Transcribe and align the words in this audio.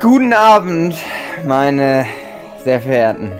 Guten 0.00 0.32
Abend, 0.32 0.94
meine 1.46 2.06
sehr 2.64 2.80
verehrten 2.80 3.32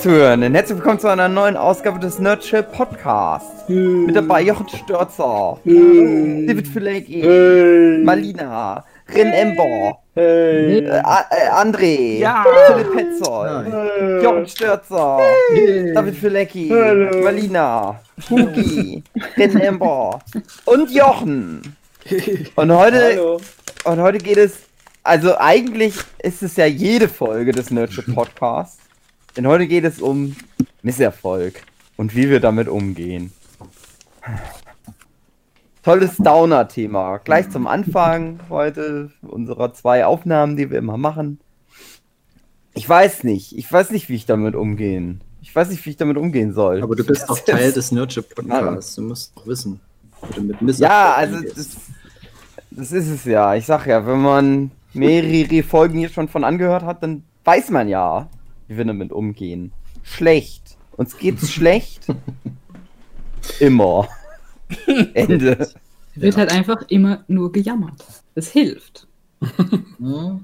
Zuhörenden. 0.00 0.54
Herzlich 0.54 0.78
willkommen 0.78 0.98
zu 0.98 1.08
einer 1.08 1.28
neuen 1.28 1.56
Ausgabe 1.56 1.98
des 1.98 2.18
Nerdship 2.18 2.72
Podcasts. 2.72 3.68
Mit 3.68 4.14
dabei 4.14 4.42
Jochen 4.42 4.68
Störzer, 4.68 5.58
David 5.64 6.68
Filecki, 6.68 7.22
Malina, 8.04 8.84
Ren 9.14 9.32
Ember, 9.32 9.98
äh, 10.16 10.88
A- 10.88 11.24
äh, 11.30 11.50
André, 11.52 12.18
Ja. 12.18 12.44
Philipp 12.68 12.92
Petzold, 12.94 13.66
Jochen 14.22 14.46
Störzer, 14.46 15.18
David 15.94 16.14
Filecki, 16.16 16.70
Malina, 17.22 18.00
Hugi, 18.30 19.02
Ren 19.36 19.60
Ember 19.60 20.20
und 20.64 20.90
Jochen. 20.92 21.76
Und 22.54 22.72
heute 22.72 23.02
Hallo. 23.16 23.40
Und 23.86 24.00
heute 24.00 24.18
geht 24.18 24.36
es, 24.36 24.58
also 25.02 25.38
eigentlich 25.38 25.94
ist 26.18 26.42
es 26.42 26.56
ja 26.56 26.66
jede 26.66 27.08
Folge 27.08 27.52
des 27.52 27.70
Nerdship 27.70 28.12
Podcasts. 28.12 28.78
Denn 29.36 29.46
heute 29.46 29.66
geht 29.66 29.84
es 29.84 30.00
um 30.00 30.34
Misserfolg 30.82 31.62
und 31.96 32.16
wie 32.16 32.28
wir 32.28 32.40
damit 32.40 32.68
umgehen. 32.68 33.32
Tolles 35.84 36.16
Downer-Thema. 36.16 37.18
Gleich 37.18 37.48
zum 37.50 37.66
Anfang 37.66 38.40
heute 38.48 39.12
unserer 39.22 39.72
zwei 39.72 40.04
Aufnahmen, 40.04 40.56
die 40.56 40.70
wir 40.70 40.78
immer 40.78 40.96
machen. 40.96 41.38
Ich 42.74 42.88
weiß 42.88 43.22
nicht. 43.24 43.56
Ich 43.56 43.70
weiß 43.70 43.90
nicht, 43.90 44.08
wie 44.08 44.16
ich 44.16 44.26
damit 44.26 44.56
umgehen. 44.56 45.20
Ich 45.42 45.54
weiß 45.54 45.68
nicht, 45.68 45.86
wie 45.86 45.90
ich 45.90 45.96
damit 45.96 46.16
umgehen 46.16 46.52
soll. 46.52 46.82
Aber 46.82 46.96
du 46.96 47.04
bist 47.04 47.28
auch 47.30 47.38
Teil 47.46 47.72
des 47.72 47.92
Nerdship 47.92 48.34
Podcasts. 48.34 48.96
Du 48.96 49.02
musst 49.02 49.32
doch 49.36 49.46
wissen, 49.46 49.80
Ja, 50.78 51.14
also 51.14 51.40
das, 51.40 51.76
das 52.76 52.92
ist 52.92 53.08
es 53.08 53.24
ja. 53.24 53.54
Ich 53.54 53.66
sag 53.66 53.86
ja, 53.86 54.06
wenn 54.06 54.20
man 54.20 54.70
mehrere 54.92 55.62
Folgen 55.62 55.98
hier 55.98 56.08
schon 56.08 56.28
von 56.28 56.44
angehört 56.44 56.82
hat, 56.82 57.02
dann 57.02 57.24
weiß 57.44 57.70
man 57.70 57.88
ja, 57.88 58.28
wie 58.68 58.76
wir 58.76 58.84
damit 58.84 59.12
umgehen. 59.12 59.72
Schlecht. 60.02 60.76
Uns 60.96 61.16
geht's 61.16 61.50
schlecht. 61.52 62.06
Immer. 63.60 64.08
Ende. 65.14 65.70
Wird 66.14 66.36
halt 66.36 66.50
einfach 66.50 66.82
immer 66.88 67.24
nur 67.28 67.52
gejammert. 67.52 68.04
Es 68.34 68.50
hilft. 68.50 69.06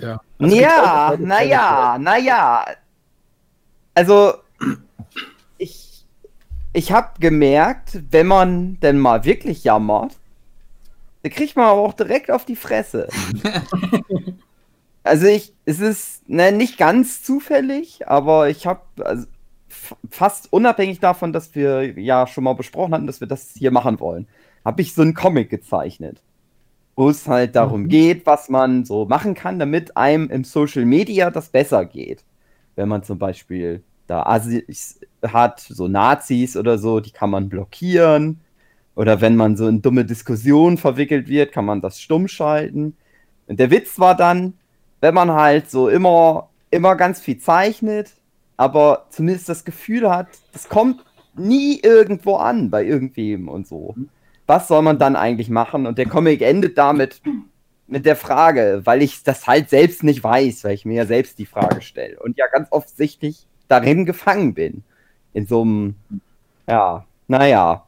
Ja. 0.00 0.20
Ja, 0.40 1.14
naja, 1.20 1.98
naja. 2.00 2.64
Also, 3.94 4.34
ich, 5.56 6.04
ich 6.72 6.90
habe 6.90 7.10
gemerkt, 7.20 8.00
wenn 8.10 8.26
man 8.26 8.80
denn 8.80 8.98
mal 8.98 9.24
wirklich 9.24 9.62
jammert, 9.62 10.16
dann 11.22 11.32
kriegt 11.32 11.56
man 11.56 11.66
aber 11.66 11.80
auch 11.80 11.94
direkt 11.94 12.30
auf 12.30 12.44
die 12.44 12.56
Fresse. 12.56 13.08
also 15.02 15.26
ich, 15.26 15.52
es 15.64 15.80
ist 15.80 16.28
ne, 16.28 16.52
nicht 16.52 16.78
ganz 16.78 17.22
zufällig, 17.22 18.08
aber 18.08 18.48
ich 18.48 18.66
habe 18.66 18.82
also, 19.04 19.26
fast 20.10 20.52
unabhängig 20.52 21.00
davon, 21.00 21.32
dass 21.32 21.54
wir 21.54 21.98
ja 21.98 22.26
schon 22.26 22.44
mal 22.44 22.54
besprochen 22.54 22.94
hatten, 22.94 23.06
dass 23.06 23.20
wir 23.20 23.28
das 23.28 23.52
hier 23.54 23.70
machen 23.70 24.00
wollen, 24.00 24.26
habe 24.64 24.82
ich 24.82 24.94
so 24.94 25.02
einen 25.02 25.14
Comic 25.14 25.50
gezeichnet 25.50 26.20
wo 26.98 27.08
es 27.10 27.28
halt 27.28 27.54
darum 27.54 27.86
geht, 27.86 28.26
was 28.26 28.48
man 28.48 28.84
so 28.84 29.04
machen 29.04 29.34
kann, 29.34 29.60
damit 29.60 29.96
einem 29.96 30.28
im 30.30 30.42
Social 30.42 30.84
Media 30.84 31.30
das 31.30 31.48
besser 31.48 31.84
geht. 31.84 32.24
Wenn 32.74 32.88
man 32.88 33.04
zum 33.04 33.20
Beispiel 33.20 33.84
da 34.08 34.24
Assis 34.24 34.98
hat, 35.22 35.60
so 35.60 35.86
Nazis 35.86 36.56
oder 36.56 36.76
so, 36.76 36.98
die 36.98 37.12
kann 37.12 37.30
man 37.30 37.48
blockieren. 37.48 38.40
Oder 38.98 39.20
wenn 39.20 39.36
man 39.36 39.56
so 39.56 39.66
in 39.68 39.80
dumme 39.80 40.04
Diskussionen 40.04 40.76
verwickelt 40.76 41.28
wird, 41.28 41.52
kann 41.52 41.64
man 41.64 41.80
das 41.80 42.00
stumm 42.00 42.28
schalten. 42.28 42.96
Und 43.46 43.58
der 43.58 43.70
Witz 43.70 43.98
war 43.98 44.14
dann, 44.14 44.54
wenn 45.00 45.14
man 45.14 45.32
halt 45.32 45.70
so 45.70 45.88
immer, 45.88 46.50
immer 46.70 46.96
ganz 46.96 47.20
viel 47.20 47.38
zeichnet, 47.38 48.12
aber 48.58 49.06
zumindest 49.10 49.48
das 49.48 49.64
Gefühl 49.64 50.10
hat, 50.10 50.28
das 50.52 50.68
kommt 50.68 51.02
nie 51.34 51.80
irgendwo 51.80 52.36
an 52.36 52.68
bei 52.68 52.84
irgendwem 52.84 53.48
und 53.48 53.66
so 53.66 53.94
was 54.48 54.66
soll 54.66 54.82
man 54.82 54.98
dann 54.98 55.14
eigentlich 55.14 55.50
machen? 55.50 55.86
Und 55.86 55.98
der 55.98 56.06
Comic 56.06 56.40
endet 56.40 56.78
damit 56.78 57.20
mit 57.86 58.06
der 58.06 58.16
Frage, 58.16 58.80
weil 58.84 59.02
ich 59.02 59.22
das 59.22 59.46
halt 59.46 59.68
selbst 59.68 60.02
nicht 60.02 60.24
weiß, 60.24 60.64
weil 60.64 60.72
ich 60.74 60.86
mir 60.86 60.94
ja 60.94 61.06
selbst 61.06 61.38
die 61.38 61.46
Frage 61.46 61.82
stelle 61.82 62.18
und 62.18 62.38
ja 62.38 62.46
ganz 62.48 62.68
offensichtlich 62.72 63.46
darin 63.68 64.06
gefangen 64.06 64.54
bin. 64.54 64.82
In 65.34 65.46
so 65.46 65.60
einem, 65.60 65.96
ja, 66.66 67.04
naja. 67.28 67.84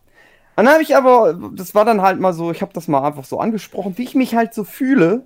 Dann 0.56 0.68
habe 0.68 0.82
ich 0.82 0.94
aber, 0.96 1.38
das 1.54 1.74
war 1.74 1.84
dann 1.84 2.02
halt 2.02 2.20
mal 2.20 2.32
so, 2.32 2.50
ich 2.50 2.60
habe 2.60 2.72
das 2.74 2.86
mal 2.86 3.02
einfach 3.06 3.24
so 3.24 3.40
angesprochen, 3.40 3.96
wie 3.96 4.02
ich 4.02 4.14
mich 4.14 4.34
halt 4.34 4.52
so 4.52 4.64
fühle. 4.64 5.24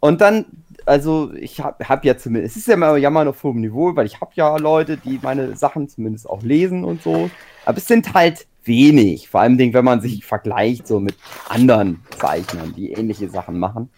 Und 0.00 0.20
dann, 0.20 0.46
also 0.84 1.32
ich 1.34 1.60
habe 1.60 1.88
hab 1.88 2.04
ja 2.04 2.18
zumindest, 2.18 2.56
es 2.56 2.62
ist 2.62 2.66
ja 2.66 2.74
immer 2.74 2.96
Jammern 2.96 3.28
auf 3.28 3.42
hohem 3.44 3.60
Niveau, 3.60 3.94
weil 3.94 4.06
ich 4.06 4.20
habe 4.20 4.32
ja 4.34 4.56
Leute, 4.56 4.96
die 4.96 5.20
meine 5.22 5.56
Sachen 5.56 5.88
zumindest 5.88 6.28
auch 6.28 6.42
lesen 6.42 6.82
und 6.82 7.02
so. 7.02 7.30
Aber 7.64 7.78
es 7.78 7.86
sind 7.86 8.14
halt 8.14 8.46
wenig. 8.64 9.28
Vor 9.28 9.40
allem, 9.40 9.58
wenn 9.58 9.84
man 9.84 10.00
sich 10.00 10.24
vergleicht 10.24 10.88
so 10.88 10.98
mit 10.98 11.14
anderen 11.48 12.02
Zeichnern, 12.18 12.74
die 12.76 12.92
ähnliche 12.92 13.28
Sachen 13.28 13.58
machen. 13.60 13.90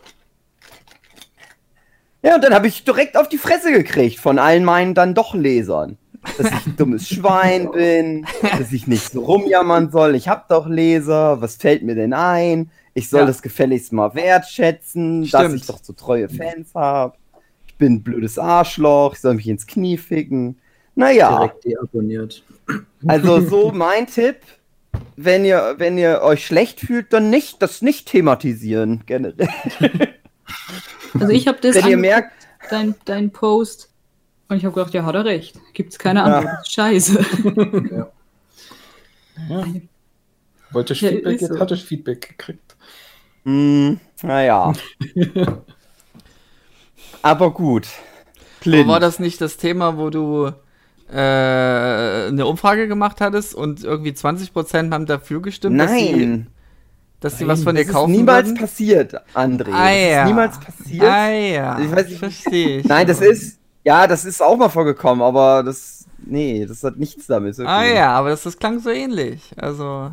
Ja, 2.23 2.37
und 2.37 2.45
dann 2.45 2.55
habe 2.55 2.67
ich 2.67 2.85
direkt 2.85 3.17
auf 3.17 3.29
die 3.29 3.39
Fresse 3.39 3.73
gekriegt 3.73 4.19
von 4.19 4.39
allen 4.39 4.65
meinen 4.65 4.95
dann 4.95 5.15
doch 5.15 5.35
Lesern. 5.35 5.99
Dass 6.39 6.47
ich 6.47 6.67
ein 6.67 6.77
dummes 6.77 7.09
Schwein 7.09 7.71
bin, 7.71 8.27
dass 8.59 8.73
ich 8.73 8.87
nicht 8.87 9.13
so 9.13 9.25
rumjammern 9.25 9.91
soll. 9.91 10.15
Ich 10.15 10.29
habe 10.29 10.45
doch 10.49 10.67
Leser, 10.67 11.41
was 11.41 11.57
fällt 11.57 11.83
mir 11.83 11.95
denn 11.95 12.13
ein? 12.13 12.71
Ich 12.95 13.09
soll 13.11 13.21
Ja. 13.21 13.27
das 13.27 13.43
gefälligst 13.43 13.93
mal 13.93 14.15
wertschätzen, 14.15 15.23
dass 15.23 15.43
Stimmt. 15.43 15.55
ich 15.57 15.67
doch 15.67 15.79
so 15.83 15.93
treue 15.93 16.29
Fans 16.29 16.75
habe. 16.75 17.15
Ich 17.67 17.75
bin 17.77 17.95
ein 17.95 18.03
blödes 18.03 18.39
Arschloch, 18.39 19.15
ich 19.15 19.21
soll 19.21 19.35
mich 19.35 19.49
ins 19.49 19.67
Knie 19.67 19.97
ficken. 19.99 20.59
Naja. 20.95 21.37
Direkt 21.37 21.65
deabonniert. 21.65 22.45
Also 23.07 23.41
so 23.41 23.73
mein 23.73 24.07
Tipp, 24.07 24.37
wenn 25.17 25.45
ihr, 25.45 25.75
wenn 25.79 25.99
ihr 25.99 26.23
euch 26.23 26.47
schlecht 26.47 26.81
fühlt, 26.81 27.13
dann 27.13 27.31
nicht, 27.31 27.61
das 27.63 27.83
nicht 27.83 28.07
thematisieren 28.09 29.03
generell. 29.07 29.49
Also 31.19 31.29
ich 31.31 31.47
habe 31.49 31.59
das 31.61 31.75
wenn 31.77 31.87
ihr 31.89 31.97
merkt, 31.97 32.33
dein, 32.71 32.95
dein 33.05 33.31
Post 33.31 33.91
und 34.55 34.59
ich 34.61 34.65
habe 34.65 34.75
gedacht, 34.75 34.95
ja, 34.95 35.05
hat 35.05 35.15
er 35.15 35.25
recht. 35.25 35.59
Gibt's 35.75 35.99
keine 35.99 36.21
Ja. 36.21 36.25
Antwort. 36.27 36.55
Das 36.61 36.63
ist 36.69 36.73
Scheiße. 36.73 37.27
Wollte 40.71 40.93
ich 40.93 41.01
Ja, 41.03 41.11
Feedback, 41.11 41.41
jetzt 41.41 41.53
so. 41.53 41.61
hatte 41.61 41.75
ich 41.75 41.85
Feedback 41.85 42.29
gekriegt. 42.29 42.77
hm, 43.45 44.01
naja. 44.23 44.73
Aber 47.23 47.53
gut. 47.53 47.87
Aber 47.87 48.61
Clint. 48.61 48.89
war 48.89 49.01
das 49.01 49.19
nicht 49.19 49.41
das 49.41 49.57
Thema, 49.59 49.99
wo 49.99 50.11
du 50.11 50.51
äh, 51.11 51.15
eine 52.29 52.47
Umfrage 52.47 52.89
gemacht 52.89 53.21
hattest 53.21 53.55
und 53.55 53.85
irgendwie 53.85 54.11
20% 54.13 54.91
haben 54.93 55.07
dafür 55.07 55.43
gestimmt, 55.43 55.79
dass 55.81 55.91
sie, 55.93 56.13
Nein, 56.17 56.47
dass 57.21 57.39
sie 57.39 57.47
was 57.47 57.63
von 57.63 57.75
dir 57.75 57.83
das 57.83 57.89
ist 57.91 57.95
kaufen 57.95 58.13
niemals 58.13 58.49
würden? 58.49 58.59
passiert, 58.61 59.15
André. 59.35 59.71
Ah, 59.71 59.89
Das 59.91 60.01
ja. 60.11 60.23
ist 60.23 60.29
niemals 60.29 60.61
passiert. 60.61 61.05
Ah 61.05 61.31
ja, 61.31 61.79
Ich 61.79 61.91
weiß 61.93 62.09
nicht- 62.09 62.19
verstehe 62.19 62.79
ich. 62.79 62.85
Nein, 62.87 63.07
das 63.07 63.21
ist, 63.21 63.59
ja, 63.85 64.07
das 64.07 64.25
ist 64.25 64.43
auch 64.43 64.57
mal 64.57 64.69
vorgekommen, 64.71 65.23
aber 65.23 65.63
das, 65.63 66.07
nee, 66.25 66.65
das 66.67 66.83
hat 66.83 66.97
nichts 66.97 67.27
damit 67.27 67.55
zu 67.55 67.63
tun. 67.63 67.71
Ah 67.71 67.85
ja, 67.85 68.13
aber 68.13 68.31
das, 68.31 68.43
das 68.43 68.59
klang 68.59 68.81
so 68.81 68.91
ähnlich. 68.91 69.53
Also, 69.57 70.11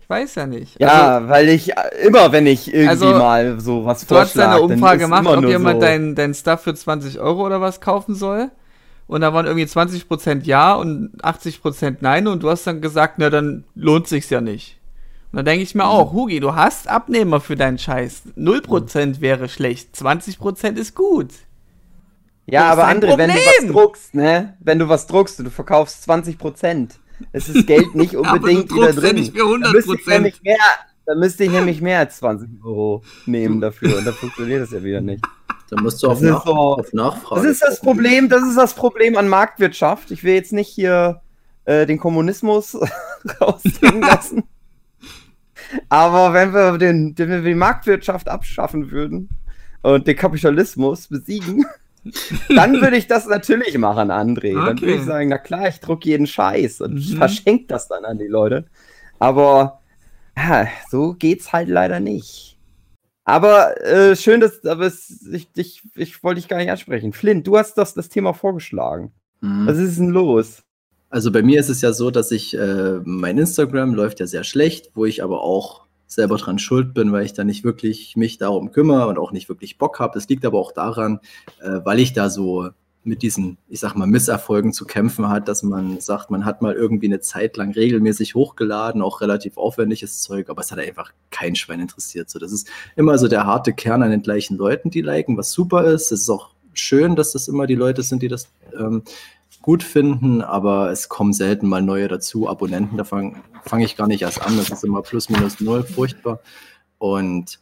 ich 0.00 0.10
weiß 0.10 0.34
ja 0.34 0.46
nicht. 0.46 0.80
Ja, 0.80 1.16
Also, 1.16 1.28
weil 1.28 1.48
ich 1.48 1.76
äh, 1.76 2.06
immer, 2.06 2.32
wenn 2.32 2.46
ich 2.46 2.68
irgendwie 2.68 2.88
Also, 2.88 3.06
mal 3.12 3.60
so 3.60 3.84
was 3.84 4.06
du 4.06 4.16
hast 4.16 4.32
vorschlage, 4.32 4.56
eine 4.56 4.62
Umfrage 4.62 4.98
gemacht, 5.00 5.26
ob 5.26 5.44
jemand 5.44 5.80
so, 5.80 5.86
dein, 5.86 6.14
dein 6.14 6.34
Stuff 6.34 6.62
für 6.62 6.74
20 6.74 7.20
Euro 7.20 7.46
oder 7.46 7.60
was 7.60 7.80
kaufen 7.80 8.14
soll. 8.14 8.50
Und 9.06 9.20
da 9.20 9.32
waren 9.32 9.46
irgendwie 9.46 9.66
20% 9.66 10.44
Ja 10.44 10.74
und 10.74 11.10
80% 11.22 11.98
Nein. 12.00 12.26
Und 12.26 12.42
du 12.42 12.50
hast 12.50 12.66
dann 12.66 12.80
gesagt, 12.80 13.14
na 13.18 13.30
dann 13.30 13.64
lohnt 13.74 14.08
sich's 14.08 14.30
ja 14.30 14.40
nicht. 14.40 14.78
Und 15.30 15.38
dann 15.38 15.44
denke 15.46 15.62
ich 15.62 15.74
mir 15.74 15.86
auch, 15.86 16.12
Hugi, 16.12 16.40
du 16.40 16.54
hast 16.54 16.88
Abnehmer 16.88 17.40
für 17.40 17.56
deinen 17.56 17.78
Scheiß. 17.78 18.22
0% 18.36 19.20
wäre 19.20 19.48
schlecht, 19.48 19.94
20% 19.96 20.76
ist 20.76 20.94
gut. 20.94 21.30
Ja, 22.46 22.70
aber 22.70 22.86
André, 22.86 23.16
wenn 23.16 23.30
du 23.30 23.36
was 23.36 23.66
druckst, 23.72 24.14
ne? 24.14 24.56
Wenn 24.60 24.78
du 24.78 24.88
was 24.88 25.06
druckst 25.06 25.38
und 25.38 25.46
du 25.46 25.50
verkaufst 25.50 26.02
20 26.02 26.38
Prozent, 26.38 26.98
ist 27.32 27.54
das 27.54 27.64
Geld 27.66 27.94
nicht 27.94 28.14
Aber 28.16 28.24
du 28.24 28.34
unbedingt 28.34 28.70
wieder 28.70 28.82
druckst 28.92 28.96
ja 28.96 29.00
drin. 29.02 29.16
nicht 29.16 29.32
für 29.36 29.44
100%. 29.44 29.62
Da 29.62 29.72
müsste 29.72 29.94
ich 29.94 30.06
nämlich 30.06 30.42
mehr, 30.42 30.56
da 31.06 31.14
müsste 31.14 31.44
ich 31.44 31.50
nämlich 31.50 31.80
mehr 31.80 31.98
als 32.00 32.16
20 32.18 32.48
Euro 32.64 33.02
nehmen 33.26 33.60
dafür 33.60 33.96
und 33.98 34.04
dann 34.06 34.14
funktioniert 34.14 34.62
das 34.62 34.70
ja 34.72 34.82
wieder 34.82 35.00
nicht. 35.00 35.24
Da 35.70 35.80
musst 35.80 36.02
du 36.02 36.08
auf, 36.08 36.20
nach 36.20 36.44
so- 36.44 36.52
auf 36.52 36.92
Nachfrage. 36.92 37.40
Das 37.42 37.50
ist 37.50 37.62
das. 37.62 37.80
Problem, 37.80 38.28
das 38.28 38.42
ist 38.42 38.56
das 38.56 38.74
Problem 38.74 39.16
an 39.16 39.28
Marktwirtschaft. 39.28 40.10
Ich 40.10 40.22
will 40.22 40.34
jetzt 40.34 40.52
nicht 40.52 40.68
hier 40.68 41.22
äh, 41.64 41.86
den 41.86 41.98
Kommunismus 41.98 42.76
raushängen 43.40 44.02
lassen. 44.02 44.44
Aber 45.88 46.32
wenn 46.34 46.52
wir, 46.52 46.76
den, 46.78 47.14
wenn 47.16 47.30
wir 47.30 47.42
die 47.42 47.54
Marktwirtschaft 47.54 48.28
abschaffen 48.28 48.90
würden 48.90 49.30
und 49.82 50.06
den 50.06 50.16
Kapitalismus 50.16 51.08
besiegen, 51.08 51.64
dann 52.54 52.80
würde 52.80 52.96
ich 52.96 53.06
das 53.06 53.26
natürlich 53.26 53.76
machen, 53.78 54.10
André. 54.10 54.64
Dann 54.64 54.80
würde 54.80 54.94
ich 54.94 55.00
Okay. 55.00 55.06
sagen, 55.06 55.28
na 55.30 55.38
klar, 55.38 55.68
ich 55.68 55.80
druck 55.80 56.04
jeden 56.04 56.26
Scheiß 56.26 56.80
und 56.80 56.94
Mhm. 56.94 57.16
verschenke 57.16 57.66
das 57.68 57.88
dann 57.88 58.04
an 58.04 58.18
die 58.18 58.26
Leute. 58.26 58.66
Aber 59.18 59.80
ja, 60.36 60.68
so 60.90 61.14
geht's 61.14 61.52
halt 61.52 61.68
leider 61.68 62.00
nicht. 62.00 62.58
Aber 63.24 63.80
äh, 63.82 64.16
schön, 64.16 64.40
dass 64.40 64.64
aber 64.66 64.84
es, 64.86 65.26
ich, 65.32 65.48
ich, 65.56 65.82
ich 65.94 66.22
wollte 66.22 66.40
dich 66.40 66.48
gar 66.48 66.58
nicht 66.58 66.70
ansprechen. 66.70 67.12
Flint, 67.12 67.46
du 67.46 67.56
hast 67.56 67.74
das, 67.78 67.94
das 67.94 68.10
Thema 68.10 68.34
vorgeschlagen. 68.34 69.12
Mhm. 69.40 69.66
Was 69.66 69.78
ist 69.78 69.98
denn 69.98 70.10
los? 70.10 70.62
Also 71.08 71.30
bei 71.32 71.42
mir 71.42 71.60
ist 71.60 71.68
es 71.70 71.80
ja 71.80 71.92
so, 71.92 72.10
dass 72.10 72.30
ich, 72.32 72.54
äh, 72.58 72.98
mein 73.04 73.38
Instagram 73.38 73.94
läuft 73.94 74.20
ja 74.20 74.26
sehr 74.26 74.44
schlecht, 74.44 74.90
wo 74.94 75.04
ich 75.06 75.22
aber 75.22 75.42
auch 75.42 75.83
selber 76.14 76.36
dran 76.36 76.58
schuld 76.58 76.94
bin, 76.94 77.12
weil 77.12 77.24
ich 77.24 77.32
da 77.32 77.44
nicht 77.44 77.64
wirklich 77.64 78.16
mich 78.16 78.38
darum 78.38 78.72
kümmere 78.72 79.08
und 79.08 79.18
auch 79.18 79.32
nicht 79.32 79.48
wirklich 79.48 79.78
Bock 79.78 80.00
habe. 80.00 80.14
Das 80.14 80.28
liegt 80.28 80.44
aber 80.44 80.58
auch 80.58 80.72
daran, 80.72 81.20
äh, 81.60 81.80
weil 81.84 82.00
ich 82.00 82.12
da 82.12 82.30
so 82.30 82.70
mit 83.04 83.22
diesen, 83.22 83.58
ich 83.68 83.80
sag 83.80 83.94
mal, 83.94 84.06
Misserfolgen 84.06 84.72
zu 84.72 84.86
kämpfen 84.86 85.28
hat, 85.28 85.46
dass 85.46 85.62
man 85.62 86.00
sagt, 86.00 86.30
man 86.30 86.44
hat 86.44 86.62
mal 86.62 86.72
irgendwie 86.72 87.06
eine 87.06 87.20
Zeit 87.20 87.56
lang 87.56 87.72
regelmäßig 87.72 88.34
hochgeladen, 88.34 89.02
auch 89.02 89.20
relativ 89.20 89.58
aufwendiges 89.58 90.22
Zeug, 90.22 90.48
aber 90.48 90.62
es 90.62 90.72
hat 90.72 90.78
einfach 90.78 91.12
kein 91.30 91.54
Schwein 91.54 91.80
interessiert. 91.80 92.30
So, 92.30 92.38
das 92.38 92.50
ist 92.50 92.68
immer 92.96 93.18
so 93.18 93.28
der 93.28 93.44
harte 93.44 93.74
Kern 93.74 94.02
an 94.02 94.10
den 94.10 94.22
gleichen 94.22 94.56
Leuten, 94.56 94.90
die 94.90 95.02
liken, 95.02 95.36
was 95.36 95.52
super 95.52 95.84
ist. 95.84 96.12
Es 96.12 96.22
ist 96.22 96.30
auch 96.30 96.50
schön, 96.72 97.14
dass 97.14 97.32
das 97.32 97.46
immer 97.46 97.66
die 97.66 97.74
Leute 97.74 98.02
sind, 98.02 98.22
die 98.22 98.28
das 98.28 98.48
ähm, 98.76 99.02
gut 99.62 99.82
finden, 99.82 100.42
aber 100.42 100.90
es 100.90 101.08
kommen 101.08 101.32
selten 101.32 101.68
mal 101.68 101.82
neue 101.82 102.08
dazu. 102.08 102.48
Abonnenten, 102.48 102.96
da 102.96 103.04
fange 103.04 103.42
fang 103.64 103.80
ich 103.80 103.96
gar 103.96 104.06
nicht 104.06 104.22
erst 104.22 104.42
an. 104.42 104.56
Das 104.56 104.70
ist 104.70 104.84
immer 104.84 105.02
plus 105.02 105.28
minus 105.30 105.60
null, 105.60 105.82
furchtbar. 105.82 106.40
Und 106.98 107.60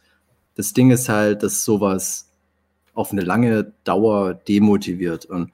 das 0.55 0.73
Ding 0.73 0.91
ist 0.91 1.09
halt, 1.09 1.43
dass 1.43 1.63
sowas 1.63 2.31
auf 2.93 3.11
eine 3.11 3.21
lange 3.21 3.73
Dauer 3.83 4.33
demotiviert. 4.33 5.25
Und 5.25 5.51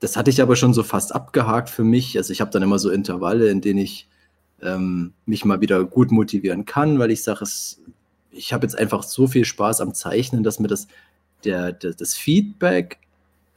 das 0.00 0.16
hatte 0.16 0.30
ich 0.30 0.40
aber 0.40 0.56
schon 0.56 0.74
so 0.74 0.82
fast 0.82 1.14
abgehakt 1.14 1.68
für 1.68 1.84
mich. 1.84 2.16
Also 2.16 2.32
ich 2.32 2.40
habe 2.40 2.50
dann 2.50 2.62
immer 2.62 2.78
so 2.78 2.90
Intervalle, 2.90 3.48
in 3.50 3.60
denen 3.60 3.80
ich 3.80 4.08
ähm, 4.62 5.12
mich 5.26 5.44
mal 5.44 5.60
wieder 5.60 5.84
gut 5.84 6.10
motivieren 6.12 6.64
kann, 6.64 6.98
weil 6.98 7.10
ich 7.10 7.22
sage, 7.22 7.44
ich 8.30 8.52
habe 8.52 8.64
jetzt 8.64 8.78
einfach 8.78 9.02
so 9.02 9.26
viel 9.26 9.44
Spaß 9.44 9.80
am 9.80 9.94
Zeichnen, 9.94 10.42
dass 10.42 10.60
mir 10.60 10.68
das, 10.68 10.86
der, 11.44 11.72
der, 11.72 11.94
das 11.94 12.14
Feedback 12.14 12.98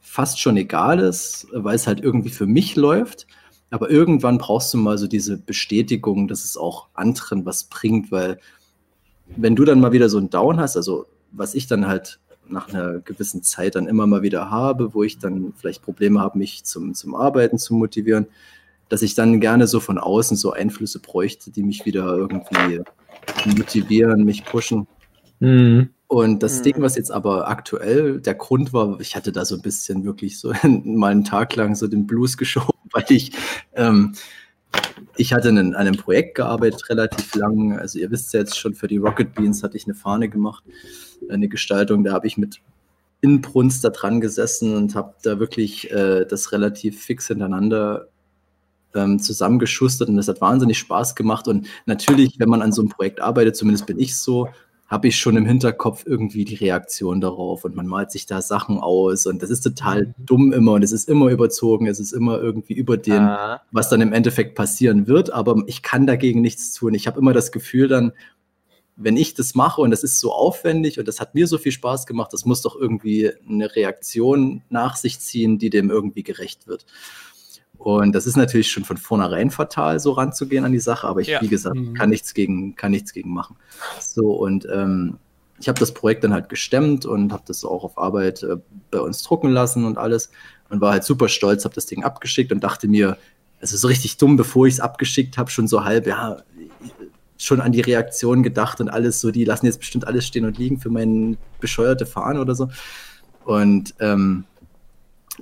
fast 0.02 0.40
schon 0.40 0.58
egal 0.58 0.98
ist, 0.98 1.46
weil 1.52 1.76
es 1.76 1.86
halt 1.86 2.00
irgendwie 2.00 2.28
für 2.28 2.46
mich 2.46 2.76
läuft. 2.76 3.26
Aber 3.70 3.90
irgendwann 3.90 4.36
brauchst 4.36 4.74
du 4.74 4.78
mal 4.78 4.98
so 4.98 5.06
diese 5.06 5.38
Bestätigung, 5.38 6.28
dass 6.28 6.44
es 6.44 6.58
auch 6.58 6.88
anderen 6.92 7.46
was 7.46 7.64
bringt, 7.64 8.12
weil 8.12 8.38
wenn 9.36 9.56
du 9.56 9.64
dann 9.64 9.80
mal 9.80 9.92
wieder 9.92 10.10
so 10.10 10.18
einen 10.18 10.28
Down 10.28 10.60
hast, 10.60 10.76
also 10.76 11.06
was 11.30 11.54
ich 11.54 11.66
dann 11.66 11.86
halt 11.86 12.20
nach 12.48 12.68
einer 12.68 12.98
gewissen 12.98 13.42
Zeit 13.42 13.76
dann 13.76 13.86
immer 13.86 14.06
mal 14.06 14.20
wieder 14.22 14.50
habe, 14.50 14.92
wo 14.92 15.02
ich 15.02 15.18
dann 15.18 15.54
vielleicht 15.56 15.82
Probleme 15.82 16.20
habe, 16.20 16.36
mich 16.36 16.64
zum, 16.64 16.92
zum 16.94 17.14
Arbeiten 17.14 17.56
zu 17.56 17.72
motivieren, 17.72 18.26
dass 18.90 19.00
ich 19.00 19.14
dann 19.14 19.40
gerne 19.40 19.66
so 19.66 19.80
von 19.80 19.96
außen 19.96 20.36
so 20.36 20.52
Einflüsse 20.52 20.98
bräuchte, 20.98 21.50
die 21.50 21.62
mich 21.62 21.86
wieder 21.86 22.14
irgendwie 22.14 22.82
motivieren, 23.46 24.24
mich 24.24 24.44
pushen. 24.44 24.86
Mhm. 25.40 25.88
Und 26.12 26.42
das 26.42 26.58
Mhm. 26.58 26.62
Ding, 26.64 26.74
was 26.80 26.96
jetzt 26.96 27.10
aber 27.10 27.48
aktuell 27.48 28.20
der 28.20 28.34
Grund 28.34 28.74
war, 28.74 29.00
ich 29.00 29.16
hatte 29.16 29.32
da 29.32 29.46
so 29.46 29.54
ein 29.54 29.62
bisschen 29.62 30.04
wirklich 30.04 30.38
so 30.38 30.52
mal 30.84 31.10
einen 31.10 31.24
Tag 31.24 31.56
lang 31.56 31.74
so 31.74 31.88
den 31.88 32.06
Blues 32.06 32.36
geschoben, 32.36 32.78
weil 32.92 33.06
ich, 33.08 33.32
ähm, 33.72 34.12
ich 35.16 35.32
hatte 35.32 35.48
an 35.48 35.74
einem 35.74 35.96
Projekt 35.96 36.34
gearbeitet, 36.34 36.90
relativ 36.90 37.34
lang. 37.34 37.78
Also 37.78 37.98
ihr 37.98 38.10
wisst 38.10 38.34
ja 38.34 38.40
jetzt 38.40 38.58
schon, 38.58 38.74
für 38.74 38.88
die 38.88 38.98
Rocket 38.98 39.34
Beans 39.34 39.62
hatte 39.62 39.78
ich 39.78 39.86
eine 39.86 39.94
Fahne 39.94 40.28
gemacht, 40.28 40.62
eine 41.30 41.48
Gestaltung, 41.48 42.04
da 42.04 42.12
habe 42.12 42.26
ich 42.26 42.36
mit 42.36 42.60
Inbrunst 43.22 43.82
da 43.82 43.88
dran 43.88 44.20
gesessen 44.20 44.76
und 44.76 44.94
habe 44.94 45.14
da 45.22 45.38
wirklich 45.38 45.90
äh, 45.92 46.26
das 46.26 46.52
relativ 46.52 47.02
fix 47.02 47.28
hintereinander 47.28 48.08
ähm, 48.94 49.18
zusammengeschustert 49.18 50.10
und 50.10 50.16
das 50.18 50.28
hat 50.28 50.42
wahnsinnig 50.42 50.76
Spaß 50.76 51.14
gemacht. 51.14 51.48
Und 51.48 51.68
natürlich, 51.86 52.38
wenn 52.38 52.50
man 52.50 52.60
an 52.60 52.70
so 52.72 52.82
einem 52.82 52.90
Projekt 52.90 53.22
arbeitet, 53.22 53.56
zumindest 53.56 53.86
bin 53.86 53.98
ich 53.98 54.14
so, 54.14 54.50
habe 54.92 55.08
ich 55.08 55.16
schon 55.16 55.38
im 55.38 55.46
Hinterkopf 55.46 56.04
irgendwie 56.04 56.44
die 56.44 56.54
Reaktion 56.54 57.22
darauf 57.22 57.64
und 57.64 57.74
man 57.74 57.86
malt 57.86 58.10
sich 58.10 58.26
da 58.26 58.42
Sachen 58.42 58.76
aus 58.76 59.24
und 59.24 59.42
das 59.42 59.48
ist 59.48 59.62
total 59.62 60.14
dumm 60.18 60.52
immer 60.52 60.72
und 60.72 60.84
es 60.84 60.92
ist 60.92 61.08
immer 61.08 61.30
überzogen, 61.30 61.86
es 61.86 61.98
ist 61.98 62.12
immer 62.12 62.38
irgendwie 62.38 62.74
über 62.74 62.98
den, 62.98 63.22
Ah. 63.22 63.62
was 63.70 63.88
dann 63.88 64.02
im 64.02 64.12
Endeffekt 64.12 64.54
passieren 64.54 65.06
wird, 65.06 65.32
aber 65.32 65.62
ich 65.66 65.82
kann 65.82 66.06
dagegen 66.06 66.42
nichts 66.42 66.74
tun. 66.74 66.92
Ich 66.92 67.06
habe 67.06 67.18
immer 67.18 67.32
das 67.32 67.52
Gefühl 67.52 67.88
dann, 67.88 68.12
wenn 68.96 69.16
ich 69.16 69.32
das 69.32 69.54
mache 69.54 69.80
und 69.80 69.92
das 69.92 70.04
ist 70.04 70.20
so 70.20 70.30
aufwendig 70.30 70.98
und 70.98 71.08
das 71.08 71.20
hat 71.20 71.34
mir 71.34 71.46
so 71.46 71.56
viel 71.56 71.72
Spaß 71.72 72.06
gemacht, 72.06 72.30
das 72.34 72.44
muss 72.44 72.60
doch 72.60 72.76
irgendwie 72.76 73.30
eine 73.48 73.74
Reaktion 73.74 74.60
nach 74.68 74.96
sich 74.96 75.18
ziehen, 75.20 75.56
die 75.58 75.70
dem 75.70 75.88
irgendwie 75.88 76.22
gerecht 76.22 76.66
wird. 76.66 76.84
Und 77.82 78.12
das 78.14 78.26
ist 78.26 78.36
natürlich 78.36 78.70
schon 78.70 78.84
von 78.84 78.96
vornherein 78.96 79.50
fatal, 79.50 79.98
so 79.98 80.12
ranzugehen 80.12 80.64
an 80.64 80.72
die 80.72 80.78
Sache, 80.78 81.06
aber 81.08 81.20
ich, 81.20 81.28
Ja. 81.28 81.40
wie 81.42 81.48
gesagt, 81.48 81.74
Mhm. 81.76 81.94
kann 81.94 82.10
nichts 82.10 82.32
gegen, 82.34 82.76
kann 82.76 82.92
nichts 82.92 83.12
gegen 83.12 83.32
machen. 83.32 83.56
So, 84.00 84.30
und 84.32 84.66
ähm, 84.72 85.18
ich 85.58 85.68
habe 85.68 85.78
das 85.80 85.92
Projekt 85.92 86.22
dann 86.24 86.32
halt 86.32 86.48
gestemmt 86.48 87.06
und 87.06 87.32
habe 87.32 87.42
das 87.46 87.64
auch 87.64 87.82
auf 87.84 87.98
Arbeit 87.98 88.42
äh, 88.44 88.56
bei 88.90 89.00
uns 89.00 89.22
drucken 89.22 89.50
lassen 89.50 89.84
und 89.84 89.98
alles 89.98 90.30
und 90.70 90.80
war 90.80 90.92
halt 90.92 91.04
super 91.04 91.28
stolz, 91.28 91.64
habe 91.64 91.74
das 91.74 91.86
Ding 91.86 92.04
abgeschickt 92.04 92.52
und 92.52 92.62
dachte 92.62 92.86
mir, 92.88 93.16
es 93.60 93.72
ist 93.72 93.80
so 93.80 93.88
richtig 93.88 94.16
dumm, 94.16 94.36
bevor 94.36 94.66
ich 94.66 94.74
es 94.74 94.80
abgeschickt 94.80 95.38
habe, 95.38 95.50
schon 95.50 95.66
so 95.68 95.84
halb, 95.84 96.06
ja, 96.06 96.38
schon 97.38 97.60
an 97.60 97.72
die 97.72 97.80
Reaktion 97.80 98.42
gedacht 98.44 98.80
und 98.80 98.88
alles 98.88 99.20
so, 99.20 99.30
die 99.32 99.44
lassen 99.44 99.66
jetzt 99.66 99.78
bestimmt 99.80 100.06
alles 100.06 100.24
stehen 100.26 100.44
und 100.44 100.58
liegen 100.58 100.78
für 100.78 100.90
meine 100.90 101.36
bescheuerte 101.60 102.06
Fahne 102.06 102.40
oder 102.40 102.54
so. 102.54 102.68
Und 103.44 103.94
ähm, 103.98 104.44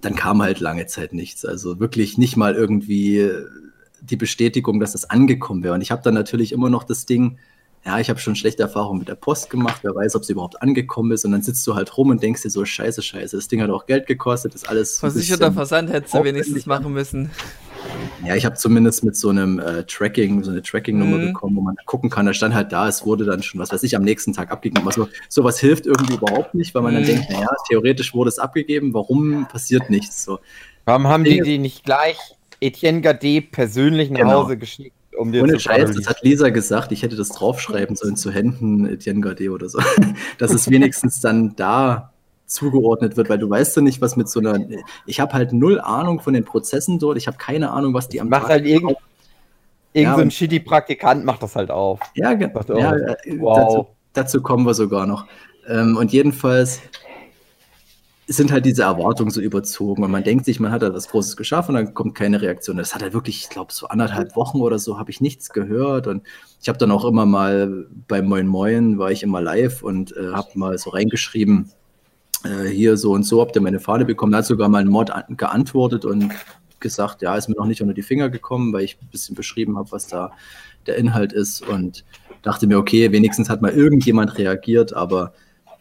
dann 0.00 0.14
kam 0.14 0.42
halt 0.42 0.60
lange 0.60 0.86
Zeit 0.86 1.12
nichts. 1.12 1.44
Also 1.44 1.80
wirklich 1.80 2.18
nicht 2.18 2.36
mal 2.36 2.54
irgendwie 2.54 3.30
die 4.00 4.16
Bestätigung, 4.16 4.80
dass 4.80 4.92
das 4.92 5.08
angekommen 5.10 5.62
wäre. 5.62 5.74
Und 5.74 5.82
ich 5.82 5.90
habe 5.90 6.02
dann 6.02 6.14
natürlich 6.14 6.52
immer 6.52 6.70
noch 6.70 6.84
das 6.84 7.06
Ding, 7.06 7.38
ja, 7.84 7.98
ich 7.98 8.10
habe 8.10 8.20
schon 8.20 8.36
schlechte 8.36 8.62
Erfahrungen 8.62 8.98
mit 8.98 9.08
der 9.08 9.14
Post 9.14 9.48
gemacht, 9.48 9.80
wer 9.82 9.94
weiß, 9.94 10.14
ob 10.14 10.24
sie 10.24 10.32
überhaupt 10.32 10.60
angekommen 10.60 11.12
ist. 11.12 11.24
Und 11.24 11.32
dann 11.32 11.42
sitzt 11.42 11.66
du 11.66 11.74
halt 11.74 11.96
rum 11.96 12.10
und 12.10 12.22
denkst 12.22 12.42
dir 12.42 12.50
so, 12.50 12.64
scheiße, 12.64 13.02
scheiße, 13.02 13.36
das 13.36 13.48
Ding 13.48 13.62
hat 13.62 13.70
auch 13.70 13.86
Geld 13.86 14.06
gekostet, 14.06 14.54
ist 14.54 14.68
alles. 14.68 14.98
Versicherter 14.98 15.52
Versand 15.52 15.90
hättest 15.90 16.14
du 16.14 16.24
wenigstens 16.24 16.66
machen 16.66 16.92
müssen. 16.92 17.30
Ja, 18.24 18.36
ich 18.36 18.44
habe 18.44 18.54
zumindest 18.56 19.02
mit 19.02 19.16
so 19.16 19.30
einem 19.30 19.58
äh, 19.58 19.84
Tracking, 19.84 20.42
so 20.44 20.50
eine 20.50 20.62
Tracking-Nummer 20.62 21.16
Mhm. 21.16 21.26
bekommen, 21.28 21.56
wo 21.56 21.60
man 21.62 21.74
gucken 21.86 22.10
kann. 22.10 22.26
Da 22.26 22.34
stand 22.34 22.54
halt 22.54 22.70
da, 22.72 22.86
es 22.88 23.04
wurde 23.06 23.24
dann 23.24 23.42
schon, 23.42 23.60
was 23.60 23.72
weiß 23.72 23.82
ich, 23.82 23.96
am 23.96 24.02
nächsten 24.02 24.32
Tag 24.32 24.50
abgegeben. 24.50 24.86
Also 24.86 25.08
sowas 25.28 25.58
hilft 25.58 25.86
irgendwie 25.86 26.14
überhaupt 26.14 26.54
nicht, 26.54 26.74
weil 26.74 26.82
man 26.82 26.94
dann 26.94 27.02
Mhm. 27.02 27.06
denkt, 27.06 27.30
naja, 27.30 27.48
theoretisch 27.68 28.12
wurde 28.14 28.28
es 28.28 28.38
abgegeben, 28.38 28.92
warum 28.92 29.46
passiert 29.48 29.88
nichts? 29.90 30.22
So. 30.24 30.38
Warum 30.84 31.06
haben 31.08 31.24
die 31.24 31.30
Dinge- 31.30 31.44
die 31.44 31.58
nicht 31.58 31.84
gleich 31.84 32.18
Etienne 32.60 33.00
Gade 33.00 33.40
persönlich 33.40 34.10
nach 34.10 34.20
Genau. 34.20 34.44
Hause 34.44 34.58
geschickt, 34.58 34.94
um 35.16 35.32
dir 35.32 35.42
Ohne 35.42 35.54
zu 35.54 35.60
Scheiß, 35.60 35.90
das 35.94 36.06
hat 36.06 36.22
Lisa 36.22 36.50
gesagt, 36.50 36.92
ich 36.92 37.02
hätte 37.02 37.16
das 37.16 37.30
draufschreiben 37.30 37.96
sollen 37.96 38.16
zu 38.16 38.30
Händen 38.30 38.86
Etienne 38.86 39.20
Gade 39.22 39.50
oder 39.50 39.68
so. 39.70 39.78
Dass 40.38 40.52
es 40.52 40.68
wenigstens 40.70 41.20
dann 41.20 41.56
da 41.56 42.12
zugeordnet 42.50 43.16
wird, 43.16 43.28
weil 43.28 43.38
du 43.38 43.48
weißt 43.48 43.76
ja 43.76 43.82
nicht, 43.82 44.00
was 44.00 44.16
mit 44.16 44.28
so 44.28 44.40
einer. 44.40 44.58
Ich 45.06 45.20
habe 45.20 45.32
halt 45.32 45.52
null 45.52 45.80
Ahnung 45.80 46.20
von 46.20 46.34
den 46.34 46.44
Prozessen 46.44 46.98
dort. 46.98 47.16
Ich 47.16 47.26
habe 47.26 47.36
keine 47.38 47.70
Ahnung, 47.70 47.94
was 47.94 48.08
die 48.08 48.20
am 48.20 48.28
Macht 48.28 48.48
halt 48.48 48.66
irgend, 48.66 48.90
Ja, 48.90 48.96
irgend 50.02 50.16
so 50.16 50.22
ein 50.22 50.30
shitty 50.30 50.60
Praktikant 50.60 51.24
macht 51.24 51.42
das 51.42 51.54
halt 51.56 51.70
auf. 51.70 52.00
Ja, 52.14 52.34
ge- 52.34 52.50
Macht 52.52 52.70
auch. 52.70 52.78
ja 52.78 52.94
äh, 52.96 53.16
Wow. 53.38 53.56
dazu, 53.56 53.86
dazu 54.12 54.42
kommen 54.42 54.66
wir 54.66 54.74
sogar 54.74 55.06
noch. 55.06 55.26
Ähm, 55.68 55.96
und 55.96 56.12
jedenfalls 56.12 56.80
sind 58.26 58.52
halt 58.52 58.64
diese 58.64 58.82
Erwartungen 58.84 59.30
so 59.30 59.40
überzogen 59.40 60.04
und 60.04 60.10
man 60.12 60.22
denkt 60.22 60.44
sich, 60.44 60.60
man 60.60 60.70
hat 60.70 60.82
da 60.82 60.94
was 60.94 61.08
Großes 61.08 61.36
geschaffen 61.36 61.74
und 61.74 61.84
dann 61.84 61.94
kommt 61.94 62.14
keine 62.14 62.40
Reaktion. 62.40 62.76
Das 62.76 62.94
hat 62.94 63.02
halt 63.02 63.12
wirklich, 63.12 63.42
ich 63.42 63.48
glaube, 63.48 63.72
so 63.72 63.88
anderthalb 63.88 64.36
Wochen 64.36 64.60
oder 64.60 64.78
so 64.78 65.00
habe 65.00 65.10
ich 65.10 65.20
nichts 65.20 65.50
gehört 65.50 66.06
und 66.06 66.22
ich 66.62 66.68
habe 66.68 66.78
dann 66.78 66.92
auch 66.92 67.04
immer 67.04 67.26
mal 67.26 67.86
bei 68.06 68.22
Moin 68.22 68.46
Moin 68.46 68.98
war 68.98 69.10
ich 69.10 69.24
immer 69.24 69.40
live 69.40 69.82
und 69.82 70.16
äh, 70.16 70.32
habe 70.32 70.48
mal 70.54 70.78
so 70.78 70.90
reingeschrieben, 70.90 71.72
äh, 72.44 72.68
hier 72.68 72.96
so 72.96 73.12
und 73.12 73.24
so 73.24 73.40
habt 73.40 73.56
ihr 73.56 73.62
meine 73.62 73.80
Fahne 73.80 74.04
bekommen. 74.04 74.32
Da 74.32 74.38
hat 74.38 74.46
sogar 74.46 74.68
mal 74.68 74.78
ein 74.78 74.88
Mod 74.88 75.10
an, 75.10 75.36
geantwortet 75.36 76.04
und 76.04 76.32
gesagt, 76.80 77.22
ja, 77.22 77.36
ist 77.36 77.48
mir 77.48 77.56
noch 77.56 77.66
nicht 77.66 77.82
unter 77.82 77.94
die 77.94 78.02
Finger 78.02 78.30
gekommen, 78.30 78.72
weil 78.72 78.84
ich 78.84 78.98
ein 79.00 79.08
bisschen 79.08 79.36
beschrieben 79.36 79.76
habe, 79.76 79.92
was 79.92 80.06
da 80.06 80.32
der 80.86 80.96
Inhalt 80.96 81.32
ist. 81.32 81.66
Und 81.66 82.04
dachte 82.42 82.66
mir, 82.66 82.78
okay, 82.78 83.12
wenigstens 83.12 83.50
hat 83.50 83.62
mal 83.62 83.72
irgendjemand 83.72 84.38
reagiert, 84.38 84.94
aber 84.94 85.34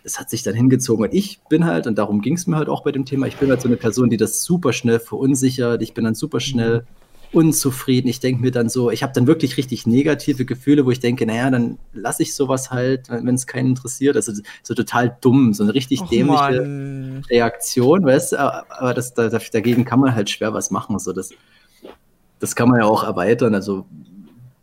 es 0.03 0.19
hat 0.19 0.29
sich 0.29 0.43
dann 0.43 0.55
hingezogen. 0.55 1.05
Und 1.05 1.13
ich 1.13 1.41
bin 1.49 1.65
halt, 1.65 1.87
und 1.87 1.97
darum 1.97 2.21
ging 2.21 2.35
es 2.35 2.47
mir 2.47 2.57
halt 2.57 2.69
auch 2.69 2.83
bei 2.83 2.91
dem 2.91 3.05
Thema, 3.05 3.27
ich 3.27 3.37
bin 3.37 3.49
halt 3.49 3.61
so 3.61 3.67
eine 3.67 3.77
Person, 3.77 4.09
die 4.09 4.17
das 4.17 4.43
super 4.43 4.73
schnell 4.73 4.99
verunsichert, 4.99 5.81
ich 5.81 5.93
bin 5.93 6.03
dann 6.03 6.15
super 6.15 6.39
schnell 6.39 6.85
unzufrieden, 7.31 8.07
ich 8.07 8.19
denke 8.19 8.41
mir 8.41 8.51
dann 8.51 8.69
so, 8.69 8.89
ich 8.89 9.03
habe 9.03 9.13
dann 9.13 9.27
wirklich 9.27 9.57
richtig 9.57 9.85
negative 9.85 10.45
Gefühle, 10.45 10.85
wo 10.85 10.91
ich 10.91 10.99
denke, 10.99 11.25
naja, 11.25 11.49
dann 11.49 11.77
lasse 11.93 12.23
ich 12.23 12.33
sowas 12.33 12.71
halt, 12.71 13.09
wenn 13.09 13.35
es 13.35 13.45
keinen 13.45 13.69
interessiert, 13.69 14.15
also 14.15 14.31
so 14.63 14.73
total 14.73 15.15
dumm, 15.21 15.53
so 15.53 15.63
eine 15.63 15.73
richtig 15.73 16.01
Och, 16.01 16.09
dämliche 16.09 16.61
Mann. 16.61 17.25
Reaktion, 17.29 18.03
weißt 18.03 18.33
du, 18.33 18.39
aber 18.39 18.93
das, 18.93 19.13
da, 19.13 19.29
dagegen 19.29 19.85
kann 19.85 19.99
man 19.99 20.15
halt 20.15 20.29
schwer 20.29 20.53
was 20.53 20.71
machen. 20.71 20.97
So, 20.97 21.13
das, 21.13 21.29
das 22.39 22.55
kann 22.55 22.69
man 22.69 22.79
ja 22.79 22.85
auch 22.85 23.03
erweitern. 23.03 23.53
Also, 23.53 23.85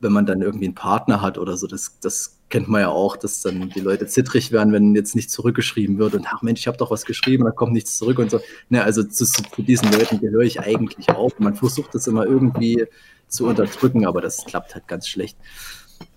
wenn 0.00 0.12
man 0.12 0.26
dann 0.26 0.42
irgendwie 0.42 0.66
einen 0.66 0.74
Partner 0.74 1.22
hat 1.22 1.38
oder 1.38 1.56
so, 1.56 1.66
das, 1.66 1.98
das 2.00 2.38
kennt 2.48 2.68
man 2.68 2.82
ja 2.82 2.88
auch, 2.88 3.16
dass 3.16 3.42
dann 3.42 3.70
die 3.70 3.80
Leute 3.80 4.06
zittrig 4.06 4.52
werden, 4.52 4.72
wenn 4.72 4.94
jetzt 4.94 5.16
nicht 5.16 5.30
zurückgeschrieben 5.30 5.98
wird 5.98 6.14
und 6.14 6.26
ach 6.28 6.42
Mensch, 6.42 6.60
ich 6.60 6.66
habe 6.66 6.76
doch 6.76 6.90
was 6.90 7.04
geschrieben, 7.04 7.44
da 7.44 7.50
kommt 7.50 7.72
nichts 7.72 7.98
zurück 7.98 8.18
und 8.18 8.30
so. 8.30 8.40
Ne, 8.68 8.84
also 8.84 9.02
zu, 9.02 9.24
zu 9.24 9.42
diesen 9.58 9.90
Leuten 9.90 10.20
gehöre 10.20 10.42
ich 10.42 10.60
eigentlich 10.60 11.08
auch. 11.10 11.32
Man 11.38 11.54
versucht 11.54 11.94
das 11.94 12.06
immer 12.06 12.26
irgendwie 12.26 12.86
zu 13.28 13.46
unterdrücken, 13.46 14.06
aber 14.06 14.20
das 14.20 14.44
klappt 14.44 14.74
halt 14.74 14.86
ganz 14.86 15.08
schlecht. 15.08 15.36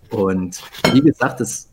Und 0.09 0.61
wie 0.93 1.01
gesagt, 1.01 1.39
das 1.39 1.69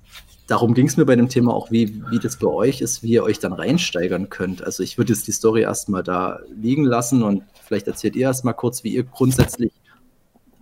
darum 0.46 0.74
ging 0.74 0.86
es 0.86 0.96
mir 0.96 1.04
bei 1.04 1.16
dem 1.16 1.28
Thema 1.28 1.52
auch, 1.52 1.70
wie, 1.70 2.02
wie 2.10 2.18
das 2.18 2.36
bei 2.38 2.46
euch 2.46 2.80
ist, 2.80 3.02
wie 3.02 3.10
ihr 3.10 3.24
euch 3.24 3.38
dann 3.38 3.52
reinsteigern 3.52 4.30
könnt. 4.30 4.62
Also 4.62 4.82
ich 4.82 4.96
würde 4.96 5.12
jetzt 5.12 5.26
die 5.26 5.32
Story 5.32 5.62
erstmal 5.62 6.02
da 6.02 6.40
liegen 6.54 6.84
lassen 6.84 7.22
und 7.22 7.42
vielleicht 7.64 7.88
erzählt 7.88 8.16
ihr 8.16 8.28
erstmal 8.28 8.54
kurz, 8.54 8.84
wie 8.84 8.94
ihr 8.94 9.04
grundsätzlich 9.04 9.72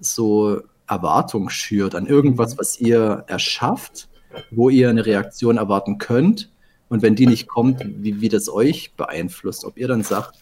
so 0.01 0.63
Erwartung 0.89 1.51
schürt 1.51 1.95
an 1.95 2.07
irgendwas, 2.07 2.59
was 2.59 2.79
ihr 2.79 3.25
erschafft, 3.27 4.09
wo 4.51 4.69
ihr 4.69 4.91
eine 4.91 5.07
Reaktion 5.07 5.57
erwarten 5.57 5.99
könnt. 5.99 6.51
Und 6.89 7.03
wenn 7.03 7.15
die 7.15 7.27
nicht 7.27 7.49
kommt, 7.49 7.83
wie, 7.85 8.21
wie 8.21 8.29
das 8.29 8.49
euch 8.49 8.93
beeinflusst. 8.95 9.65
Ob 9.65 9.79
ihr 9.79 9.89
dann 9.89 10.03
sagt, 10.03 10.39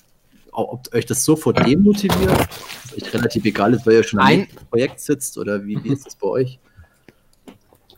ob 0.50 0.92
euch 0.94 1.06
das 1.06 1.24
sofort 1.24 1.66
demotiviert, 1.66 2.48
was 2.84 2.94
euch 2.94 3.14
relativ 3.14 3.44
egal 3.44 3.74
ist, 3.74 3.86
weil 3.86 3.94
ihr 3.94 4.02
schon 4.02 4.24
nächsten 4.24 4.66
Projekt 4.66 5.00
sitzt 5.00 5.38
oder 5.38 5.64
wie, 5.64 5.82
wie 5.82 5.92
ist 5.92 6.06
das 6.06 6.14
bei 6.16 6.26
euch? 6.26 6.58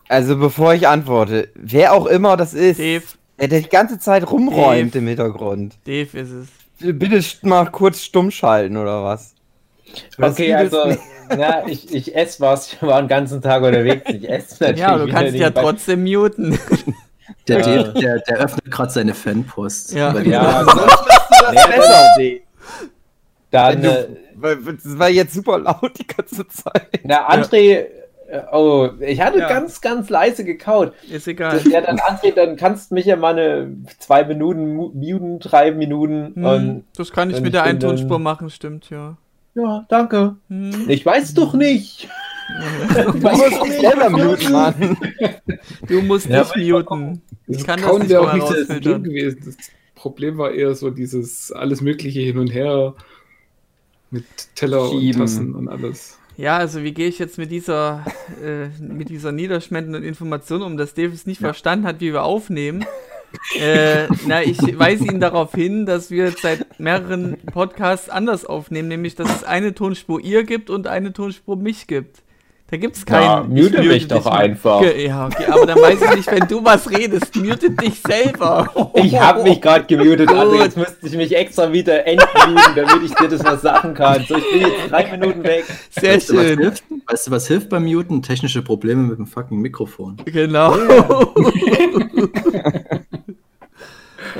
Also 0.09 0.37
bevor 0.37 0.75
ich 0.75 0.87
antworte, 0.87 1.49
wer 1.55 1.93
auch 1.93 2.07
immer 2.07 2.37
das 2.37 2.55
ist, 2.55 2.79
Dave, 2.79 3.03
der, 3.41 3.49
die 3.49 3.69
ganze 3.69 3.99
Zeit 3.99 4.31
rumräumt 4.31 4.95
Dave. 4.95 4.99
im 4.99 5.07
Hintergrund. 5.09 5.79
Dave 5.85 6.19
ist 6.19 6.31
es. 6.31 6.49
Bitte 6.79 7.23
mal 7.47 7.67
kurz 7.67 8.03
stumm 8.03 8.31
schalten 8.31 8.77
oder 8.77 9.03
was? 9.03 9.34
Was 10.19 10.33
Okay, 10.33 10.55
also, 10.55 10.97
na, 11.37 11.67
ich, 11.67 11.93
ich 11.95 12.14
esse 12.17 12.41
was. 12.41 12.73
Ich 12.73 12.83
war 12.83 13.00
den 13.03 13.09
ganzen 13.09 13.41
Tag 13.43 13.62
unterwegs. 13.62 14.03
Ich 14.11 14.29
esse 14.29 14.62
natürlich. 14.62 14.81
Ja, 14.81 14.99
du 14.99 15.07
kannst 15.09 15.35
ja 15.35 15.50
trotzdem 15.50 16.05
muten. 16.05 16.59
Der, 17.49 17.61
Ja. 17.61 17.64
Dave, 17.83 17.93
der, 18.00 18.19
der 18.21 18.37
öffnet 18.38 18.71
gerade 18.71 18.91
seine 18.91 19.14
Fanpost. 19.14 19.93
Ja. 19.95 20.19
Ja, 20.21 20.62
das 20.62 21.55
Ja, 21.55 21.67
besser, 21.69 22.07
Dave. 22.19 22.41
dann. 23.50 23.79
Äh, 23.79 23.83
du- 23.83 24.17
weil- 24.37 24.57
Das 24.83 24.99
war 24.99 25.09
jetzt 25.09 25.33
super 25.35 25.59
laut 25.59 25.99
die 25.99 26.07
ganze 26.07 26.47
Zeit. 26.49 26.88
na, 27.03 27.29
André. 27.31 27.71
äh, 27.73 27.87
Oh, 28.53 28.88
ich 29.00 29.21
hatte 29.21 29.38
Ja. 29.38 29.49
ganz, 29.49 29.81
ganz 29.81 30.09
leise 30.11 30.45
gekaut. 30.45 30.93
Ist 31.11 31.29
egal. 31.29 31.61
Ja, 31.69 31.81
dann 31.83 31.99
André, 31.99 32.35
dann 32.35 32.57
kannst 32.57 32.91
du 32.91 32.95
mich 32.95 33.05
ja 33.07 33.17
mal 33.17 33.33
eine 33.38 33.71
zwei 34.00 34.25
Minuten 34.25 34.75
mu- 34.75 34.91
muten, 34.93 35.38
drei 35.38 35.71
Minuten. 35.71 36.33
Hm, 36.35 36.45
Und 36.45 36.85
das 36.97 37.12
kann 37.12 37.31
ich 37.31 37.41
mit 37.43 37.55
der 37.55 37.62
Eintonspur 37.62 38.19
machen, 38.19 38.50
stimmt, 38.50 38.91
ja. 38.91 39.17
Ja, 39.55 39.87
danke. 39.89 40.37
Hm. 40.49 40.89
Ich 40.89 41.05
weiß 41.05 41.35
doch 41.35 41.55
nicht. 41.55 42.09
Du 43.07 43.13
musst 43.19 43.65
dich 43.65 43.81
selber 43.81 44.11
muten, 44.11 44.53
Mann. 44.53 44.97
Du 45.89 46.03
musst 46.03 46.27
Ja, 46.29 46.45
dich 46.45 46.71
muten. 46.71 47.23
Ich 47.47 47.59
Das 47.59 47.67
kann 47.67 47.81
das 47.81 47.99
nicht 47.99 48.15
auch 48.17 48.33
nicht 48.35 48.51
das. 48.51 48.67
Problem 48.69 49.03
gewesen. 49.05 49.43
Das 49.47 49.57
Problem 49.95 50.37
war 50.39 50.53
eher 50.53 50.75
so 50.75 50.91
dieses 50.91 51.51
alles 51.53 51.81
Mögliche 51.81 52.21
hin 52.21 52.39
und 52.39 52.49
her 52.49 52.95
mit 54.11 54.25
Teller 54.55 54.89
Schieben. 54.91 55.21
und 55.23 55.27
Tassen 55.27 55.55
und 55.55 55.69
alles. 55.69 56.19
Ja, 56.37 56.57
also 56.59 56.83
wie 56.83 56.93
gehe 56.93 57.09
ich 57.09 57.19
jetzt 57.19 57.39
mit 57.39 57.51
dieser, 57.51 58.05
äh, 58.45 58.67
mit 58.83 59.09
dieser 59.09 59.33
niederschmetternden 59.33 60.03
Information 60.03 60.63
um, 60.63 60.77
dass 60.77 60.93
Dave 60.95 61.15
es 61.15 61.27
nicht 61.27 61.41
verstanden 61.41 61.87
hat, 61.87 62.01
wie 62.01 62.13
wir 62.13 62.25
aufnehmen? 62.25 62.85
Äh, 63.59 64.07
na, 64.26 64.43
ich 64.43 64.59
weise 64.79 65.07
ihn 65.07 65.21
darauf 65.21 65.53
hin, 65.53 65.87
dass 65.87 66.11
wir 66.11 66.26
jetzt 66.26 66.43
seit 66.43 66.79
mehreren 66.79 67.37
Podcasts 67.53 68.09
anders 68.09 68.45
aufnehmen, 68.45 68.88
nämlich 68.88 69.14
dass 69.14 69.35
es 69.35 69.45
eine 69.45 69.75
Tonspur 69.75 70.21
ihr 70.21 70.45
gibt 70.45 70.71
und 70.71 70.87
eine 70.87 71.12
Tonspur 71.12 71.57
mich 71.57 71.87
gibt. 71.87 72.23
Da 72.71 72.79
gibt 72.79 72.97
es 72.97 73.05
keinen. 73.05 73.23
Ja, 73.23 73.62
mute 73.62 73.83
ich 73.83 73.88
mich 73.88 74.09
doch 74.09 74.25
mal. 74.25 74.38
einfach. 74.38 74.81
Ja, 74.83 75.26
okay, 75.26 75.45
aber 75.49 75.67
dann 75.67 75.81
weiß 75.81 76.00
ich 76.00 76.17
nicht, 76.17 76.33
wenn 76.33 76.49
du 76.49 76.64
was 76.64 76.91
redest, 76.91 77.37
mute 77.37 77.71
dich 77.71 78.00
selber. 78.00 78.91
Ich 78.95 79.21
habe 79.21 79.43
mich 79.43 79.61
gerade 79.61 79.85
gemutet. 79.85 80.31
André. 80.31 80.62
Jetzt 80.62 80.76
müsste 80.76 81.07
ich 81.07 81.14
mich 81.14 81.37
extra 81.37 81.73
wieder 81.73 82.07
entmuten, 82.07 82.75
damit 82.75 83.03
ich 83.05 83.14
dir 83.14 83.29
das 83.29 83.45
was 83.45 83.62
sagen 83.62 83.95
kann. 83.95 84.25
So, 84.26 84.37
ich 84.37 84.50
bin 84.50 84.61
jetzt 84.62 84.91
drei 84.91 85.11
Minuten 85.11 85.45
weg. 85.45 85.64
Sehr 85.91 86.14
weißt, 86.14 86.31
du, 86.31 86.37
was 86.37 86.47
schön. 86.47 86.59
hilft? 86.59 86.85
weißt 87.07 87.26
du, 87.26 87.31
was 87.31 87.47
hilft 87.47 87.69
beim 87.69 87.85
Muten? 87.85 88.23
Technische 88.23 88.62
Probleme 88.62 89.03
mit 89.03 89.19
dem 89.19 89.26
fucking 89.26 89.61
Mikrofon. 89.61 90.17
Genau. 90.25 90.75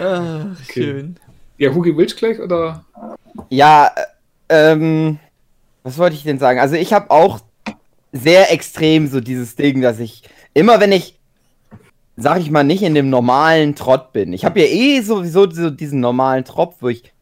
Ach, 0.05 0.47
Okay. 0.63 0.73
schön. 0.73 1.17
Ja, 1.59 1.73
Hugi, 1.73 1.97
willst 1.97 2.15
du 2.17 2.19
gleich 2.19 2.41
oder? 2.41 2.85
Ja, 3.51 3.91
äh, 4.49 4.73
ähm, 4.73 5.19
was 5.83 5.99
wollte 5.99 6.17
ich 6.17 6.23
denn 6.25 6.39
sagen? 6.39 6.59
Also 6.61 6.75
ich 6.77 6.93
habe 6.93 7.11
auch 7.11 7.41
sehr 8.13 8.53
extrem 8.53 9.07
so 9.09 9.21
dieses 9.21 9.57
Ding, 9.57 9.81
dass 9.81 9.99
ich 9.99 10.23
immer, 10.53 10.81
wenn 10.81 10.93
ich, 10.93 11.19
sag 12.17 12.41
ich 12.41 12.51
mal, 12.51 12.65
nicht 12.65 12.83
in 12.83 12.95
dem 12.95 13.11
normalen 13.11 13.75
Trott 13.75 14.13
bin. 14.13 14.33
Ich 14.33 14.45
habe 14.45 14.61
ja 14.61 14.67
eh 14.67 15.01
sowieso 15.01 15.51
so 15.51 15.71
diesen 15.71 16.01
normalen 16.01 16.45
Tropf, 16.45 16.77
wo 16.81 16.89
ich 16.89 17.13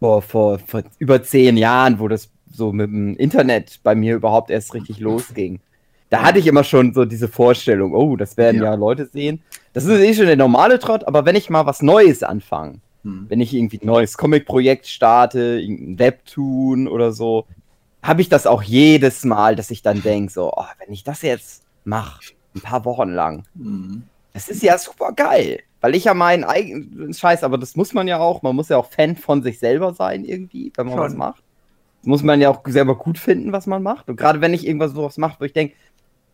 vor, 0.00 0.22
vor, 0.22 0.58
vor 0.58 0.82
über 0.98 1.22
zehn 1.22 1.56
Jahren, 1.56 1.98
wo 1.98 2.08
das 2.08 2.30
so 2.52 2.72
mit 2.72 2.90
dem 2.90 3.16
Internet 3.16 3.80
bei 3.82 3.94
mir 3.94 4.14
überhaupt 4.14 4.50
erst 4.50 4.74
richtig 4.74 4.98
losging. 5.00 5.60
Da 6.14 6.22
hatte 6.22 6.38
ich 6.38 6.46
immer 6.46 6.64
schon 6.64 6.94
so 6.94 7.04
diese 7.04 7.28
Vorstellung, 7.28 7.94
oh, 7.94 8.16
das 8.16 8.36
werden 8.36 8.58
Ja. 8.62 8.70
ja, 8.70 8.74
Leute 8.74 9.06
sehen. 9.06 9.42
Das 9.72 9.84
ist 9.84 10.00
eh 10.00 10.14
schon 10.14 10.26
der 10.26 10.36
normale 10.36 10.78
Trott, 10.78 11.06
aber 11.06 11.24
wenn 11.24 11.36
ich 11.36 11.50
mal 11.50 11.66
was 11.66 11.82
Neues 11.82 12.22
anfange, 12.22 12.80
Hm. 13.02 13.26
wenn 13.28 13.40
ich 13.40 13.52
irgendwie 13.52 13.78
ein 13.82 13.86
neues 13.86 14.16
Comic-Projekt 14.16 14.86
starte, 14.86 15.60
irgendein 15.60 15.98
Webtoon 15.98 16.88
oder 16.88 17.12
so, 17.12 17.46
habe 18.02 18.20
ich 18.22 18.28
das 18.28 18.46
auch 18.46 18.62
jedes 18.62 19.24
Mal, 19.24 19.56
dass 19.56 19.70
ich 19.70 19.82
dann 19.82 20.02
denke, 20.02 20.32
so, 20.32 20.52
oh, 20.54 20.64
wenn 20.78 20.92
ich 20.92 21.04
das 21.04 21.22
jetzt 21.22 21.64
mache, 21.84 22.20
ein 22.54 22.60
paar 22.60 22.84
Wochen 22.84 23.10
lang, 23.10 23.44
Mhm. 23.54 24.04
das 24.32 24.48
ist 24.48 24.62
ja 24.62 24.78
super 24.78 25.12
geil. 25.12 25.60
Weil 25.80 25.94
ich 25.94 26.04
ja 26.04 26.14
meinen 26.14 26.44
eigenen 26.44 27.12
Scheiß, 27.12 27.44
aber 27.44 27.58
das 27.58 27.76
muss 27.76 27.92
man 27.92 28.08
ja 28.08 28.18
auch, 28.18 28.40
man 28.42 28.56
muss 28.56 28.70
ja 28.70 28.78
auch 28.78 28.86
Fan 28.90 29.16
von 29.16 29.42
sich 29.42 29.58
selber 29.58 29.92
sein 29.92 30.24
irgendwie, 30.24 30.72
wenn 30.76 30.86
man 30.86 30.94
Schon. 30.94 31.04
was 31.04 31.14
macht. 31.14 31.42
Das 32.00 32.06
muss 32.08 32.22
man 32.22 32.40
ja 32.40 32.48
auch 32.50 32.62
selber 32.66 32.96
gut 32.96 33.18
finden, 33.18 33.52
was 33.52 33.66
man 33.66 33.82
macht. 33.82 34.08
Und 34.08 34.16
gerade 34.16 34.40
wenn 34.40 34.54
ich 34.54 34.66
irgendwas 34.66 34.92
sowas 34.92 35.18
mache, 35.18 35.36
wo 35.40 35.44
ich 35.44 35.52
denke, 35.52 35.74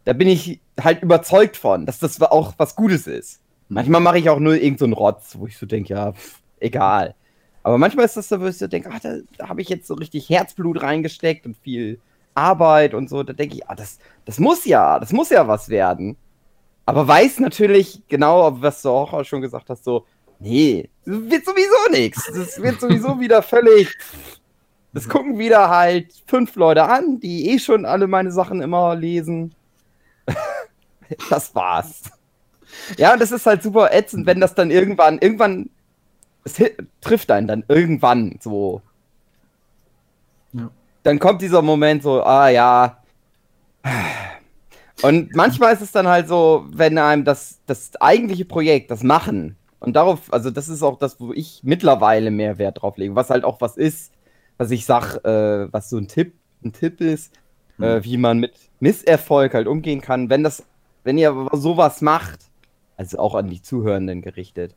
da 0.05 0.13
bin 0.13 0.29
ich 0.29 0.61
halt 0.81 1.03
überzeugt 1.03 1.57
von, 1.57 1.87
dass 1.87 1.99
das 1.99 2.21
auch 2.21 2.55
was 2.57 2.75
Gutes 2.75 3.07
ist. 3.07 3.41
Manchmal 3.69 4.01
mache 4.01 4.19
ich 4.19 4.29
auch 4.29 4.41
nur 4.41 4.55
irgendeinen 4.55 4.93
so 4.93 4.99
Rotz, 4.99 5.37
wo 5.39 5.47
ich 5.47 5.57
so 5.57 5.67
denke, 5.67 5.95
ja, 5.95 6.13
pff, 6.13 6.41
egal. 6.59 7.15
Aber 7.63 7.79
manchmal 7.79 8.07
ist 8.07 8.17
das 8.17 8.29
so, 8.29 8.41
wo 8.41 8.47
ich 8.47 8.59
so 8.59 8.67
denke, 8.67 8.91
ach, 8.93 9.01
da, 9.01 9.17
da 9.37 9.49
habe 9.49 9.61
ich 9.61 9.69
jetzt 9.69 9.87
so 9.87 9.95
richtig 9.95 10.29
Herzblut 10.29 10.83
reingesteckt 10.83 11.47
und 11.47 11.57
viel 11.57 12.01
Arbeit 12.35 12.95
und 12.95 13.09
so. 13.09 13.23
Da 13.23 13.33
denke 13.33 13.57
ich, 13.57 13.69
ah, 13.69 13.75
das, 13.75 13.99
das 14.25 14.39
muss 14.39 14.65
ja, 14.65 14.99
das 14.99 15.13
muss 15.13 15.31
ja 15.31 15.47
was 15.47 15.69
werden. 15.69 16.17
Aber 16.87 17.07
weiß 17.07 17.41
natürlich 17.41 18.03
genau, 18.09 18.61
was 18.61 18.83
du 18.83 18.89
auch 18.89 19.25
schon 19.25 19.43
gesagt 19.43 19.71
hast, 19.71 19.85
so, 19.85 20.07
nee, 20.39 20.89
das 21.05 21.15
wird 21.31 21.45
sowieso 21.45 21.93
nichts. 21.93 22.31
Das 22.35 22.61
wird 22.61 22.81
sowieso 22.81 23.21
wieder 23.21 23.43
völlig. 23.43 23.97
Das 24.93 25.09
gucken 25.09 25.39
wieder 25.39 25.71
halt 25.71 26.13
fünf 26.27 26.57
Leute 26.57 26.85
an, 26.85 27.21
die 27.21 27.51
eh 27.51 27.59
schon 27.59 27.85
alle 27.85 28.09
meine 28.09 28.33
Sachen 28.33 28.61
immer 28.61 28.97
lesen. 28.97 29.55
das 31.31 31.55
war's. 31.55 32.03
Ja, 32.97 33.13
und 33.13 33.21
das 33.21 33.33
ist 33.33 33.47
halt 33.47 33.63
super 33.63 33.93
ätzend, 33.93 34.27
wenn 34.27 34.41
das 34.41 34.55
dann 34.55 34.71
irgendwann, 34.71 35.19
irgendwann, 35.19 35.71
es 36.45 36.61
trifft 37.01 37.31
einen 37.31 37.47
dann 37.47 37.65
irgendwann 37.69 38.39
so. 38.41 38.83
Ja. 40.53 40.71
Dann 41.03 41.19
kommt 41.19 41.43
dieser 41.43 41.63
Moment 41.63 42.03
so, 42.03 42.23
ah 42.23 42.49
ja. 42.49 42.99
Und 45.03 45.35
manchmal 45.35 45.73
ist 45.73 45.81
es 45.81 45.93
dann 45.93 46.07
halt 46.07 46.29
so, 46.29 46.67
wenn 46.71 46.99
einem 46.99 47.25
das, 47.25 47.61
das 47.67 47.91
eigentliche 48.01 48.45
Projekt, 48.45 48.91
das 48.91 49.03
Machen, 49.03 49.57
und 49.81 49.97
darauf, 49.97 50.33
also 50.33 50.51
das 50.51 50.69
ist 50.69 50.83
auch 50.83 50.99
das, 50.99 51.19
wo 51.21 51.33
ich 51.33 51.63
mittlerweile 51.65 52.31
mehr 52.31 52.59
Wert 52.59 52.83
drauf 52.83 52.99
lege, 52.99 53.15
was 53.15 53.31
halt 53.31 53.45
auch 53.45 53.61
was 53.63 53.79
ist, 53.79 54.13
was 54.59 54.71
ich 54.71 54.85
sag, 54.85 55.25
äh, 55.25 55.73
was 55.73 55.89
so 55.89 55.97
ein 55.97 56.07
Tipp, 56.07 56.35
ein 56.63 56.75
Tipp 56.75 57.01
ist, 57.01 57.33
äh, 57.81 58.03
wie 58.05 58.17
man 58.17 58.39
mit 58.39 58.53
Misserfolg 58.81 59.55
halt 59.55 59.67
umgehen 59.67 60.01
kann, 60.01 60.31
wenn 60.31 60.43
das, 60.43 60.65
wenn 61.05 61.19
ihr 61.19 61.49
sowas 61.53 62.01
macht, 62.03 62.41
also 62.97 63.19
auch 63.19 63.35
an 63.35 63.49
die 63.49 63.63
Zuhörenden 63.63 64.23
gerichtet. 64.23 64.75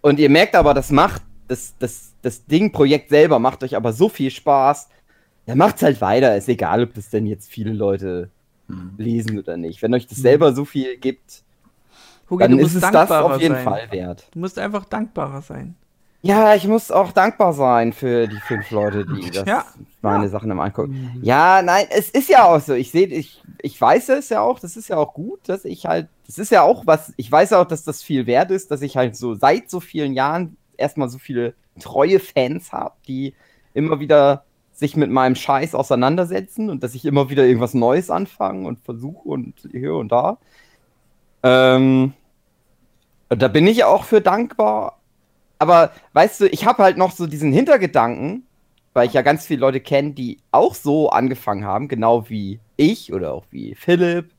Und 0.00 0.18
ihr 0.18 0.30
merkt 0.30 0.54
aber, 0.54 0.74
das 0.74 0.90
macht, 0.90 1.22
das, 1.48 1.74
das, 1.78 2.12
das 2.22 2.46
Ding, 2.46 2.72
Projekt 2.72 3.10
selber 3.10 3.38
macht 3.38 3.62
euch 3.62 3.76
aber 3.76 3.92
so 3.92 4.08
viel 4.08 4.30
Spaß, 4.30 4.88
dann 5.46 5.58
macht's 5.58 5.82
halt 5.82 6.00
weiter. 6.00 6.36
Ist 6.36 6.48
egal, 6.48 6.84
ob 6.84 6.94
das 6.94 7.10
denn 7.10 7.26
jetzt 7.26 7.50
viele 7.50 7.72
Leute 7.72 8.30
Mhm. 8.70 8.94
lesen 8.98 9.38
oder 9.38 9.56
nicht. 9.56 9.82
Wenn 9.82 9.92
euch 9.94 10.06
das 10.06 10.18
selber 10.18 10.52
so 10.52 10.64
viel 10.64 10.96
gibt, 10.96 11.42
Hugi, 12.28 12.42
dann 12.44 12.58
ist 12.58 12.74
es 12.74 12.80
das 12.80 13.10
auf 13.10 13.40
jeden 13.40 13.54
sein. 13.54 13.64
Fall 13.64 13.90
wert. 13.90 14.28
Du 14.32 14.38
musst 14.38 14.58
einfach 14.58 14.84
dankbarer 14.84 15.42
sein. 15.42 15.74
Ja, 16.22 16.54
ich 16.54 16.66
muss 16.66 16.90
auch 16.90 17.12
dankbar 17.12 17.54
sein 17.54 17.94
für 17.94 18.28
die 18.28 18.40
fünf 18.40 18.70
Leute, 18.70 19.06
die 19.06 19.30
das 19.30 19.46
Ja, 19.46 19.64
meine 20.02 20.24
ja. 20.24 20.30
Sachen 20.30 20.50
im 20.50 20.60
angucken. 20.60 21.18
Ja, 21.22 21.62
nein, 21.62 21.86
es 21.90 22.10
ist 22.10 22.28
ja 22.28 22.44
auch 22.44 22.60
so. 22.60 22.74
Ich 22.74 22.90
sehe, 22.90 23.06
ich, 23.06 23.42
ich 23.62 23.80
weiß 23.80 24.10
es 24.10 24.28
ja 24.28 24.42
auch, 24.42 24.58
das 24.58 24.76
ist 24.76 24.88
ja 24.88 24.98
auch 24.98 25.14
gut, 25.14 25.40
dass 25.48 25.64
ich 25.64 25.86
halt, 25.86 26.08
das 26.26 26.38
ist 26.38 26.50
ja 26.50 26.62
auch 26.62 26.86
was, 26.86 27.14
ich 27.16 27.32
weiß 27.32 27.54
auch, 27.54 27.66
dass 27.66 27.84
das 27.84 28.02
viel 28.02 28.26
wert 28.26 28.50
ist, 28.50 28.70
dass 28.70 28.82
ich 28.82 28.98
halt 28.98 29.16
so 29.16 29.34
seit 29.34 29.70
so 29.70 29.80
vielen 29.80 30.12
Jahren 30.12 30.58
erstmal 30.76 31.08
so 31.08 31.18
viele 31.18 31.54
treue 31.78 32.20
Fans 32.20 32.70
habe, 32.72 32.94
die 33.08 33.34
immer 33.72 33.98
wieder 34.00 34.44
sich 34.72 34.96
mit 34.96 35.10
meinem 35.10 35.36
Scheiß 35.36 35.74
auseinandersetzen 35.74 36.68
und 36.68 36.82
dass 36.82 36.94
ich 36.94 37.04
immer 37.04 37.30
wieder 37.30 37.44
irgendwas 37.46 37.74
Neues 37.74 38.10
anfange 38.10 38.66
und 38.66 38.80
versuche 38.80 39.28
und 39.28 39.68
hier 39.70 39.94
und 39.94 40.12
da. 40.12 40.38
Ähm, 41.42 42.12
und 43.28 43.42
da 43.42 43.48
bin 43.48 43.66
ich 43.66 43.84
auch 43.84 44.04
für 44.04 44.20
dankbar. 44.20 44.99
Aber 45.60 45.92
weißt 46.14 46.40
du, 46.40 46.48
ich 46.48 46.64
habe 46.64 46.82
halt 46.82 46.96
noch 46.96 47.12
so 47.12 47.26
diesen 47.26 47.52
Hintergedanken, 47.52 48.46
weil 48.94 49.06
ich 49.06 49.12
ja 49.12 49.22
ganz 49.22 49.46
viele 49.46 49.60
Leute 49.60 49.78
kenne, 49.80 50.12
die 50.12 50.38
auch 50.50 50.74
so 50.74 51.10
angefangen 51.10 51.64
haben, 51.64 51.86
genau 51.86 52.28
wie 52.28 52.58
ich 52.76 53.12
oder 53.12 53.34
auch 53.34 53.44
wie 53.50 53.74
Philipp, 53.74 54.30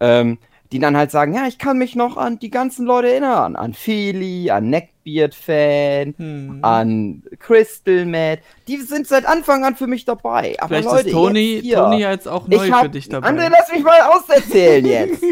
ähm, 0.00 0.38
die 0.72 0.78
dann 0.78 0.96
halt 0.96 1.10
sagen, 1.10 1.34
ja, 1.34 1.46
ich 1.46 1.58
kann 1.58 1.78
mich 1.78 1.94
noch 1.96 2.16
an 2.16 2.38
die 2.38 2.50
ganzen 2.50 2.86
Leute 2.86 3.10
erinnern. 3.10 3.56
An 3.56 3.74
Feli, 3.74 4.50
an 4.50 4.70
Neckbeard-Fan, 4.70 6.14
Hm. 6.16 6.58
an 6.62 7.22
Crystal 7.38 8.04
Matt. 8.06 8.40
Die 8.68 8.78
sind 8.78 9.06
seit 9.06 9.26
Anfang 9.26 9.64
an 9.64 9.76
für 9.76 9.86
mich 9.86 10.04
dabei. 10.06 10.56
Aber 10.58 10.68
Vielleicht 10.68 10.88
Leute, 10.88 11.08
ist 11.08 11.14
Tony, 11.14 11.60
jetzt. 11.60 11.74
Tony 11.78 12.00
jetzt 12.00 12.28
auch 12.28 12.48
neu 12.48 12.70
hab, 12.70 12.82
für 12.84 12.88
dich 12.88 13.08
dabei. 13.08 13.28
André, 13.28 13.50
lass 13.50 13.70
mich 13.72 13.82
mal 13.82 14.00
auserzählen 14.02 14.84
jetzt. 14.86 15.22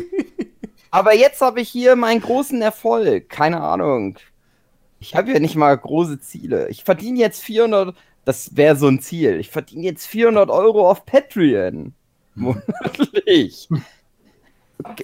Aber 0.90 1.14
jetzt 1.14 1.40
habe 1.40 1.61
ich 1.61 1.68
hier 1.68 1.96
meinen 1.96 2.20
großen 2.20 2.61
Erfolg. 2.62 3.28
Keine 3.28 3.61
Ahnung. 3.61 4.16
Ich 5.06 5.14
habe 5.14 5.32
ja 5.32 5.38
nicht 5.38 5.54
mal 5.54 5.76
große 5.78 6.18
Ziele. 6.18 6.68
Ich 6.68 6.82
verdiene 6.82 7.20
jetzt 7.20 7.40
400, 7.40 7.94
das 8.25 8.56
wäre 8.56 8.75
so 8.75 8.88
ein 8.88 9.00
Ziel. 9.00 9.38
Ich 9.38 9.50
verdiene 9.50 9.84
jetzt 9.84 10.04
400 10.06 10.50
Euro 10.50 10.90
auf 10.90 11.06
Patreon. 11.06 11.94
Monatlich. 12.34 13.68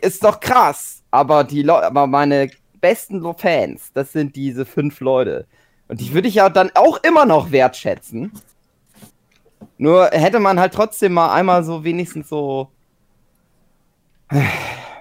Ist 0.00 0.24
doch 0.24 0.40
krass. 0.40 1.04
Aber, 1.12 1.44
die 1.44 1.68
aber 1.70 2.08
meine 2.08 2.50
besten 2.80 3.22
Fans, 3.36 3.92
das 3.94 4.10
sind 4.10 4.34
diese 4.34 4.66
fünf 4.66 4.98
Leute. 4.98 5.46
Und 5.86 6.00
die 6.00 6.12
würde 6.12 6.26
ich 6.26 6.34
ja 6.34 6.48
dann 6.48 6.72
auch 6.74 6.98
immer 7.04 7.24
noch 7.24 7.52
wertschätzen. 7.52 8.32
Nur 9.78 10.06
hätte 10.06 10.40
man 10.40 10.58
halt 10.58 10.74
trotzdem 10.74 11.12
mal 11.12 11.32
einmal 11.32 11.62
so 11.62 11.84
wenigstens 11.84 12.28
so. 12.28 12.72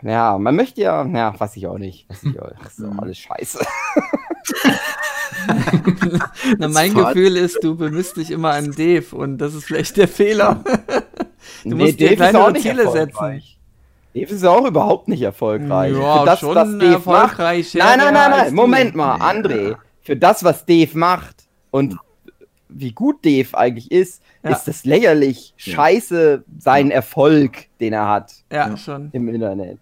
Ja, 0.03 0.38
man 0.38 0.55
möchte 0.55 0.81
ja, 0.81 1.05
ja, 1.05 1.39
weiß 1.39 1.58
ich 1.58 1.65
auch 1.65 1.77
nicht. 1.77 2.08
Weiß 2.10 2.24
ich 2.24 2.39
auch, 2.39 2.51
das 2.63 2.77
ist 2.77 2.86
doch 2.86 2.98
alles 3.00 3.17
scheiße. 3.17 3.65
Na, 6.58 6.68
mein 6.68 6.92
Fahrt- 6.92 7.14
Gefühl 7.14 7.38
ist, 7.38 7.64
du 7.64 7.76
bemisst 7.76 8.18
dich 8.18 8.32
immer 8.32 8.52
an 8.52 8.72
Dave 8.72 9.16
und 9.16 9.38
das 9.38 9.54
ist 9.54 9.66
vielleicht 9.66 9.98
der 9.98 10.08
Fehler. 10.08 10.64
Du 11.64 11.76
musst 11.76 12.00
dir 12.00 12.10
Dave 12.16 12.24
ist 12.24 12.30
kleinere 12.30 12.54
Ziele 12.56 12.84
erfolgreich. 12.84 13.58
Dave 14.14 14.34
ist 14.34 14.44
ja 14.44 14.50
auch 14.52 14.66
überhaupt 14.66 15.08
nicht 15.08 15.22
erfolgreich. 15.24 15.94
Ja, 15.96 16.20
Für 16.20 16.26
das, 16.26 16.40
schon 16.40 16.56
was 16.56 16.70
Dave 16.70 16.78
macht. 16.86 16.94
erfolgreich. 16.94 17.74
Nein, 17.74 17.98
nein, 17.98 18.14
nein, 18.14 18.32
nein, 18.32 18.50
du. 18.50 18.56
Moment 18.56 18.96
mal, 18.96 19.16
André. 19.18 19.76
Für 20.02 20.16
das, 20.16 20.44
was 20.44 20.66
Dave 20.66 20.96
macht 20.98 21.48
und 21.72 21.98
wie 22.70 22.92
gut 22.94 23.26
Dave 23.26 23.58
eigentlich 23.58 23.92
ist, 23.92 24.22
Ja. 24.44 24.52
ist 24.52 24.66
das 24.66 24.86
lächerlich 24.86 25.54
scheiße 25.58 26.44
sein 26.60 26.92
Erfolg, 26.92 27.66
den 27.80 27.94
er 27.94 28.08
hat 28.08 28.34
Ja. 28.52 28.76
schon. 28.78 29.10
im 29.14 29.28
Internet. 29.28 29.80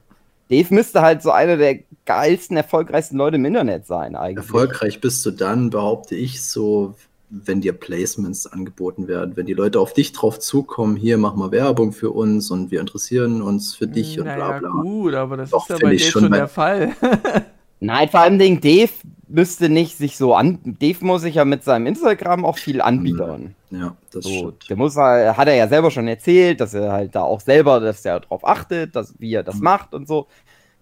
Dave 0.50 0.74
müsste 0.74 1.01
halt 1.01 1.22
so 1.22 1.32
einer 1.32 1.58
der 1.58 1.79
geilsten, 2.06 2.58
erfolgreichsten 2.58 3.18
Leute 3.18 3.36
im 3.36 3.46
Internet 3.46 3.86
sein, 3.86 4.15
eigentlich. 4.15 4.46
Erfolgreich 4.46 5.00
bist 5.00 5.25
du 5.25 5.32
dann, 5.32 5.70
behaupte 5.70 6.15
ich, 6.15 6.41
so, 6.41 6.96
wenn 7.29 7.62
dir 7.62 7.74
Placements 7.74 8.48
angeboten 8.48 9.08
werden, 9.08 9.38
wenn 9.38 9.46
die 9.46 9.53
Leute 9.53 9.79
auf 9.79 9.94
dich 9.94 10.12
drauf 10.12 10.39
zukommen, 10.39 10.96
hier 10.96 11.20
mach 11.20 11.36
mal 11.36 11.51
Werbung 11.51 11.91
für 11.91 12.10
uns 12.10 12.50
und 12.50 12.72
wir 12.72 12.79
interessieren 12.79 13.44
uns 13.44 13.75
für 13.75 13.88
dich 13.88 14.18
und 14.18 14.25
bla 14.25 14.38
naja, 14.38 14.60
bla. 14.60 14.70
gut, 14.70 15.13
aber 15.13 15.38
das 15.38 15.51
Doch, 15.51 15.70
ist 15.70 15.79
ja 15.79 15.88
bei 15.88 15.94
ich 15.94 16.01
Dave 16.01 16.12
schon 16.12 16.32
der 16.32 16.48
Fall. 16.48 16.94
Nein, 17.79 18.10
vor 18.10 18.22
allem 18.22 18.39
Dave 18.39 18.89
müsste 19.27 19.70
nicht 19.70 19.98
sich 19.98 20.18
so 20.18 20.34
an. 20.34 20.60
Dave 20.63 21.06
muss 21.06 21.22
sich 21.22 21.36
ja 21.36 21.46
mit 21.46 21.63
seinem 21.63 21.86
Instagram 21.86 22.44
auch 22.44 22.58
viel 22.58 22.82
anbiedern. 22.82 23.56
Ja, 23.71 23.95
das 24.11 24.23
So, 24.25 24.29
stimmt. 24.29 24.69
der 24.69 24.77
muss 24.77 24.95
halt, 24.95 25.38
hat 25.38 25.47
er 25.47 25.55
ja 25.55 25.67
selber 25.67 25.91
schon 25.91 26.07
erzählt, 26.07 26.59
dass 26.59 26.73
er 26.73 26.91
halt 26.91 27.13
da 27.15 27.21
auch 27.21 27.39
selber, 27.41 27.79
dass 27.79 28.03
er 28.05 28.19
darauf 28.21 28.43
achtet, 28.47 28.95
dass, 28.95 29.13
wie 29.19 29.33
er 29.33 29.43
das 29.43 29.55
Mhm. 29.55 29.63
macht 29.63 29.93
und 29.93 30.07
so. 30.07 30.27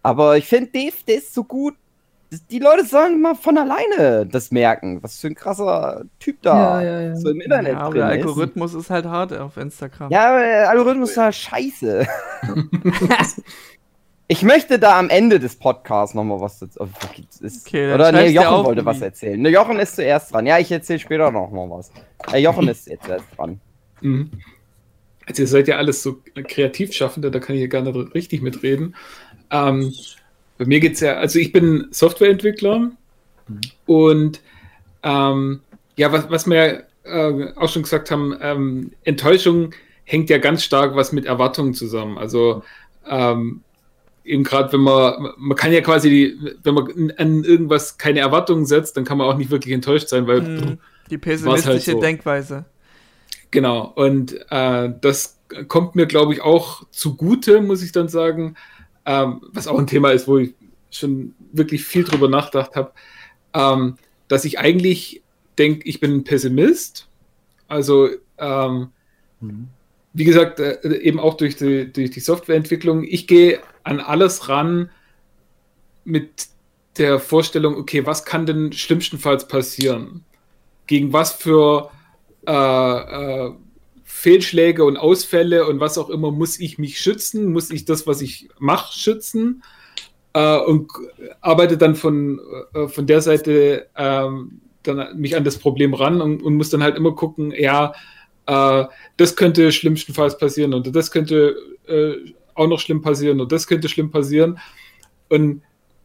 Aber 0.03 0.37
ich 0.37 0.45
finde, 0.47 0.71
Dave, 0.71 0.95
der 1.07 1.15
ist 1.17 1.33
so 1.33 1.43
gut. 1.43 1.75
Die 2.51 2.59
Leute 2.59 2.85
sollen 2.85 3.21
mal 3.21 3.35
von 3.35 3.57
alleine 3.57 4.25
das 4.25 4.51
merken, 4.51 5.01
was 5.01 5.17
für 5.19 5.27
ein 5.27 5.35
krasser 5.35 6.03
Typ 6.19 6.41
da 6.41 6.81
Ja, 6.81 6.89
ja, 6.89 7.01
ja. 7.09 7.15
so 7.15 7.29
im 7.29 7.39
Internet 7.41 7.73
ja, 7.73 7.79
aber 7.79 7.91
drin 7.95 8.07
der 8.07 8.17
ist. 8.19 8.25
Algorithmus 8.27 8.73
ist 8.73 8.89
halt 8.89 9.05
hart 9.05 9.33
auf 9.33 9.55
Instagram. 9.57 10.11
Ja, 10.11 10.29
aber 10.31 10.39
der 10.39 10.69
Algorithmus 10.69 11.11
ist 11.11 11.17
halt 11.17 11.35
scheiße. 11.35 12.05
ich 14.27 14.43
möchte 14.43 14.77
da 14.77 14.99
am 14.99 15.09
Ende 15.09 15.39
des 15.39 15.55
Podcasts 15.55 16.13
nochmal 16.13 16.41
was 16.41 16.59
dazu. 16.59 16.87
Ist, 17.39 17.67
Okay, 17.67 17.93
oder 17.93 18.11
nee, 18.11 18.29
Jochen 18.29 18.65
wollte 18.65 18.85
was 18.85 19.01
erzählen. 19.01 19.41
Ne, 19.41 19.49
Jochen 19.49 19.79
ist 19.79 19.95
zuerst 19.95 20.33
dran. 20.33 20.45
Ja, 20.45 20.59
ich 20.59 20.71
erzähle 20.71 20.99
später 20.99 21.31
nochmal 21.31 21.69
was. 21.69 21.91
Äh, 22.31 22.39
Jochen 22.39 22.67
ist 22.67 22.87
jetzt 22.87 23.07
erst 23.07 23.25
dran. 23.37 23.61
Mhm. 24.01 24.31
Also 25.25 25.43
ihr 25.43 25.47
seid 25.47 25.67
ja 25.67 25.77
alles 25.77 26.03
so 26.03 26.21
Kreativschaffende, 26.35 27.31
da 27.31 27.39
kann 27.39 27.55
ich 27.55 27.61
ja 27.61 27.67
gar 27.67 27.81
nicht 27.81 28.15
richtig 28.15 28.41
mitreden. 28.41 28.95
Ähm, 29.51 29.93
bei 30.57 30.65
mir 30.65 30.79
geht 30.79 30.93
es 30.93 31.01
ja, 31.01 31.15
also 31.15 31.39
ich 31.39 31.51
bin 31.51 31.87
Softwareentwickler 31.91 32.91
und 33.85 34.41
ähm, 35.03 35.61
ja, 35.95 36.11
was, 36.11 36.29
was 36.29 36.47
wir 36.47 36.83
äh, 37.03 37.53
auch 37.55 37.69
schon 37.69 37.83
gesagt 37.83 38.11
haben, 38.11 38.37
ähm, 38.41 38.91
Enttäuschung 39.03 39.73
hängt 40.05 40.29
ja 40.29 40.37
ganz 40.37 40.63
stark 40.63 40.95
was 40.95 41.11
mit 41.11 41.25
Erwartungen 41.25 41.73
zusammen. 41.73 42.17
Also 42.17 42.63
ähm, 43.09 43.63
eben 44.27 44.43
gerade, 44.43 44.71
wenn 44.73 44.81
man, 44.81 45.31
man 45.37 45.57
kann 45.57 45.71
ja 45.71 45.81
quasi, 45.81 46.09
die, 46.09 46.55
wenn 46.63 46.73
man 46.73 47.13
an 47.17 47.43
irgendwas 47.43 47.97
keine 47.97 48.19
Erwartungen 48.19 48.65
setzt, 48.65 48.97
dann 48.97 49.05
kann 49.05 49.17
man 49.17 49.27
auch 49.27 49.37
nicht 49.37 49.51
wirklich 49.51 49.73
enttäuscht 49.73 50.09
sein, 50.09 50.27
weil 50.27 50.41
Hm, 50.45 50.77
Die 51.09 51.15
War's 51.15 51.21
pessimistische 51.21 51.67
halt 51.67 51.83
so. 51.83 51.99
Denkweise. 52.01 52.65
Genau, 53.51 53.93
und 53.95 54.33
äh, 54.49 54.93
das 55.01 55.39
kommt 55.67 55.95
mir, 55.95 56.05
glaube 56.05 56.33
ich, 56.33 56.41
auch 56.41 56.83
zugute, 56.91 57.61
muss 57.61 57.81
ich 57.83 57.91
dann 57.93 58.09
sagen, 58.09 58.55
ähm, 59.05 59.41
was 59.53 59.67
auch 59.67 59.79
ein 59.79 59.87
Thema 59.87 60.11
ist, 60.11 60.27
wo 60.27 60.37
ich 60.37 60.53
schon 60.91 61.33
wirklich 61.53 61.85
viel 61.85 62.03
drüber 62.03 62.27
nachgedacht 62.29 62.75
habe, 62.75 62.91
ähm, 63.53 63.97
dass 64.27 64.45
ich 64.45 64.59
eigentlich 64.59 65.23
denke, 65.57 65.87
ich 65.87 65.99
bin 65.99 66.13
ein 66.13 66.23
Pessimist. 66.23 67.07
Also, 67.67 68.09
ähm, 68.37 68.89
Mhm. 69.39 69.67
wie 70.13 70.23
gesagt, 70.23 70.59
äh, 70.59 70.79
eben 70.97 71.19
auch 71.19 71.35
durch 71.35 71.55
die, 71.55 71.91
durch 71.91 72.09
die 72.11 72.19
Softwareentwicklung, 72.19 73.03
ich 73.03 73.27
gehe 73.27 73.59
an 73.87 73.99
alles 73.99 74.49
ran 74.49 74.89
mit 76.03 76.47
der 76.97 77.19
Vorstellung, 77.19 77.75
okay, 77.75 78.05
was 78.05 78.25
kann 78.25 78.45
denn 78.45 78.71
schlimmstenfalls 78.71 79.47
passieren? 79.47 80.23
Gegen 80.87 81.13
was 81.13 81.33
für 81.33 81.91
äh, 82.47 82.51
äh, 82.51 83.51
Fehlschläge 84.03 84.83
und 84.83 84.97
Ausfälle 84.97 85.67
und 85.67 85.79
was 85.79 85.97
auch 85.97 86.09
immer 86.09 86.31
muss 86.31 86.59
ich 86.59 86.77
mich 86.77 86.99
schützen? 86.99 87.51
Muss 87.51 87.69
ich 87.71 87.85
das, 87.85 88.07
was 88.07 88.21
ich 88.21 88.49
mache, 88.57 88.97
schützen? 88.97 89.63
Äh, 90.33 90.57
und 90.57 90.91
arbeite 91.41 91.77
dann 91.77 91.95
von, 91.95 92.39
äh, 92.73 92.87
von 92.87 93.05
der 93.05 93.21
Seite 93.21 93.87
ähm, 93.95 94.61
dann 94.83 95.19
mich 95.19 95.35
an 95.35 95.43
das 95.43 95.57
Problem 95.57 95.93
ran 95.93 96.21
und, 96.21 96.41
und 96.41 96.55
muss 96.55 96.69
dann 96.69 96.83
halt 96.83 96.95
immer 96.95 97.13
gucken, 97.13 97.51
ja, 97.51 97.93
äh, 98.45 98.85
das 99.17 99.35
könnte 99.35 99.71
schlimmstenfalls 99.71 100.37
passieren 100.37 100.73
und 100.73 100.95
das 100.95 101.11
könnte 101.11 101.57
äh, 101.87 102.13
auch 102.57 102.67
noch 102.67 102.79
schlimm 102.79 103.01
passieren 103.01 103.39
und 103.39 103.51
das 103.51 103.67
könnte 103.67 103.89
schlimm 103.89 104.11
passieren 104.11 104.59
und 105.29 105.61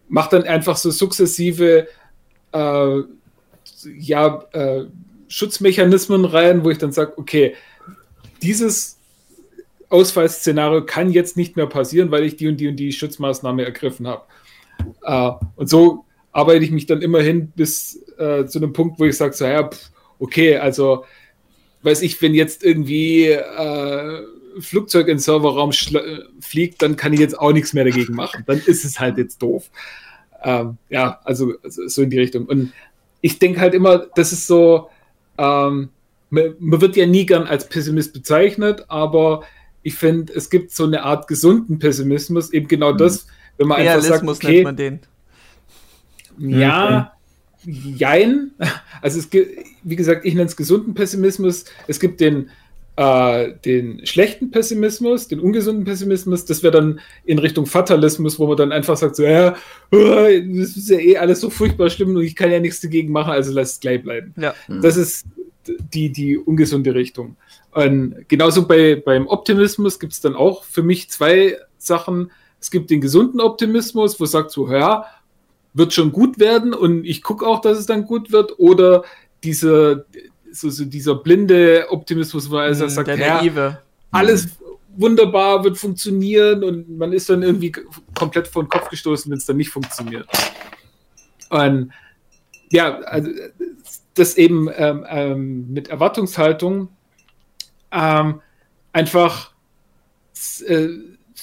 macht 0.09 0.33
dann 0.33 0.45
einfach 0.45 0.77
so 0.77 0.91
sukzessive 0.91 1.89
äh, 2.53 3.01
ja, 3.99 4.45
äh, 4.53 4.85
Schutzmechanismen 5.29 6.25
rein, 6.25 6.65
wo 6.65 6.71
ich 6.71 6.79
dann 6.79 6.93
sage, 6.93 7.15
okay, 7.17 7.55
dieses 8.43 8.99
Ausfallszenario 9.89 10.85
kann 10.85 11.11
jetzt 11.11 11.37
nicht 11.37 11.57
mehr 11.57 11.67
passieren, 11.67 12.11
weil 12.11 12.25
ich 12.25 12.37
die 12.37 12.49
und 12.49 12.59
die 12.59 12.69
und 12.69 12.77
die 12.77 12.93
Schutzmaßnahme 12.93 13.65
ergriffen 13.65 14.07
habe. 14.07 14.25
Äh, 15.03 15.33
und 15.57 15.69
so 15.69 16.05
arbeite 16.33 16.65
ich 16.65 16.71
mich 16.71 16.87
dann 16.87 17.03
immerhin 17.03 17.49
bis 17.49 18.03
äh, 18.19 18.47
zu 18.47 18.59
einem 18.59 18.73
Punkt, 18.73 18.99
wo 18.99 19.05
ich 19.05 19.17
sage, 19.17 19.35
so, 19.35 19.45
ja, 19.45 19.69
pff, 19.69 19.91
okay, 20.19 20.57
also 20.57 21.05
weiß 21.83 22.03
ich, 22.03 22.21
wenn 22.23 22.35
jetzt 22.35 22.65
irgendwie 22.65 23.29
äh, 23.29 24.23
Flugzeug 24.61 25.09
in 25.09 25.15
den 25.17 25.19
Serverraum 25.19 25.71
schla- 25.71 26.25
fliegt, 26.41 26.83
dann 26.83 26.97
kann 26.97 27.13
ich 27.13 27.21
jetzt 27.21 27.39
auch 27.39 27.53
nichts 27.53 27.73
mehr 27.73 27.85
dagegen 27.85 28.15
machen. 28.15 28.45
Dann 28.47 28.59
ist 28.59 28.85
es 28.85 29.01
halt 29.01 29.19
jetzt 29.19 29.41
doof. 29.43 29.71
Ähm, 30.43 30.77
ja, 30.89 31.21
also, 31.25 31.55
also 31.63 31.87
so 31.89 32.03
in 32.03 32.11
die 32.11 32.19
Richtung. 32.19 32.47
Und 32.47 32.73
ich 33.21 33.39
denke 33.39 33.61
halt 33.61 33.75
immer, 33.75 34.07
das 34.15 34.33
ist 34.33 34.47
so, 34.47 34.91
ähm, 35.39 35.91
man, 36.31 36.55
man 36.59 36.81
wird 36.81 36.97
ja 36.97 37.07
nie 37.07 37.27
gern 37.27 37.45
als 37.45 37.69
Pessimist 37.69 38.13
bezeichnet, 38.13 38.85
aber 38.89 39.43
ich 39.83 39.95
finde, 39.95 40.33
es 40.33 40.51
gibt 40.51 40.73
so 40.73 40.85
eine 40.85 41.03
Art 41.03 41.29
gesunden 41.29 41.79
Pessimismus, 41.79 42.53
eben 42.53 42.69
genau 42.69 42.93
das, 42.93 43.27
wenn 43.57 43.69
man 43.69 43.79
einfach 43.79 43.95
sagt, 44.01 44.23
Realismus 44.23 44.37
okay, 44.39 44.53
nennt 44.53 44.65
man 44.65 44.77
den. 44.77 45.01
ja, 46.39 47.13
jein. 47.65 48.51
Also 49.03 49.19
es 49.19 49.31
gibt, 49.31 49.59
wie 49.83 49.97
gesagt, 49.97 50.25
ich 50.25 50.35
nenne 50.35 50.47
es 50.47 50.55
gesunden 50.55 50.95
Pessimismus. 50.95 51.65
Es 51.89 51.99
gibt 51.99 52.21
den, 52.21 52.51
äh, 52.97 53.53
den 53.65 54.07
schlechten 54.07 54.51
Pessimismus, 54.51 55.29
den 55.29 55.41
ungesunden 55.41 55.85
Pessimismus. 55.85 56.45
Das 56.45 56.63
wäre 56.63 56.73
dann 56.73 57.01
in 57.25 57.39
Richtung 57.39 57.67
Fatalismus, 57.67 58.39
wo 58.39 58.47
man 58.47 58.57
dann 58.57 58.73
einfach 58.73 58.97
sagt, 58.97 59.17
so, 59.17 59.23
ja, 59.23 59.57
äh, 59.91 60.43
das 60.47 60.77
ist 60.77 60.91
ja 60.91 60.99
eh 60.99 61.17
alles 61.17 61.41
so 61.41 61.51
furchtbar 61.51 61.89
schlimm 61.91 62.15
und 62.15 62.23
ich 62.23 62.37
kann 62.37 62.51
ja 62.51 62.61
nichts 62.61 62.81
dagegen 62.81 63.13
machen, 63.13 63.33
also 63.33 63.53
lass 63.53 63.73
es 63.73 63.81
gleich 63.81 64.03
bleiben. 64.03 64.35
Ja. 64.37 64.55
Das 64.69 64.97
ist 64.97 65.25
die, 65.67 66.11
die 66.11 66.37
ungesunde 66.37 66.95
Richtung. 66.95 67.37
Und 67.71 68.29
genauso 68.29 68.67
bei, 68.67 68.97
beim 68.97 69.27
Optimismus 69.27 69.99
gibt 69.99 70.13
es 70.13 70.21
dann 70.21 70.35
auch 70.35 70.65
für 70.65 70.83
mich 70.83 71.09
zwei 71.11 71.57
Sachen. 71.79 72.31
Es 72.61 72.71
gibt 72.71 72.91
den 72.91 73.01
gesunden 73.01 73.41
Optimismus, 73.41 74.21
wo 74.21 74.27
sagt 74.27 74.51
so, 74.51 74.71
ja, 74.71 75.07
wird 75.73 75.95
schon 75.95 76.13
gut 76.13 76.39
werden 76.39 76.75
und 76.75 77.05
ich 77.05 77.23
gucke 77.23 77.47
auch, 77.47 77.61
dass 77.61 77.79
es 77.79 77.87
dann 77.87 78.05
gut 78.05 78.31
wird. 78.31 78.59
Oder 78.59 79.05
dieser, 79.43 80.05
so, 80.53 80.71
so 80.71 80.85
dieser 80.85 81.17
blinde 81.17 81.87
Optimismus, 81.91 82.51
wo 82.51 82.57
er 82.57 82.65
also 82.65 82.85
Hm, 82.85 82.91
sagt, 82.91 83.09
der 83.09 83.17
ja, 83.17 83.79
alles, 84.11 84.49
wunderbar, 84.97 85.65
wird 85.65 85.79
funktionieren 85.79 86.63
und 86.65 86.99
man 86.99 87.13
ist 87.13 87.29
dann 87.31 87.43
irgendwie 87.43 87.73
komplett 88.15 88.49
vor 88.49 88.65
den 88.65 88.69
Kopf 88.69 88.89
gestoßen, 88.91 89.31
wenn 89.31 89.39
es 89.39 89.47
dann 89.47 89.57
nicht 89.57 89.71
funktioniert. 89.71 90.27
Und 91.49 91.93
ja, 92.71 92.99
also 93.01 93.31
das 94.15 94.37
eben 94.37 94.69
ähm, 94.75 95.07
ähm, 95.09 95.73
mit 95.73 95.89
Erwartungshaltung 95.89 96.89
ähm, 97.91 98.41
einfach 98.93 99.53
äh, 100.67 100.89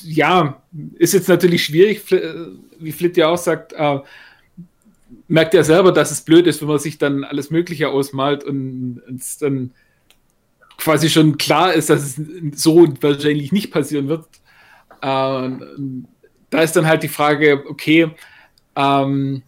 ja, 0.04 0.62
ist 0.98 1.14
jetzt 1.14 1.30
natürlich 1.30 1.66
schwierig, 1.66 2.12
äh, 2.12 2.34
wie 2.80 2.92
Flitt 2.92 3.18
ja 3.18 3.28
auch 3.28 3.38
sagt, 3.38 3.74
äh, 3.74 4.00
merkt 5.30 5.54
ja 5.54 5.64
selber, 5.64 5.92
dass 5.92 6.12
es 6.12 6.22
blöd 6.22 6.48
ist, 6.48 6.60
wenn 6.62 6.68
man 6.68 6.80
sich 6.80 6.98
dann 6.98 7.24
alles 7.24 7.52
Mögliche 7.52 7.90
ausmalt 7.90 8.44
und 8.44 9.02
es 9.16 9.38
dann 9.38 9.72
quasi 10.78 11.10
schon 11.10 11.38
klar 11.38 11.74
ist, 11.74 11.90
dass 11.90 12.18
es 12.18 12.22
so 12.56 12.88
wahrscheinlich 13.02 13.52
nicht 13.52 13.72
passieren 13.72 14.08
wird. 14.08 14.26
Äh, 15.02 15.50
da 16.50 16.62
ist 16.62 16.76
dann 16.76 16.88
halt 16.88 17.04
die 17.04 17.10
Frage, 17.10 17.64
okay, 17.70 18.10
ähm, 18.76 19.44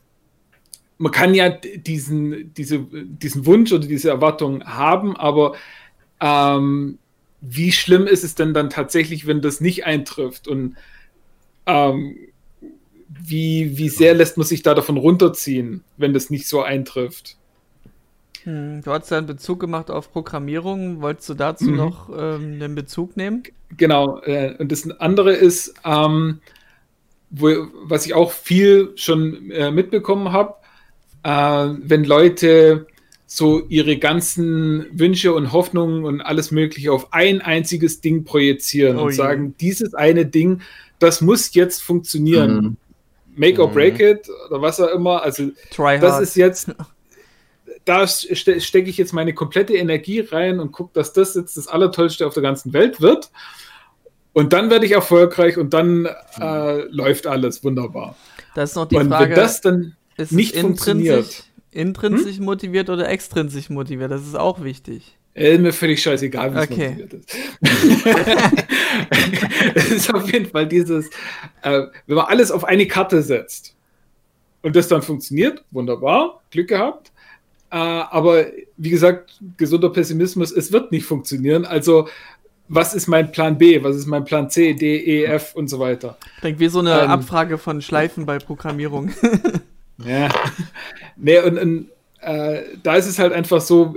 man 0.97 1.11
kann 1.11 1.33
ja 1.33 1.49
diesen, 1.49 2.53
diese, 2.53 2.79
diesen 2.79 3.45
Wunsch 3.47 3.71
oder 3.71 3.87
diese 3.87 4.09
Erwartung 4.09 4.63
haben, 4.65 5.17
aber 5.17 5.55
ähm, 6.19 6.99
wie 7.41 7.71
schlimm 7.71 8.05
ist 8.05 8.23
es 8.23 8.35
denn 8.35 8.53
dann 8.53 8.69
tatsächlich, 8.69 9.25
wenn 9.25 9.41
das 9.41 9.61
nicht 9.61 9.85
eintrifft? 9.85 10.47
Und 10.47 10.75
ähm, 11.65 12.17
wie, 13.19 13.77
wie 13.77 13.89
sehr 13.89 14.13
lässt 14.13 14.37
man 14.37 14.45
sich 14.45 14.63
da 14.63 14.73
davon 14.73 14.97
runterziehen, 14.97 15.83
wenn 15.97 16.13
das 16.13 16.29
nicht 16.29 16.47
so 16.47 16.61
eintrifft? 16.61 17.37
Hm, 18.43 18.81
du 18.83 18.91
hast 18.91 19.11
ja 19.11 19.17
einen 19.17 19.27
Bezug 19.27 19.59
gemacht 19.59 19.91
auf 19.91 20.11
Programmierung. 20.11 21.01
Wolltest 21.01 21.29
du 21.29 21.33
dazu 21.33 21.65
mhm. 21.65 21.75
noch 21.75 22.09
ähm, 22.09 22.53
einen 22.53 22.75
Bezug 22.75 23.17
nehmen? 23.17 23.43
Genau. 23.77 24.19
Äh, 24.21 24.55
und 24.57 24.71
das 24.71 24.89
andere 24.99 25.33
ist, 25.33 25.73
ähm, 25.85 26.39
wo, 27.29 27.67
was 27.83 28.05
ich 28.05 28.13
auch 28.13 28.31
viel 28.31 28.91
schon 28.95 29.51
äh, 29.51 29.71
mitbekommen 29.71 30.31
habe, 30.31 30.55
äh, 31.23 31.75
wenn 31.83 32.03
Leute 32.03 32.87
so 33.27 33.61
ihre 33.69 33.97
ganzen 33.97 34.87
Wünsche 34.91 35.33
und 35.33 35.53
Hoffnungen 35.53 36.03
und 36.03 36.19
alles 36.19 36.51
Mögliche 36.51 36.91
auf 36.91 37.13
ein 37.13 37.39
einziges 37.39 38.01
Ding 38.01 38.25
projizieren 38.25 38.97
oh 38.97 39.03
und 39.03 39.11
je. 39.11 39.15
sagen, 39.15 39.55
dieses 39.61 39.93
eine 39.93 40.25
Ding, 40.25 40.61
das 40.99 41.21
muss 41.21 41.53
jetzt 41.53 41.81
funktionieren. 41.81 42.55
Mhm. 42.55 42.77
Make 43.35 43.61
or 43.61 43.69
mhm. 43.69 43.73
break 43.73 43.99
it 43.99 44.27
oder 44.49 44.61
was 44.61 44.79
auch 44.79 44.89
immer. 44.89 45.21
Also 45.21 45.51
Try 45.73 45.99
das 45.99 46.13
hard. 46.13 46.23
ist 46.23 46.35
jetzt, 46.35 46.71
da 47.85 48.07
ste 48.07 48.59
stecke 48.59 48.89
ich 48.89 48.97
jetzt 48.97 49.13
meine 49.13 49.33
komplette 49.33 49.75
Energie 49.75 50.19
rein 50.19 50.59
und 50.59 50.71
gucke, 50.71 50.91
dass 50.93 51.13
das 51.13 51.35
jetzt 51.35 51.57
das 51.57 51.67
Allertollste 51.67 52.25
auf 52.27 52.33
der 52.33 52.43
ganzen 52.43 52.73
Welt 52.73 53.01
wird. 53.01 53.31
Und 54.33 54.53
dann 54.53 54.69
werde 54.69 54.85
ich 54.85 54.93
erfolgreich 54.93 55.57
und 55.57 55.73
dann 55.73 56.07
äh, 56.39 56.83
läuft 56.83 57.27
alles 57.27 57.63
wunderbar. 57.63 58.15
Das 58.55 58.71
ist 58.71 58.75
noch 58.77 58.85
die 58.85 58.95
und 58.95 59.09
Frage. 59.09 59.31
Wenn 59.31 59.35
das 59.35 59.61
dann 59.61 59.95
nicht 60.29 60.55
funktioniert 60.55 61.45
intrinsisch 61.71 62.37
hm? 62.37 62.45
motiviert 62.45 62.89
oder 62.89 63.09
extrinsisch 63.09 63.69
motiviert? 63.69 64.11
Das 64.11 64.21
ist 64.21 64.35
auch 64.35 64.63
wichtig. 64.63 65.17
Äh, 65.33 65.57
mir 65.57 65.71
völlig 65.71 66.01
scheißegal, 66.01 66.53
wie 66.53 66.59
es 66.59 66.71
okay. 66.71 66.89
motiviert 66.89 67.13
ist. 67.13 67.35
es 69.75 69.91
ist 69.91 70.13
auf 70.13 70.29
jeden 70.31 70.47
Fall 70.47 70.67
dieses, 70.67 71.07
äh, 71.61 71.83
wenn 72.05 72.15
man 72.15 72.25
alles 72.25 72.51
auf 72.51 72.65
eine 72.65 72.85
Karte 72.85 73.21
setzt 73.21 73.75
und 74.61 74.75
das 74.75 74.89
dann 74.89 75.01
funktioniert, 75.01 75.63
wunderbar, 75.71 76.41
Glück 76.51 76.67
gehabt. 76.67 77.11
Äh, 77.69 77.77
aber 77.77 78.47
wie 78.75 78.89
gesagt, 78.89 79.39
gesunder 79.55 79.89
Pessimismus, 79.89 80.51
es 80.51 80.73
wird 80.73 80.91
nicht 80.91 81.05
funktionieren. 81.05 81.63
Also 81.65 82.09
was 82.73 82.93
ist 82.93 83.07
mein 83.07 83.31
Plan 83.31 83.57
B, 83.57 83.83
was 83.83 83.97
ist 83.97 84.05
mein 84.05 84.23
Plan 84.23 84.49
C, 84.49 84.73
D, 84.73 84.97
E, 84.97 85.23
F 85.25 85.55
und 85.55 85.69
so 85.69 85.79
weiter. 85.79 86.17
Klingt 86.39 86.59
wie 86.59 86.69
so 86.69 86.79
eine 86.79 87.01
ähm, 87.01 87.09
Abfrage 87.09 87.57
von 87.57 87.81
Schleifen 87.81 88.25
bei 88.25 88.39
Programmierung. 88.39 89.11
Ja. 90.03 90.29
nee, 91.15 91.37
und, 91.37 91.59
und 91.59 91.89
äh, 92.21 92.63
da 92.81 92.95
ist 92.95 93.05
es 93.05 93.19
halt 93.19 93.33
einfach 93.33 93.61
so, 93.61 93.95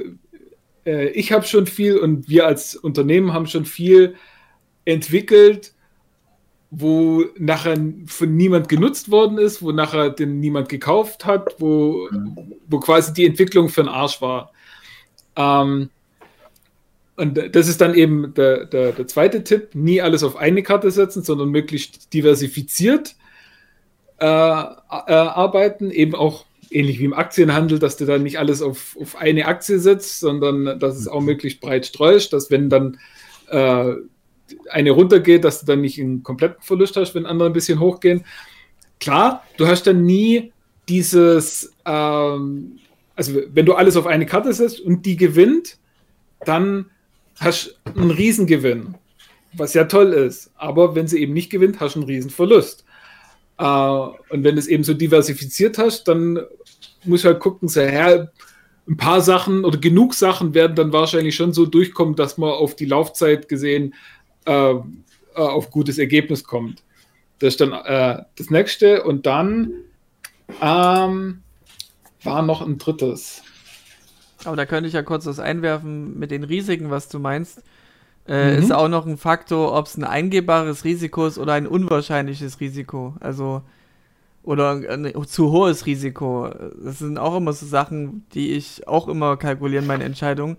äh, 0.86 1.08
ich 1.08 1.32
habe 1.32 1.46
schon 1.46 1.66
viel 1.66 1.98
und 1.98 2.28
wir 2.28 2.46
als 2.46 2.76
Unternehmen 2.76 3.32
haben 3.32 3.46
schon 3.46 3.64
viel 3.64 4.14
entwickelt, 4.84 5.72
wo 6.70 7.24
nachher 7.38 7.76
von 8.06 8.36
niemand 8.36 8.68
genutzt 8.68 9.10
worden 9.10 9.38
ist, 9.38 9.62
wo 9.62 9.72
nachher 9.72 10.10
den 10.10 10.40
niemand 10.40 10.68
gekauft 10.68 11.24
hat, 11.24 11.54
wo, 11.58 12.08
wo 12.68 12.80
quasi 12.80 13.12
die 13.12 13.26
Entwicklung 13.26 13.68
für 13.68 13.82
den 13.82 13.88
Arsch 13.88 14.20
war. 14.20 14.52
Ähm, 15.36 15.90
und 17.16 17.54
das 17.54 17.68
ist 17.68 17.80
dann 17.80 17.94
eben 17.94 18.34
der, 18.34 18.64
der, 18.66 18.90
der 18.92 19.06
zweite 19.06 19.44
Tipp, 19.44 19.74
nie 19.74 20.00
alles 20.00 20.24
auf 20.24 20.36
eine 20.36 20.64
Karte 20.64 20.90
setzen, 20.90 21.22
sondern 21.22 21.50
möglichst 21.50 22.12
diversifiziert 22.12 23.14
äh, 24.18 24.26
äh, 24.26 24.28
arbeiten, 24.28 25.92
eben 25.92 26.16
auch 26.16 26.44
ähnlich 26.70 26.98
wie 26.98 27.04
im 27.04 27.14
Aktienhandel, 27.14 27.78
dass 27.78 27.96
du 27.96 28.04
dann 28.04 28.22
nicht 28.22 28.38
alles 28.38 28.62
auf, 28.62 28.96
auf 29.00 29.16
eine 29.16 29.46
Aktie 29.46 29.78
setzt, 29.78 30.20
sondern 30.20 30.78
dass 30.78 30.96
es 30.96 31.08
auch 31.08 31.20
mhm. 31.20 31.26
möglichst 31.26 31.60
breit 31.60 31.86
streust, 31.86 32.32
dass 32.32 32.50
wenn 32.50 32.68
dann 32.68 32.98
äh, 33.48 33.94
eine 34.70 34.90
runtergeht, 34.90 35.44
dass 35.44 35.60
du 35.60 35.66
dann 35.66 35.80
nicht 35.80 36.00
einen 36.00 36.22
kompletten 36.22 36.62
Verlust 36.62 36.96
hast, 36.96 37.14
wenn 37.14 37.26
andere 37.26 37.48
ein 37.48 37.54
bisschen 37.54 37.80
hochgehen. 37.80 38.24
Klar, 39.00 39.44
du 39.56 39.66
hast 39.66 39.86
dann 39.86 40.04
nie 40.04 40.52
dieses, 40.88 41.72
ähm, 41.84 42.78
also 43.16 43.40
wenn 43.52 43.66
du 43.66 43.74
alles 43.74 43.96
auf 43.96 44.06
eine 44.06 44.26
Karte 44.26 44.52
setzt 44.52 44.80
und 44.80 45.06
die 45.06 45.16
gewinnt, 45.16 45.78
dann 46.44 46.86
hast 47.40 47.78
du 47.84 48.00
einen 48.00 48.10
Riesengewinn, 48.10 48.94
was 49.52 49.74
ja 49.74 49.84
toll 49.84 50.12
ist. 50.12 50.52
Aber 50.56 50.94
wenn 50.94 51.08
sie 51.08 51.20
eben 51.20 51.32
nicht 51.32 51.50
gewinnt, 51.50 51.80
hast 51.80 51.96
du 51.96 52.00
einen 52.00 52.08
Riesenverlust. 52.08 52.83
Äh, 53.58 53.64
und 53.64 54.44
wenn 54.44 54.54
du 54.54 54.58
es 54.58 54.66
eben 54.66 54.84
so 54.84 54.94
diversifiziert 54.94 55.78
hast, 55.78 56.04
dann 56.04 56.40
muss 57.04 57.24
halt 57.24 57.40
gucken, 57.40 57.68
so, 57.68 57.80
ja, 57.80 58.28
ein 58.86 58.96
paar 58.96 59.20
Sachen 59.20 59.64
oder 59.64 59.78
genug 59.78 60.14
Sachen 60.14 60.54
werden 60.54 60.76
dann 60.76 60.92
wahrscheinlich 60.92 61.34
schon 61.34 61.52
so 61.52 61.64
durchkommen, 61.64 62.16
dass 62.16 62.36
man 62.36 62.50
auf 62.50 62.76
die 62.76 62.84
Laufzeit 62.84 63.48
gesehen 63.48 63.94
äh, 64.46 64.72
äh 64.72 64.82
auf 65.34 65.70
gutes 65.70 65.98
Ergebnis 65.98 66.44
kommt. 66.44 66.82
Das 67.38 67.54
ist 67.54 67.60
dann 67.60 67.72
äh, 67.72 68.22
das 68.36 68.50
nächste. 68.50 69.04
Und 69.04 69.26
dann 69.26 69.72
ähm, 70.60 71.42
war 72.22 72.42
noch 72.42 72.62
ein 72.62 72.78
drittes. 72.78 73.42
Aber 74.44 74.56
da 74.56 74.66
könnte 74.66 74.88
ich 74.88 74.94
ja 74.94 75.02
kurz 75.02 75.26
was 75.26 75.38
einwerfen 75.38 76.18
mit 76.18 76.30
den 76.30 76.44
Risiken, 76.44 76.90
was 76.90 77.08
du 77.08 77.18
meinst. 77.18 77.62
Äh, 78.26 78.52
mhm. 78.52 78.58
Ist 78.62 78.72
auch 78.72 78.88
noch 78.88 79.06
ein 79.06 79.18
Faktor, 79.18 79.74
ob 79.74 79.86
es 79.86 79.96
ein 79.96 80.04
eingehbares 80.04 80.84
Risiko 80.84 81.26
ist 81.26 81.38
oder 81.38 81.52
ein 81.52 81.66
unwahrscheinliches 81.66 82.60
Risiko. 82.60 83.14
Also, 83.20 83.62
oder 84.42 84.72
ein 84.72 85.12
zu 85.26 85.50
hohes 85.50 85.86
Risiko. 85.86 86.50
Das 86.82 86.98
sind 86.98 87.18
auch 87.18 87.36
immer 87.36 87.52
so 87.52 87.66
Sachen, 87.66 88.24
die 88.34 88.52
ich 88.52 88.86
auch 88.88 89.08
immer 89.08 89.36
kalkuliere 89.36 89.82
in 89.82 89.86
meinen 89.86 90.02
Entscheidungen. 90.02 90.56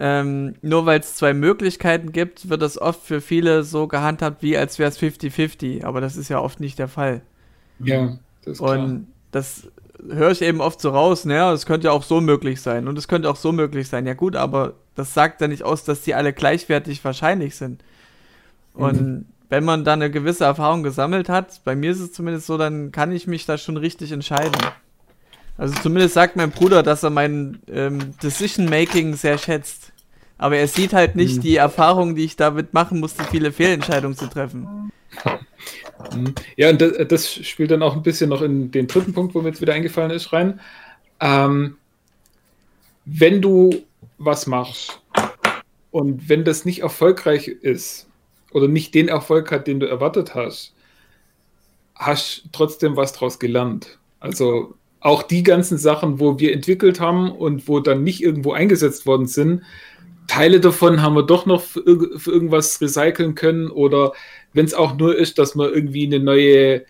Ähm, 0.00 0.54
nur 0.62 0.86
weil 0.86 1.00
es 1.00 1.16
zwei 1.16 1.34
Möglichkeiten 1.34 2.12
gibt, 2.12 2.48
wird 2.48 2.62
das 2.62 2.80
oft 2.80 3.02
für 3.02 3.20
viele 3.20 3.64
so 3.64 3.88
gehandhabt, 3.88 4.42
wie 4.42 4.56
als 4.56 4.78
wäre 4.78 4.88
es 4.88 5.00
50-50. 5.00 5.84
Aber 5.84 6.00
das 6.00 6.16
ist 6.16 6.28
ja 6.28 6.40
oft 6.40 6.60
nicht 6.60 6.78
der 6.78 6.86
Fall. 6.86 7.22
Ja, 7.80 8.18
das 8.44 8.52
ist 8.54 8.58
klar. 8.58 8.78
Und 8.78 9.08
das 9.32 9.68
höre 10.06 10.30
ich 10.30 10.42
eben 10.42 10.60
oft 10.60 10.80
so 10.80 10.90
raus, 10.90 11.24
naja, 11.24 11.52
es 11.52 11.66
könnte 11.66 11.86
ja 11.86 11.92
auch 11.92 12.02
so 12.02 12.20
möglich 12.20 12.60
sein 12.60 12.88
und 12.88 12.96
es 12.98 13.08
könnte 13.08 13.30
auch 13.30 13.36
so 13.36 13.52
möglich 13.52 13.88
sein. 13.88 14.06
Ja 14.06 14.14
gut, 14.14 14.36
aber 14.36 14.74
das 14.94 15.14
sagt 15.14 15.40
ja 15.40 15.48
nicht 15.48 15.62
aus, 15.62 15.84
dass 15.84 16.02
die 16.02 16.14
alle 16.14 16.32
gleichwertig 16.32 17.04
wahrscheinlich 17.04 17.56
sind. 17.56 17.82
Und 18.74 19.00
mhm. 19.00 19.24
wenn 19.48 19.64
man 19.64 19.84
da 19.84 19.94
eine 19.94 20.10
gewisse 20.10 20.44
Erfahrung 20.44 20.82
gesammelt 20.82 21.28
hat, 21.28 21.60
bei 21.64 21.74
mir 21.74 21.90
ist 21.90 22.00
es 22.00 22.12
zumindest 22.12 22.46
so, 22.46 22.58
dann 22.58 22.92
kann 22.92 23.12
ich 23.12 23.26
mich 23.26 23.44
da 23.44 23.58
schon 23.58 23.76
richtig 23.76 24.12
entscheiden. 24.12 24.60
Also 25.56 25.74
zumindest 25.82 26.14
sagt 26.14 26.36
mein 26.36 26.50
Bruder, 26.50 26.84
dass 26.84 27.02
er 27.02 27.10
mein 27.10 27.58
ähm, 27.66 28.14
Decision-Making 28.22 29.16
sehr 29.16 29.38
schätzt. 29.38 29.92
Aber 30.38 30.56
er 30.56 30.68
sieht 30.68 30.92
halt 30.92 31.16
nicht 31.16 31.38
mhm. 31.38 31.42
die 31.42 31.56
Erfahrung, 31.56 32.14
die 32.14 32.24
ich 32.24 32.36
damit 32.36 32.72
machen 32.72 33.00
musste, 33.00 33.24
viele 33.24 33.50
Fehlentscheidungen 33.50 34.16
zu 34.16 34.28
treffen. 34.28 34.92
Mhm. 36.14 36.34
Ja, 36.56 36.70
und 36.70 36.80
das, 36.80 36.92
das, 37.08 37.34
spielt 37.34 37.70
dann 37.70 37.82
auch 37.82 37.96
ein 37.96 38.02
bisschen 38.02 38.30
noch 38.30 38.42
in 38.42 38.70
den 38.70 38.86
dritten 38.86 39.12
Punkt, 39.12 39.34
wo 39.34 39.42
mir 39.42 39.48
jetzt 39.48 39.60
wieder 39.60 39.74
eingefallen 39.74 40.10
ist, 40.10 40.32
rein. 40.32 40.60
Ähm, 41.20 41.76
wenn 43.04 43.42
du 43.42 43.84
was 44.18 44.46
machst 44.46 45.00
und 45.90 46.28
wenn 46.28 46.44
das 46.44 46.64
nicht 46.64 46.80
erfolgreich 46.80 47.48
ist 47.48 48.08
oder 48.52 48.68
nicht 48.68 48.94
den 48.94 49.08
Erfolg 49.08 49.50
hat, 49.50 49.66
den 49.66 49.80
du 49.80 49.86
erwartet 49.86 50.34
hast, 50.34 50.74
hast 51.94 52.44
trotzdem 52.52 52.96
was 52.96 53.12
daraus 53.12 53.38
gelernt. 53.38 53.98
Also 54.20 54.74
auch 55.00 55.22
die 55.22 55.42
ganzen 55.42 55.78
Sachen, 55.78 56.20
wo 56.20 56.38
wir 56.38 56.52
entwickelt 56.52 57.00
haben 57.00 57.30
und 57.30 57.68
wo 57.68 57.80
dann 57.80 58.04
nicht 58.04 58.22
irgendwo 58.22 58.52
eingesetzt 58.52 59.06
worden 59.06 59.26
sind, 59.26 59.62
Teile 60.26 60.60
davon 60.60 61.00
haben 61.00 61.14
wir 61.14 61.22
doch 61.22 61.46
noch 61.46 61.62
für, 61.62 61.82
für 62.18 62.30
irgendwas 62.30 62.80
recyceln 62.80 63.34
können 63.34 63.70
oder 63.70 64.12
wenn 64.58 64.66
es 64.66 64.74
auch 64.74 64.96
nur 64.96 65.16
ist, 65.16 65.38
dass 65.38 65.54
wir 65.54 65.72
irgendwie 65.72 66.04
eine 66.04 66.18
neue, 66.18 66.84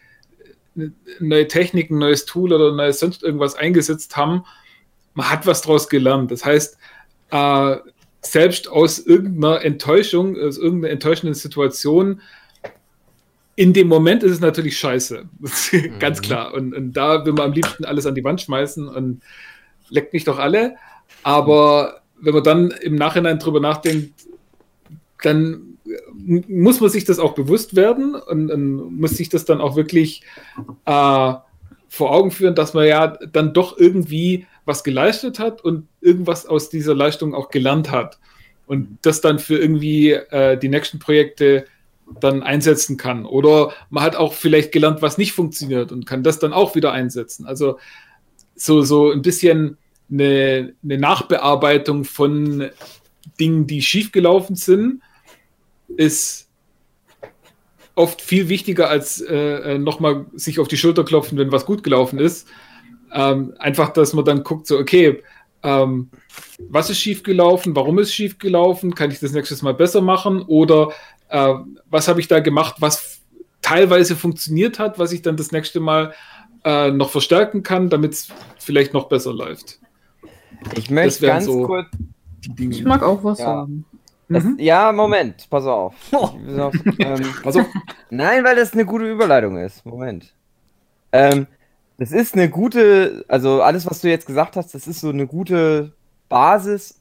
eine 0.74 0.90
neue 1.20 1.46
Technik, 1.48 1.90
ein 1.90 1.98
neues 1.98 2.24
Tool 2.24 2.50
oder 2.50 2.72
neues 2.72 2.98
sonst 2.98 3.22
irgendwas 3.22 3.56
eingesetzt 3.56 4.16
haben, 4.16 4.44
man 5.12 5.28
hat 5.28 5.46
was 5.46 5.60
daraus 5.60 5.90
gelernt. 5.90 6.30
Das 6.30 6.46
heißt, 6.46 6.78
äh, 7.30 7.76
selbst 8.22 8.68
aus 8.68 8.98
irgendeiner 9.00 9.62
Enttäuschung, 9.62 10.34
aus 10.40 10.56
irgendeiner 10.56 10.94
enttäuschenden 10.94 11.34
Situation, 11.34 12.22
in 13.54 13.74
dem 13.74 13.88
Moment 13.88 14.22
ist 14.22 14.32
es 14.32 14.40
natürlich 14.40 14.78
scheiße. 14.78 15.28
Ganz 15.98 16.22
klar. 16.22 16.54
Und, 16.54 16.74
und 16.74 16.94
da 16.94 17.26
will 17.26 17.34
man 17.34 17.48
am 17.48 17.52
liebsten 17.52 17.84
alles 17.84 18.06
an 18.06 18.14
die 18.14 18.24
Wand 18.24 18.40
schmeißen 18.40 18.88
und 18.88 19.20
leckt 19.90 20.14
mich 20.14 20.24
doch 20.24 20.38
alle. 20.38 20.76
Aber 21.22 22.00
wenn 22.18 22.32
man 22.32 22.44
dann 22.44 22.70
im 22.70 22.94
Nachhinein 22.94 23.38
drüber 23.38 23.60
nachdenkt, 23.60 24.14
dann 25.22 25.67
muss 26.14 26.80
man 26.80 26.90
sich 26.90 27.04
das 27.04 27.18
auch 27.18 27.34
bewusst 27.34 27.76
werden 27.76 28.14
und, 28.14 28.50
und 28.50 28.98
muss 28.98 29.12
sich 29.12 29.28
das 29.28 29.44
dann 29.44 29.60
auch 29.60 29.76
wirklich 29.76 30.22
äh, 30.84 31.34
vor 31.88 32.10
Augen 32.12 32.30
führen, 32.30 32.54
dass 32.54 32.74
man 32.74 32.86
ja 32.86 33.06
dann 33.06 33.54
doch 33.54 33.78
irgendwie 33.78 34.46
was 34.64 34.84
geleistet 34.84 35.38
hat 35.38 35.64
und 35.64 35.88
irgendwas 36.00 36.46
aus 36.46 36.68
dieser 36.68 36.94
Leistung 36.94 37.34
auch 37.34 37.50
gelernt 37.50 37.90
hat 37.90 38.18
und 38.66 38.98
das 39.02 39.20
dann 39.20 39.38
für 39.38 39.56
irgendwie 39.56 40.10
äh, 40.12 40.58
die 40.58 40.68
nächsten 40.68 40.98
Projekte 40.98 41.64
dann 42.20 42.42
einsetzen 42.42 42.96
kann. 42.96 43.24
Oder 43.24 43.72
man 43.90 44.04
hat 44.04 44.16
auch 44.16 44.34
vielleicht 44.34 44.72
gelernt, 44.72 45.02
was 45.02 45.18
nicht 45.18 45.32
funktioniert 45.32 45.92
und 45.92 46.06
kann 46.06 46.22
das 46.22 46.38
dann 46.38 46.52
auch 46.52 46.74
wieder 46.74 46.92
einsetzen. 46.92 47.46
Also 47.46 47.78
so, 48.54 48.82
so 48.82 49.10
ein 49.10 49.22
bisschen 49.22 49.78
eine, 50.10 50.74
eine 50.82 50.98
Nachbearbeitung 50.98 52.04
von 52.04 52.70
Dingen, 53.40 53.66
die 53.66 53.82
schiefgelaufen 53.82 54.56
sind, 54.56 55.02
ist 55.96 56.48
oft 57.94 58.22
viel 58.22 58.48
wichtiger 58.48 58.88
als 58.88 59.20
äh, 59.20 59.74
äh 59.74 59.78
nochmal 59.78 60.26
sich 60.34 60.60
auf 60.60 60.68
die 60.68 60.76
Schulter 60.76 61.04
klopfen, 61.04 61.38
wenn 61.38 61.52
was 61.52 61.66
gut 61.66 61.82
gelaufen 61.82 62.18
ist. 62.18 62.46
Ähm, 63.12 63.54
einfach, 63.58 63.88
dass 63.90 64.12
man 64.12 64.24
dann 64.24 64.44
guckt, 64.44 64.66
so, 64.66 64.78
okay, 64.78 65.22
ähm, 65.62 66.10
was 66.68 66.90
ist 66.90 66.98
schiefgelaufen, 66.98 67.74
warum 67.74 67.98
ist 67.98 68.12
schiefgelaufen, 68.12 68.94
kann 68.94 69.10
ich 69.10 69.18
das 69.18 69.32
nächstes 69.32 69.62
Mal 69.62 69.74
besser 69.74 70.00
machen 70.00 70.42
oder 70.42 70.92
äh, 71.28 71.54
was 71.90 72.08
habe 72.08 72.20
ich 72.20 72.28
da 72.28 72.40
gemacht, 72.40 72.76
was 72.78 73.20
teilweise 73.62 74.14
funktioniert 74.14 74.78
hat, 74.78 74.98
was 74.98 75.12
ich 75.12 75.22
dann 75.22 75.36
das 75.36 75.52
nächste 75.52 75.80
Mal 75.80 76.12
äh, 76.64 76.90
noch 76.90 77.10
verstärken 77.10 77.62
kann, 77.62 77.88
damit 77.88 78.12
es 78.12 78.28
vielleicht 78.58 78.94
noch 78.94 79.08
besser 79.08 79.32
läuft. 79.32 79.80
Ich 80.76 80.90
möchte 80.90 81.26
ganz 81.26 81.44
so 81.44 81.64
kurz. 81.64 81.86
Ich 82.58 82.84
mag 82.84 83.02
auch 83.02 83.24
was 83.24 83.38
Ja. 83.38 83.46
sagen. 83.46 83.84
Das, 84.28 84.44
Mhm. 84.44 84.56
Ja, 84.58 84.92
Moment, 84.92 85.46
pass 85.48 85.64
auf. 85.66 85.94
Oh. 86.12 86.30
Auf, 86.60 86.74
ähm, 86.98 87.34
Also, 87.44 87.64
nein, 88.10 88.44
weil 88.44 88.56
das 88.56 88.74
eine 88.74 88.84
gute 88.84 89.10
Überleitung 89.10 89.56
ist. 89.56 89.84
Moment. 89.86 90.34
Ähm, 91.12 91.46
das 91.98 92.12
ist 92.12 92.34
eine 92.34 92.48
gute, 92.48 93.24
also 93.28 93.62
alles, 93.62 93.86
was 93.86 94.00
du 94.00 94.08
jetzt 94.08 94.26
gesagt 94.26 94.56
hast, 94.56 94.74
das 94.74 94.86
ist 94.86 95.00
so 95.00 95.08
eine 95.08 95.26
gute 95.26 95.92
Basis, 96.28 97.00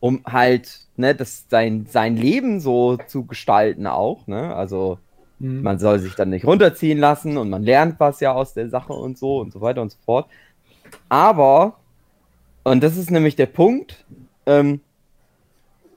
um 0.00 0.22
halt, 0.26 0.80
ne, 0.96 1.14
das 1.14 1.46
sein, 1.48 1.86
sein 1.88 2.16
Leben 2.16 2.60
so 2.60 2.98
zu 3.06 3.24
gestalten 3.24 3.86
auch, 3.86 4.26
ne? 4.26 4.54
Also 4.54 4.98
mhm. 5.38 5.62
man 5.62 5.78
soll 5.78 6.00
sich 6.00 6.14
dann 6.16 6.30
nicht 6.30 6.44
runterziehen 6.44 6.98
lassen 6.98 7.38
und 7.38 7.48
man 7.48 7.62
lernt 7.62 7.98
was 7.98 8.20
ja 8.20 8.32
aus 8.32 8.54
der 8.54 8.68
Sache 8.68 8.92
und 8.92 9.16
so 9.16 9.38
und 9.38 9.52
so 9.52 9.60
weiter 9.60 9.82
und 9.82 9.92
so 9.92 9.98
fort. 10.04 10.26
Aber, 11.08 11.78
und 12.64 12.82
das 12.82 12.96
ist 12.96 13.10
nämlich 13.10 13.36
der 13.36 13.46
Punkt, 13.46 14.04
ähm, 14.46 14.80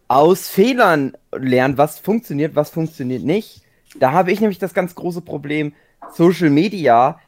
aus 0.09 0.49
Fehlern 0.49 1.13
lernen, 1.31 1.77
was 1.77 1.99
funktioniert, 1.99 2.55
was 2.55 2.71
funktioniert 2.71 3.23
nicht. 3.23 3.61
Da 3.99 4.11
habe 4.11 4.31
ich 4.31 4.41
nämlich 4.41 4.59
das 4.59 4.73
ganz 4.73 4.93
große 4.95 5.21
Problem, 5.21 5.73
Social 6.13 6.49
Media, 6.49 7.19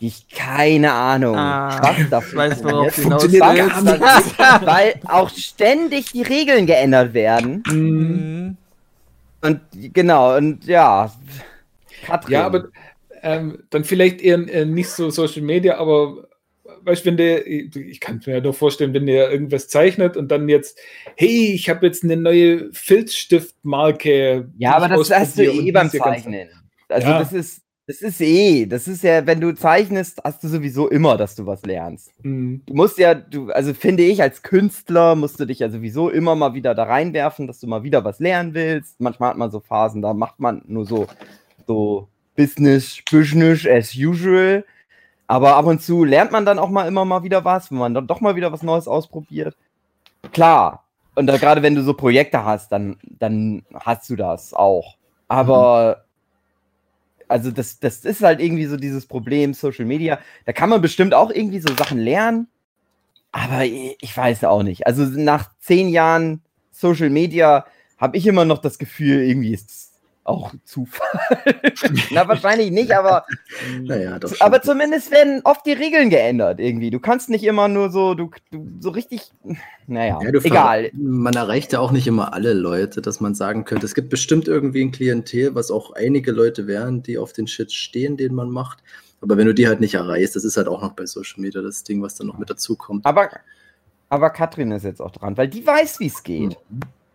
ich 0.00 0.28
keine 0.28 0.92
Ahnung, 0.92 1.36
Ah, 1.36 1.78
was 1.80 2.10
da 2.10 2.18
ich 2.18 2.34
weiß, 2.34 2.64
worauf 2.64 2.92
funktioniert. 2.94 3.42
da 3.42 4.16
ist, 4.18 4.38
weil 4.66 4.94
auch 5.06 5.30
ständig 5.30 6.12
die 6.12 6.22
Regeln 6.22 6.66
geändert 6.66 7.14
werden. 7.14 7.62
Mhm. 7.70 7.76
Mhm. 7.78 8.56
Und 9.40 9.60
genau, 9.94 10.36
und 10.36 10.64
ja. 10.64 11.12
Katrin. 12.04 12.32
Ja, 12.32 12.46
aber 12.46 12.64
ähm, 13.22 13.62
dann 13.70 13.84
vielleicht 13.84 14.20
eher 14.20 14.38
äh, 14.48 14.64
nicht 14.64 14.90
so 14.90 15.10
Social 15.10 15.42
Media, 15.42 15.78
aber 15.78 16.26
weißt 16.84 17.04
du, 17.04 17.06
wenn 17.06 17.16
der, 17.16 17.46
ich 17.46 18.00
kann 18.00 18.20
mir 18.26 18.34
ja 18.34 18.40
nur 18.40 18.54
vorstellen, 18.54 18.94
wenn 18.94 19.06
der 19.06 19.30
irgendwas 19.30 19.68
zeichnet 19.68 20.16
und 20.16 20.30
dann 20.30 20.48
jetzt, 20.48 20.78
hey, 21.16 21.52
ich 21.54 21.68
habe 21.68 21.86
jetzt 21.86 22.04
eine 22.04 22.16
neue 22.16 22.70
Filzstiftmarke. 22.72 24.50
Ja, 24.58 24.76
aber 24.76 24.88
das 24.88 25.10
hast 25.10 25.38
du 25.38 25.44
eh 25.44 25.72
beim 25.72 25.90
Zeichnen. 25.90 26.48
Also 26.88 27.08
Ja. 27.08 27.18
das 27.18 27.32
ist, 27.32 27.62
das 27.86 28.00
ist 28.00 28.20
eh, 28.20 28.64
das 28.66 28.88
ist 28.88 29.04
ja, 29.04 29.26
wenn 29.26 29.40
du 29.40 29.52
zeichnest, 29.54 30.20
hast 30.24 30.42
du 30.42 30.48
sowieso 30.48 30.88
immer, 30.88 31.16
dass 31.18 31.34
du 31.34 31.44
was 31.44 31.62
lernst. 31.66 32.12
Mhm. 32.24 32.62
Du 32.66 32.74
musst 32.74 32.98
ja, 32.98 33.14
du, 33.14 33.50
also 33.50 33.74
finde 33.74 34.04
ich, 34.04 34.22
als 34.22 34.42
Künstler 34.42 35.14
musst 35.14 35.38
du 35.38 35.44
dich 35.44 35.58
ja 35.58 35.68
sowieso 35.68 36.08
immer 36.08 36.34
mal 36.34 36.54
wieder 36.54 36.74
da 36.74 36.84
reinwerfen, 36.84 37.46
dass 37.46 37.60
du 37.60 37.66
mal 37.66 37.82
wieder 37.82 38.04
was 38.04 38.20
lernen 38.20 38.54
willst. 38.54 39.00
Manchmal 39.00 39.30
hat 39.30 39.36
man 39.36 39.50
so 39.50 39.60
Phasen, 39.60 40.00
da 40.00 40.14
macht 40.14 40.40
man 40.40 40.62
nur 40.66 40.86
so, 40.86 41.06
so 41.66 42.08
Business, 42.36 43.00
Business 43.10 43.66
as 43.66 43.94
usual. 43.94 44.64
Aber 45.26 45.56
ab 45.56 45.66
und 45.66 45.80
zu 45.80 46.04
lernt 46.04 46.32
man 46.32 46.44
dann 46.44 46.58
auch 46.58 46.68
mal 46.68 46.86
immer 46.86 47.04
mal 47.04 47.22
wieder 47.22 47.44
was, 47.44 47.70
wenn 47.70 47.78
man 47.78 47.94
dann 47.94 48.06
doch 48.06 48.20
mal 48.20 48.36
wieder 48.36 48.52
was 48.52 48.62
Neues 48.62 48.86
ausprobiert. 48.86 49.56
Klar. 50.32 50.84
Und 51.14 51.26
gerade 51.26 51.62
wenn 51.62 51.74
du 51.74 51.82
so 51.82 51.94
Projekte 51.94 52.44
hast, 52.44 52.72
dann, 52.72 52.96
dann 53.02 53.62
hast 53.72 54.10
du 54.10 54.16
das 54.16 54.52
auch. 54.52 54.96
Aber 55.28 56.04
also 57.28 57.50
das, 57.50 57.78
das 57.80 58.04
ist 58.04 58.22
halt 58.22 58.40
irgendwie 58.40 58.66
so 58.66 58.76
dieses 58.76 59.06
Problem 59.06 59.54
Social 59.54 59.84
Media. 59.84 60.18
Da 60.44 60.52
kann 60.52 60.68
man 60.68 60.82
bestimmt 60.82 61.14
auch 61.14 61.30
irgendwie 61.30 61.60
so 61.60 61.72
Sachen 61.74 61.98
lernen. 61.98 62.48
Aber 63.32 63.64
ich 63.64 63.96
ich 64.00 64.16
weiß 64.16 64.44
auch 64.44 64.62
nicht. 64.62 64.86
Also 64.86 65.04
nach 65.04 65.50
zehn 65.58 65.88
Jahren 65.88 66.42
Social 66.70 67.10
Media 67.10 67.64
habe 67.98 68.16
ich 68.16 68.26
immer 68.26 68.44
noch 68.44 68.58
das 68.58 68.78
Gefühl, 68.78 69.22
irgendwie 69.22 69.54
ist 69.54 69.70
es 69.70 69.93
auch 70.24 70.54
Zufall. 70.64 71.06
Na, 72.10 72.26
wahrscheinlich 72.26 72.70
nicht, 72.70 72.92
aber, 72.92 73.26
Naja, 73.82 74.18
aber 74.40 74.62
zumindest 74.62 75.10
werden 75.10 75.42
oft 75.44 75.64
die 75.66 75.72
Regeln 75.72 76.08
geändert 76.10 76.60
irgendwie. 76.60 76.90
Du 76.90 76.98
kannst 76.98 77.28
nicht 77.28 77.44
immer 77.44 77.68
nur 77.68 77.90
so, 77.90 78.14
du, 78.14 78.30
du 78.50 78.66
so 78.80 78.90
richtig, 78.90 79.32
naja, 79.86 80.18
Ja, 80.22 80.28
egal. 80.30 80.90
Man 80.94 81.34
erreicht 81.34 81.74
ja 81.74 81.80
auch 81.80 81.92
nicht 81.92 82.06
immer 82.06 82.32
alle 82.32 82.54
Leute, 82.54 83.02
dass 83.02 83.20
man 83.20 83.34
sagen 83.34 83.64
könnte, 83.64 83.84
es 83.84 83.94
gibt 83.94 84.08
bestimmt 84.08 84.48
irgendwie 84.48 84.82
ein 84.82 84.92
Klientel, 84.92 85.54
was 85.54 85.70
auch 85.70 85.92
einige 85.92 86.32
Leute 86.32 86.66
wären, 86.66 87.02
die 87.02 87.18
auf 87.18 87.32
den 87.34 87.46
Shit 87.46 87.70
stehen, 87.72 88.16
den 88.16 88.34
man 88.34 88.50
macht. 88.50 88.78
Aber 89.20 89.36
wenn 89.36 89.46
du 89.46 89.54
die 89.54 89.68
halt 89.68 89.80
nicht 89.80 89.94
erreichst, 89.94 90.36
das 90.36 90.44
ist 90.44 90.56
halt 90.56 90.68
auch 90.68 90.82
noch 90.82 90.92
bei 90.92 91.06
Social 91.06 91.40
Media 91.40 91.60
das 91.60 91.84
Ding, 91.84 92.02
was 92.02 92.14
dann 92.14 92.26
noch 92.26 92.38
mit 92.38 92.48
dazu 92.48 92.76
kommt. 92.76 93.04
Aber, 93.04 93.30
aber 94.08 94.30
Katrin 94.30 94.72
ist 94.72 94.84
jetzt 94.84 95.00
auch 95.00 95.10
dran, 95.10 95.36
weil 95.36 95.48
die 95.48 95.66
weiß, 95.66 96.00
wie 96.00 96.06
es 96.06 96.22
geht. 96.22 96.56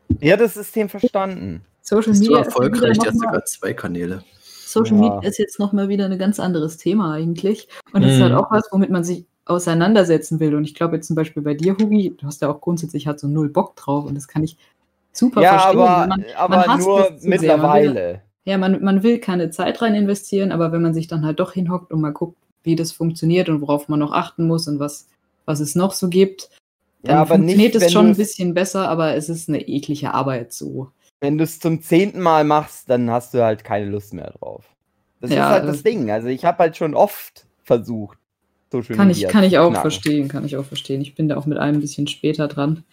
Die 0.10 0.32
hat 0.32 0.42
das 0.42 0.56
System 0.56 0.90
verstanden. 0.90 1.64
Social 1.90 2.12
Bist 2.12 2.24
du 2.24 2.28
Media, 2.32 2.40
ist 2.42 2.46
ja 2.46 2.46
erfolgreich, 2.46 2.98
die 3.00 3.08
hast 3.08 3.16
noch 3.16 3.22
mal, 3.24 3.28
sogar 3.30 3.46
zwei 3.46 3.74
Kanäle. 3.74 4.24
Social 4.66 4.96
Ja. 4.98 5.02
Media 5.02 5.30
ist 5.30 5.38
jetzt 5.40 5.60
nochmal 5.60 5.90
wieder 5.90 6.06
ein 6.06 6.18
ganz 6.20 6.40
anderes 6.40 6.78
Thema 6.78 7.14
eigentlich. 7.14 7.68
Und 7.94 8.04
das 8.04 8.12
ist 8.14 8.20
Mhm. 8.20 8.24
halt 8.24 8.34
auch 8.36 8.52
was, 8.52 8.68
womit 8.72 8.90
man 8.92 9.04
sich 9.04 9.26
auseinandersetzen 9.46 10.40
will. 10.40 10.54
Und 10.56 10.64
ich 10.64 10.76
glaube 10.76 10.96
jetzt 10.98 11.08
zum 11.08 11.16
Beispiel 11.16 11.42
bei 11.42 11.56
dir, 11.56 11.76
Hugi, 11.78 12.16
du 12.16 12.28
hast 12.28 12.42
ja 12.42 12.50
auch 12.52 12.62
grundsätzlich 12.62 13.08
halt 13.08 13.20
so 13.20 13.28
null 13.28 13.50
Bock 13.50 13.76
drauf 13.76 14.06
und 14.06 14.14
das 14.16 14.28
kann 14.28 14.44
ich 14.44 14.58
super 15.12 15.42
Ja, 15.42 15.58
verstehen. 15.60 15.82
aber, 15.82 16.08
Man- 16.08 16.26
aber 16.38 16.68
man 16.68 16.80
nur 16.80 17.04
sehr. 17.18 17.30
Mittlerweile. 17.30 18.22
Ja, 18.46 18.58
man, 18.58 18.84
man 18.84 19.04
will 19.04 19.20
keine 19.20 19.50
Zeit 19.50 19.82
rein 19.82 19.96
investieren, 19.96 20.52
aber 20.52 20.72
wenn 20.72 20.82
man 20.82 20.94
sich 20.94 21.08
dann 21.08 21.26
halt 21.26 21.40
doch 21.40 21.54
hinhockt 21.54 21.92
und 21.92 22.02
mal 22.02 22.14
guckt, 22.14 22.38
wie 22.64 22.76
das 22.76 22.92
funktioniert 22.92 23.50
und 23.50 23.62
worauf 23.62 23.90
man 23.90 24.00
noch 24.00 24.12
achten 24.12 24.46
muss 24.48 24.68
und 24.68 24.80
was, 24.80 25.08
was 25.46 25.60
es 25.60 25.76
noch 25.76 25.94
so 25.94 26.10
gibt, 26.10 26.50
dann 27.04 27.16
Ja, 27.16 27.22
aber 27.22 27.36
funktioniert 27.36 27.74
nicht, 27.74 27.84
es 27.84 27.92
schon 27.92 28.08
ein 28.08 28.16
bisschen 28.16 28.54
besser, 28.54 28.88
aber 28.90 29.16
es 29.16 29.30
ist 29.30 29.50
eine 29.50 29.68
eklige 29.68 30.14
Arbeit 30.14 30.54
so. 30.54 30.92
Wenn 31.22 31.38
du 31.38 31.44
es 31.44 31.60
zum 31.60 31.82
zehnten 31.82 32.22
Mal 32.22 32.44
machst, 32.46 32.90
dann 32.90 33.10
hast 33.12 33.34
du 33.34 33.44
halt 33.44 33.64
keine 33.64 33.90
Lust 33.90 34.14
mehr 34.14 34.32
drauf. 34.40 34.66
Das 35.20 35.32
Ja, 35.32 35.44
ist 35.48 35.50
halt 35.50 35.64
das- 35.64 35.76
das 35.78 35.84
Ding. 35.84 36.10
Also 36.12 36.28
ich 36.30 36.46
habe 36.46 36.60
halt 36.60 36.78
schon 36.78 36.94
oft 36.96 37.46
versucht, 37.64 38.18
Social 38.72 38.96
Kann 38.96 39.10
ich, 39.10 39.18
Media 39.18 39.30
kann 39.30 39.44
ich 39.44 39.58
auch 39.58 39.70
knacken. 39.70 39.82
verstehen, 39.92 40.28
kann 40.30 40.46
ich 40.46 40.56
auch 40.56 40.66
verstehen. 40.66 41.02
Ich 41.02 41.16
bin 41.16 41.28
da 41.28 41.36
auch 41.38 41.46
mit 41.46 41.58
einem 41.58 41.78
ein 41.78 41.82
bisschen 41.82 42.08
später 42.08 42.48
dran. 42.48 42.84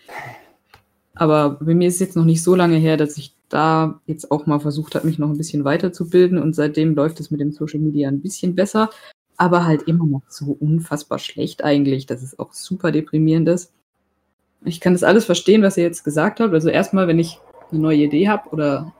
Aber 1.14 1.50
bei 1.60 1.74
mir 1.74 1.88
ist 1.88 1.94
es 1.94 2.00
jetzt 2.00 2.16
noch 2.16 2.24
nicht 2.24 2.42
so 2.42 2.54
lange 2.54 2.76
her, 2.76 2.96
dass 2.96 3.16
ich 3.16 3.34
da 3.48 4.00
jetzt 4.06 4.30
auch 4.30 4.46
mal 4.46 4.58
versucht 4.58 4.94
habe, 4.96 5.06
mich 5.06 5.18
noch 5.18 5.30
ein 5.30 5.38
bisschen 5.38 5.64
weiterzubilden 5.64 6.38
und 6.38 6.54
seitdem 6.54 6.94
läuft 6.94 7.20
es 7.20 7.30
mit 7.30 7.40
dem 7.40 7.52
Social 7.52 7.78
Media 7.80 8.08
ein 8.08 8.20
bisschen 8.20 8.54
besser, 8.54 8.90
aber 9.36 9.64
halt 9.64 9.82
immer 9.82 10.04
noch 10.04 10.22
so 10.28 10.56
unfassbar 10.58 11.18
schlecht 11.18 11.62
eigentlich, 11.62 12.06
dass 12.06 12.22
es 12.22 12.38
auch 12.38 12.52
super 12.52 12.90
deprimierend 12.90 13.48
ist. 13.48 13.72
Ich 14.64 14.80
kann 14.80 14.94
das 14.94 15.04
alles 15.04 15.24
verstehen, 15.24 15.62
was 15.62 15.76
ihr 15.76 15.84
jetzt 15.84 16.02
gesagt 16.04 16.40
habt. 16.40 16.52
Also 16.52 16.68
erstmal, 16.68 17.06
wenn 17.06 17.18
ich 17.20 17.38
eine 17.70 17.80
neue 17.80 18.04
Idee 18.04 18.28
habe 18.28 18.48
oder 18.50 18.92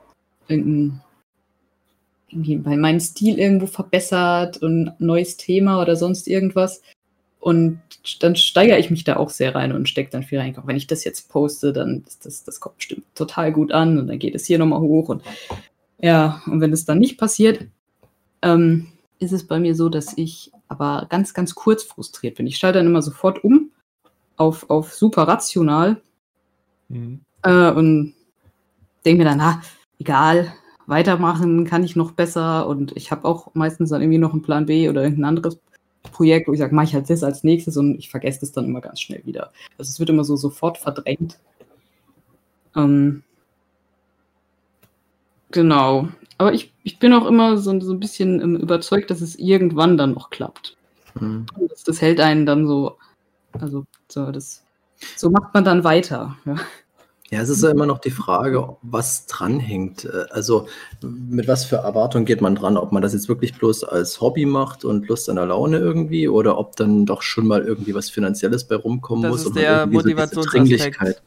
irgendein 0.49 1.01
irgendwie 2.29 2.57
bei 2.57 2.77
meinem 2.77 3.01
Stil 3.01 3.39
irgendwo 3.39 3.67
verbessert 3.67 4.59
und 4.59 4.89
ein 4.89 4.95
neues 4.99 5.37
Thema 5.37 5.81
oder 5.81 5.95
sonst 5.95 6.27
irgendwas. 6.27 6.83
Und 7.39 7.81
dann 8.21 8.35
steigere 8.35 8.79
ich 8.79 8.91
mich 8.91 9.05
da 9.05 9.17
auch 9.17 9.31
sehr 9.31 9.55
rein 9.55 9.71
und 9.71 9.89
stecke 9.89 10.11
dann 10.11 10.25
viel 10.25 10.41
rein. 10.41 10.59
Auch 10.59 10.67
wenn 10.67 10.77
ich 10.77 10.89
das 10.89 11.05
jetzt 11.05 11.29
poste, 11.29 11.73
dann 11.73 12.05
das, 12.25 12.43
das 12.43 12.59
kommt 12.59 12.79
bestimmt 12.79 13.05
total 13.15 13.53
gut 13.53 13.71
an 13.71 13.99
und 13.99 14.09
dann 14.09 14.19
geht 14.19 14.35
es 14.35 14.45
hier 14.45 14.59
nochmal 14.59 14.81
hoch. 14.81 15.09
Und 15.09 15.23
ja, 16.01 16.43
und 16.47 16.61
wenn 16.61 16.73
es 16.73 16.85
dann 16.85 16.99
nicht 16.99 17.17
passiert, 17.17 17.65
ähm, 18.43 18.89
ist 19.21 19.33
es 19.33 19.47
bei 19.47 19.61
mir 19.61 19.77
so, 19.77 19.89
dass 19.89 20.19
ich 20.19 20.51
aber 20.67 21.07
ganz, 21.09 21.33
ganz 21.33 21.55
kurz 21.55 21.85
frustriert 21.85 22.37
bin. 22.37 22.49
Ich 22.49 22.59
schalte 22.59 22.81
dann 22.81 22.87
immer 22.87 23.03
sofort 23.03 23.45
um 23.45 23.71
auf, 24.37 24.69
auf 24.69 24.93
super 24.93 25.23
rational 25.23 26.03
Mhm. 26.89 27.21
Äh, 27.43 27.71
und 27.71 28.15
denke 29.07 29.23
mir 29.23 29.31
dann, 29.31 29.39
na, 29.39 29.63
egal, 29.99 30.53
weitermachen 30.87 31.65
kann 31.65 31.85
ich 31.85 31.97
noch 31.97 32.13
besser. 32.13 32.67
Und 32.67 32.97
ich 32.97 33.11
habe 33.11 33.25
auch 33.25 33.55
meistens 33.55 33.91
dann 33.91 34.03
irgendwie 34.03 34.19
noch 34.19 34.33
einen 34.33 34.43
Plan 34.43 34.67
B 34.67 34.89
oder 34.89 35.03
irgendein 35.03 35.25
anderes 35.27 35.59
Projekt, 36.03 36.49
wo 36.49 36.53
ich 36.53 36.59
sage, 36.59 36.75
mache 36.75 36.87
ich 36.87 36.95
halt 36.95 37.09
das 37.11 37.23
als 37.23 37.45
nächstes 37.45 37.77
und 37.77 37.99
ich 37.99 38.11
vergesse 38.11 38.41
das 38.41 38.53
dann 38.53 38.67
immer 38.67 38.81
ganz 38.81 39.01
schnell 39.01 39.25
wieder. 39.25 39.53
Also 39.79 39.91
es 39.91 39.99
wird 39.99 40.11
immer 40.11 40.25
so 40.25 40.37
sofort 40.37 40.79
verdrängt. 40.79 41.39
Ähm, 42.75 43.23
genau. 45.51 46.09
Aber 46.39 46.53
ich, 46.53 46.73
ich 46.83 46.99
bin 46.99 47.13
auch 47.13 47.27
immer 47.27 47.57
so, 47.57 47.81
so 47.81 47.93
ein 47.93 48.01
bisschen 48.01 48.41
ähm, 48.41 48.57
überzeugt, 48.57 49.11
dass 49.11 49.21
es 49.21 49.37
irgendwann 49.37 49.97
dann 49.97 50.13
noch 50.13 50.31
klappt. 50.31 50.77
Hm. 51.19 51.47
Das, 51.69 51.83
das 51.83 52.01
hält 52.01 52.21
einen 52.21 52.47
dann 52.47 52.67
so, 52.67 52.99
also 53.53 53.87
so, 54.09 54.31
das, 54.31 54.65
so 55.17 55.31
macht 55.31 55.55
man 55.55 55.65
dann 55.65 55.85
weiter. 55.85 56.37
Ja. 56.45 56.57
Ja, 57.31 57.41
es 57.41 57.49
ist 57.49 57.63
ja 57.65 57.71
immer 57.71 57.87
noch 57.87 57.99
die 57.99 58.13
Frage, 58.13 58.77
was 58.83 59.27
dranhängt. 59.27 60.05
Äh, 60.05 60.27
Also 60.31 60.69
mit 61.03 61.49
was 61.49 61.65
für 61.65 61.77
Erwartungen 61.77 62.25
geht 62.25 62.41
man 62.41 62.55
dran? 62.55 62.77
Ob 62.77 62.93
man 62.93 63.03
das 63.03 63.15
jetzt 63.15 63.29
wirklich 63.29 63.55
bloß 63.59 63.83
als 63.85 64.21
Hobby 64.21 64.47
macht 64.47 64.85
und 64.85 65.09
Lust 65.09 65.29
an 65.29 65.37
der 65.37 65.47
Laune 65.47 65.79
irgendwie 65.79 66.29
oder 66.29 66.57
ob 66.57 66.77
dann 66.77 67.05
doch 67.05 67.23
schon 67.23 67.47
mal 67.49 67.63
irgendwie 67.65 67.95
was 67.95 68.11
Finanzielles 68.11 68.65
bei 68.65 68.77
rumkommen 68.77 69.25
Das 69.25 69.31
muss. 69.33 69.41
ist 69.41 69.47
und 69.49 69.55
man 69.57 69.63
der 69.65 69.79
irgendwie 69.81 69.97
so 69.97 70.03
diese 70.09 70.15
Motivationsaspekt. 70.21 70.55
Dringlichkeit. 71.01 71.23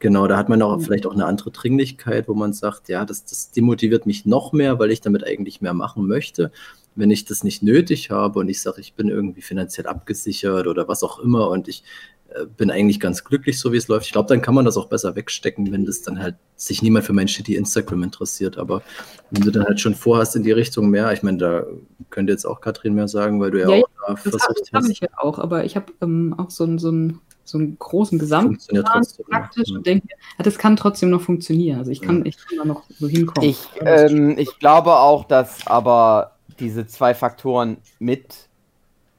Genau, 0.00 0.26
da 0.26 0.36
hat 0.36 0.48
man 0.48 0.60
auch 0.60 0.76
Mhm. 0.76 0.80
vielleicht 0.82 1.06
auch 1.06 1.14
eine 1.14 1.24
andere 1.24 1.50
Dringlichkeit, 1.52 2.26
wo 2.28 2.34
man 2.34 2.52
sagt, 2.52 2.88
ja, 2.88 3.04
das, 3.04 3.24
das 3.24 3.52
demotiviert 3.52 4.06
mich 4.06 4.26
noch 4.26 4.52
mehr, 4.52 4.78
weil 4.80 4.90
ich 4.90 5.00
damit 5.00 5.24
eigentlich 5.24 5.60
mehr 5.60 5.72
machen 5.72 6.06
möchte. 6.08 6.50
Wenn 6.96 7.10
ich 7.10 7.24
das 7.24 7.42
nicht 7.44 7.62
nötig 7.62 8.10
habe 8.10 8.38
und 8.38 8.48
ich 8.48 8.60
sage, 8.62 8.80
ich 8.80 8.94
bin 8.94 9.08
irgendwie 9.08 9.42
finanziell 9.42 9.86
abgesichert 9.86 10.66
oder 10.66 10.86
was 10.88 11.02
auch 11.02 11.18
immer 11.18 11.48
und 11.50 11.66
ich 11.68 11.82
äh, 12.28 12.46
bin 12.46 12.70
eigentlich 12.70 13.00
ganz 13.00 13.24
glücklich, 13.24 13.58
so 13.58 13.72
wie 13.72 13.76
es 13.76 13.88
läuft. 13.88 14.06
Ich 14.06 14.12
glaube, 14.12 14.28
dann 14.28 14.40
kann 14.42 14.54
man 14.54 14.64
das 14.64 14.76
auch 14.76 14.86
besser 14.88 15.16
wegstecken, 15.16 15.72
wenn 15.72 15.84
das 15.86 16.02
dann 16.02 16.22
halt 16.22 16.36
sich 16.56 16.82
niemand 16.82 17.04
für 17.04 17.12
mein 17.12 17.26
shitty 17.28 17.56
Instagram 17.56 18.02
interessiert. 18.04 18.58
Aber 18.58 18.82
wenn 19.30 19.42
du 19.42 19.50
dann 19.50 19.64
halt 19.64 19.80
schon 19.80 19.94
vorhast 19.94 20.36
in 20.36 20.42
die 20.44 20.52
Richtung 20.52 20.88
mehr, 20.88 21.12
ich 21.12 21.22
meine, 21.22 21.38
da 21.38 21.64
könnte 22.10 22.32
jetzt 22.32 22.44
auch 22.44 22.60
Katrin 22.60 22.94
mehr 22.94 23.08
sagen, 23.08 23.40
weil 23.40 23.50
du 23.50 23.60
ja, 23.60 23.68
Ja, 23.68 23.82
auch 23.82 23.88
da 24.06 24.14
Das 24.14 24.24
habe 24.24 24.30
versucht 24.30 24.72
hab 24.72 24.82
hast. 24.82 24.90
ich 24.90 25.00
ja 25.00 25.08
auch, 25.16 25.38
aber 25.40 25.64
ich 25.64 25.74
habe 25.76 25.86
ähm, 26.00 26.34
auch 26.38 26.50
so, 26.50 26.62
einen- 26.64 26.78
so, 26.78 26.88
einen- 26.88 27.20
so 27.46 27.58
einen 27.58 27.76
großen 27.78 28.18
Funktioniert 28.20 28.60
Gesamtplan 28.68 28.84
trotzdem. 29.02 29.26
praktisch 29.28 29.68
Ja. 29.68 29.76
und 29.76 29.86
denke, 29.86 30.06
ja, 30.38 30.44
das 30.44 30.56
kann 30.58 30.76
trotzdem 30.76 31.10
noch 31.10 31.20
funktionieren. 31.22 31.78
Also 31.80 31.90
ich 31.90 32.00
kann, 32.00 32.24
ich 32.24 32.36
kann 32.38 32.56
da 32.58 32.64
noch 32.64 32.84
so 32.98 33.06
hinkommen. 33.08 33.50
Ich, 33.50 33.58
ähm, 33.80 34.38
ich 34.38 34.58
glaube 34.60 34.94
auch, 34.96 35.24
dass 35.24 35.66
aber 35.66 36.30
diese 36.60 36.86
zwei 36.86 37.14
Faktoren 37.14 37.78
mit 37.98 38.48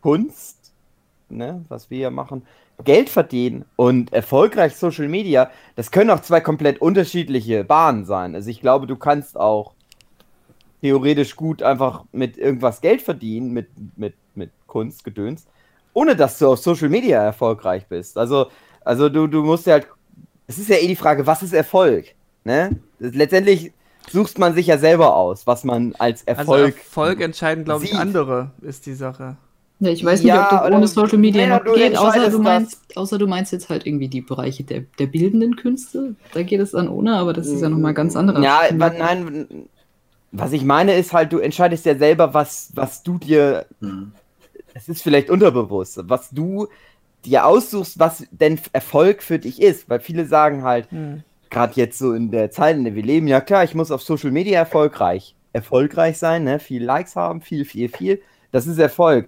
Kunst, 0.02 0.72
ne, 1.30 1.66
was 1.70 1.90
wir 1.90 1.98
hier 1.98 2.12
machen, 2.12 2.44
Geld 2.84 3.10
verdienen 3.10 3.66
und 3.78 4.12
erfolgreich 4.14 4.76
Social 4.76 5.08
Media, 5.08 5.50
das 5.76 5.92
können 5.92 6.10
auch 6.10 6.20
zwei 6.20 6.42
komplett 6.42 6.82
unterschiedliche 6.82 7.64
Bahnen 7.64 8.06
sein. 8.06 8.36
Also 8.36 8.50
ich 8.50 8.60
glaube, 8.60 8.86
du 8.86 8.98
kannst 8.98 9.38
auch 9.38 9.74
theoretisch 10.82 11.36
gut 11.36 11.64
einfach 11.64 12.04
mit 12.12 12.38
irgendwas 12.38 12.82
Geld 12.82 13.02
verdienen, 13.02 13.52
mit, 13.52 13.70
mit, 13.96 14.14
mit 14.36 14.52
Kunst, 14.68 15.04
Gedöns, 15.04 15.48
ohne 15.94 16.16
dass 16.16 16.38
du 16.38 16.50
auf 16.50 16.60
Social 16.60 16.90
Media 16.90 17.24
erfolgreich 17.24 17.88
bist. 17.88 18.18
Also, 18.18 18.48
also 18.84 19.10
du, 19.10 19.28
du 19.28 19.44
musst 19.44 19.66
ja 19.66 19.74
halt, 19.74 19.88
es 20.48 20.58
ist 20.58 20.70
ja 20.70 20.76
eh 20.76 20.88
die 20.88 20.96
Frage, 20.96 21.26
was 21.26 21.42
ist 21.42 21.54
Erfolg? 21.54 22.14
Ne? 22.44 22.80
Letztendlich 23.00 23.72
suchst 24.12 24.38
man 24.40 24.54
sich 24.54 24.68
ja 24.68 24.78
selber 24.78 25.16
aus, 25.16 25.48
was 25.48 25.64
man 25.64 25.94
als 25.96 26.28
Also 26.28 26.40
Erfolg. 26.54 26.78
Erfolg 26.78 27.22
entscheiden, 27.22 27.64
glaube 27.66 27.84
ich, 27.86 27.92
sieht. 27.92 28.00
andere, 28.00 28.52
ist 28.62 28.86
die 28.86 28.94
Sache. 28.94 29.38
ja, 29.80 29.90
ich 29.92 30.04
weiß 30.04 30.20
nicht, 30.22 30.30
Ja, 30.30 30.44
ob 30.44 30.50
das 30.50 30.72
ohne 30.72 30.88
Social 30.88 31.18
Media 31.18 31.48
noch 31.48 31.74
geht, 31.74 31.98
außer 31.98 32.30
du, 32.30 32.40
meinst, 32.40 32.98
außer 32.98 33.18
du 33.18 33.28
meinst 33.28 33.52
jetzt 33.52 33.70
halt 33.70 33.86
irgendwie 33.86 34.08
die 34.08 34.22
Bereiche 34.22 34.64
der, 34.64 34.82
der 35.00 35.08
bildenden 35.08 35.56
Künste. 35.56 36.16
Da 36.34 36.44
geht 36.44 36.60
es 36.62 36.72
dann 36.72 36.88
ohne, 36.90 37.16
aber 37.18 37.34
das 37.34 37.48
ist 37.48 37.62
ja 37.62 37.70
nochmal 37.70 37.94
ganz 37.94 38.16
anderer. 38.16 38.42
Ja, 38.42 38.62
nein, 38.74 39.68
was 40.32 40.52
ich 40.52 40.64
meine 40.64 40.94
ist 40.96 41.14
halt, 41.14 41.32
du 41.32 41.40
entscheidest 41.40 41.86
ja 41.86 41.96
selber, 41.98 42.34
was, 42.34 42.72
was 42.74 43.04
du 43.04 43.18
dir 43.18 43.66
Hm. 43.80 44.12
es 44.74 44.90
ist 44.90 45.02
vielleicht 45.02 45.30
unterbewusst, 45.30 46.00
was 46.04 46.30
du 46.32 46.68
dir 47.24 47.46
aussuchst, 47.46 47.98
was 47.98 48.26
denn 48.32 48.60
Erfolg 48.74 49.24
für 49.24 49.40
dich 49.40 49.62
ist. 49.62 49.90
Weil 49.90 50.00
viele 50.00 50.26
sagen 50.26 50.64
halt, 50.64 50.92
Hm. 50.92 51.24
Gerade 51.50 51.74
jetzt 51.76 51.98
so 51.98 52.14
in 52.14 52.32
der 52.32 52.52
Zeit, 52.52 52.76
in 52.76 52.84
der 52.84 52.96
wir 52.96 53.04
leben, 53.04 53.28
ja 53.28 53.42
klar, 53.42 53.64
ich 53.64 53.76
muss 53.76 53.92
auf 53.92 54.02
Social 54.02 54.32
Media 54.32 54.60
erfolgreich, 54.60 55.36
erfolgreich 55.54 56.18
sein, 56.18 56.44
ne? 56.44 56.60
viel 56.60 56.84
Likes 56.84 57.16
haben, 57.16 57.42
viel, 57.42 57.66
viel, 57.66 57.90
viel. 57.90 58.22
Das 58.52 58.68
ist 58.68 58.78
Erfolg. 58.78 59.28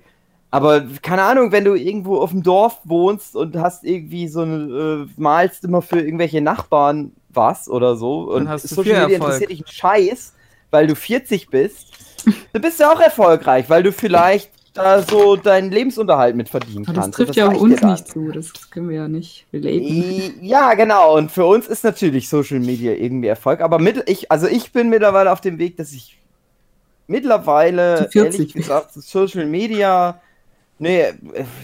Aber 0.50 0.86
keine 1.02 1.24
Ahnung, 1.24 1.52
wenn 1.52 1.66
du 1.66 1.76
irgendwo 1.76 2.20
auf 2.20 2.32
dem 2.32 2.42
Dorf 2.42 2.80
wohnst 2.86 3.36
und 3.36 3.58
hast 3.58 3.84
irgendwie 3.84 4.28
so 4.28 4.42
eine, 4.42 5.08
äh, 5.08 5.22
malst 5.22 5.66
immer 5.66 5.82
für 5.82 6.00
irgendwelche 6.00 6.42
Nachbarn 6.42 7.12
was 7.30 7.68
oder 7.70 7.98
so 7.98 8.22
und 8.22 8.48
Social 8.60 8.84
viel 8.84 9.00
Media 9.00 9.18
interessiert 9.18 9.50
dich 9.52 9.60
einen 9.60 9.68
Scheiß, 9.68 10.34
weil 10.72 10.88
du 10.88 10.96
40 10.96 11.50
bist, 11.50 11.88
dann 12.54 12.62
bist 12.62 12.80
du 12.80 12.90
auch 12.90 13.00
erfolgreich, 13.00 13.70
weil 13.70 13.84
du 13.84 13.92
vielleicht 13.92 14.52
da 14.78 15.02
so 15.02 15.36
deinen 15.36 15.72
Lebensunterhalt 15.72 16.36
mit 16.36 16.50
verdienen 16.50 16.86
Aber 16.86 16.94
das 16.94 17.04
kannst. 17.06 17.18
trifft 17.18 17.30
Und 17.32 17.36
ja 17.36 17.48
auch 17.50 17.60
uns 17.62 17.82
nicht 17.82 18.08
zu. 18.08 18.32
Das 18.32 18.70
können 18.70 18.90
wir 18.90 18.96
ja 18.98 19.08
nicht 19.08 19.46
relaten. 19.52 20.34
Ja, 20.46 20.74
genau. 20.76 21.18
Und 21.18 21.32
für 21.32 21.46
uns 21.46 21.68
ist 21.68 21.84
natürlich 21.84 22.30
Social 22.30 22.60
Media 22.60 22.94
irgendwie 22.94 23.28
Erfolg. 23.28 23.62
Aber 23.62 23.80
mit, 23.80 24.10
ich, 24.10 24.32
also 24.32 24.48
ich 24.48 24.72
bin 24.72 24.90
mittlerweile 24.90 25.32
auf 25.32 25.42
dem 25.42 25.58
Weg, 25.60 25.78
dass 25.78 25.92
ich 25.92 26.18
mittlerweile, 27.08 28.06
Zu 28.06 28.10
40 28.12 28.40
ehrlich 28.40 28.54
gesagt, 28.54 28.94
Social 28.94 29.46
Media, 29.46 30.22
nee, 30.80 31.02
äh, 31.02 31.14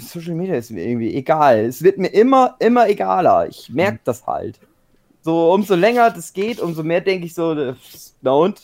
Social 0.02 0.36
Media 0.36 0.56
ist 0.56 0.71
mir 0.71 0.86
irgendwie 0.86 1.13
egal. 1.15 1.60
Es 1.65 1.82
wird 1.84 1.97
mir 1.97 2.08
immer, 2.08 2.56
immer 2.60 2.88
egaler. 2.89 3.47
Ich 3.47 3.69
merke 3.69 3.99
das 4.04 4.26
halt. 4.26 4.60
So, 5.21 5.54
umso 5.54 5.76
länger 5.76 6.10
das 6.12 6.34
geht, 6.34 6.60
umso 6.60 6.84
mehr 6.84 7.02
denke 7.02 7.26
ich 7.26 7.34
so, 7.34 7.54
äh, 7.54 7.73
na 8.21 8.32
und? 8.32 8.60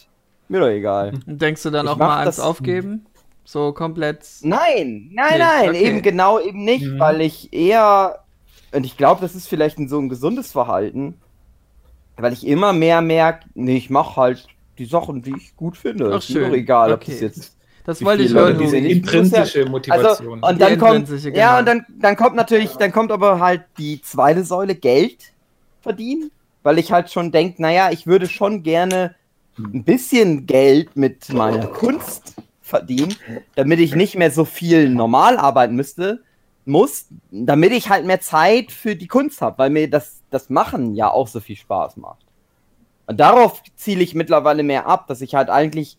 Mir 0.49 0.61
doch 0.61 0.67
egal. 0.67 1.13
Denkst 1.27 1.61
du 1.63 1.69
dann 1.69 1.85
Ich 1.85 1.91
auch 1.91 1.97
mal 1.97 2.19
ans 2.21 2.37
das- 2.37 2.45
Aufgeben? 2.45 3.05
So 3.51 3.73
komplett. 3.73 4.19
Nein, 4.41 5.09
nein, 5.11 5.31
Nee, 5.31 5.37
nein, 5.39 5.69
okay. 5.69 5.83
eben 5.83 6.01
genau 6.03 6.39
eben 6.39 6.63
nicht, 6.63 6.85
Mhm. 6.85 6.99
weil 6.99 7.21
ich 7.21 7.51
eher, 7.51 8.19
und 8.71 8.85
ich 8.85 8.95
glaube, 8.95 9.21
das 9.21 9.33
ist 9.33 9.47
vielleicht 9.47 9.79
ein, 9.79 9.89
so 9.89 9.97
ein 9.97 10.07
gesundes 10.07 10.51
Verhalten, 10.51 11.15
weil 12.17 12.31
ich 12.31 12.45
immer 12.45 12.73
mehr 12.73 13.01
merke, 13.01 13.47
nee, 13.55 13.77
ich 13.77 13.89
mache 13.89 14.21
halt 14.21 14.45
die 14.77 14.85
Sachen, 14.85 15.23
die 15.23 15.33
ich 15.35 15.55
gut 15.55 15.77
finde. 15.77 16.11
Ach, 16.13 16.19
ist 16.19 16.29
mir 16.29 16.41
schön. 16.41 16.49
doch 16.51 16.57
egal, 16.57 16.93
ob 16.93 17.01
Okay. 17.01 17.11
das 17.13 17.21
jetzt. 17.21 17.57
Das 17.85 18.05
wollte 18.05 18.21
ich 18.21 18.33
hören, 18.35 18.59
diese 18.59 18.75
nicht- 18.79 18.97
Intrinsische 18.97 19.59
Also, 19.61 19.71
Motivation. 19.71 20.43
und 20.43 20.55
Die 20.55 20.59
dann 20.59 20.77
kommt, 20.77 20.95
intrinsische, 20.99 21.35
ja, 21.35 21.57
genau. 21.57 21.59
und 21.59 21.65
dann, 21.65 21.85
dann 22.01 22.15
kommt 22.17 22.35
natürlich, 22.35 22.73
dann 22.75 22.91
kommt 22.91 23.11
aber 23.11 23.39
halt 23.39 23.63
die 23.79 23.99
zweite 24.03 24.43
Säule 24.43 24.75
Geld 24.75 25.33
verdienen, 25.81 26.29
weil 26.61 26.77
ich 26.77 26.91
halt 26.91 27.09
schon 27.09 27.31
denke, 27.31 27.59
naja, 27.63 27.89
ich 27.91 28.05
würde 28.05 28.27
schon 28.27 28.61
gerne 28.61 29.15
ein 29.57 29.83
bisschen 29.83 30.45
Geld 30.45 30.95
mit 30.95 31.33
meiner 31.33 31.65
Kunst 31.65 32.35
verdienen, 32.69 33.15
damit 33.55 33.79
ich 33.79 33.95
nicht 33.95 34.15
mehr 34.15 34.31
so 34.31 34.45
viel 34.45 34.89
normal 34.89 35.37
arbeiten 35.37 35.75
müsste, 35.75 36.23
muss, 36.65 37.07
damit 37.31 37.71
ich 37.71 37.89
halt 37.89 38.05
mehr 38.05 38.21
Zeit 38.21 38.71
für 38.71 38.95
die 38.95 39.07
Kunst 39.07 39.41
habe, 39.41 39.57
weil 39.57 39.69
mir 39.69 39.89
das, 39.89 40.21
das 40.29 40.49
Machen 40.49 40.95
ja 40.95 41.09
auch 41.09 41.27
so 41.27 41.39
viel 41.39 41.55
Spaß 41.55 41.97
macht. 41.97 42.25
Und 43.07 43.19
darauf 43.19 43.63
ziele 43.75 44.03
ich 44.03 44.13
mittlerweile 44.13 44.63
mehr 44.63 44.85
ab, 44.85 45.07
dass 45.07 45.21
ich 45.21 45.33
halt 45.35 45.49
eigentlich 45.49 45.97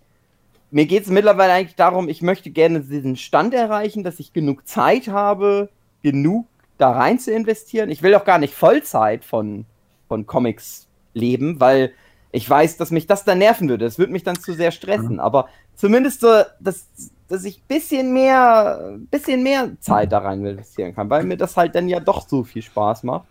mir 0.71 0.87
geht 0.87 1.05
es 1.05 1.11
mittlerweile 1.11 1.53
eigentlich 1.53 1.77
darum, 1.77 2.09
ich 2.09 2.23
möchte 2.23 2.51
gerne 2.51 2.81
diesen 2.81 3.17
Stand 3.17 3.55
erreichen, 3.55 4.05
dass 4.05 4.21
ich 4.21 4.33
genug 4.33 4.67
Zeit 4.67 5.09
habe, 5.09 5.69
genug 6.03 6.47
da 6.79 6.93
rein 6.93 7.19
zu 7.19 7.33
investieren. 7.33 7.91
Ich 7.91 8.03
will 8.03 8.15
auch 8.15 8.25
gar 8.25 8.39
nicht 8.39 8.55
Vollzeit 8.55 9.25
von, 9.25 9.67
von 10.09 10.27
Comics 10.27 10.87
leben, 11.13 11.61
weil 11.61 11.93
ich 12.33 12.49
weiß, 12.49 12.77
dass 12.77 12.93
mich 12.93 13.07
das 13.07 13.25
dann 13.25 13.39
nerven 13.39 13.69
würde. 13.69 13.85
Das 13.85 13.99
würde 13.99 14.13
mich 14.13 14.23
dann 14.23 14.39
zu 14.39 14.53
sehr 14.53 14.71
stressen. 14.71 15.19
Aber 15.19 15.49
zumindest 15.81 16.21
so, 16.21 16.43
dass, 16.61 16.87
dass 17.29 17.45
ich 17.45 17.59
ein 17.59 17.67
bisschen 17.67 18.13
mehr, 18.13 18.99
bisschen 19.11 19.43
mehr 19.43 19.71
Zeit 19.81 20.13
da 20.13 20.19
rein 20.19 20.45
investieren 20.45 20.95
kann, 20.95 21.09
weil 21.09 21.25
mir 21.25 21.37
das 21.37 21.57
halt 21.57 21.75
dann 21.75 21.89
ja 21.89 22.01
doch 22.01 22.29
so 22.29 22.45
viel 22.45 22.63
Spaß 22.63 23.03
macht. 23.05 23.27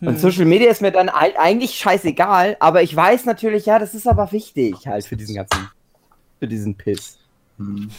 Und 0.00 0.08
Hm. 0.08 0.18
Social 0.18 0.44
Media 0.44 0.70
ist 0.70 0.82
mir 0.82 0.92
dann 0.92 1.08
eigentlich 1.08 1.76
scheißegal, 1.76 2.56
aber 2.60 2.82
ich 2.82 2.94
weiß 2.94 3.24
natürlich, 3.24 3.64
ja, 3.66 3.78
das 3.78 3.94
ist 3.94 4.06
aber 4.06 4.30
wichtig 4.32 4.86
halt 4.86 5.06
für 5.06 5.16
diesen 5.16 5.36
ganzen, 5.36 5.70
für 6.38 6.46
diesen 6.48 6.76
Piss. 6.76 7.18
Hm. 7.58 7.90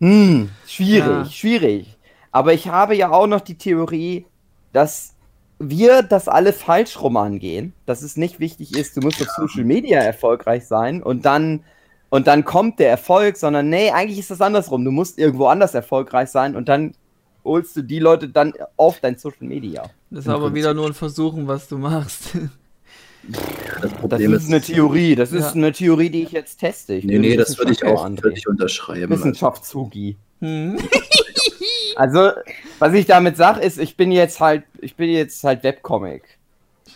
Hm, 0.00 0.50
schwierig, 0.66 1.06
Ja. 1.06 1.24
schwierig. 1.26 1.98
Aber 2.30 2.54
ich 2.54 2.68
habe 2.68 2.96
ja 2.96 3.10
auch 3.10 3.26
noch 3.26 3.40
die 3.42 3.58
Theorie, 3.58 4.24
dass 4.72 5.14
wir 5.58 6.02
das 6.02 6.28
alle 6.28 6.52
falsch 6.52 7.00
rum 7.00 7.16
angehen, 7.16 7.74
dass 7.86 8.02
es 8.02 8.16
nicht 8.16 8.40
wichtig 8.40 8.74
ist, 8.74 8.96
du 8.96 9.00
musst 9.02 9.20
auf 9.20 9.28
Social 9.28 9.64
Media 9.64 10.00
erfolgreich 10.00 10.66
sein 10.66 11.02
und 11.02 11.24
dann 11.26 11.64
und 12.12 12.26
dann 12.26 12.44
kommt 12.44 12.78
der 12.78 12.90
Erfolg, 12.90 13.38
sondern 13.38 13.70
nee, 13.70 13.90
eigentlich 13.90 14.18
ist 14.18 14.30
das 14.30 14.42
andersrum. 14.42 14.84
Du 14.84 14.90
musst 14.90 15.18
irgendwo 15.18 15.46
anders 15.46 15.72
erfolgreich 15.72 16.28
sein 16.28 16.54
und 16.56 16.68
dann 16.68 16.94
holst 17.42 17.74
du 17.74 17.80
die 17.82 17.98
Leute 18.00 18.28
dann 18.28 18.52
auf 18.76 19.00
dein 19.00 19.16
Social 19.16 19.46
Media. 19.46 19.84
Das 20.10 20.26
ist 20.26 20.28
aber 20.28 20.40
Prinzip. 20.44 20.56
wieder 20.56 20.74
nur 20.74 20.86
ein 20.88 20.92
Versuchen, 20.92 21.48
was 21.48 21.68
du 21.68 21.78
machst. 21.78 22.24
Das 23.24 23.80
Das 23.80 23.92
Problem 23.94 24.34
ist 24.34 24.48
eine 24.48 24.60
Theorie, 24.60 25.14
das 25.14 25.32
ist 25.32 25.44
Ja. 25.46 25.52
eine 25.52 25.72
Theorie, 25.72 26.10
die 26.10 26.22
ich 26.24 26.32
jetzt 26.32 26.58
teste. 26.58 26.92
Ich 26.94 27.04
Nee, 27.04 27.18
nee, 27.18 27.34
das 27.34 27.56
würde 27.56 27.72
ich 27.72 27.82
auch 27.82 28.06
würde 28.10 28.36
ich 28.36 28.46
unterschreiben. 28.46 29.10
Also, 29.10 29.24
Wissenschaftshugi. 29.24 30.16
Hm. 30.40 30.76
Also, 31.94 32.30
was 32.78 32.94
ich 32.94 33.04
damit 33.04 33.36
sage, 33.36 33.60
ist, 33.60 33.78
ich 33.78 33.96
bin 33.98 34.12
jetzt 34.12 34.40
halt, 34.40 34.64
ich 34.80 34.96
bin 34.96 35.10
jetzt 35.10 35.44
halt 35.44 35.62
Webcomic. 35.62 36.22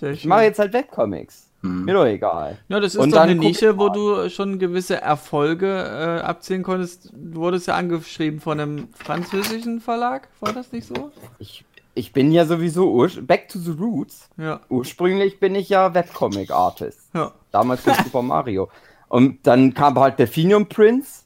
Sehr 0.01 0.13
Ich 0.13 0.23
schön. 0.23 0.31
mache 0.31 0.45
jetzt 0.45 0.59
halt 0.59 0.73
Webcomics. 0.73 1.46
Hm. 1.63 1.85
Mir 1.85 1.95
doch 1.95 2.05
egal. 2.07 2.59
Ja, 2.69 2.81
das 2.81 2.95
ist 2.95 3.01
Und 3.01 3.11
doch 3.11 3.19
dann 3.19 3.31
eine 3.31 3.41
Nische, 3.41 3.79
wo 3.79 3.89
du 3.89 4.29
schon 4.29 4.59
gewisse 4.59 5.01
Erfolge 5.01 5.67
äh, 5.67 6.21
abzählen 6.23 6.63
konntest. 6.63 7.11
Du 7.15 7.41
wurdest 7.41 7.67
ja 7.67 7.75
angeschrieben 7.77 8.41
von 8.41 8.61
einem 8.61 8.89
französischen 8.95 9.81
Verlag, 9.81 10.29
war 10.41 10.53
das 10.53 10.73
nicht 10.73 10.87
so? 10.87 11.11
Ich, 11.39 11.65
ich 11.95 12.13
bin 12.13 12.31
ja 12.31 12.45
sowieso 12.45 13.07
back 13.23 13.49
to 13.49 13.59
the 13.59 13.71
roots. 13.73 14.29
Ja, 14.37 14.61
Ursprünglich 14.69 15.41
bin 15.41 15.55
ich 15.55 15.69
ja 15.71 15.95
Webcomic-Artist. 15.95 17.11
ja. 17.15 17.33
Damals 17.53 17.87
mit 17.87 17.97
Super 17.97 18.21
Mario. 18.23 18.69
Und 19.09 19.47
dann 19.47 19.73
kam 19.73 19.99
halt 19.99 20.19
der 20.19 20.29
Finium 20.29 20.67
Prince, 20.69 21.23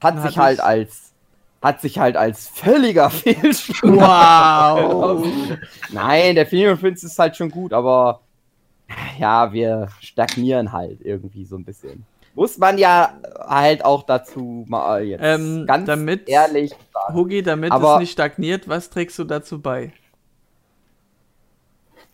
hat 0.00 0.22
sich 0.22 0.38
halt 0.38 0.60
als 0.60 1.12
hat 1.62 1.80
sich 1.80 1.98
halt 1.98 2.16
als 2.16 2.46
völliger 2.46 3.08
Fehlschlag. 3.10 3.82
Wow! 3.82 5.26
Nein, 5.90 6.34
der 6.34 6.46
Finium 6.46 6.78
Prince 6.78 7.06
ist 7.06 7.18
halt 7.18 7.36
schon 7.36 7.50
gut, 7.50 7.72
aber 7.72 8.20
ja, 9.18 9.52
wir 9.52 9.88
stagnieren 10.00 10.72
halt 10.72 11.00
irgendwie 11.02 11.44
so 11.44 11.56
ein 11.56 11.64
bisschen. 11.64 12.04
Muss 12.34 12.58
man 12.58 12.78
ja 12.78 13.14
halt 13.46 13.84
auch 13.84 14.02
dazu 14.02 14.64
mal 14.68 15.04
jetzt 15.04 15.22
Ähm, 15.22 15.66
ganz 15.66 15.86
damit- 15.86 16.28
ehrlich 16.28 16.70
sagen. 16.92 17.14
Hugi, 17.14 17.42
damit 17.42 17.70
Aber- 17.70 17.94
es 17.94 18.00
nicht 18.00 18.12
stagniert, 18.12 18.68
was 18.68 18.90
trägst 18.90 19.18
du 19.18 19.24
dazu 19.24 19.60
bei? 19.60 19.92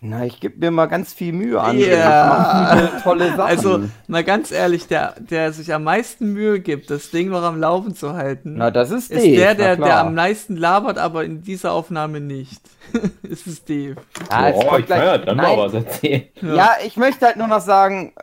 Na, 0.03 0.25
ich 0.25 0.41
gebe 0.41 0.59
mir 0.59 0.71
mal 0.71 0.87
ganz 0.87 1.13
viel 1.13 1.35
Mühe 1.35 1.61
an. 1.61 1.79
Ja. 1.79 2.75
Viele 2.91 3.03
tolle 3.03 3.29
Sachen. 3.29 3.41
Also, 3.41 3.81
mal 4.09 4.25
ganz 4.25 4.51
ehrlich, 4.51 4.87
der, 4.87 5.15
der 5.21 5.53
sich 5.53 5.75
am 5.75 5.85
meisten 5.85 6.33
Mühe 6.33 6.61
gibt, 6.61 6.91
das 6.91 7.11
Ding 7.11 7.29
noch 7.29 7.43
am 7.43 7.61
Laufen 7.61 7.95
zu 7.95 8.15
halten, 8.15 8.55
na, 8.57 8.71
das 8.71 8.91
ist, 8.91 9.11
ist 9.11 9.23
Dave, 9.23 9.37
der, 9.37 9.49
na 9.49 9.55
der, 9.55 9.77
der 9.77 9.87
klar. 9.87 10.07
am 10.07 10.15
meisten 10.15 10.57
labert, 10.57 10.97
aber 10.97 11.25
in 11.25 11.43
dieser 11.43 11.73
Aufnahme 11.73 12.21
nicht. 12.21 12.63
ist 13.23 13.47
es 13.47 13.63
Dave. 13.65 13.97
Ja, 14.31 14.49
es 14.49 14.57
oh, 14.57 14.77
ich 14.79 14.87
gleich- 14.87 15.05
ja 15.05 15.19
dann 15.19 15.37
Nein. 15.37 15.57
mal 15.57 15.67
was 15.67 15.75
erzählen. 15.75 16.23
Ja. 16.41 16.71
ich 16.85 16.97
möchte 16.97 17.27
halt 17.27 17.37
nur 17.37 17.49
noch 17.49 17.61
sagen, 17.61 18.15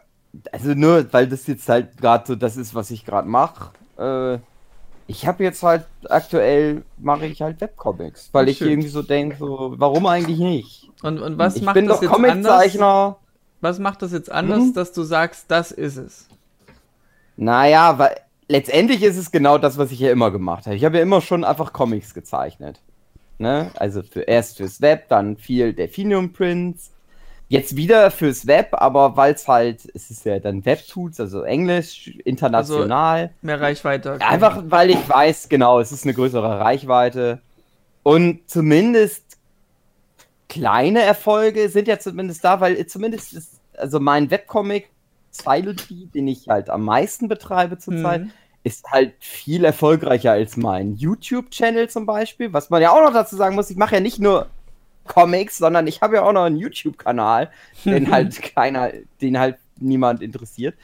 also 0.51 0.73
nur, 0.73 1.05
weil 1.13 1.28
das 1.28 1.45
jetzt 1.45 1.69
halt 1.69 1.97
gerade 1.97 2.25
so 2.25 2.36
das 2.36 2.57
ist, 2.57 2.73
was 2.73 2.89
ich 2.89 3.05
gerade 3.05 3.28
mache. 3.30 3.71
Äh, 3.99 4.39
ich 5.05 5.28
habe 5.28 5.43
jetzt 5.43 5.61
halt 5.63 5.86
aktuell 6.09 6.84
mache 6.97 7.28
ich 7.28 7.41
halt 7.41 7.61
Webcomics, 7.61 8.30
weil 8.34 8.49
ich 8.49 8.57
Schön. 8.57 8.69
irgendwie 8.71 8.89
so 8.89 9.03
denke, 9.03 9.38
so 9.38 9.75
warum 9.78 10.05
eigentlich 10.07 10.39
nicht? 10.39 10.87
Und, 11.04 11.20
und 11.20 11.38
was 11.38 11.56
ich 11.56 11.62
macht 11.64 11.76
bin 11.76 11.88
das 11.88 11.98
doch 11.98 12.04
jetzt 12.04 12.14
anders? 12.14 12.32
Comiczeichner. 12.52 13.18
Was 13.62 13.80
macht 13.80 14.02
das 14.02 14.12
jetzt 14.12 14.32
anders, 14.32 14.60
Mhm. 14.60 14.74
dass 14.74 14.91
du 14.93 15.04
sagst, 15.04 15.45
das 15.50 15.72
ist 15.72 15.98
es? 15.98 16.28
Naja, 17.36 17.98
weil 18.00 18.16
letztendlich 18.48 19.04
ist 19.04 19.18
es 19.18 19.32
genau 19.32 19.58
das, 19.58 19.78
was 19.78 19.91
ich 19.91 20.00
ja 20.00 20.12
immer 20.12 20.32
gemacht 20.32 20.66
habe. 20.66 20.76
Ich 20.76 20.86
habe 20.86 20.98
ja 20.98 21.04
immer 21.04 21.22
schon 21.22 21.43
einfach 21.43 21.74
Comics 21.74 22.14
gezeichnet. 22.14 22.80
Ne? 23.39 23.70
Also 23.76 24.02
für, 24.02 24.22
erst 24.22 24.58
fürs 24.58 24.82
Web, 24.82 25.10
dann 25.10 25.38
viel 25.38 25.74
Delphinium 25.74 26.34
Prints. 26.34 26.91
Jetzt 27.50 27.78
wieder 27.78 28.12
fürs 28.12 28.45
Web, 28.45 28.70
aber 28.74 29.16
weil 29.16 29.34
es 29.34 29.48
halt, 29.48 29.88
es 29.93 30.10
ist 30.12 30.26
ja 30.26 30.39
dann 30.39 30.66
Webtools, 30.66 31.20
also 31.20 31.43
Englisch, 31.43 32.08
international. 32.26 33.32
Mehr 33.41 33.62
Reichweite. 33.62 34.18
Einfach 34.20 34.64
weil 34.68 34.89
ich 34.89 35.08
weiß, 35.08 35.48
genau, 35.48 35.80
es 35.80 35.91
ist 35.91 36.04
eine 36.04 36.14
größere 36.14 36.60
Reichweite. 36.60 37.39
Und 38.04 38.50
zumindest 38.50 39.26
kleine 40.50 41.02
Erfolge 41.02 41.70
sind 41.70 41.88
ja 41.88 42.00
zumindest 42.00 42.43
da, 42.43 42.60
weil 42.62 42.86
zumindest 42.88 43.34
ist, 43.34 43.60
also 43.76 44.00
mein 44.00 44.30
Webcomic 44.32 44.89
Silently, 45.32 46.08
den 46.08 46.28
ich 46.28 46.48
halt 46.48 46.70
am 46.70 46.84
meisten 46.84 47.28
betreibe 47.28 47.78
zurzeit, 47.78 48.24
Mhm. 48.24 48.32
ist 48.64 48.86
halt 48.89 49.14
viel 49.20 49.66
erfolgreicher 49.66 50.32
als 50.32 50.58
mein 50.58 50.95
YouTube-Channel 50.95 51.89
zum 51.89 52.06
Beispiel. 52.06 52.54
Was 52.54 52.70
man 52.70 52.82
ja 52.82 52.91
auch 52.91 53.02
noch 53.04 53.14
dazu 53.14 53.36
sagen 53.36 53.56
muss, 53.56 53.70
ich 53.70 53.78
mache 53.78 53.95
ja 53.95 54.02
nicht 54.02 54.20
nur 54.20 54.48
Comics, 55.06 55.58
sondern 55.58 55.88
ich 55.88 56.02
habe 56.02 56.16
ja 56.18 56.24
auch 56.24 56.34
noch 56.34 56.43
einen 56.43 56.58
YouTube-Kanal, 56.58 57.50
den 57.86 58.12
halt 58.12 58.41
keiner, 58.56 58.91
den 59.22 59.39
halt 59.39 59.58
niemand 59.80 60.22
interessiert. 60.22 60.76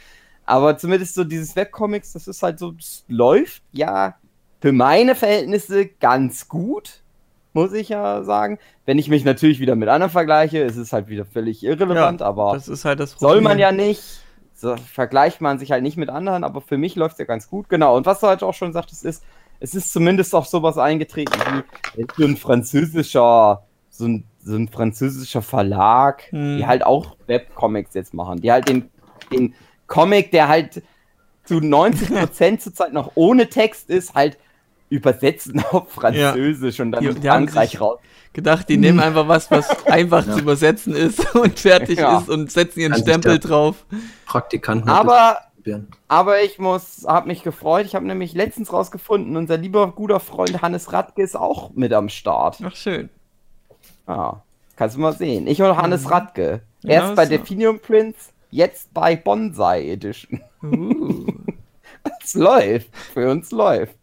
Aber 0.45 0.77
zumindest 0.77 1.15
so 1.15 1.23
dieses 1.23 1.55
Webcomics, 1.55 2.13
das 2.13 2.27
ist 2.27 2.43
halt 2.43 2.59
so, 2.59 2.71
das 2.71 3.05
läuft 3.07 3.63
ja 3.71 4.15
für 4.61 4.71
meine 4.71 5.15
Verhältnisse 5.15 5.87
ganz 5.87 6.47
gut, 6.47 7.01
muss 7.53 7.73
ich 7.73 7.89
ja 7.89 8.23
sagen. 8.23 8.59
Wenn 8.85 8.97
ich 8.99 9.09
mich 9.09 9.23
natürlich 9.23 9.59
wieder 9.59 9.75
mit 9.75 9.89
anderen 9.89 10.11
vergleiche, 10.11 10.59
ist 10.59 10.77
es 10.77 10.91
halt 10.93 11.07
wieder 11.07 11.25
völlig 11.25 11.63
irrelevant, 11.63 12.21
aber 12.21 12.53
Das 12.53 12.67
ist 12.67 12.85
halt 12.85 12.99
das 12.99 13.11
soll 13.19 13.41
man 13.41 13.59
ja 13.59 13.71
nicht. 13.71 14.01
So, 14.55 14.75
vergleicht 14.77 15.41
man 15.41 15.59
sich 15.59 15.71
halt 15.71 15.83
nicht 15.83 15.97
mit 15.97 16.09
anderen, 16.09 16.43
aber 16.43 16.61
für 16.61 16.77
mich 16.77 16.95
läuft 16.95 17.13
es 17.13 17.19
ja 17.19 17.25
ganz 17.25 17.49
gut. 17.49 17.69
Genau. 17.69 17.95
Und 17.97 18.05
was 18.05 18.19
du 18.21 18.27
halt 18.27 18.43
auch 18.43 18.53
schon 18.53 18.71
sagtest, 18.71 19.03
ist, 19.03 19.23
es 19.59 19.75
ist 19.75 19.91
zumindest 19.91 20.33
auch 20.35 20.45
sowas 20.45 20.77
eingetreten 20.77 21.33
wie 21.95 22.05
so 22.17 22.25
ein 22.25 22.37
französischer, 22.37 23.63
so 23.89 24.05
ein, 24.05 24.25
so 24.39 24.55
ein 24.55 24.67
französischer 24.69 25.41
Verlag, 25.41 26.23
Hm. 26.31 26.57
die 26.57 26.65
halt 26.65 26.85
auch 26.85 27.15
Webcomics 27.27 27.93
jetzt 27.93 28.13
machen. 28.13 28.41
Die 28.41 28.51
halt 28.51 28.67
den, 28.69 28.89
den 29.31 29.53
Comic, 29.87 30.31
der 30.31 30.47
halt 30.47 30.81
zu 31.45 31.55
90% 31.55 32.59
zurzeit 32.59 32.93
noch 32.93 33.11
ohne 33.15 33.49
Text 33.49 33.89
ist, 33.89 34.13
halt 34.15 34.37
übersetzen 34.93 35.63
auf 35.71 35.91
Französisch 35.91 36.79
und 36.79 36.91
dann 36.91 37.03
Die- 37.03 37.09
in 37.09 37.21
die 37.21 37.27
Frankreich 37.27 37.79
raus. 37.81 37.99
gedacht, 38.33 38.67
die 38.69 38.77
nehmen 38.77 38.99
einfach 38.99 39.27
was, 39.27 39.49
was 39.51 39.85
einfach 39.87 40.25
Ja. 40.25 40.33
zu 40.33 40.39
übersetzen 40.39 40.95
ist 40.95 41.35
und 41.35 41.59
fertig 41.59 41.99
Ja. 41.99 42.19
ist 42.19 42.29
und 42.29 42.51
setzen 42.51 42.79
ihren 42.79 42.91
Kann 42.93 43.03
sich 43.03 43.13
Stempel 43.13 43.39
drauf. 43.39 43.85
Praktikanten. 44.25 44.89
Aber. 44.89 45.37
Aber 46.09 46.41
ich 46.43 46.59
muss, 46.59 47.05
habe 47.07 47.27
mich 47.29 47.41
gefreut. 47.41 47.85
Ich 47.85 47.95
habe 47.95 48.05
nämlich 48.05 48.33
letztens 48.33 48.73
rausgefunden, 48.73 49.37
unser 49.37 49.55
lieber 49.55 49.93
guter 49.93 50.19
Freund 50.19 50.61
Hannes 50.61 50.91
Radke 50.91 51.21
ist 51.23 51.37
auch 51.37 51.71
mit 51.73 51.93
am 51.93 52.09
Start. 52.09 52.57
Ach, 52.65 52.75
schön. 52.75 53.07
Ah, 54.05 54.41
kannst 54.75 54.97
du 54.97 54.99
mal 54.99 55.13
sehen. 55.13 55.47
Ich 55.47 55.61
und 55.61 55.77
Hannes 55.77 56.11
Radke. 56.11 56.63
Ja, 56.81 56.89
Erst 56.89 57.15
bei 57.15 57.23
so. 57.23 57.29
Delphinium 57.29 57.79
Prince, 57.79 58.31
jetzt 58.51 58.93
bei 58.93 59.15
Bonsai 59.15 59.89
Edition. 59.91 60.41
Uh. 60.61 61.27
Es 62.21 62.33
läuft. 62.33 62.89
Für 63.13 63.31
uns 63.31 63.51
läuft. 63.51 63.95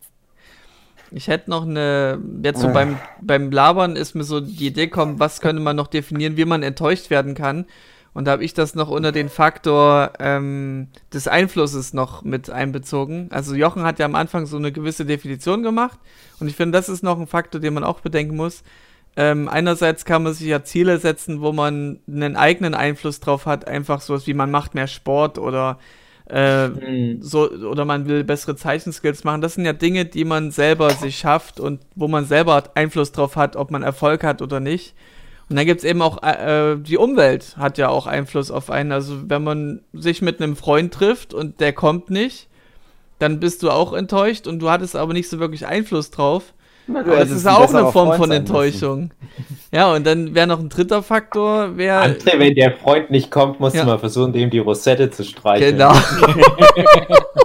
Ich 1.13 1.29
hätte 1.29 1.51
noch 1.51 1.67
eine, 1.67 2.21
jetzt 2.43 2.61
so 2.61 2.69
Äh. 2.69 2.73
beim, 2.73 2.99
beim 3.21 3.51
Labern 3.51 3.97
ist 3.97 4.15
mir 4.15 4.25
so 4.25 4.41
die 4.41 4.69
Idee 4.69 4.87
gekommen, 4.87 5.19
was 5.19 5.41
könnte 5.41 5.63
man 5.63 5.77
noch 5.77 5.89
definieren, 5.89 6.37
wie 6.37 6.45
man 6.45 6.63
enttäuscht 6.63 7.11
werden 7.11 7.35
kann. 7.35 7.67
Und 8.13 8.25
da 8.25 8.33
habe 8.33 8.45
ich 8.45 8.55
das 8.55 8.75
noch 8.75 8.89
unter 8.89 9.13
den 9.13 9.29
Faktor 9.29 10.13
ähm, 10.19 10.89
des 11.13 11.29
Einflusses 11.29 11.93
noch 11.93 12.23
mit 12.23 12.51
einbezogen. 12.51 13.29
Also 13.31 13.55
Jochen 13.55 13.85
hat 13.85 13.99
ja 14.01 14.07
am 14.07 14.17
Anfang 14.17 14.47
so 14.47 14.57
eine 14.57 14.73
gewisse 14.73 15.05
Definition 15.05 15.63
gemacht. 15.63 15.99
Und 16.41 16.49
ich 16.49 16.57
finde, 16.57 16.77
das 16.77 16.89
ist 16.89 17.05
noch 17.05 17.21
ein 17.21 17.29
Faktor, 17.29 17.61
den 17.61 17.75
man 17.75 17.85
auch 17.85 18.01
bedenken 18.01 18.37
muss. 18.37 18.63
Ähm, 19.17 19.49
einerseits 19.49 20.05
kann 20.05 20.23
man 20.23 20.35
sich 20.35 20.47
ja 20.49 20.63
Ziele 20.65 20.99
setzen, 20.99 21.41
wo 21.41 21.53
man 21.53 22.01
einen 22.09 22.37
eigenen 22.37 22.75
Einfluss 22.75 23.21
drauf 23.21 23.47
hat, 23.47 23.67
einfach 23.67 24.01
sowas 24.01 24.27
wie 24.27 24.35
man 24.35 24.51
macht 24.51 24.75
mehr 24.75 24.87
Sport 24.87 25.39
oder 25.39 25.79
äh, 26.31 26.69
Hm. 26.69 27.23
so 27.23 27.51
oder 27.51 27.85
man 27.85 28.07
will 28.09 28.25
bessere 28.25 28.57
Zeichenskills 28.57 29.25
machen. 29.25 29.41
Das 29.41 29.55
sind 29.55 29.65
ja 29.65 29.73
Dinge, 29.73 30.05
die 30.05 30.25
man 30.25 30.51
selber 30.51 30.91
sich 30.91 31.19
schafft 31.19 31.61
und 31.61 31.81
wo 31.95 32.09
man 32.09 32.25
selber 32.25 32.65
Einfluss 32.75 33.13
drauf 33.13 33.37
hat, 33.37 33.57
ob 33.57 33.71
man 33.71 33.83
Erfolg 33.83 34.25
hat 34.25 34.43
oder 34.43 34.61
nicht. 34.61 34.95
Und 35.49 35.57
dann 35.57 35.67
gibt 35.67 35.81
es 35.81 35.85
eben 35.85 36.01
auch 36.01 36.23
äh, 36.23 36.77
die 36.79 36.97
Umwelt 36.97 37.57
hat 37.57 37.77
ja 37.77 37.89
auch 37.89 38.07
Einfluss 38.07 38.51
auf 38.53 38.71
einen. 38.71 38.93
Also 38.93 39.29
wenn 39.29 39.43
man 39.43 39.81
sich 39.93 40.23
mit 40.23 40.41
einem 40.41 40.55
Freund 40.57 40.95
trifft 40.95 41.35
und 41.35 41.61
der 41.61 41.73
kommt 41.73 42.09
nicht, 42.09 42.47
dann 43.19 43.41
bist 43.41 43.63
du 43.63 43.71
auch 43.71 43.93
enttäuscht 43.93 44.47
und 44.47 44.61
du 44.61 44.71
hattest 44.71 44.97
aber 44.97 45.13
nicht 45.13 45.29
so 45.29 45.41
wirklich 45.41 45.67
Einfluss 45.67 46.11
drauf. 46.11 46.55
Aber 46.97 47.17
das 47.17 47.31
ist 47.31 47.47
auch 47.47 47.73
eine 47.73 47.91
Form 47.93 48.13
von. 48.15 48.31
Enttäuschung. 48.31 49.11
Ja, 49.73 49.93
und 49.95 50.05
dann 50.07 50.35
wäre 50.35 50.47
noch 50.47 50.59
ein 50.59 50.69
dritter 50.69 51.03
Faktor, 51.03 51.77
wäre 51.77 52.03
André, 52.03 52.39
wenn 52.39 52.55
der 52.55 52.73
Freund 52.77 53.11
nicht 53.11 53.31
kommt, 53.31 53.61
musst 53.61 53.77
Ja. 53.77 53.83
du 53.85 53.89
mal 53.91 53.99
versuchen, 53.99 54.33
dem 54.33 54.51
die 54.51 54.59
Rosette 54.59 55.11
zu 55.11 55.23
streicheln. 55.25 55.77
Genau. 55.77 55.93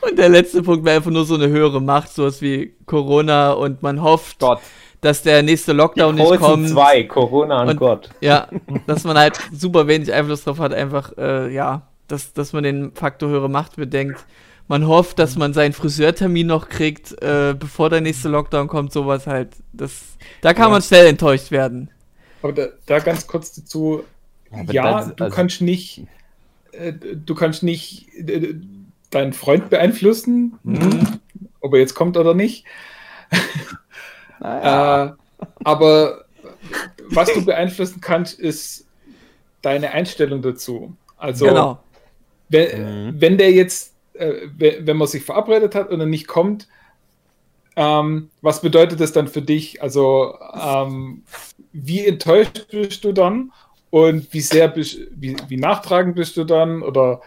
und 0.00 0.18
der 0.18 0.28
letzte 0.28 0.62
Punkt 0.62 0.84
wäre 0.84 0.96
einfach 0.96 1.10
nur 1.10 1.24
so 1.24 1.34
eine 1.34 1.48
höhere 1.48 1.80
Macht, 1.80 2.12
sowas 2.12 2.40
wie 2.42 2.74
Corona 2.86 3.52
und 3.52 3.82
man 3.82 4.02
hofft, 4.02 4.38
Gott. 4.40 4.60
dass 5.00 5.22
der 5.22 5.42
nächste 5.42 5.72
Die 5.72 5.78
Lockdown 5.78 6.14
nicht 6.14 6.24
großen 6.26 6.38
kommt. 6.40 6.68
zwei, 6.68 7.04
Corona 7.04 7.62
und, 7.62 7.68
Und- 7.70 7.76
Gott. 7.78 8.10
Ja, 8.20 8.48
dass 8.86 9.04
man 9.04 9.16
halt 9.18 9.38
super 9.52 9.86
wenig 9.86 10.12
Einfluss 10.12 10.44
drauf 10.44 10.58
hat, 10.58 10.72
einfach, 10.74 11.12
äh, 11.18 11.52
ja, 11.52 11.82
dass, 12.08 12.32
dass 12.32 12.52
man 12.52 12.64
den 12.64 12.92
Faktor 12.94 13.28
höhere 13.30 13.48
Macht 13.48 13.76
bedenkt. 13.76 14.24
Man 14.66 14.86
hofft, 14.86 15.18
dass 15.18 15.36
man 15.36 15.52
seinen 15.52 15.72
Friseurtermin 15.74 16.46
noch 16.46 16.68
kriegt, 16.70 17.12
äh, 17.22 17.54
bevor 17.58 17.90
der 17.90 18.00
nächste 18.00 18.28
Lockdown 18.30 18.66
kommt, 18.66 18.92
sowas 18.92 19.26
halt. 19.26 19.50
Das, 19.72 20.16
da 20.40 20.54
kann 20.54 20.66
Ja. 20.66 20.70
man 20.70 20.82
schnell 20.82 21.06
enttäuscht 21.06 21.50
werden. 21.50 21.90
Aber 22.42 22.52
da, 22.52 22.66
da 22.86 22.98
ganz 22.98 23.26
kurz 23.26 23.52
dazu, 23.54 24.04
aber 24.50 24.72
ja, 24.72 25.00
das- 25.00 25.16
du 25.16 25.24
also- 25.24 25.36
kannst 25.36 25.60
nicht, 25.60 26.04
äh, 26.72 26.92
du 26.92 27.34
kannst 27.34 27.62
nicht 27.62 28.08
äh, 28.16 28.54
deinen 29.10 29.32
Freund 29.34 29.68
beeinflussen, 29.70 30.58
Mhm. 30.62 31.20
ob 31.60 31.74
er 31.74 31.80
jetzt 31.80 31.94
kommt 31.94 32.16
oder 32.16 32.34
nicht. 32.34 32.64
Naja. 34.40 35.04
Äh, 35.06 35.12
aber 35.64 36.24
was 37.08 37.32
du 37.32 37.44
beeinflussen 37.44 38.00
kannst, 38.00 38.38
ist 38.38 38.86
deine 39.62 39.92
Einstellung 39.92 40.42
dazu. 40.42 40.94
Also 41.16 41.46
genau. 41.46 41.78
wenn, 42.48 43.06
Mhm. 43.06 43.20
wenn 43.20 43.38
der 43.38 43.52
jetzt, 43.52 43.93
äh, 44.14 44.32
we- 44.56 44.78
wenn 44.80 44.96
man 44.96 45.08
sich 45.08 45.22
verabredet 45.24 45.74
hat 45.74 45.90
und 45.90 46.00
er 46.00 46.06
nicht 46.06 46.26
kommt, 46.26 46.68
ähm, 47.76 48.30
was 48.40 48.60
bedeutet 48.60 49.00
das 49.00 49.12
dann 49.12 49.28
für 49.28 49.42
dich? 49.42 49.82
Also 49.82 50.34
ähm, 50.54 51.22
wie 51.72 52.06
enttäuscht 52.06 52.66
bist 52.70 53.04
du 53.04 53.12
dann? 53.12 53.52
und 53.90 54.32
wie 54.34 54.40
sehr 54.40 54.66
bist, 54.66 54.98
wie, 55.14 55.36
wie 55.46 55.56
nachtragend 55.56 56.16
bist 56.16 56.36
du 56.36 56.42
dann 56.42 56.82
oder 56.82 57.20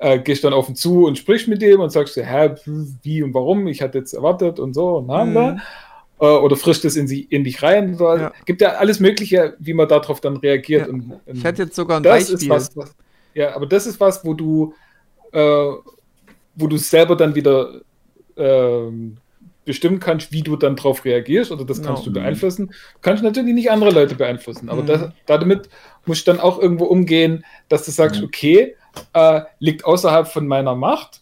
äh, 0.00 0.18
gehst 0.18 0.44
dann 0.44 0.52
auf 0.52 0.68
ihn 0.68 0.76
zu 0.76 1.06
und 1.06 1.16
sprichst 1.16 1.48
mit 1.48 1.62
dem 1.62 1.80
und 1.80 1.88
sagst, 1.88 2.14
hä, 2.14 2.50
wie 3.02 3.22
und 3.22 3.32
warum, 3.32 3.66
ich 3.68 3.80
hatte 3.80 3.96
jetzt 3.96 4.12
erwartet 4.12 4.60
und 4.60 4.74
so 4.74 4.98
und 4.98 5.06
na, 5.06 5.24
na. 5.24 5.52
Mhm. 5.52 5.60
Äh, 6.20 6.26
oder 6.26 6.56
frischt 6.56 6.84
es 6.84 6.96
in, 6.96 7.08
sie, 7.08 7.22
in 7.22 7.42
dich 7.44 7.62
rein. 7.62 7.96
So. 7.96 8.14
Ja. 8.14 8.32
Gibt 8.44 8.60
ja 8.60 8.72
alles 8.72 9.00
Mögliche, 9.00 9.56
wie 9.60 9.72
man 9.72 9.88
darauf 9.88 10.20
dann 10.20 10.36
reagiert. 10.36 10.88
Ja. 10.88 10.92
Und, 10.92 11.10
und 11.24 11.38
Ich 11.38 11.42
hätte 11.42 11.62
jetzt 11.62 11.74
sogar 11.74 11.96
ein 11.98 12.02
Beispiel. 12.02 12.50
was, 12.50 12.76
was, 12.76 12.94
ja, 13.32 13.56
aber 13.56 13.64
das 13.64 13.86
ist 13.86 13.98
was, 13.98 14.22
wo 14.22 14.34
du, 14.34 14.74
äh, 15.32 15.70
wo 16.60 16.66
du 16.66 16.76
selber 16.76 17.16
dann 17.16 17.34
wieder 17.34 17.80
ähm, 18.36 19.16
bestimmen 19.64 20.00
kannst, 20.00 20.32
wie 20.32 20.42
du 20.42 20.56
dann 20.56 20.76
darauf 20.76 21.04
reagierst, 21.04 21.52
oder 21.52 21.64
das 21.64 21.82
kannst 21.82 22.04
Genau. 22.04 22.14
du 22.14 22.20
beeinflussen. 22.20 22.68
Du 22.68 22.98
kannst 23.02 23.22
natürlich 23.22 23.54
nicht 23.54 23.70
andere 23.70 23.90
Leute 23.90 24.14
beeinflussen, 24.14 24.68
aber 24.68 24.82
Mhm. 24.82 24.86
das, 24.86 25.08
damit 25.26 25.68
musst 26.06 26.26
du 26.26 26.32
dann 26.32 26.40
auch 26.40 26.58
irgendwo 26.60 26.84
umgehen, 26.86 27.44
dass 27.68 27.84
du 27.84 27.90
sagst, 27.90 28.20
Mhm. 28.20 28.26
okay, 28.26 28.76
äh, 29.12 29.42
liegt 29.58 29.84
außerhalb 29.84 30.26
von 30.26 30.46
meiner 30.46 30.74
Macht, 30.74 31.20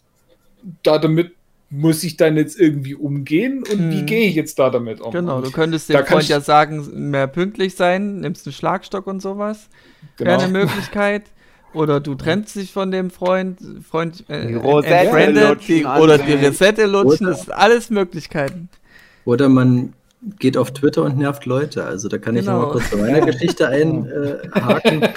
da 0.83 0.97
damit 0.97 1.33
muss 1.69 2.03
ich 2.03 2.17
dann 2.17 2.35
jetzt 2.35 2.59
irgendwie 2.59 2.95
umgehen 2.95 3.63
und 3.63 3.91
wie 3.91 4.01
Mhm. 4.01 4.05
gehe 4.07 4.27
ich 4.27 4.33
jetzt 4.35 4.57
da 4.57 4.71
damit 4.71 5.01
um? 5.01 5.11
Genau, 5.11 5.39
du 5.41 5.51
könntest 5.51 5.89
Da 5.93 6.01
dem 6.01 6.07
Freund 6.07 6.23
ich- 6.23 6.29
ja 6.29 6.41
sagen, 6.41 7.11
mehr 7.11 7.27
pünktlich 7.27 7.75
sein, 7.75 8.21
nimmst 8.21 8.47
einen 8.47 8.53
Schlagstock 8.53 9.05
und 9.05 9.21
sowas. 9.21 9.69
Genau. 10.17 10.31
Wäre 10.31 10.43
eine 10.43 10.51
Möglichkeit. 10.51 11.23
Oder 11.73 11.99
du 11.99 12.15
trennst 12.15 12.55
dich 12.55 12.71
von 12.73 12.89
dem 12.91 13.11
Freund, 13.11 13.59
Freund 13.89 14.23
äh, 14.27 14.47
Die 14.47 14.55
Rosette 14.55 15.31
lutschen 15.31 15.85
oder 15.85 16.17
die. 16.17 16.33
Resette 16.33 16.85
lutschen, 16.87 17.27
Oder- 17.27 17.35
das 17.35 17.43
sind 17.45 17.53
alles 17.53 17.89
Möglichkeiten. 17.89 18.69
Oder 19.25 19.49
man 19.49 19.93
geht 20.39 20.57
auf 20.57 20.71
Twitter 20.73 21.03
und 21.03 21.17
nervt 21.17 21.45
Leute. 21.45 21.85
Also 21.85 22.07
da 22.09 22.17
kann 22.17 22.35
ich 22.35 22.45
Genau. 22.45 22.59
noch 22.59 22.65
mal 22.67 22.71
kurz 22.73 22.89
bei 22.89 22.97
meiner 22.97 23.21
Geschichte 23.25 23.67
einhaken. 23.69 25.07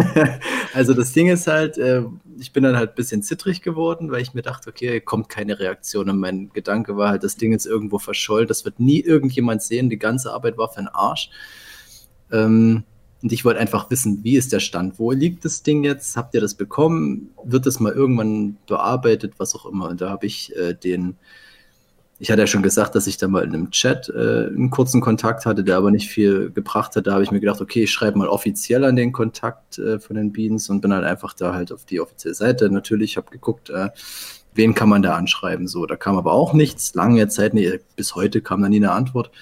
also 0.74 0.92
das 0.92 1.12
Ding 1.12 1.28
ist 1.28 1.46
halt, 1.46 1.78
äh, 1.78 2.02
ich 2.38 2.52
bin 2.52 2.64
dann 2.64 2.76
halt 2.76 2.90
ein 2.90 2.94
bisschen 2.96 3.22
zittrig 3.22 3.62
geworden, 3.62 4.10
weil 4.10 4.20
ich 4.20 4.34
mir 4.34 4.42
dachte, 4.42 4.68
okay, 4.70 5.00
kommt 5.00 5.28
keine 5.28 5.58
Reaktion. 5.58 6.10
Und 6.10 6.18
mein 6.18 6.50
Gedanke 6.52 6.96
war 6.96 7.10
halt, 7.10 7.22
das 7.24 7.36
Ding 7.36 7.52
ist 7.52 7.64
irgendwo 7.64 7.98
verschollen, 7.98 8.46
das 8.48 8.64
wird 8.64 8.78
nie 8.80 9.00
irgendjemand 9.00 9.62
sehen, 9.62 9.88
die 9.88 9.98
ganze 9.98 10.32
Arbeit 10.32 10.58
war 10.58 10.68
für 10.68 10.80
den 10.80 10.88
Arsch. 10.88 11.30
Ähm, 12.32 12.82
und 13.26 13.32
ich 13.32 13.44
wollte 13.44 13.58
einfach 13.58 13.90
wissen, 13.90 14.22
wie 14.22 14.36
ist 14.36 14.52
der 14.52 14.60
Stand? 14.60 15.00
Wo 15.00 15.10
liegt 15.10 15.44
das 15.44 15.64
Ding 15.64 15.82
jetzt? 15.82 16.16
Habt 16.16 16.32
ihr 16.36 16.40
das 16.40 16.54
bekommen? 16.54 17.30
Wird 17.42 17.66
das 17.66 17.80
mal 17.80 17.92
irgendwann 17.92 18.56
bearbeitet? 18.68 19.32
Was 19.38 19.56
auch 19.56 19.66
immer. 19.66 19.88
Und 19.88 20.00
da 20.00 20.10
habe 20.10 20.26
ich 20.26 20.54
äh, 20.54 20.74
den, 20.74 21.16
ich 22.20 22.30
hatte 22.30 22.42
ja 22.42 22.46
schon 22.46 22.62
gesagt, 22.62 22.94
dass 22.94 23.08
ich 23.08 23.16
da 23.16 23.26
mal 23.26 23.42
in 23.42 23.52
einem 23.52 23.72
Chat 23.72 24.08
äh, 24.10 24.46
einen 24.46 24.70
kurzen 24.70 25.00
Kontakt 25.00 25.44
hatte, 25.44 25.64
der 25.64 25.76
aber 25.76 25.90
nicht 25.90 26.08
viel 26.08 26.52
gebracht 26.52 26.94
hat. 26.94 27.08
Da 27.08 27.14
habe 27.14 27.24
ich 27.24 27.32
mir 27.32 27.40
gedacht, 27.40 27.60
okay, 27.60 27.82
ich 27.82 27.90
schreibe 27.90 28.16
mal 28.16 28.28
offiziell 28.28 28.84
an 28.84 28.94
den 28.94 29.10
Kontakt 29.10 29.76
äh, 29.80 29.98
von 29.98 30.14
den 30.14 30.30
Beans 30.30 30.70
und 30.70 30.80
bin 30.80 30.92
halt 30.92 31.02
einfach 31.02 31.34
da 31.34 31.52
halt 31.52 31.72
auf 31.72 31.84
die 31.84 31.98
offizielle 31.98 32.36
Seite. 32.36 32.70
Natürlich 32.70 33.16
habe 33.16 33.32
geguckt, 33.32 33.70
äh, 33.70 33.88
wen 34.54 34.72
kann 34.72 34.88
man 34.88 35.02
da 35.02 35.16
anschreiben. 35.16 35.66
So, 35.66 35.84
da 35.84 35.96
kam 35.96 36.16
aber 36.16 36.30
auch 36.30 36.52
nichts. 36.52 36.94
Lange 36.94 37.26
Zeit, 37.26 37.54
nee, 37.54 37.80
bis 37.96 38.14
heute 38.14 38.40
kam 38.40 38.62
da 38.62 38.68
nie 38.68 38.76
eine 38.76 38.92
Antwort. 38.92 39.32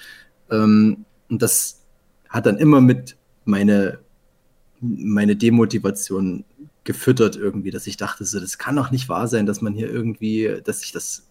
Ähm, 0.49 1.05
und 1.29 1.43
das 1.43 1.83
hat 2.29 2.47
dann 2.47 2.57
immer 2.57 2.81
mit 2.81 3.15
meine, 3.45 3.99
meine 4.81 5.35
Demotivation 5.35 6.43
gefüttert 6.83 7.35
irgendwie, 7.35 7.71
dass 7.71 7.87
ich 7.87 7.97
dachte, 7.97 8.25
so, 8.25 8.39
das 8.39 8.57
kann 8.57 8.75
doch 8.75 8.91
nicht 8.91 9.09
wahr 9.09 9.27
sein, 9.27 9.45
dass 9.45 9.61
man 9.61 9.73
hier 9.73 9.89
irgendwie, 9.89 10.61
dass 10.63 10.81
sich 10.81 10.91
das, 10.91 11.27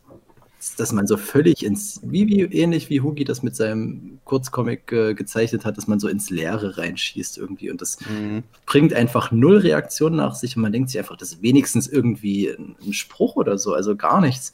dass 0.79 0.93
man 0.93 1.07
so 1.07 1.17
völlig 1.17 1.65
ins, 1.65 2.01
wie, 2.03 2.27
wie 2.27 2.41
ähnlich 2.41 2.89
wie 2.91 3.03
Hugi 3.03 3.25
das 3.25 3.43
mit 3.43 3.55
seinem 3.55 4.19
Kurzcomic 4.25 4.91
äh, 4.93 5.15
gezeichnet 5.15 5.65
hat, 5.65 5.77
dass 5.77 5.87
man 5.87 6.01
so 6.01 6.09
ins 6.09 6.31
Leere 6.31 6.79
reinschießt 6.79 7.39
irgendwie 7.39 7.71
und 7.71 7.83
das 7.83 7.99
Mhm. 8.09 8.43
bringt 8.67 8.95
einfach 8.95 9.31
null 9.31 9.59
Reaktion 9.59 10.17
nach 10.17 10.35
sich 10.35 10.57
und 10.57 10.63
man 10.63 10.73
denkt 10.73 10.91
sich 10.91 10.99
einfach, 10.99 11.17
das 11.17 11.33
ist 11.35 11.43
wenigstens 11.43 11.87
irgendwie 11.87 12.49
ein, 12.49 12.77
ein 12.85 12.93
Spruch 12.95 13.37
oder 13.37 13.59
so, 13.59 13.75
also 13.75 13.95
gar 13.95 14.21
nichts. 14.21 14.53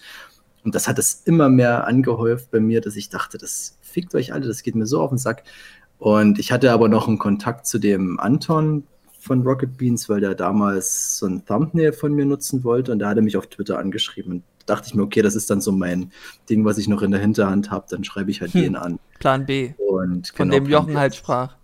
Und 0.64 0.74
das 0.74 0.88
hat 0.88 0.98
es 0.98 1.22
immer 1.24 1.48
mehr 1.48 1.86
angehäuft 1.86 2.50
bei 2.50 2.60
mir, 2.60 2.80
dass 2.82 2.96
ich 2.96 3.08
dachte, 3.08 3.38
das 3.38 3.78
fickt 3.80 4.14
euch 4.14 4.34
alle, 4.34 4.46
das 4.46 4.62
geht 4.62 4.74
mir 4.74 4.86
so 4.86 5.00
auf 5.00 5.10
den 5.10 5.18
Sack. 5.18 5.44
Und 6.00 6.38
ich 6.38 6.50
hatte 6.50 6.72
aber 6.72 6.88
noch 6.88 7.06
einen 7.08 7.18
Kontakt 7.18 7.66
zu 7.66 7.78
dem 7.78 8.18
Anton 8.18 8.84
von 9.18 9.42
Rocket 9.42 9.76
Beans, 9.76 10.08
weil 10.08 10.20
der 10.20 10.34
damals 10.34 11.18
so 11.18 11.26
ein 11.26 11.44
Thumbnail 11.44 11.92
von 11.92 12.14
mir 12.14 12.24
nutzen 12.24 12.64
wollte 12.64 12.90
und 12.90 13.00
der 13.00 13.08
hatte 13.08 13.20
mich 13.20 13.36
auf 13.36 13.46
Twitter 13.48 13.78
angeschrieben. 13.78 14.32
Und 14.32 14.42
da 14.64 14.74
dachte 14.74 14.88
ich 14.88 14.94
mir, 14.94 15.02
okay, 15.02 15.20
das 15.20 15.34
ist 15.36 15.50
dann 15.50 15.60
so 15.60 15.72
mein 15.72 16.10
Ding, 16.48 16.64
was 16.64 16.78
ich 16.78 16.88
noch 16.88 17.02
in 17.02 17.10
der 17.10 17.20
Hinterhand 17.20 17.70
habe, 17.70 17.84
dann 17.90 18.02
schreibe 18.02 18.30
ich 18.30 18.40
halt 18.40 18.54
Hm. 18.54 18.62
den 18.62 18.76
an. 18.76 18.98
Plan 19.18 19.44
B, 19.44 19.74
Und 19.76 20.28
von 20.28 20.48
genau, 20.48 20.54
dem 20.54 20.66
Jochen 20.70 20.96
halt 20.96 21.14
sprach. 21.14 21.56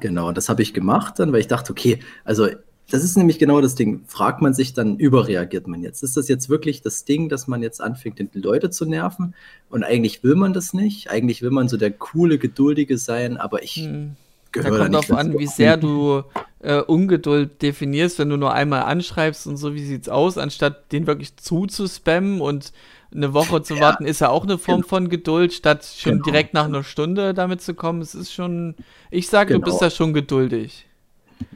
Genau, 0.00 0.28
und 0.28 0.38
das 0.38 0.48
habe 0.48 0.62
ich 0.62 0.72
gemacht 0.72 1.18
dann, 1.18 1.32
weil 1.32 1.40
ich 1.40 1.48
dachte, 1.48 1.72
okay, 1.72 1.98
also 2.24 2.48
das 2.90 3.04
ist 3.04 3.16
nämlich 3.16 3.38
genau 3.38 3.60
das 3.60 3.74
Ding. 3.74 4.02
Fragt 4.06 4.42
man 4.42 4.52
sich 4.54 4.72
dann, 4.74 4.96
überreagiert 4.98 5.66
man 5.66 5.82
jetzt? 5.82 6.02
Ist 6.02 6.16
das 6.16 6.28
jetzt 6.28 6.48
wirklich 6.48 6.82
das 6.82 7.04
Ding, 7.04 7.28
dass 7.28 7.46
man 7.46 7.62
jetzt 7.62 7.80
anfängt, 7.80 8.18
die 8.34 8.38
Leute 8.40 8.70
zu 8.70 8.84
nerven? 8.86 9.34
Und 9.68 9.84
eigentlich 9.84 10.22
will 10.24 10.34
man 10.34 10.52
das 10.52 10.72
nicht. 10.74 11.10
Eigentlich 11.10 11.42
will 11.42 11.50
man 11.50 11.68
so 11.68 11.76
der 11.76 11.90
coole, 11.92 12.38
geduldige 12.38 12.98
sein, 12.98 13.36
aber 13.36 13.62
ich 13.62 13.76
Hm. 13.76 14.16
Da 14.52 14.62
gehöre 14.62 14.70
da 14.72 14.78
kommt 14.84 14.90
nicht 14.96 15.10
drauf 15.10 15.18
an, 15.18 15.38
wie 15.38 15.46
sehr 15.46 15.76
du 15.76 16.24
äh, 16.58 16.80
Ungeduld 16.80 17.62
definierst, 17.62 18.18
wenn 18.18 18.28
du 18.30 18.36
nur 18.36 18.52
einmal 18.52 18.82
anschreibst 18.82 19.46
und 19.46 19.56
so, 19.56 19.74
wie 19.74 19.84
sieht's 19.84 20.08
aus, 20.08 20.38
anstatt 20.38 20.90
den 20.90 21.06
wirklich 21.06 21.36
zuzuspammen 21.36 22.40
und 22.40 22.72
eine 23.14 23.32
Woche 23.32 23.62
zu 23.62 23.74
Ja. 23.74 23.80
warten, 23.80 24.04
ist 24.04 24.20
ja 24.20 24.28
auch 24.28 24.42
eine 24.42 24.58
Form 24.58 24.78
Genau. 24.80 24.88
von 24.88 25.08
Geduld, 25.08 25.52
statt 25.52 25.84
schon 25.96 26.14
Genau. 26.14 26.24
direkt 26.24 26.52
nach 26.54 26.64
einer 26.64 26.82
Stunde 26.82 27.32
damit 27.32 27.60
zu 27.62 27.74
kommen. 27.74 28.02
Es 28.02 28.16
ist 28.16 28.32
schon, 28.32 28.74
ich 29.12 29.28
sage, 29.28 29.54
du 29.54 29.60
Genau. 29.60 29.66
bist 29.70 29.80
da 29.82 29.88
schon 29.88 30.12
geduldig. 30.12 30.86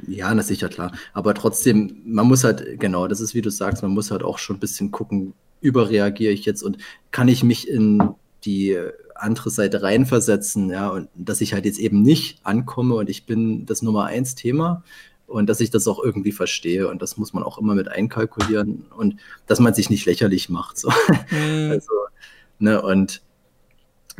Ja, 0.07 0.35
na 0.35 0.43
sicher, 0.43 0.68
klar. 0.68 0.93
Aber 1.12 1.35
trotzdem, 1.35 2.03
man 2.05 2.26
muss 2.26 2.45
halt, 2.45 2.78
genau, 2.78 3.09
das 3.09 3.20
ist 3.20 3.35
wie 3.35 3.43
du 3.43 3.51
sagst, 3.51 3.82
man 3.82 3.93
muss 3.93 4.11
halt 4.11 4.22
auch 4.22 4.39
schon 4.39 4.57
ein 4.57 4.61
bisschen 4.61 4.91
gucken, 4.91 5.35
überreagiere 5.61 6.32
ich 6.32 6.45
jetzt 6.45 6.62
und 6.62 6.78
kann 7.11 7.28
ich 7.28 7.43
mich 7.43 7.68
in 7.68 8.14
die 8.45 8.78
andere 9.14 9.51
Seite 9.51 9.82
reinversetzen, 9.82 10.70
ja, 10.70 10.89
und 10.89 11.09
dass 11.14 11.41
ich 11.41 11.55
halt 11.55 11.64
jetzt 11.64 11.78
eben 11.78 12.03
nicht 12.03 12.41
ankomme 12.45 12.95
und 12.97 13.09
ich 13.09 13.26
bin 13.26 13.64
das 13.66 13.82
Nummer 13.82 14.05
eins 14.05 14.35
Thema 14.35 14.82
und 15.26 15.49
dass 15.49 15.61
ich 15.61 15.70
das 15.70 15.89
auch 15.89 16.03
irgendwie 16.03 16.32
verstehe 16.32 16.89
und 16.89 17.01
das 17.01 17.16
muss 17.16 17.32
man 17.32 17.43
auch 17.43 17.59
immer 17.59 17.74
mit 17.74 17.89
einkalkulieren 17.89 18.87
und 18.97 19.16
dass 19.47 19.61
man 19.61 19.74
sich 19.74 19.89
nicht 19.89 20.05
lächerlich 20.07 20.49
macht, 20.49 20.78
so. 20.78 20.91
Hm. 21.28 21.70
Also, 21.70 21.93
ne, 22.59 22.82
und 22.82 23.22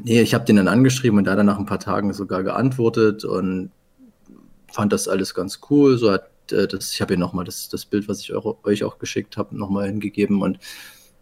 nee, 0.03 0.21
ich 0.23 0.35
habe 0.35 0.45
den 0.45 0.57
dann 0.57 0.69
angeschrieben 0.69 1.19
und 1.19 1.25
da 1.25 1.37
dann 1.37 1.47
nach 1.47 1.59
ein 1.59 1.67
paar 1.67 1.81
Tagen 1.81 2.13
sogar 2.13 2.43
geantwortet 2.43 3.25
und 3.25 3.71
fand 4.75 4.93
das 4.93 5.09
alles 5.09 5.35
ganz 5.35 5.61
cool. 5.71 5.97
So 5.97 6.11
hat 6.11 6.31
äh, 6.53 6.67
das, 6.67 6.93
ich 6.93 7.01
habe 7.01 7.15
ihm 7.15 7.21
nochmal 7.21 7.45
das, 7.45 7.69
das 7.69 7.87
Bild, 7.87 8.09
was 8.09 8.21
ich 8.21 8.33
euch 8.35 8.85
auch 8.85 8.99
geschickt 8.99 9.37
habe, 9.37 9.57
nochmal 9.57 9.87
hingegeben 9.87 10.43
und 10.43 10.59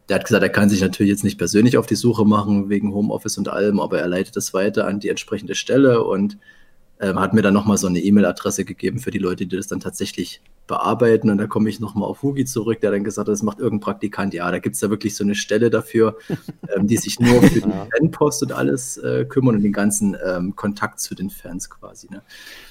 der 0.08 0.16
hat 0.16 0.24
gesagt, 0.24 0.42
er 0.42 0.48
kann 0.48 0.68
sich 0.68 0.80
natürlich 0.80 1.10
jetzt 1.10 1.22
nicht 1.22 1.38
persönlich 1.38 1.78
auf 1.78 1.86
die 1.86 1.94
Suche 1.94 2.24
machen 2.24 2.68
wegen 2.68 2.92
Homeoffice 2.92 3.38
und 3.38 3.48
allem, 3.48 3.78
aber 3.78 4.00
er 4.00 4.08
leitet 4.08 4.36
das 4.36 4.52
weiter 4.52 4.86
an 4.86 4.98
die 4.98 5.08
entsprechende 5.08 5.54
Stelle 5.54 6.02
und 6.02 6.38
ähm, 7.02 7.18
hat 7.20 7.34
mir 7.34 7.42
dann 7.42 7.52
nochmal 7.52 7.76
so 7.76 7.86
eine 7.88 7.98
E-Mail-Adresse 8.00 8.64
gegeben 8.64 8.98
für 9.00 9.10
die 9.10 9.18
Leute, 9.18 9.44
die 9.46 9.56
das 9.56 9.66
dann 9.66 9.80
tatsächlich 9.80 10.40
bearbeiten. 10.68 11.28
Und 11.28 11.38
da 11.38 11.46
komme 11.48 11.68
ich 11.68 11.80
nochmal 11.80 12.08
auf 12.08 12.22
Hugi 12.22 12.44
zurück, 12.44 12.80
der 12.80 12.92
dann 12.92 13.04
gesagt 13.04 13.26
hat, 13.28 13.32
das 13.32 13.42
macht 13.42 13.58
irgendein 13.58 13.80
Praktikant. 13.84 14.32
Ja, 14.32 14.50
da 14.50 14.58
gibt 14.60 14.74
es 14.76 14.80
da 14.80 14.88
wirklich 14.88 15.14
so 15.16 15.24
eine 15.24 15.34
Stelle 15.34 15.68
dafür, 15.68 16.16
ähm, 16.74 16.86
die 16.86 16.96
sich 16.96 17.18
nur 17.20 17.42
für 17.42 17.60
die. 17.60 17.72
Fanpost 17.98 18.42
und 18.44 18.52
alles 18.52 18.96
äh, 18.98 19.24
kümmern 19.28 19.56
und 19.56 19.62
den 19.62 19.72
ganzen 19.72 20.16
ähm, 20.24 20.54
Kontakt 20.56 21.00
zu 21.00 21.14
den 21.14 21.28
Fans 21.28 21.68
quasi. 21.68 22.06
Ne? 22.10 22.22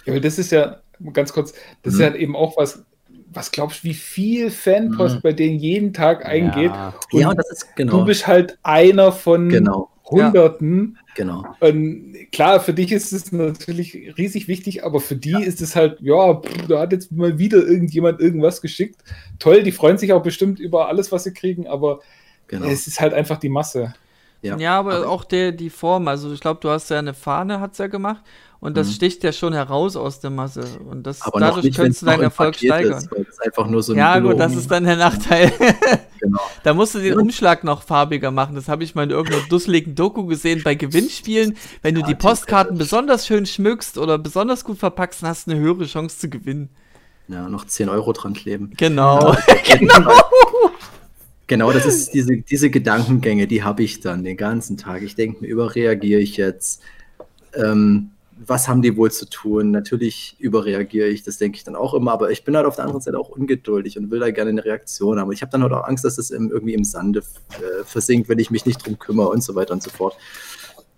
Ja, 0.06 0.14
aber 0.14 0.22
das 0.22 0.40
ist 0.40 0.52
ja, 0.52 0.78
ganz 1.14 1.34
kurz, 1.34 1.54
das 1.84 1.94
Mhm. 1.96 2.00
ist 2.02 2.06
ja 2.08 2.16
eben 2.16 2.36
auch 2.36 2.56
was, 2.58 2.84
was 3.34 3.52
glaubst 3.52 3.84
du, 3.84 3.90
wie 3.90 3.94
viel 3.94 4.50
Fanpost 4.50 5.16
Mhm. 5.18 5.22
bei 5.22 5.34
denen 5.34 5.60
jeden 5.60 5.94
Tag 5.94 6.26
eingeht? 6.26 6.72
Ja. 6.72 6.94
Und 7.12 7.20
ja, 7.20 7.34
das 7.34 7.52
ist 7.52 7.76
genau. 7.76 8.00
Du 8.00 8.06
bist 8.06 8.28
halt 8.28 8.58
einer 8.64 9.12
von 9.12 9.50
genau, 9.50 9.90
Hunderten. 10.12 10.98
genau. 11.16 11.46
Und 11.60 12.16
klar, 12.32 12.60
für 12.60 12.74
dich 12.74 12.92
ist 12.92 13.12
es 13.12 13.32
natürlich 13.32 14.18
riesig 14.18 14.48
wichtig, 14.48 14.84
aber 14.84 15.00
für 15.00 15.16
die 15.16 15.44
ist 15.44 15.62
es 15.62 15.76
halt, 15.76 16.00
ja, 16.02 16.36
pff, 16.36 16.68
da 16.68 16.82
hat 16.82 16.92
jetzt 16.92 17.12
mal 17.12 17.38
wieder 17.38 17.58
irgendjemand 17.58 18.20
irgendwas 18.20 18.62
geschickt. 18.62 19.02
Toll, 19.40 19.64
die 19.64 19.72
freuen 19.72 19.98
sich 19.98 20.14
auch 20.14 20.24
bestimmt 20.24 20.60
über 20.60 20.88
alles, 20.88 21.12
was 21.12 21.24
sie 21.24 21.34
kriegen, 21.34 21.68
aber 21.68 22.02
genau. 22.48 22.68
es 22.68 22.88
ist 22.88 23.00
halt 23.00 23.14
einfach 23.14 23.38
die 23.38 23.50
Masse. 23.50 23.94
Ja, 24.42 24.80
aber, 24.80 25.08
auch 25.08 25.24
der, 25.24 25.52
die 25.52 25.70
Form, 25.70 26.08
also 26.08 26.34
ich 26.34 26.40
glaube, 26.40 26.60
du 26.62 26.70
hast 26.70 26.90
ja 26.90 26.98
eine 26.98 27.14
Fahne, 27.14 27.60
hat's 27.60 27.78
ja 27.78 27.88
gemacht, 27.88 28.24
und 28.62 28.78
das 28.78 28.88
Mhm. 28.88 28.92
sticht 28.94 29.24
ja 29.26 29.34
schon 29.34 29.52
heraus 29.54 29.98
aus 29.98 30.22
der 30.22 30.30
Masse. 30.30 30.64
Und 30.90 31.06
das, 31.06 31.22
aber 31.24 31.40
dadurch 31.42 31.66
nicht, 31.66 31.76
könntest 31.76 31.98
es 31.98 32.00
du 32.02 32.06
deinen 32.06 32.22
Erfolg 32.24 32.54
Paket 32.54 32.70
steigern. 32.70 32.98
ist, 33.00 33.12
weil 33.12 33.26
es 33.30 33.40
einfach 33.42 33.68
nur 33.68 33.84
so 33.84 33.92
ein 33.92 33.98
ja, 33.98 34.18
gut, 34.20 34.40
das 34.40 34.56
ist 34.56 34.72
dann 34.72 34.86
der 34.86 34.96
Nachteil. 34.96 35.52
Genau. 36.22 36.40
da 36.64 36.76
musst 36.76 36.94
du 36.94 37.00
den 37.00 37.14
Ja. 37.14 37.20
Umschlag 37.20 37.64
noch 37.64 37.82
farbiger 37.82 38.30
machen. 38.30 38.54
Das 38.54 38.68
habe 38.68 38.84
ich 38.84 38.94
mal 38.94 39.06
in 39.06 39.10
irgendeiner 39.10 39.44
dusseligen 39.50 39.96
Doku 39.96 40.28
gesehen 40.28 40.62
bei 40.64 40.76
Gewinnspielen. 40.76 41.58
Wenn 41.82 41.96
du 41.96 42.02
Ja, 42.02 42.06
die 42.08 42.14
die- 42.14 42.20
Postkarten 42.20 42.78
besonders 42.78 43.26
schön 43.26 43.48
schmückst 43.48 43.98
oder 43.98 44.20
besonders 44.20 44.64
gut 44.64 44.78
verpackst, 44.78 45.24
dann 45.24 45.30
hast 45.32 45.48
du 45.48 45.52
eine 45.52 45.60
höhere 45.60 45.86
Chance 45.88 46.20
zu 46.20 46.30
gewinnen. 46.30 46.70
Ja, 47.28 47.50
noch 47.50 47.66
10 47.66 47.90
Euro 47.90 48.14
dran 48.14 48.34
kleben. 48.34 48.72
Genau. 48.78 49.36
Genau, 51.48 51.72
das 51.74 51.86
ist 51.86 52.14
diese, 52.14 52.38
diese 52.38 52.70
Gedankengänge, 52.70 53.46
die 53.46 53.62
habe 53.64 53.84
ich 53.84 54.00
dann 54.00 54.24
den 54.24 54.38
ganzen 54.38 54.78
Tag. 54.78 55.02
Ich 55.02 55.16
denke 55.16 55.42
mir, 55.42 55.48
überreagiere 55.48 56.22
ich 56.22 56.38
jetzt? 56.38 56.82
Ähm, 57.54 58.12
was 58.44 58.68
haben 58.68 58.82
die 58.82 58.98
wohl 58.98 59.12
zu 59.12 59.30
tun? 59.30 59.72
Natürlich 59.72 60.36
überreagiere 60.40 61.08
ich, 61.08 61.24
das 61.24 61.38
denke 61.38 61.58
ich 61.58 61.64
dann 61.64 61.76
auch 61.76 61.94
immer, 61.94 62.12
aber 62.12 62.32
ich 62.32 62.44
bin 62.44 62.56
halt 62.56 62.66
auf 62.66 62.76
der 62.76 62.86
anderen 62.86 63.02
Seite 63.02 63.20
auch 63.20 63.30
ungeduldig 63.30 63.98
und 63.98 64.10
will 64.10 64.20
da 64.20 64.32
gerne 64.32 64.50
eine 64.50 64.66
Reaktion 64.66 65.20
haben. 65.20 65.32
Ich 65.32 65.42
habe 65.42 65.52
dann 65.52 65.62
halt 65.62 65.74
auch 65.74 65.84
Angst, 65.84 66.04
dass 66.04 66.16
das 66.16 66.32
irgendwie 66.32 66.74
im 66.74 66.84
Sande 66.84 67.20
äh, 67.20 67.84
versinkt, 67.86 68.30
wenn 68.30 68.40
ich 68.40 68.50
mich 68.50 68.66
nicht 68.66 68.86
drum 68.86 68.98
kümmere 68.98 69.30
und 69.30 69.44
so 69.44 69.54
weiter 69.56 69.74
und 69.74 69.84
so 69.84 69.92
fort. 69.92 70.16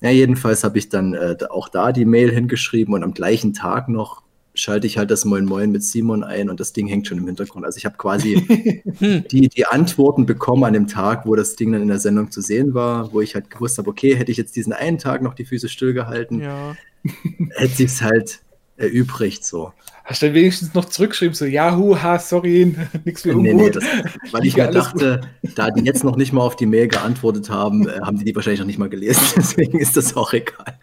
Ja, 0.01 0.09
jedenfalls 0.09 0.63
habe 0.63 0.77
ich 0.77 0.89
dann 0.89 1.13
äh, 1.13 1.37
auch 1.49 1.69
da 1.69 1.91
die 1.91 2.05
Mail 2.05 2.31
hingeschrieben 2.31 2.93
und 2.93 3.03
am 3.03 3.13
gleichen 3.13 3.53
Tag 3.53 3.89
noch 3.89 4.22
schalte 4.55 4.85
ich 4.87 4.97
halt 4.97 5.09
das 5.11 5.25
Moin 5.25 5.45
Moin 5.45 5.71
mit 5.71 5.83
Simon 5.83 6.23
ein 6.23 6.49
und 6.49 6.59
das 6.59 6.73
Ding 6.73 6.87
hängt 6.87 7.07
schon 7.07 7.17
im 7.17 7.25
Hintergrund. 7.25 7.65
Also 7.65 7.77
ich 7.77 7.85
habe 7.85 7.97
quasi 7.97 8.83
die, 9.31 9.49
die 9.49 9.65
Antworten 9.65 10.25
bekommen 10.25 10.63
an 10.63 10.73
dem 10.73 10.87
Tag, 10.87 11.25
wo 11.25 11.35
das 11.35 11.55
Ding 11.55 11.71
dann 11.71 11.81
in 11.81 11.87
der 11.87 11.99
Sendung 11.99 12.29
zu 12.31 12.41
sehen 12.41 12.73
war, 12.73 13.11
wo 13.13 13.21
ich 13.21 13.35
halt 13.35 13.49
gewusst 13.49 13.77
habe, 13.77 13.89
okay, 13.89 14.15
hätte 14.15 14.31
ich 14.31 14.37
jetzt 14.37 14.55
diesen 14.55 14.73
einen 14.73 14.97
Tag 14.99 15.21
noch 15.21 15.33
die 15.33 15.45
Füße 15.45 15.69
stillgehalten, 15.69 16.41
Ja. 16.41 16.75
hätte 17.55 17.73
sich's 17.75 18.01
halt 18.01 18.39
erübrigt 18.77 19.45
so. 19.45 19.71
Hast 20.03 20.21
du 20.21 20.25
dann 20.25 20.35
wenigstens 20.35 20.73
noch 20.73 20.85
zurückgeschrieben, 20.85 21.33
so, 21.35 21.45
Yahoo, 21.45 21.95
ha, 22.01 22.19
sorry, 22.19 22.75
nix 23.05 23.23
mehr 23.23 23.35
Nee, 23.35 23.53
nee, 23.53 23.69
das, 23.69 23.83
weil 24.31 24.45
ich 24.45 24.57
mir 24.57 24.67
dachte, 24.69 25.21
da 25.55 25.69
die 25.71 25.83
jetzt 25.83 26.03
noch 26.03 26.15
nicht 26.17 26.33
mal 26.33 26.41
auf 26.41 26.55
die 26.57 26.65
Mail 26.65 26.87
geantwortet 26.89 27.49
haben, 27.49 27.87
äh, 27.87 27.99
haben 28.01 28.17
die 28.17 28.25
die 28.25 28.35
wahrscheinlich 28.35 28.59
noch 28.59 28.67
nicht 28.67 28.79
mal 28.79 28.89
gelesen. 28.89 29.21
Deswegen 29.37 29.79
ist 29.79 29.95
das 29.95 30.15
auch 30.17 30.33
egal. 30.33 30.77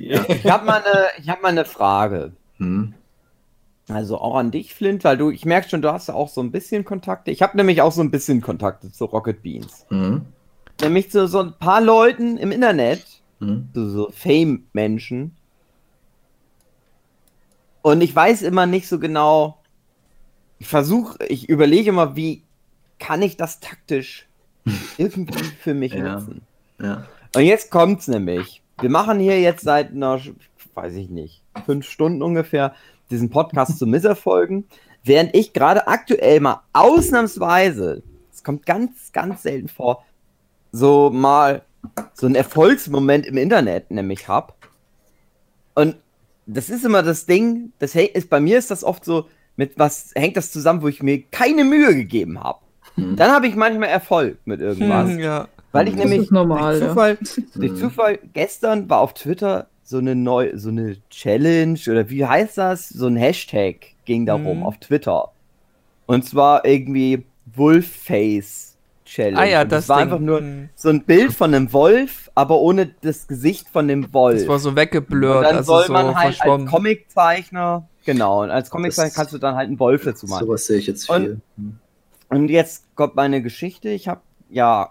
Ja. 0.00 0.24
Ich 0.28 0.46
habe 0.46 0.64
mal, 0.64 0.82
eine- 0.82 1.06
ich 1.20 1.28
hab 1.28 1.42
mal 1.42 1.48
eine 1.48 1.64
Frage. 1.64 2.32
Hm. 2.58 2.94
Also 3.94 4.18
auch 4.18 4.36
an 4.36 4.50
dich, 4.50 4.74
Flint, 4.74 5.04
weil 5.04 5.16
du, 5.16 5.30
ich 5.30 5.44
merke 5.44 5.68
schon, 5.68 5.82
du 5.82 5.92
hast 5.92 6.08
ja 6.08 6.14
auch 6.14 6.28
so 6.28 6.40
ein 6.42 6.50
bisschen 6.50 6.84
Kontakte. 6.84 7.30
Ich 7.30 7.42
habe 7.42 7.56
nämlich 7.56 7.82
auch 7.82 7.92
so 7.92 8.00
ein 8.02 8.10
bisschen 8.10 8.40
Kontakte 8.40 8.90
zu 8.92 9.04
Rocket 9.06 9.42
Beans. 9.42 9.86
Hm. 9.88 10.22
Nämlich 10.80 11.10
zu 11.10 11.28
so 11.28 11.40
ein 11.40 11.54
paar 11.58 11.80
Leuten 11.80 12.36
im 12.36 12.52
Internet, 12.52 13.04
Hm. 13.40 13.68
zu 13.74 13.88
so 13.90 14.10
Fame-Menschen. 14.10 15.34
Und 17.82 18.00
ich 18.00 18.14
weiß 18.14 18.42
immer 18.42 18.66
nicht 18.66 18.88
so 18.88 18.98
genau. 18.98 19.58
Ich 20.58 20.68
versuche, 20.68 21.18
ich 21.26 21.48
überlege 21.48 21.90
immer, 21.90 22.14
wie 22.14 22.42
kann 23.00 23.20
ich 23.22 23.36
das 23.36 23.58
taktisch 23.60 24.28
irgendwie 24.98 25.42
für 25.60 25.74
mich 25.74 25.92
Ja. 25.92 26.14
nutzen. 26.14 26.42
Ja. 26.80 27.04
Und 27.34 27.42
jetzt 27.42 27.70
kommt's 27.70 28.06
nämlich. 28.08 28.62
Wir 28.80 28.90
machen 28.90 29.18
hier 29.18 29.40
jetzt 29.40 29.64
seit 29.64 29.90
einer, 29.90 30.20
weiß 30.74 30.94
ich 30.94 31.08
nicht, 31.10 31.42
fünf 31.66 31.88
Stunden 31.88 32.22
ungefähr 32.22 32.74
diesen 33.12 33.30
Podcast 33.30 33.78
zu 33.78 33.86
Misserfolgen, 33.86 34.66
während 35.04 35.34
ich 35.34 35.52
gerade 35.52 35.86
aktuell 35.86 36.40
mal 36.40 36.62
ausnahmsweise, 36.72 38.02
es 38.32 38.42
kommt 38.42 38.66
ganz, 38.66 39.12
ganz 39.12 39.42
selten 39.42 39.68
vor, 39.68 40.04
so 40.72 41.10
mal 41.10 41.62
so 42.14 42.26
einen 42.26 42.34
Erfolgsmoment 42.36 43.26
im 43.26 43.36
Internet 43.36 43.90
nämlich 43.90 44.28
hab. 44.28 44.56
Und 45.74 45.96
das 46.46 46.70
ist 46.70 46.84
immer 46.84 47.02
das 47.02 47.26
Ding, 47.26 47.72
das 47.78 47.94
hängt- 47.94 48.14
ist 48.14 48.30
bei 48.30 48.40
mir 48.40 48.58
ist 48.58 48.70
das 48.70 48.84
oft 48.84 49.04
so, 49.04 49.26
mit 49.56 49.78
was 49.78 50.12
hängt 50.14 50.36
das 50.36 50.50
zusammen, 50.50 50.82
wo 50.82 50.88
ich 50.88 51.02
mir 51.02 51.22
keine 51.30 51.64
Mühe 51.64 51.94
gegeben 51.94 52.42
habe. 52.42 52.60
Hm. 52.94 53.16
Dann 53.16 53.30
habe 53.32 53.46
ich 53.46 53.54
manchmal 53.54 53.88
Erfolg 53.90 54.38
mit 54.44 54.60
irgendwas. 54.60 55.10
Hm, 55.10 55.18
ja. 55.18 55.48
Weil 55.72 55.88
ich 55.88 55.94
Das 55.94 56.04
nämlich 56.04 56.22
ist 56.22 56.32
normal, 56.32 56.72
durch 56.78 56.82
ja. 56.82 56.88
Zufall, 56.90 57.18
durch 57.54 57.72
Mhm. 57.72 57.76
Zufall 57.76 58.18
gestern 58.32 58.90
war 58.90 59.00
auf 59.00 59.14
Twitter 59.14 59.68
so 59.92 59.98
eine 59.98 60.14
neue, 60.16 60.58
so 60.58 60.70
eine 60.70 60.96
Challenge 61.10 61.78
oder 61.88 62.08
wie 62.08 62.24
heißt 62.24 62.56
das? 62.56 62.88
So 62.88 63.06
ein 63.06 63.16
Hashtag 63.16 63.76
ging 64.06 64.24
darum 64.26 64.58
Mhm. 64.58 64.62
auf 64.64 64.78
Twitter. 64.78 65.30
Und 66.06 66.24
zwar 66.24 66.64
irgendwie 66.64 67.24
Wolfface 67.54 68.76
Challenge. 69.04 69.38
Ah 69.38 69.44
ja, 69.44 69.62
Und 69.62 69.72
das 69.72 69.88
war 69.90 69.98
Ding. 69.98 70.04
einfach 70.04 70.18
nur 70.20 70.38
Hm. 70.40 70.68
so 70.74 70.88
ein 70.88 71.02
Bild 71.02 71.32
von 71.34 71.54
einem 71.54 71.72
Wolf, 71.72 72.30
aber 72.34 72.58
ohne 72.60 72.86
das 73.02 73.26
Gesicht 73.28 73.68
von 73.68 73.86
dem 73.88 74.12
Wolf. 74.14 74.38
Das 74.40 74.48
war 74.48 74.58
so 74.58 74.70
und 74.70 74.76
weggeblurrt, 74.76 75.44
dann 75.44 75.56
also 75.56 75.74
soll 75.74 75.86
so 75.86 75.92
man 75.92 76.14
halt 76.16 76.40
als. 76.40 76.66
Comiczeichner, 76.70 77.86
genau, 78.06 78.42
und 78.42 78.50
als 78.50 78.70
Comiczeichner 78.70 79.04
Das- 79.04 79.14
kannst 79.14 79.32
du 79.34 79.38
dann 79.38 79.54
halt 79.56 79.68
einen 79.68 79.78
Wolf 79.78 80.04
dazu 80.04 80.26
machen. 80.26 80.46
Sowas 80.46 80.64
sehe 80.66 80.78
ich 80.78 80.86
jetzt 80.86 81.08
Und- 81.10 81.22
viel. 81.22 81.40
Hm. 81.58 81.78
Und 82.30 82.48
jetzt 82.48 82.84
kommt 82.94 83.14
meine 83.14 83.42
Geschichte. 83.42 83.90
Ich 83.90 84.08
habe 84.08 84.22
ja 84.48 84.90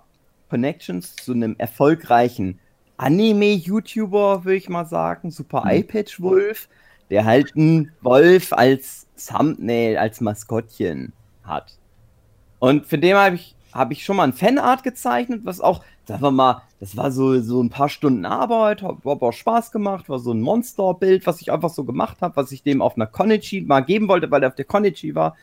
Connections 0.49 1.15
zu 1.15 1.31
einem 1.33 1.55
erfolgreichen 1.57 2.59
Anime-YouTuber, 3.01 4.45
würde 4.45 4.57
ich 4.57 4.69
mal 4.69 4.85
sagen, 4.85 5.31
Super 5.31 5.65
Mhm. 5.65 5.71
iPatch 5.71 6.21
Wolf, 6.21 6.69
der 7.09 7.25
halt 7.25 7.55
einen 7.55 7.91
Wolf 8.01 8.53
als 8.53 9.07
Thumbnail, 9.17 9.97
als 9.97 10.21
Maskottchen 10.21 11.13
hat. 11.43 11.79
Und 12.59 12.85
für 12.85 12.97
den 12.99 13.15
habe 13.15 13.35
ich, 13.35 13.55
hab 13.73 13.91
ich 13.91 14.03
schon 14.05 14.17
mal 14.17 14.23
ein 14.25 14.33
Fanart 14.33 14.83
gezeichnet, 14.83 15.41
was 15.45 15.61
auch, 15.61 15.83
sagen 16.05 16.21
wir 16.21 16.31
mal, 16.31 16.63
das 16.79 16.97
war 16.97 17.11
so, 17.11 17.39
so 17.41 17.61
ein 17.61 17.69
paar 17.69 17.89
Stunden 17.89 18.25
Arbeit, 18.25 18.81
hat 18.83 18.97
hat 19.05 19.21
auch 19.21 19.31
Spaß 19.33 19.71
gemacht, 19.71 20.09
war 20.09 20.19
so 20.19 20.33
ein 20.33 20.41
Monsterbild, 20.41 21.25
was 21.27 21.41
ich 21.41 21.51
einfach 21.51 21.69
so 21.69 21.83
gemacht 21.85 22.17
habe, 22.21 22.35
was 22.35 22.51
ich 22.51 22.63
dem 22.63 22.81
auf 22.81 22.95
einer 22.95 23.07
Konichi 23.07 23.61
mal 23.61 23.81
geben 23.81 24.07
wollte, 24.07 24.29
weil 24.31 24.43
er 24.43 24.49
auf 24.49 24.55
der 24.55 24.65
Konichi 24.65 25.15
war. 25.15 25.35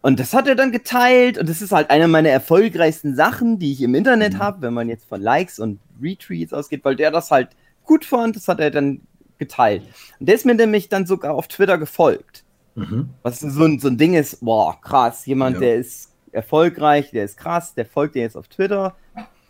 Und 0.00 0.20
das 0.20 0.32
hat 0.32 0.46
er 0.46 0.54
dann 0.54 0.70
geteilt 0.72 1.38
und 1.38 1.48
das 1.48 1.60
ist 1.60 1.72
halt 1.72 1.90
eine 1.90 2.06
meiner 2.06 2.28
erfolgreichsten 2.28 3.16
Sachen, 3.16 3.58
die 3.58 3.72
ich 3.72 3.82
im 3.82 3.94
Internet 3.94 4.34
Mhm. 4.34 4.38
habe, 4.38 4.62
wenn 4.62 4.74
man 4.74 4.88
jetzt 4.88 5.08
von 5.08 5.20
Likes 5.20 5.58
und 5.58 5.80
Retweets 6.00 6.52
ausgeht, 6.52 6.84
weil 6.84 6.94
der 6.96 7.10
das 7.10 7.30
halt 7.30 7.48
gut 7.84 8.04
fand, 8.04 8.36
das 8.36 8.46
hat 8.48 8.60
er 8.60 8.70
dann 8.70 9.00
geteilt. 9.38 9.82
Und 10.20 10.28
der 10.28 10.34
ist 10.36 10.46
mir 10.46 10.54
nämlich 10.54 10.88
dann 10.88 11.06
sogar 11.06 11.34
auf 11.34 11.48
Twitter 11.48 11.78
gefolgt. 11.78 12.44
Mhm. 12.76 13.10
Was 13.22 13.40
so 13.40 13.64
ein, 13.64 13.80
so 13.80 13.88
ein 13.88 13.98
Ding 13.98 14.14
ist, 14.14 14.40
boah, 14.44 14.80
krass, 14.80 15.26
jemand, 15.26 15.54
Ja. 15.56 15.60
der 15.60 15.74
ist 15.76 16.12
erfolgreich, 16.30 17.10
der 17.10 17.24
ist 17.24 17.36
krass, 17.36 17.74
der 17.74 17.84
folgt 17.86 18.14
dir 18.14 18.22
jetzt 18.22 18.36
auf 18.36 18.46
Twitter. 18.48 18.94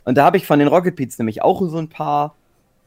Und 0.04 0.16
da 0.16 0.24
habe 0.24 0.38
ich 0.38 0.46
von 0.46 0.58
den 0.58 0.68
Rocket 0.68 0.96
Beats 0.96 1.18
nämlich 1.18 1.42
auch 1.42 1.60
so 1.68 1.76
ein 1.76 1.90
paar, 1.90 2.34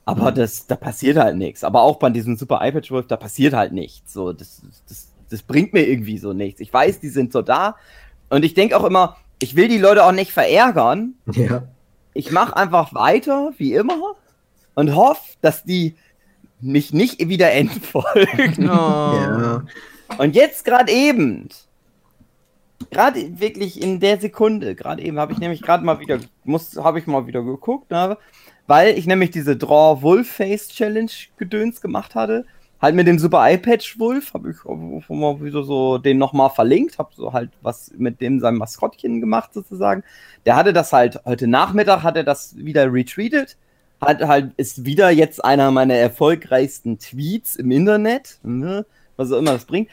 aber 0.06 0.32
Mhm. 0.32 0.36
das, 0.36 0.66
da 0.66 0.76
passiert 0.76 1.18
halt 1.18 1.38
nichts. 1.38 1.64
Aber 1.64 1.84
auch 1.84 1.98
bei 1.98 2.10
diesem 2.10 2.38
Super 2.38 2.60
iPad 2.64 2.90
Wolf, 2.90 3.06
da 3.08 3.18
passiert 3.18 3.54
halt 3.54 3.72
nichts. 3.74 4.14
So, 4.14 4.34
das, 4.34 4.64
das, 4.88 5.11
das 5.32 5.44
bringt 5.44 5.74
mir 5.74 5.88
irgendwie 5.88 6.18
so 6.18 6.34
nichts. 6.34 6.60
Ich 6.62 6.72
weiß, 6.74 7.00
die 7.00 7.10
sind 7.10 7.32
so 7.32 7.42
da. 7.42 7.76
Und 8.30 8.44
ich 8.44 8.54
denke 8.54 8.78
auch 8.78 8.84
immer, 8.84 9.18
ich 9.42 9.56
will 9.56 9.68
die 9.68 9.78
Leute 9.78 10.06
auch 10.06 10.12
nicht 10.12 10.32
verärgern. 10.32 11.16
Ja. 11.32 11.64
Ich 12.14 12.32
mache 12.32 12.56
einfach 12.58 12.94
weiter, 12.94 13.54
wie 13.58 13.74
immer, 13.74 14.16
und 14.76 14.96
hoffe, 14.96 15.22
dass 15.42 15.64
die 15.64 15.96
mich 16.60 16.94
nicht 16.94 17.28
wieder 17.28 17.52
entfolgen. 17.54 18.70
Oh. 18.70 18.72
ja. 18.72 19.64
Und 20.18 20.36
jetzt 20.36 20.66
gerade 20.66 20.92
eben, 20.92 21.50
gerade 22.90 23.40
wirklich 23.40 23.82
in 23.82 24.00
der 24.00 24.20
Sekunde, 24.20 24.76
gerade 24.76 25.02
eben 25.02 25.20
habe 25.20 25.34
ich 25.34 25.40
nämlich 25.40 25.62
gerade 25.62 25.84
mal 25.84 26.00
wieder, 26.00 26.20
muss, 26.44 26.76
habe 26.78 27.00
ich 27.00 27.08
mal 27.08 27.28
wieder 27.28 27.44
geguckt, 27.44 27.92
ne, 27.92 28.18
weil 28.68 28.98
ich 28.98 29.08
nämlich 29.08 29.32
diese 29.32 29.56
Draw 29.56 30.02
Wolf 30.02 30.30
Face 30.30 30.68
Challenge 30.70 31.12
Gedöns 31.38 31.82
gemacht 31.82 32.16
hatte. 32.16 32.46
Halt 32.82 32.96
mit 32.96 33.06
dem 33.06 33.20
Super 33.20 33.52
iPatch 33.52 34.00
Wolf 34.00 34.34
habe 34.34 34.50
ich 34.50 34.58
mal 34.66 35.42
wieder 35.42 35.64
so 35.64 36.00
den 36.00 36.18
nochmal 36.18 36.50
verlinkt, 36.50 36.98
habe 36.98 37.12
so 37.16 37.32
halt 37.32 37.52
was 37.62 37.92
mit 37.96 38.22
dem 38.22 38.40
seinem 38.40 38.58
Maskottchen 38.58 39.22
gemacht 39.22 39.54
sozusagen. 39.54 40.04
Der 40.48 40.56
hatte 40.56 40.74
das 40.74 40.92
halt 40.92 41.24
heute 41.26 41.48
Nachmittag, 41.48 42.02
hat 42.02 42.18
er 42.18 42.24
das 42.24 42.56
wieder 42.58 42.92
retweetet. 42.92 43.58
Hat 44.02 44.24
halt, 44.24 44.54
ist 44.58 44.84
wieder 44.84 45.12
jetzt 45.12 45.46
einer 45.46 45.70
meiner 45.70 45.94
erfolgreichsten 45.94 46.98
Tweets 46.98 47.56
im 47.56 47.70
Internet, 47.70 48.40
ne, 48.42 48.88
was 49.16 49.32
auch 49.32 49.38
immer 49.38 49.54
das 49.54 49.66
bringt. 49.66 49.90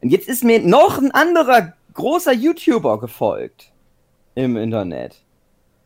Und 0.00 0.10
jetzt 0.10 0.28
ist 0.28 0.44
mir 0.44 0.60
noch 0.60 0.98
ein 0.98 1.10
anderer 1.10 1.72
großer 1.94 2.32
YouTuber 2.32 3.00
gefolgt 3.00 3.72
im 4.36 4.56
Internet. 4.56 5.24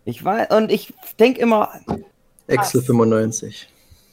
Ich 0.05 0.23
weiß, 0.23 0.51
und 0.51 0.71
ich 0.71 0.93
denke 1.19 1.41
immer, 1.41 1.71
Excel 2.49 2.83
95. 2.83 3.69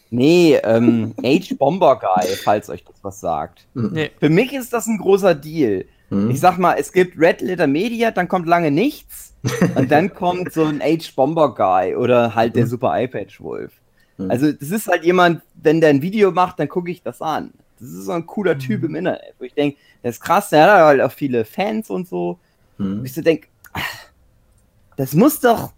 nee, 0.09 0.55
ähm, 0.63 1.13
Age 1.23 1.55
Bomber 1.57 1.99
Guy, 1.99 2.27
falls 2.43 2.69
euch 2.69 2.83
das 2.83 2.95
was 3.01 3.19
sagt. 3.19 3.65
Mhm. 3.73 3.89
Nee. 3.93 4.11
Für 4.19 4.29
mich 4.29 4.53
ist 4.53 4.73
das 4.73 4.87
ein 4.87 4.97
großer 4.97 5.35
Deal. 5.35 5.85
Mhm. 6.09 6.29
Ich 6.31 6.39
sag 6.39 6.57
mal, 6.57 6.75
es 6.79 6.91
gibt 6.91 7.19
Red 7.19 7.41
Letter 7.41 7.67
Media, 7.67 8.11
dann 8.11 8.27
kommt 8.27 8.47
lange 8.47 8.71
nichts 8.71 9.33
und 9.75 9.91
dann 9.91 10.13
kommt 10.13 10.53
so 10.53 10.63
ein 10.65 10.81
Age 10.81 11.15
Bomber 11.15 11.53
Guy 11.53 11.95
oder 11.95 12.33
halt 12.35 12.55
der 12.55 12.65
Mhm. 12.65 12.69
Super 12.69 13.01
iPad 13.01 13.39
Wolf. 13.41 13.71
Mhm. 14.17 14.31
Also, 14.31 14.51
das 14.51 14.69
ist 14.71 14.87
halt 14.87 15.03
jemand, 15.03 15.41
wenn 15.61 15.81
der 15.81 15.89
ein 15.89 16.01
Video 16.01 16.31
macht, 16.31 16.59
dann 16.59 16.69
gucke 16.69 16.89
ich 16.91 17.01
das 17.03 17.21
an. 17.21 17.51
Das 17.79 17.89
ist 17.89 18.05
so 18.05 18.13
ein 18.13 18.25
cooler 18.25 18.57
Typ 18.57 18.83
im 18.83 18.95
Internet, 18.95 19.33
wo 19.37 19.43
ich 19.43 19.53
denke, 19.53 19.77
der 20.01 20.11
ist 20.11 20.21
krass, 20.21 20.49
der 20.49 20.63
hat 20.63 20.69
halt 20.79 21.01
auch 21.01 21.11
viele 21.11 21.43
Fans 21.43 21.89
und 21.89 22.07
so. 22.07 22.39
Und 22.77 22.99
Mhm. 22.99 23.05
ich 23.05 23.13
so 23.13 23.21
denke, 23.21 23.47
das 24.95 25.13
muss 25.13 25.39
doch, 25.41 25.73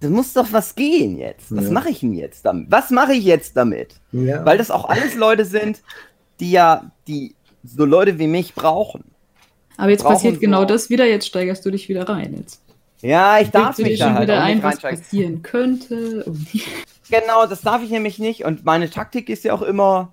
das 0.00 0.10
muss 0.10 0.32
doch 0.32 0.46
was 0.52 0.74
gehen 0.74 1.18
jetzt. 1.18 1.54
Was 1.54 1.66
Ja. 1.66 1.70
mache 1.72 1.90
ich 1.90 2.00
denn 2.00 2.12
jetzt 2.14 2.44
damit? 2.44 2.70
Was 2.70 2.90
mache 2.90 3.12
ich 3.14 3.24
jetzt 3.24 3.56
damit? 3.56 3.94
Ja. 4.12 4.44
Weil 4.44 4.58
das 4.58 4.70
auch 4.70 4.88
alles 4.88 5.14
Leute 5.14 5.44
sind, 5.44 5.82
die 6.40 6.50
ja, 6.50 6.90
die 7.06 7.34
so 7.64 7.84
Leute 7.84 8.18
wie 8.18 8.26
mich 8.26 8.54
brauchen. 8.54 9.04
Aber 9.76 9.90
jetzt 9.90 10.02
Brauchen 10.02 10.14
passiert 10.14 10.34
so- 10.34 10.40
genau 10.40 10.64
das 10.64 10.90
wieder, 10.90 11.06
jetzt 11.06 11.26
steigerst 11.26 11.64
du 11.64 11.70
dich 11.70 11.88
wieder 11.88 12.08
rein. 12.08 12.34
Jetzt 12.36 12.62
Ja, 13.02 13.38
ich 13.40 13.50
darf 13.50 13.78
mich 13.78 13.98
da 13.98 14.06
schon 14.06 14.14
halt 14.14 14.28
wieder 14.28 14.38
auch 14.38 14.44
ein, 14.44 14.54
nicht 14.56 14.62
was 14.64 14.72
reinsteigen. 14.84 14.98
passieren 15.00 15.42
könnte. 15.42 16.24
Genau, 17.10 17.44
das 17.46 17.62
darf 17.62 17.82
ich 17.82 17.90
nämlich 17.90 18.20
nicht. 18.20 18.44
Und 18.44 18.64
meine 18.64 18.88
Taktik 18.88 19.28
ist 19.30 19.42
ja 19.42 19.52
auch 19.52 19.62
immer. 19.62 20.12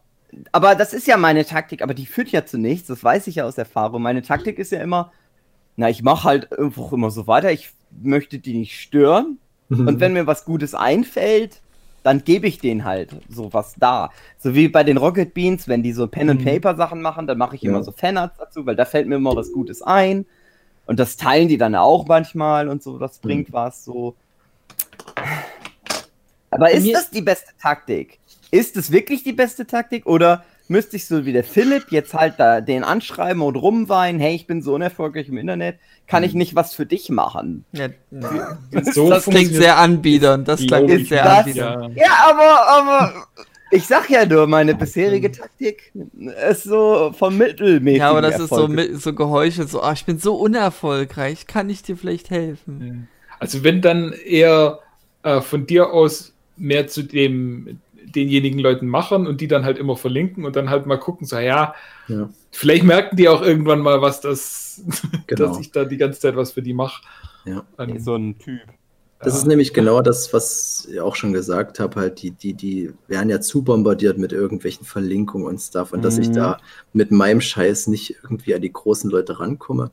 Aber 0.52 0.74
das 0.74 0.94
ist 0.94 1.06
ja 1.06 1.16
meine 1.16 1.46
Taktik, 1.46 1.84
aber 1.84 1.94
die 1.94 2.08
führt 2.08 2.30
ja 2.30 2.44
zu 2.44 2.58
nichts. 2.58 2.88
Das 2.88 3.04
weiß 3.04 3.28
ich 3.28 3.36
ja 3.36 3.46
aus 3.46 3.56
Erfahrung. 3.60 4.02
Meine 4.02 4.24
Taktik 4.24 4.58
ist 4.58 4.72
ja 4.72 4.82
immer, 4.82 5.12
na, 5.76 5.92
ich 5.92 6.02
mache 6.02 6.24
halt 6.24 6.58
einfach 6.58 6.92
immer 6.92 7.12
so 7.12 7.28
weiter. 7.28 7.52
Ich 7.52 7.70
möchte 8.02 8.40
die 8.40 8.58
nicht 8.58 8.80
stören. 8.82 9.38
Und 9.70 10.00
wenn 10.00 10.14
mir 10.14 10.28
was 10.28 10.46
Gutes 10.46 10.74
einfällt, 10.74 11.62
dann 12.04 12.24
gebe 12.24 12.48
ich 12.48 12.60
denen 12.60 12.86
halt 12.86 13.10
sowas 13.30 13.76
da. 13.78 14.12
So 14.38 14.56
wie 14.56 14.70
bei 14.70 14.84
den 14.84 14.96
Rocket 14.98 15.34
Beans, 15.34 15.68
wenn 15.68 15.84
die 15.84 15.92
so 15.92 16.08
Pen 16.08 16.30
and 16.30 16.42
Mhm. 16.42 16.46
Paper 16.46 16.76
Sachen 16.76 17.02
machen, 17.02 17.28
dann 17.28 17.38
mache 17.38 17.56
ich 17.58 17.64
Ja. 17.64 17.72
immer 17.72 17.84
so 17.84 17.92
Fanarts 17.92 18.38
dazu, 18.38 18.66
weil 18.66 18.78
da 18.78 18.86
fällt 18.86 19.08
mir 19.08 19.16
immer 19.16 19.36
was 19.36 19.52
Gutes 19.52 19.82
ein. 19.82 20.26
Und 20.86 21.00
das 21.00 21.18
teilen 21.18 21.50
die 21.50 21.58
dann 21.58 21.76
auch 21.76 22.08
manchmal 22.08 22.70
und 22.70 22.82
so, 22.82 22.98
das 22.98 23.20
bringt 23.20 23.52
was 23.52 23.84
so. 23.84 24.16
Aber 26.50 26.72
ist 26.72 26.94
das 26.94 27.10
die 27.10 27.22
beste 27.22 27.52
Taktik? 27.62 28.20
Ist 28.52 28.78
es 28.78 28.92
wirklich 28.92 29.24
die 29.24 29.34
beste 29.34 29.68
Taktik 29.68 30.06
oder 30.06 30.46
müsste 30.70 30.96
ich 30.96 31.06
so 31.06 31.26
wie 31.26 31.34
der 31.34 31.44
Philipp 31.44 31.86
jetzt 31.92 32.14
halt 32.14 32.36
da 32.38 32.62
den 32.62 32.84
anschreiben 32.84 33.42
und 33.42 33.56
rumweinen, 33.56 34.20
hey, 34.22 34.36
ich 34.36 34.48
bin 34.48 34.62
so 34.62 34.74
unerfolgreich 34.76 35.30
im 35.30 35.38
Internet, 35.38 35.78
kann 36.08 36.24
ich 36.24 36.34
nicht 36.34 36.56
was 36.56 36.74
für 36.74 36.86
dich 36.86 37.10
machen? 37.10 37.66
Ja, 37.74 37.90
So 38.94 39.10
das 39.10 39.26
klingt 39.26 39.54
sehr 39.54 39.78
anbiedernd. 39.78 40.48
Das 40.48 40.66
klang 40.66 40.88
sehr 40.88 41.24
Das- 41.24 41.38
anbiedernd. 41.46 41.96
Ja. 41.98 42.04
Ja, 42.06 42.30
aber, 42.30 42.68
aber 42.70 43.14
ich 43.72 43.86
sag 43.86 44.10
ja 44.10 44.26
nur, 44.26 44.48
meine 44.48 44.76
bisherige 44.76 45.32
Taktik 45.32 45.92
ist 46.50 46.64
so 46.64 47.14
vom 47.18 47.38
Mittelmäßigen 47.38 48.00
Ja, 48.00 48.10
aber 48.12 48.22
das 48.22 48.40
ist 48.40 48.50
so, 48.50 48.56
Erfolg. 48.56 48.70
mit, 48.72 49.02
so 49.02 49.14
geheuchelt, 49.14 49.70
so, 49.70 49.82
ah, 49.82 49.92
ich 49.94 50.06
bin 50.06 50.20
so 50.20 50.36
unerfolgreich, 50.36 51.48
kann 51.48 51.70
ich 51.70 51.84
dir 51.84 51.98
vielleicht 51.98 52.30
helfen? 52.30 53.08
Also 53.40 53.64
wenn 53.64 53.82
dann 53.82 54.14
eher 54.26 54.80
äh, 55.24 55.42
von 55.42 55.68
dir 55.68 55.92
aus 55.92 56.34
mehr 56.56 56.88
zu 56.88 57.04
dem 57.04 57.80
denjenigen 58.16 58.60
Leuten 58.60 58.88
machen 58.88 59.28
und 59.28 59.42
die 59.42 59.48
dann 59.48 59.66
halt 59.66 59.78
immer 59.78 59.96
verlinken 59.98 60.46
und 60.46 60.56
dann 60.56 60.70
halt 60.70 60.86
mal 60.86 60.98
gucken, 60.98 61.28
so 61.28 61.38
ja, 61.38 61.76
Ja. 62.08 62.30
vielleicht 62.52 62.84
merken 62.84 63.16
die 63.18 63.28
auch 63.30 63.42
irgendwann 63.42 63.80
mal, 63.80 64.02
was 64.02 64.22
das, 64.22 64.82
Genau. 65.28 65.48
dass 65.48 65.60
ich 65.60 65.72
da 65.72 65.86
die 65.86 65.98
ganze 65.98 66.20
Zeit 66.20 66.36
was 66.36 66.52
für 66.54 66.62
die 66.62 66.74
mache. 66.74 67.04
Ja. 67.46 67.64
Ähm, 67.80 68.00
so 68.00 68.16
ein 68.16 68.38
Typ. 68.38 68.62
Das 69.20 69.36
ist 69.36 69.48
nämlich 69.48 69.74
genau 69.74 70.02
das, 70.04 70.32
was 70.32 70.88
ich 70.92 71.00
auch 71.02 71.16
schon 71.16 71.34
gesagt 71.34 71.80
habe, 71.80 72.00
halt, 72.00 72.22
die, 72.22 72.30
die, 72.30 72.54
die 72.54 72.94
werden 73.08 73.30
ja 73.32 73.42
zu 73.42 73.64
bombardiert 73.64 74.20
mit 74.20 74.32
irgendwelchen 74.32 74.86
Verlinkungen 74.86 75.48
und 75.48 75.58
Stuff 75.60 75.92
und 75.92 76.04
dass 76.06 76.20
ich 76.20 76.30
Mhm. 76.30 76.34
da 76.34 76.58
mit 76.94 77.10
meinem 77.10 77.42
Scheiß 77.42 77.88
nicht 77.88 78.16
irgendwie 78.22 78.54
an 78.54 78.62
die 78.62 78.72
großen 78.72 79.10
Leute 79.10 79.40
rankomme, 79.40 79.90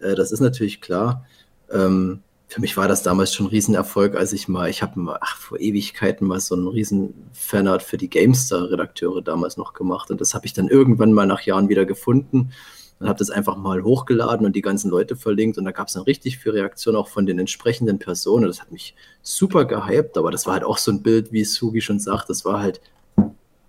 äh, 0.00 0.16
das 0.16 0.32
ist 0.32 0.40
natürlich 0.40 0.80
klar. 0.80 1.24
Ähm, 1.70 2.23
für 2.46 2.60
mich 2.60 2.76
war 2.76 2.88
das 2.88 3.02
damals 3.02 3.34
schon 3.34 3.46
ein 3.46 3.50
Riesenerfolg, 3.50 4.14
als 4.16 4.32
ich 4.32 4.48
mal, 4.48 4.68
ich 4.68 4.82
habe 4.82 5.00
mal, 5.00 5.18
ach, 5.20 5.36
vor 5.36 5.58
Ewigkeiten 5.58 6.26
mal 6.26 6.40
so 6.40 6.54
einen 6.54 6.68
riesen 6.68 7.14
Fanart 7.32 7.82
für 7.82 7.96
die 7.96 8.10
GameStar-Redakteure 8.10 9.22
damals 9.22 9.56
noch 9.56 9.72
gemacht. 9.72 10.10
Und 10.10 10.20
das 10.20 10.34
habe 10.34 10.46
ich 10.46 10.52
dann 10.52 10.68
irgendwann 10.68 11.12
mal 11.12 11.26
nach 11.26 11.40
Jahren 11.42 11.68
wieder 11.68 11.84
gefunden 11.84 12.52
und 13.00 13.08
habe 13.08 13.18
das 13.18 13.30
einfach 13.30 13.56
mal 13.56 13.82
hochgeladen 13.82 14.46
und 14.46 14.54
die 14.54 14.62
ganzen 14.62 14.90
Leute 14.90 15.16
verlinkt. 15.16 15.58
Und 15.58 15.64
da 15.64 15.72
gab 15.72 15.88
es 15.88 15.94
dann 15.94 16.04
richtig 16.04 16.38
viel 16.38 16.52
Reaktion 16.52 16.96
auch 16.96 17.08
von 17.08 17.26
den 17.26 17.38
entsprechenden 17.38 17.98
Personen. 17.98 18.46
Das 18.46 18.60
hat 18.60 18.70
mich 18.70 18.94
super 19.22 19.64
gehypt, 19.64 20.16
aber 20.16 20.30
das 20.30 20.46
war 20.46 20.54
halt 20.54 20.64
auch 20.64 20.78
so 20.78 20.92
ein 20.92 21.02
Bild, 21.02 21.32
wie 21.32 21.44
Sugi 21.44 21.80
schon 21.80 21.98
sagt, 21.98 22.30
das 22.30 22.44
war 22.44 22.60
halt, 22.60 22.80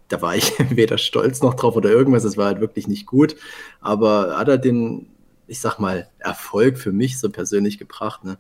da 0.09 0.21
war 0.21 0.36
ich 0.36 0.53
weder 0.69 0.97
stolz 0.97 1.41
noch 1.41 1.55
drauf 1.55 1.76
oder 1.76 1.89
irgendwas, 1.89 2.23
das 2.23 2.38
war 2.38 2.45
halt 2.45 2.59
wirklich 2.59 2.88
nicht 2.88 3.07
gut, 3.07 3.36
aber 3.82 4.38
hat 4.38 4.47
er 4.47 4.57
den, 4.57 5.07
ich 5.47 5.59
sag 5.59 5.79
mal, 5.79 6.07
Erfolg 6.19 6.77
für 6.77 6.91
mich 6.91 7.19
so 7.19 7.29
persönlich 7.29 7.77
gebracht. 7.77 8.23
Ne? 8.23 8.37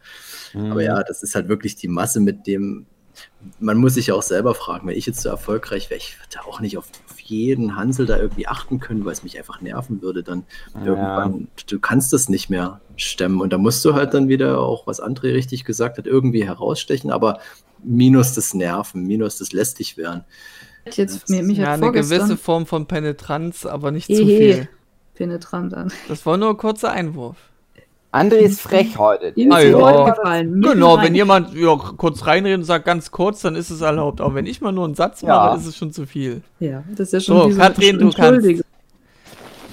Aber 0.53 0.81
ja, 0.83 1.03
das 1.03 1.23
ist 1.23 1.35
halt 1.35 1.47
wirklich 1.47 1.75
die 1.75 1.87
Masse, 1.87 2.19
mit 2.19 2.47
dem 2.47 2.85
man 3.59 3.77
muss 3.77 3.93
sich 3.93 4.07
ja 4.07 4.15
auch 4.15 4.23
selber 4.23 4.55
fragen, 4.55 4.87
wenn 4.87 4.97
ich 4.97 5.05
jetzt 5.05 5.21
so 5.21 5.29
erfolgreich 5.29 5.89
wäre, 5.89 5.97
ich 5.97 6.17
würde 6.19 6.47
auch 6.47 6.59
nicht 6.59 6.77
auf, 6.77 6.89
auf 7.09 7.19
jeden 7.19 7.75
Hansel 7.75 8.05
da 8.05 8.17
irgendwie 8.17 8.47
achten 8.47 8.79
können, 8.79 9.05
weil 9.05 9.13
es 9.13 9.23
mich 9.23 9.37
einfach 9.37 9.61
nerven 9.61 10.01
würde. 10.01 10.23
Dann 10.23 10.43
Ja. 10.73 10.85
irgendwann, 10.85 11.47
du 11.67 11.79
kannst 11.79 12.13
das 12.13 12.29
nicht 12.29 12.49
mehr 12.49 12.81
stemmen 12.95 13.41
und 13.41 13.53
da 13.53 13.57
musst 13.57 13.83
du 13.85 13.93
halt 13.93 14.13
dann 14.13 14.27
wieder 14.27 14.59
auch, 14.59 14.87
was 14.87 15.01
André 15.01 15.33
richtig 15.33 15.63
gesagt 15.65 15.97
hat, 15.97 16.07
irgendwie 16.07 16.45
herausstechen, 16.45 17.11
aber 17.11 17.39
minus 17.83 18.33
das 18.33 18.53
Nerven, 18.53 19.05
minus 19.05 19.37
das 19.37 19.51
lästig 19.53 19.97
werden. 19.97 20.25
Jetzt, 20.91 21.29
mir, 21.29 21.41
mich 21.41 21.57
Ja, 21.57 21.73
eine 21.73 21.91
gewisse 21.91 22.37
Form 22.37 22.65
von 22.65 22.87
Penetranz, 22.87 23.65
aber 23.65 23.91
nicht 23.91 24.07
zu 24.07 24.23
Ehe. 24.23 24.37
viel. 24.37 24.69
Penetrant 25.15 25.73
an. 25.73 25.91
Das 26.07 26.25
war 26.25 26.37
nur 26.37 26.49
ein 26.51 26.57
kurzer 26.57 26.91
Einwurf. 26.91 27.37
André 28.15 28.37
ist 28.37 28.61
frech 28.61 28.97
heute. 28.97 29.27
Ah, 29.27 29.31
die 29.35 29.43
ja. 29.43 30.41
Genau, 30.43 31.01
wenn 31.01 31.15
jemand 31.15 31.53
ja, 31.53 31.75
kurz 31.75 32.25
reinredet 32.25 32.59
und 32.59 32.63
sagt 32.63 32.85
ganz 32.85 33.11
kurz, 33.11 33.41
dann 33.41 33.55
ist 33.55 33.69
es 33.69 33.81
erlaubt. 33.81 34.21
Aber 34.21 34.35
wenn 34.35 34.45
ich 34.45 34.61
mal 34.61 34.71
nur 34.71 34.85
einen 34.85 34.95
Satz 34.95 35.21
Ja. 35.21 35.47
mache, 35.47 35.57
ist 35.57 35.65
es 35.65 35.75
schon 35.75 35.91
zu 35.91 36.05
viel. 36.05 36.41
Ja, 36.61 36.83
das 36.91 37.07
ist 37.07 37.13
ja 37.13 37.19
schon 37.19 37.37
So, 37.37 37.49
wie 37.49 37.53
so 37.53 37.59
Katrin, 37.59 37.97
du 37.97 38.05
Entschuldigung. 38.05 38.63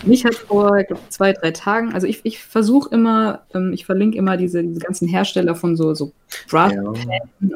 Mich 0.04 0.24
hat 0.24 0.34
vor 0.34 0.76
ich 0.78 0.88
glaub, 0.88 0.98
zwei, 1.10 1.32
drei 1.32 1.52
Tagen, 1.52 1.92
also 1.92 2.08
ich, 2.08 2.20
ich 2.24 2.42
versuche 2.42 2.92
immer, 2.92 3.42
ähm, 3.54 3.72
ich 3.72 3.86
verlinke 3.86 4.18
immer 4.18 4.36
diese, 4.36 4.64
diese 4.64 4.80
ganzen 4.80 5.06
Hersteller 5.06 5.54
von 5.54 5.76
so, 5.76 5.94
so 5.94 6.10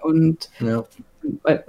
und 0.03 0.51
ja. 0.61 0.85
weil, 1.43 1.65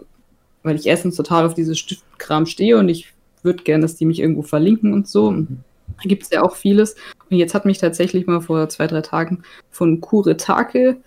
weil 0.61 0.75
ich 0.75 0.85
erstens 0.85 1.15
total 1.15 1.47
auf 1.47 1.55
dieses 1.55 1.79
Stiftkram 1.79 2.45
stehe 2.45 2.77
und 2.77 2.89
ich 2.89 3.11
würde 3.41 3.63
gerne, 3.63 3.81
dass 3.81 3.95
die 3.95 4.05
mich 4.05 4.19
irgendwo 4.19 4.43
verlinken 4.43 4.93
und 4.93 5.07
so. 5.07 5.31
Mhm. 5.31 5.63
Da 6.01 6.07
gibt 6.07 6.23
es 6.23 6.29
ja 6.29 6.43
auch 6.43 6.55
vieles. 6.55 6.95
Und 7.29 7.37
jetzt 7.37 7.53
hat 7.53 7.65
mich 7.65 7.79
tatsächlich 7.79 8.27
mal 8.27 8.41
vor 8.41 8.69
zwei, 8.69 8.87
drei 8.87 9.01
Tagen 9.01 9.43
von 9.71 10.01
Kuretake 10.01 10.97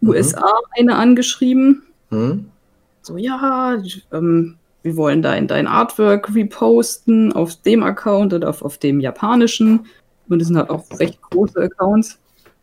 Mhm. 0.00 0.10
USA 0.10 0.54
eine 0.78 0.96
angeschrieben. 0.96 1.82
Hm? 2.10 2.50
So, 3.02 3.16
ja, 3.16 3.78
ähm, 4.12 4.56
wir 4.82 4.96
wollen 4.96 5.22
dein, 5.22 5.48
dein 5.48 5.66
Artwork 5.66 6.34
reposten 6.34 7.32
auf 7.32 7.56
dem 7.62 7.82
Account 7.82 8.32
oder 8.32 8.48
auf, 8.48 8.62
auf 8.62 8.78
dem 8.78 9.00
japanischen. 9.00 9.86
Und 10.28 10.40
das 10.40 10.48
sind 10.48 10.56
halt 10.56 10.70
auch 10.70 10.84
recht 10.98 11.20
große 11.22 11.60
Accounts. 11.60 12.18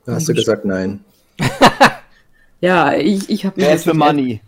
Da 0.06 0.14
hast 0.14 0.30
du 0.30 0.34
gesagt, 0.34 0.66
nein. 0.66 1.04
Ja, 2.62 2.94
ich, 2.94 3.30
ich 3.30 3.46
habe 3.46 3.62
mich, 3.62 3.94
Money? 3.94 4.42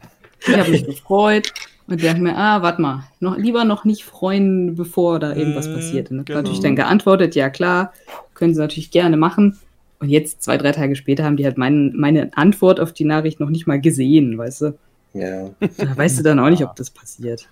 ich 0.47 0.57
hab 0.57 0.69
mich 0.69 0.85
gefreut 0.85 1.51
und 1.87 2.03
dachte 2.03 2.19
mir, 2.21 2.35
ah, 2.37 2.61
warte 2.61 2.81
mal, 2.81 3.03
noch, 3.19 3.37
lieber 3.37 3.63
noch 3.65 3.85
nicht 3.85 4.03
freuen, 4.03 4.75
bevor 4.75 5.19
da 5.19 5.33
irgendwas 5.33 5.67
Mm, 5.69 5.73
passiert. 5.73 6.11
Und 6.11 6.19
hab 6.19 6.25
genau. 6.25 6.39
natürlich 6.39 6.59
dann 6.59 6.75
geantwortet, 6.75 7.35
ja 7.35 7.49
klar, 7.49 7.93
können 8.33 8.53
sie 8.53 8.59
natürlich 8.61 8.91
gerne 8.91 9.17
machen. 9.17 9.57
Und 9.99 10.09
jetzt, 10.09 10.43
zwei, 10.43 10.57
drei 10.57 10.73
Tage 10.73 10.95
später, 10.95 11.23
haben 11.23 11.37
die 11.37 11.45
halt 11.45 11.57
mein, 11.57 11.93
meine 11.95 12.29
Antwort 12.37 12.79
auf 12.79 12.93
die 12.93 13.05
Nachricht 13.05 13.39
noch 13.39 13.49
nicht 13.49 13.67
mal 13.67 13.79
gesehen, 13.81 14.37
weißt 14.37 14.61
du? 14.61 14.77
Ja. 15.13 15.49
Da 15.59 15.97
weißt 15.97 16.19
du 16.19 16.23
dann 16.23 16.39
auch 16.39 16.49
nicht, 16.49 16.63
ob 16.63 16.75
das 16.75 16.89
passiert. 16.91 17.47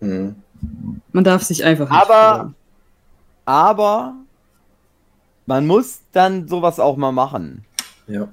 Hm. 0.00 0.34
Man 1.12 1.24
darf 1.24 1.42
sich 1.42 1.64
einfach 1.64 1.88
nicht 1.88 1.98
Aber- 2.02 2.38
freuen. 2.40 2.54
Aber 3.44 4.14
man 5.46 5.66
muss 5.66 6.00
dann 6.12 6.46
sowas 6.48 6.78
auch 6.78 6.96
mal 6.96 7.12
machen. 7.12 7.64
Ja. 8.06 8.28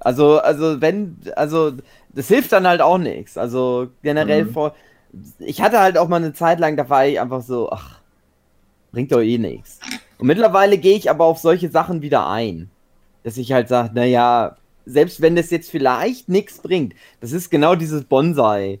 Also, 0.00 0.38
also 0.40 0.80
wenn, 0.80 1.16
also 1.36 1.72
das 2.16 2.26
hilft 2.28 2.50
dann 2.50 2.66
halt 2.66 2.80
auch 2.80 2.98
nichts. 2.98 3.38
Also 3.38 3.88
generell 4.02 4.46
Mhm. 4.46 4.52
vor. 4.52 4.74
Ich 5.38 5.62
hatte 5.62 5.78
halt 5.78 5.96
auch 5.96 6.08
mal 6.08 6.16
eine 6.16 6.32
Zeit 6.32 6.58
lang, 6.58 6.76
da 6.76 6.88
war 6.90 7.06
ich 7.06 7.20
einfach 7.20 7.42
so, 7.42 7.70
ach, 7.70 8.00
bringt 8.90 9.12
doch 9.12 9.20
eh 9.20 9.38
nichts. 9.38 9.78
Und 10.18 10.26
mittlerweile 10.26 10.78
gehe 10.78 10.96
ich 10.96 11.08
aber 11.10 11.24
auf 11.26 11.38
solche 11.38 11.68
Sachen 11.70 12.02
wieder 12.02 12.28
ein. 12.28 12.70
Dass 13.22 13.36
ich 13.36 13.52
halt 13.52 13.68
sage, 13.68 13.90
naja, 13.94 14.56
selbst 14.84 15.20
wenn 15.20 15.36
das 15.36 15.50
jetzt 15.50 15.70
vielleicht 15.70 16.28
nichts 16.28 16.58
bringt, 16.58 16.94
das 17.20 17.32
ist 17.32 17.50
genau 17.50 17.74
dieses 17.76 18.04
Bonsai 18.04 18.80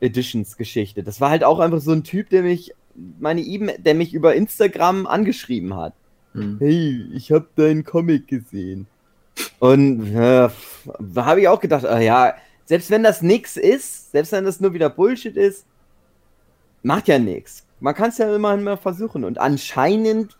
Editions 0.00 0.56
Geschichte. 0.56 1.02
Das 1.02 1.20
war 1.20 1.30
halt 1.30 1.44
auch 1.44 1.60
einfach 1.60 1.80
so 1.80 1.92
ein 1.92 2.04
Typ, 2.04 2.28
der 2.30 2.42
mich, 2.42 2.72
meine 3.18 3.40
E-Mail, 3.40 3.78
der 3.78 3.94
mich 3.94 4.12
über 4.14 4.34
Instagram 4.34 5.06
angeschrieben 5.06 5.76
hat 5.76 5.94
Hm. 6.34 6.56
hey, 6.58 7.04
ich 7.14 7.30
habe 7.32 7.46
deinen 7.56 7.84
Comic 7.84 8.26
gesehen. 8.28 8.86
Und 9.60 10.14
äh, 10.14 10.48
da 11.00 11.24
habe 11.24 11.40
ich 11.40 11.48
auch 11.48 11.60
gedacht, 11.60 11.84
ah, 11.86 12.00
ja, 12.00 12.34
selbst 12.66 12.90
wenn 12.90 13.02
das 13.02 13.22
nix 13.22 13.56
ist, 13.56 14.12
selbst 14.12 14.32
wenn 14.32 14.44
das 14.44 14.60
nur 14.60 14.72
wieder 14.74 14.88
Bullshit 14.90 15.36
ist, 15.36 15.64
macht 16.82 17.08
ja 17.08 17.18
nichts. 17.18 17.64
Man 17.80 17.94
kann 17.94 18.10
es 18.10 18.18
ja 18.18 18.34
immerhin 18.34 18.62
mal 18.64 18.76
versuchen. 18.76 19.24
Und 19.24 19.38
anscheinend 19.38 20.36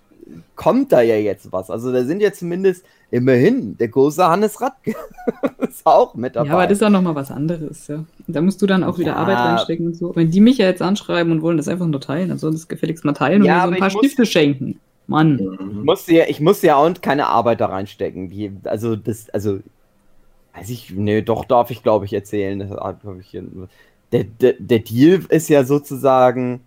kommt 0.57 0.91
da 0.93 1.03
ja 1.03 1.16
jetzt 1.16 1.53
was. 1.53 1.68
Also 1.70 1.93
da 1.93 2.05
sind 2.05 2.22
ja 2.22 2.33
zumindest 2.33 2.85
immerhin 3.11 3.77
der 3.77 3.89
große 3.89 4.27
Hannes 4.27 4.59
Radke 4.61 4.95
ist 5.59 5.85
auch 5.85 6.14
mit 6.14 6.35
dabei. 6.35 6.49
Ja, 6.49 6.55
aber 6.55 6.66
das 6.66 6.79
ist 6.79 6.83
auch 6.83 6.89
nochmal 6.91 7.14
was 7.14 7.31
anderes, 7.31 7.87
ja. 7.89 8.05
Da 8.27 8.41
musst 8.41 8.61
du 8.62 8.66
dann 8.66 8.83
auch 8.85 8.99
wieder 8.99 9.12
Ja. 9.12 9.16
Arbeit 9.16 9.37
reinstecken 9.37 9.87
und 9.89 9.97
so. 9.97 10.16
Wenn 10.16 10.31
die 10.31 10.41
mich 10.41 10.57
ja 10.59 10.66
jetzt 10.66 10.81
anschreiben 10.81 11.31
und 11.31 11.43
wollen 11.43 11.59
das 11.59 11.68
einfach 11.68 11.87
nur 11.87 12.01
teilen, 12.01 12.31
dann 12.31 12.39
sollen 12.39 12.55
das 12.55 12.68
gefälligst 12.68 13.05
mal 13.05 13.12
teilen 13.12 13.43
und 13.43 13.47
Ja, 13.49 13.57
mir 13.66 13.68
so 13.68 13.72
ein 13.75 13.79
paar 13.81 13.93
muss- 13.93 13.99
Stifte 14.01 14.25
schenken. 14.27 14.81
Mann. 15.07 15.39
Ich 15.39 15.85
musste 15.85 16.14
ja, 16.14 16.25
ich 16.29 16.41
musste 16.41 16.68
ja 16.68 16.77
auch 16.77 16.91
keine 17.03 17.27
Arbeit 17.27 17.61
da 17.61 17.66
reinstecken. 17.66 18.31
Die, 18.31 18.51
also 18.64 18.97
das, 18.97 19.29
also 19.29 19.59
weiß 20.55 20.71
ich, 20.71 20.91
nee, 20.91 21.23
doch 21.23 21.45
darf 21.45 21.71
ich 21.71 21.83
glaube 21.83 22.05
ich 22.07 22.13
erzählen. 22.13 22.59
Das 22.61 22.71
hab 22.71 23.05
ich 23.21 23.29
hier, 23.29 23.45
der, 24.13 24.25
der, 24.25 24.55
der 24.59 24.79
Deal 24.81 25.25
ist 25.29 25.49
ja 25.49 25.65
sozusagen, 25.65 26.61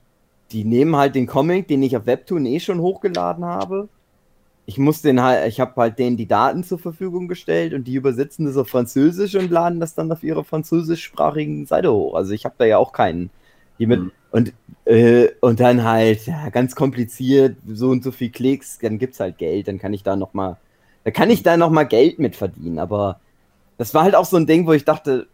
die 0.51 0.63
nehmen 0.65 0.95
halt 0.95 1.15
den 1.15 1.27
Comic, 1.27 1.67
den 1.67 1.83
ich 1.83 1.97
auf 1.97 2.05
Webtoon 2.05 2.45
eh 2.45 2.59
schon 2.59 2.81
hochgeladen 2.81 3.45
habe. 3.45 3.89
Ich 4.65 4.77
muss 4.77 5.01
den 5.01 5.21
halt, 5.21 5.47
ich 5.47 5.59
habe 5.61 5.79
halt 5.81 5.99
denen 5.99 6.17
die 6.17 6.27
Daten 6.27 6.63
zur 6.63 6.79
Verfügung 6.79 7.27
gestellt 7.29 7.73
und 7.73 7.85
die 7.85 7.95
übersetzen 7.95 8.45
das 8.45 8.57
auf 8.57 8.69
Französisch 8.69 9.35
und 9.35 9.49
laden 9.51 9.79
das 9.79 9.95
dann 9.95 10.11
auf 10.11 10.23
ihrer 10.23 10.43
französischsprachigen 10.43 11.65
Seite 11.65 11.93
hoch. 11.93 12.15
Also 12.15 12.33
ich 12.33 12.45
habe 12.45 12.55
da 12.57 12.65
ja 12.65 12.77
auch 12.77 12.91
keinen. 12.93 13.31
Die 13.79 13.85
mit, 13.87 14.03
Mhm. 14.03 14.11
und, 14.31 14.53
äh, 14.85 15.29
und 15.41 15.59
dann 15.59 15.83
halt, 15.83 16.25
ja, 16.27 16.49
ganz 16.49 16.75
kompliziert, 16.75 17.57
so 17.67 17.89
und 17.89 18.03
so 18.03 18.11
viel 18.11 18.29
Klicks, 18.31 18.79
dann 18.79 18.97
gibt's 18.99 19.19
halt 19.19 19.37
Geld, 19.37 19.67
dann 19.67 19.79
kann 19.79 19.93
ich 19.93 20.03
da 20.03 20.15
noch 20.15 20.33
mal, 20.33 20.57
da 21.03 21.11
kann 21.11 21.29
ich 21.29 21.43
da 21.43 21.57
noch 21.57 21.69
mal 21.71 21.85
Geld 21.85 22.19
mit 22.19 22.35
verdienen, 22.35 22.79
aber 22.79 23.21
das 23.77 23.93
war 23.93 24.03
halt 24.03 24.15
auch 24.15 24.25
so 24.25 24.37
ein 24.37 24.47
Ding, 24.47 24.65
wo 24.67 24.73
ich 24.73 24.85
dachte, 24.85 25.27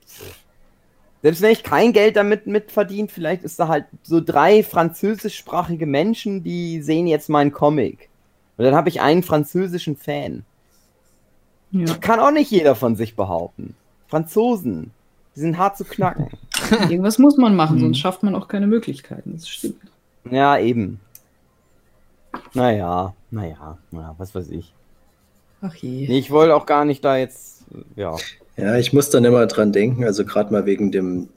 selbst 1.22 1.42
wenn 1.42 1.52
ich 1.52 1.64
kein 1.64 1.94
Geld 1.94 2.16
damit 2.18 2.48
mitverdiene, 2.48 3.08
vielleicht 3.08 3.44
ist 3.44 3.60
da 3.60 3.68
halt 3.70 3.86
so 4.04 4.20
drei 4.20 4.64
französischsprachige 4.64 5.86
Menschen, 5.86 6.44
die 6.44 6.82
sehen 6.82 7.08
jetzt 7.08 7.30
meinen 7.30 7.52
Comic. 7.52 8.10
Und 8.58 8.66
dann 8.66 8.76
habe 8.76 8.90
ich 8.90 9.02
einen 9.02 9.24
französischen 9.24 9.96
Fan. 9.96 10.44
Ja. 11.72 11.94
Kann 11.96 12.20
auch 12.20 12.32
nicht 12.32 12.52
jeder 12.52 12.76
von 12.76 12.96
sich 12.96 13.16
behaupten. 13.16 13.76
Franzosen, 14.08 14.92
die 15.36 15.40
sind 15.40 15.58
hart 15.58 15.78
zu 15.78 15.86
knacken. 15.86 16.28
Irgendwas 16.90 17.18
muss 17.18 17.38
man 17.38 17.56
machen, 17.56 17.78
Mhm. 17.78 17.82
sonst 17.82 18.00
schafft 18.00 18.22
man 18.24 18.36
auch 18.36 18.48
keine 18.48 18.68
Möglichkeiten. 18.68 19.32
Das 19.34 19.48
stimmt. 19.48 19.78
ja, 20.30 20.58
eben. 20.60 21.00
Naja, 22.54 23.14
naja, 23.32 23.78
naja, 23.92 24.16
was 24.18 24.34
weiß 24.36 24.50
ich. 24.50 24.74
Ach 25.62 25.74
je. 25.76 26.06
Ich 26.08 26.30
wollte 26.32 26.56
auch 26.56 26.66
gar 26.66 26.84
nicht 26.86 27.04
da 27.06 27.16
jetzt, 27.18 27.53
ja. 27.96 28.16
Ja, 28.56 28.78
ich 28.78 28.94
muss 28.94 29.10
dann 29.10 29.26
immer 29.26 29.46
dran 29.48 29.72
denken, 29.72 30.04
also 30.04 30.26
gerade 30.26 30.54
mal 30.54 30.66
wegen 30.66 30.92
dem 30.92 31.30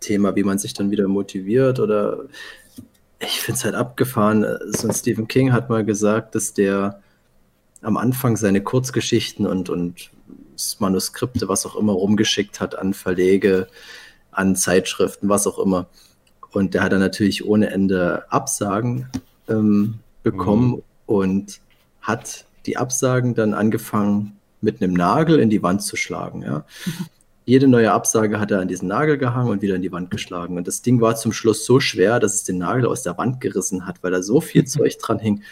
Thema, 0.00 0.36
wie 0.36 0.44
man 0.44 0.58
sich 0.58 0.74
dann 0.74 0.90
wieder 0.90 1.08
motiviert 1.08 1.80
oder 1.80 2.24
ich 3.20 3.40
finde 3.40 3.58
es 3.58 3.64
halt 3.64 3.74
abgefahren. 3.74 4.46
So 4.68 4.86
ein 4.86 4.94
Stephen 4.94 5.28
King 5.28 5.52
hat 5.52 5.70
mal 5.70 5.84
gesagt, 5.84 6.34
dass 6.34 6.52
der 6.54 7.00
am 7.82 7.96
Anfang 7.96 8.36
seine 8.36 8.60
Kurzgeschichten 8.60 9.46
und, 9.46 9.70
und 9.70 10.10
Manuskripte, 10.78 11.48
was 11.48 11.66
auch 11.66 11.76
immer, 11.76 11.92
rumgeschickt 11.92 12.60
hat 12.60 12.76
an 12.76 12.94
Verlege, 12.94 13.68
an 14.30 14.56
Zeitschriften, 14.56 15.28
was 15.28 15.46
auch 15.46 15.58
immer. 15.58 15.86
Und 16.52 16.74
der 16.74 16.82
hat 16.82 16.92
dann 16.92 17.00
natürlich 17.00 17.44
ohne 17.44 17.70
Ende 17.70 18.30
Absagen 18.30 19.08
ähm, 19.48 20.00
bekommen 20.22 20.82
und 21.06 21.60
hat 22.00 22.44
die 22.66 22.76
Absagen 22.76 23.34
dann 23.34 23.54
angefangen, 23.54 24.37
mit 24.60 24.82
einem 24.82 24.94
Nagel 24.94 25.38
in 25.38 25.50
die 25.50 25.62
Wand 25.62 25.82
zu 25.82 25.96
schlagen. 25.96 26.42
Ja. 26.42 26.64
Jede 27.46 27.66
neue 27.66 27.92
Absage 27.92 28.38
hat 28.40 28.50
er 28.50 28.60
an 28.60 28.68
diesen 28.68 28.88
Nagel 28.88 29.16
gehangen 29.16 29.48
und 29.50 29.62
wieder 29.62 29.74
in 29.74 29.80
die 29.82 29.90
Wand 29.90 30.10
geschlagen. 30.10 30.58
Und 30.58 30.68
das 30.68 30.82
Ding 30.82 31.00
war 31.00 31.16
zum 31.16 31.32
Schluss 31.32 31.64
so 31.64 31.80
schwer, 31.80 32.20
dass 32.20 32.34
es 32.34 32.44
den 32.44 32.58
Nagel 32.58 32.84
aus 32.86 33.02
der 33.02 33.16
Wand 33.16 33.40
gerissen 33.40 33.86
hat, 33.86 34.02
weil 34.02 34.10
da 34.10 34.22
so 34.22 34.40
viel 34.42 34.64
Zeug 34.66 34.98
dran 34.98 35.18
hing. 35.18 35.42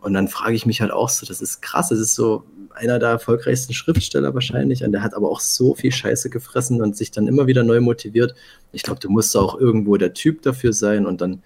Und 0.00 0.12
dann 0.14 0.28
frage 0.28 0.54
ich 0.54 0.66
mich 0.66 0.80
halt 0.82 0.92
auch 0.92 1.08
so, 1.08 1.24
das 1.26 1.40
ist 1.40 1.62
krass, 1.62 1.88
das 1.88 1.98
ist 1.98 2.14
so 2.14 2.44
einer 2.74 2.98
der 2.98 3.08
erfolgreichsten 3.08 3.72
Schriftsteller 3.72 4.34
wahrscheinlich. 4.34 4.84
Und 4.84 4.92
der 4.92 5.02
hat 5.02 5.14
aber 5.14 5.30
auch 5.30 5.40
so 5.40 5.74
viel 5.74 5.90
Scheiße 5.90 6.28
gefressen 6.30 6.82
und 6.82 6.96
sich 6.96 7.10
dann 7.10 7.26
immer 7.26 7.46
wieder 7.46 7.64
neu 7.64 7.80
motiviert. 7.80 8.34
Ich 8.72 8.82
glaube, 8.82 9.00
du 9.00 9.08
musst 9.08 9.34
auch 9.36 9.58
irgendwo 9.58 9.96
der 9.96 10.12
Typ 10.12 10.42
dafür 10.42 10.72
sein 10.74 11.06
und 11.06 11.20
dann, 11.22 11.42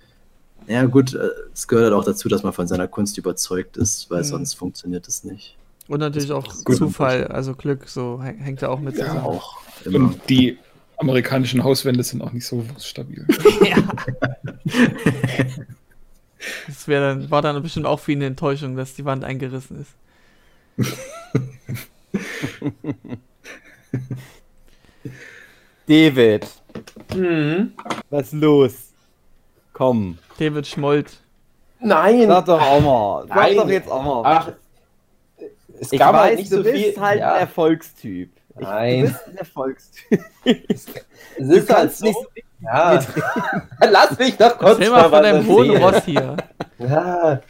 ja 0.66 0.84
gut, 0.84 1.14
äh, 1.14 1.28
es 1.54 1.68
gehört 1.68 1.84
halt 1.84 1.94
auch 1.94 2.04
dazu, 2.04 2.28
dass 2.28 2.42
man 2.42 2.52
von 2.52 2.66
seiner 2.66 2.88
Kunst 2.88 3.16
überzeugt 3.18 3.76
ist, 3.76 4.10
weil 4.10 4.22
Mhm. 4.22 4.26
sonst 4.26 4.54
funktioniert 4.54 5.06
es 5.08 5.22
nicht. 5.24 5.56
Und 5.88 6.00
natürlich 6.00 6.32
auch 6.32 6.46
Gut. 6.64 6.76
Zufall, 6.76 7.26
also 7.26 7.54
Glück, 7.54 7.88
so 7.88 8.20
häng- 8.22 8.38
hängt 8.38 8.62
da 8.62 8.68
auch 8.68 8.78
mit 8.80 8.96
Ja. 8.96 9.06
zusammen. 9.06 9.24
Auch 9.24 9.58
immer. 9.84 9.98
Und 9.98 10.28
die 10.28 10.58
amerikanischen 10.98 11.62
Hauswände 11.64 12.02
sind 12.04 12.22
auch 12.22 12.32
nicht 12.32 12.46
so 12.46 12.64
stabil. 12.78 13.26
Das 16.66 16.88
wär 16.88 17.00
dann, 17.00 17.30
war 17.30 17.40
dann 17.40 17.62
bestimmt 17.62 17.86
auch 17.86 18.00
für 18.00 18.10
ihn 18.10 18.18
eine 18.18 18.26
Enttäuschung, 18.26 18.74
dass 18.74 18.94
die 18.94 19.04
Wand 19.04 19.22
eingerissen 19.22 19.80
ist. 19.80 19.92
David, 25.88 26.46
Mhm. 27.14 27.72
was 28.10 28.32
ist 28.32 28.40
los? 28.40 28.72
Komm, 29.72 30.18
David 30.38 30.66
Schmold. 30.66 31.18
Nein. 31.80 32.26
sag 32.28 32.46
doch 32.46 32.60
auch 32.60 32.80
mal. 32.80 33.26
Sag 33.28 33.36
Nein. 33.36 33.56
doch 33.56 33.68
jetzt 33.68 33.90
auch 33.90 34.02
mal. 34.04 34.22
Ach, 34.24 34.52
es 35.82 35.92
ich 35.92 35.98
gab 35.98 36.14
weiß, 36.14 36.20
halt 36.20 36.38
nicht 36.38 36.52
du 36.52 36.56
so 36.58 36.62
bist 36.62 36.76
viel. 36.76 37.00
halt 37.00 37.18
ja, 37.18 37.32
ein 37.34 37.40
Erfolgstyp. 37.40 38.30
Ich, 38.54 38.60
Nein. 38.60 39.00
Du 39.00 39.06
bist 39.08 39.26
ein 39.26 39.36
Erfolgstyp. 39.36 40.20
es 40.68 40.84
Du 41.38 41.52
ist 41.54 41.68
halt 41.68 41.68
kannst 41.68 41.98
so. 41.98 42.06
nicht 42.06 42.18
Ja. 42.60 43.04
Lass 43.90 44.16
mich 44.16 44.36
doch 44.36 44.56
kurz 44.58 44.78
Erzähl 44.78 44.90
mal 44.90 45.10
von 45.10 45.22
deinem 45.24 45.46
hohen. 45.46 45.76
Ross 45.76 46.04
hier. 46.04 46.36
Ja. 46.78 47.40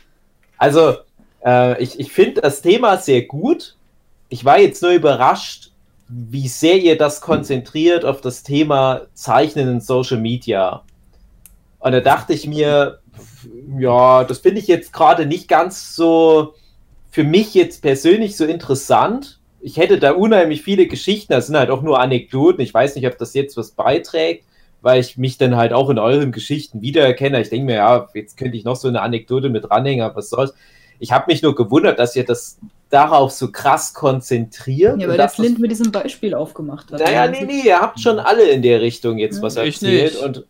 Also, 0.59 0.97
äh, 1.45 1.83
ich, 1.83 1.99
ich 1.99 2.13
finde 2.13 2.43
das 2.43 2.61
Thema 2.61 2.99
sehr 2.99 3.23
gut. 3.23 3.77
Ich 4.29 4.45
war 4.45 4.59
jetzt 4.59 4.83
nur 4.83 4.93
überrascht, 4.93 5.71
wie 6.09 6.49
sehr 6.49 6.77
ihr 6.77 6.99
das 6.99 7.21
konzentriert 7.23 8.05
auf 8.05 8.21
das 8.21 8.43
Thema 8.43 9.03
Zeichnen 9.15 9.69
in 9.69 9.81
Social 9.81 10.19
Media. 10.19 10.83
Und 11.79 11.93
da 11.93 12.01
dachte 12.01 12.35
ich 12.35 12.47
mir, 12.47 13.01
ja, 13.79 14.25
das 14.25 14.39
finde 14.39 14.61
ich 14.61 14.67
jetzt 14.67 14.93
gerade 14.93 15.25
nicht 15.25 15.49
ganz 15.49 15.97
so 15.97 16.55
für 17.13 17.23
mich 17.25 17.53
jetzt 17.55 17.83
persönlich 17.83 18.37
so 18.37 18.45
interessant. 18.47 19.39
Ich 19.61 19.77
hätte 19.77 19.99
da 19.99 20.13
unheimlich 20.13 20.63
viele 20.63 20.87
Geschichten, 20.87 21.33
das 21.33 21.47
sind 21.47 21.57
halt 21.57 21.71
auch 21.71 21.83
nur 21.83 22.01
Anekdoten. 22.01 22.61
Ich 22.63 22.75
weiß 22.75 22.97
nicht, 22.97 23.07
ob 23.07 23.17
das 23.19 23.35
jetzt 23.35 23.57
was 23.57 23.71
beiträgt, 23.73 24.45
weil 24.81 24.99
ich 25.01 25.17
mich 25.19 25.39
dann 25.39 25.55
halt 25.57 25.73
auch 25.73 25.91
in 25.91 25.99
euren 26.01 26.33
Geschichten 26.33 26.81
wiedererkenne. 26.83 27.41
Ich 27.41 27.51
denke 27.51 27.67
mir, 27.67 27.77
ja, 27.77 28.09
jetzt 28.15 28.37
könnte 28.39 28.57
ich 28.57 28.65
noch 28.65 28.75
so 28.77 28.89
eine 28.89 29.03
Anekdote 29.03 29.51
mit 29.51 29.65
dranhängen, 29.69 30.05
aber 30.05 30.17
was 30.17 30.31
soll's. 30.31 30.55
Ich 30.99 31.13
habe 31.13 31.27
mich 31.29 31.43
nur 31.43 31.55
gewundert, 31.55 31.99
dass 31.99 32.17
ihr 32.17 32.25
das 32.25 32.59
darauf 32.89 33.31
so 33.31 33.53
krass 33.53 33.93
konzentriert. 33.93 35.01
Ja, 35.01 35.07
weil 35.09 35.17
das- 35.19 35.35
Flint 35.35 35.59
mit 35.59 35.71
diesem 35.71 35.93
Beispiel 35.93 36.35
aufgemacht 36.35 36.91
hat. 36.93 37.01
naja, 37.01 37.29
nee, 37.29 37.45
nee, 37.45 37.63
ihr 37.67 37.79
habt 37.79 38.01
schon 38.01 38.19
alle 38.19 38.49
in 38.49 38.63
der 38.63 38.81
Richtung 38.81 39.19
jetzt 39.19 39.43
was 39.43 39.57
Ich 39.57 39.83
erzählt. 39.83 40.15
nicht. 40.15 40.23
Und 40.25 40.45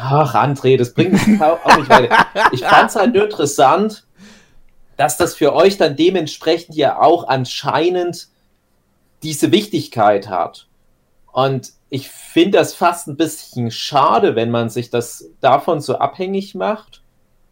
ach, 0.00 0.34
André, 0.34 0.76
das 0.78 0.94
bringt 0.94 1.12
mich 1.26 1.40
auch 1.42 1.58
auch 1.64 1.76
nicht 1.76 1.88
weiter. 1.90 2.26
Ich 2.52 2.64
fand 2.64 2.88
es 2.90 2.96
halt 2.96 3.14
nur 3.14 3.24
interessant, 3.24 4.04
dass 5.02 5.16
das 5.16 5.34
für 5.34 5.52
euch 5.52 5.78
dann 5.78 5.96
dementsprechend 5.96 6.76
ja 6.76 7.00
auch 7.00 7.26
anscheinend 7.26 8.28
diese 9.24 9.50
Wichtigkeit 9.50 10.28
hat. 10.28 10.68
Und 11.32 11.72
ich 11.90 12.08
finde 12.08 12.58
das 12.58 12.72
fast 12.72 13.08
ein 13.08 13.16
bisschen 13.16 13.72
schade, 13.72 14.36
wenn 14.36 14.52
man 14.52 14.70
sich 14.70 14.90
das 14.90 15.28
davon 15.40 15.80
so 15.80 15.98
abhängig 15.98 16.54
macht. 16.54 17.02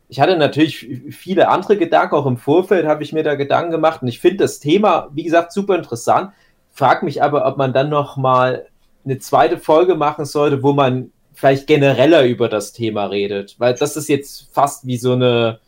Ich 0.08 0.20
hatte 0.20 0.36
natürlich 0.36 0.86
viele 1.10 1.48
andere 1.48 1.76
Gedanken, 1.76 2.14
auch 2.14 2.26
im 2.26 2.36
Vorfeld 2.36 2.86
habe 2.86 3.02
ich 3.02 3.12
mir 3.12 3.24
da 3.24 3.34
Gedanken 3.34 3.72
gemacht 3.72 4.00
und 4.00 4.06
ich 4.06 4.20
finde 4.20 4.44
das 4.44 4.60
Thema, 4.60 5.08
wie 5.12 5.24
gesagt, 5.24 5.50
super 5.52 5.74
interessant. 5.74 6.30
Frag 6.70 7.02
mich 7.02 7.20
aber, 7.20 7.46
ob 7.46 7.56
man 7.56 7.72
dann 7.72 7.88
noch 7.88 8.16
mal 8.16 8.68
eine 9.04 9.18
zweite 9.18 9.58
Folge 9.58 9.96
machen 9.96 10.24
sollte, 10.24 10.62
wo 10.62 10.72
man 10.72 11.10
vielleicht 11.32 11.66
genereller 11.66 12.24
über 12.26 12.48
das 12.48 12.72
Thema 12.72 13.06
redet, 13.06 13.56
weil 13.58 13.74
das 13.74 13.96
ist 13.96 14.08
jetzt 14.08 14.50
fast 14.52 14.86
wie 14.86 14.98
so 14.98 15.14
eine 15.14 15.58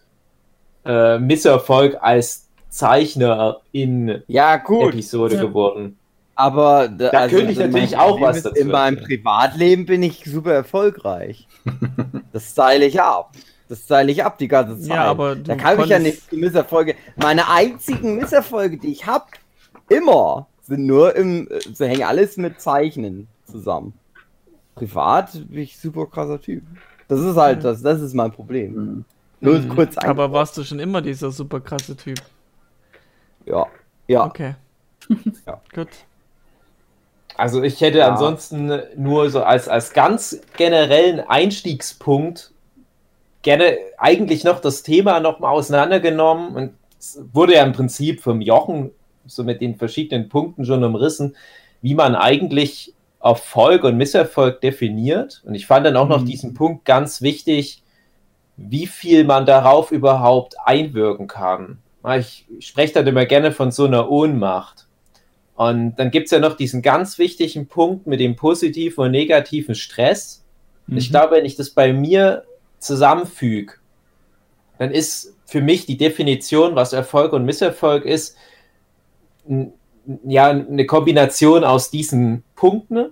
äh, 0.85 1.19
Misserfolg 1.19 1.99
als 2.01 2.49
Zeichner 2.69 3.59
in 3.73 4.23
Ja, 4.27 4.57
gut. 4.57 4.95
Episode 4.95 5.37
Ja. 5.37 5.43
geworden. 5.43 5.99
Aber 6.35 6.89
da, 6.89 7.11
Da 7.11 7.29
könnte 7.29 7.53
ich 7.53 7.59
natürlich 7.59 7.97
auch 7.97 8.21
was 8.21 8.43
dazu 8.43 8.59
In 8.61 8.69
meinem. 8.69 8.97
Privatleben 8.97 9.87
bin 9.87 10.03
ich 10.03 10.25
super 10.25 10.53
erfolgreich. 10.53 11.47
das 12.33 12.51
style 12.51 12.85
ich 12.87 13.01
ab. 13.01 13.33
Das 13.69 13.81
style 13.85 14.11
ich 14.11 14.25
ab 14.25 14.39
die 14.39 14.49
ganze 14.49 14.79
Zeit. 14.81 14.89
Ja, 14.89 15.05
aber 15.05 15.37
da 15.37 15.55
kann 15.57 15.81
ich 15.81 15.87
ja 15.87 15.99
nicht 15.99 16.31
die 16.33 16.37
Misserfolge. 16.37 16.95
Meine 17.17 17.49
einzigen 17.49 18.17
Misserfolge, 18.17 18.79
die 18.79 18.93
ich 18.93 19.07
habe, 19.07 19.27
immer, 19.89 20.47
sind 20.63 20.87
nur 20.87 21.15
im. 21.17 21.49
So 21.75 21.85
hängen 21.85 22.03
alles 22.03 22.37
mit 22.39 22.61
Zeichnen 22.61 23.29
zusammen. 23.45 23.93
Privat 24.75 25.33
bin 25.49 25.63
ich 25.63 25.79
super 25.79 26.07
krasser 26.07 26.41
Typ. 26.41 26.65
Das 27.09 27.21
ist 27.21 27.37
halt, 27.37 27.63
das, 27.63 27.83
das 27.83 28.01
ist 28.01 28.15
mein 28.15 28.33
Problem. 28.33 28.75
Mhm. 28.75 29.05
Nur 29.43 29.59
Mhm. 29.59 29.69
kurz 29.71 29.99
ein. 29.99 30.09
Aber 30.09 30.33
warst 30.33 30.57
du 30.57 30.65
schon 30.65 30.79
immer 30.79 31.03
dieser 31.03 31.31
super 31.31 31.61
krasse 31.61 31.97
Typ? 31.97 32.19
Ja. 33.45 33.67
Ja. 34.07 34.25
Okay. 34.25 34.55
Ja. 35.47 35.61
Gut. 35.75 35.89
Also 37.37 37.63
ich 37.63 37.81
hätte 37.81 37.99
Ja. 37.99 38.11
ansonsten 38.13 38.81
nur 38.97 39.31
so 39.31 39.43
als, 39.43 39.69
als 39.69 39.93
ganz 39.93 40.41
generellen 40.57 41.21
Einstiegspunkt 41.21 42.53
gerne 43.43 43.77
eigentlich 43.99 44.45
noch 44.45 44.61
das 44.61 44.83
Thema 44.85 45.19
noch 45.19 45.41
mal 45.41 45.51
auseinandergenommen 45.51 46.55
und 46.55 46.75
es 47.01 47.21
wurde 47.33 47.55
ja 47.55 47.65
im 47.65 47.73
Prinzip 47.73 48.21
vom 48.23 48.41
Jochen 48.41 48.93
so 49.27 49.43
mit 49.43 49.61
den 49.61 49.75
verschiedenen 49.77 50.29
Punkten 50.29 50.65
schon 50.65 50.85
umrissen, 50.85 51.35
wie 51.81 51.95
man 51.95 52.15
eigentlich 52.15 52.95
Erfolg 53.21 53.83
und 53.85 53.97
Misserfolg 53.97 54.61
definiert. 54.61 55.43
Und 55.45 55.55
ich 55.57 55.67
fand 55.67 55.87
dann 55.87 55.97
auch 55.97 56.09
noch 56.09 56.21
Mhm. 56.21 56.27
diesen 56.27 56.55
Punkt 56.55 56.85
ganz 56.85 57.23
wichtig, 57.23 57.82
wie 58.57 58.87
viel 58.87 59.25
man 59.25 59.47
darauf 59.47 59.91
überhaupt 59.91 60.55
einwirken 60.65 61.27
kann. 61.27 61.79
Ich 62.19 62.47
spreche 62.61 62.95
dann 62.95 63.07
immer 63.07 63.27
gerne 63.27 63.53
von 63.53 63.71
so 63.71 63.85
einer 63.87 64.11
Ohnmacht. 64.11 64.87
Und 65.55 65.97
dann 65.97 66.11
gibt 66.11 66.27
es 66.27 66.33
ja 66.33 66.39
noch 66.39 66.57
diesen 66.57 66.83
ganz 66.83 67.19
wichtigen 67.19 67.69
Punkt 67.69 68.07
mit 68.07 68.21
dem 68.21 68.37
positiven 68.37 69.05
und 69.05 69.11
negativen 69.13 69.75
Stress. 69.75 70.45
Ich 70.89 71.09
Mhm. 71.09 71.13
glaube, 71.13 71.37
wenn 71.37 71.45
ich 71.45 71.57
das 71.57 71.71
bei 71.71 71.93
mir 71.93 72.45
zusammenfüge, 72.79 73.75
dann 74.79 74.91
ist 74.91 75.37
für 75.47 75.61
mich 75.61 75.87
die 75.87 75.97
Definition, 75.97 76.75
was 76.75 76.93
Erfolg 76.93 77.33
und 77.33 77.45
Misserfolg 77.45 78.05
ist, 78.05 78.37
ja, 80.25 80.49
eine 80.49 80.87
Kombination 80.87 81.63
aus 81.65 81.91
diesen 81.91 82.43
Punkten. 82.57 83.11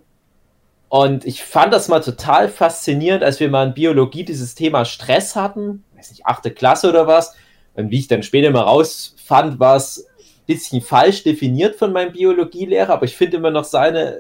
Und 0.91 1.25
ich 1.25 1.45
fand 1.45 1.73
das 1.73 1.87
mal 1.87 2.01
total 2.01 2.49
faszinierend, 2.49 3.23
als 3.23 3.39
wir 3.39 3.49
mal 3.49 3.69
in 3.69 3.75
Biologie 3.75 4.25
dieses 4.25 4.57
Thema 4.57 4.85
Stress 4.85 5.37
hatten, 5.37 5.85
weiß 5.95 6.11
nicht, 6.11 6.27
achte 6.27 6.51
Klasse 6.51 6.89
oder 6.89 7.07
was. 7.07 7.37
Und 7.75 7.93
wie 7.93 8.01
ich 8.01 8.09
dann 8.09 8.25
später 8.25 8.51
mal 8.51 8.63
rausfand, 8.63 9.61
war 9.61 9.77
es 9.77 10.05
ein 10.09 10.47
bisschen 10.47 10.83
falsch 10.83 11.23
definiert 11.23 11.77
von 11.77 11.93
meinem 11.93 12.11
Biologielehrer, 12.11 12.93
aber 12.93 13.05
ich 13.05 13.17
finde 13.17 13.37
immer 13.37 13.53
noch 13.53 13.63
seine 13.63 14.19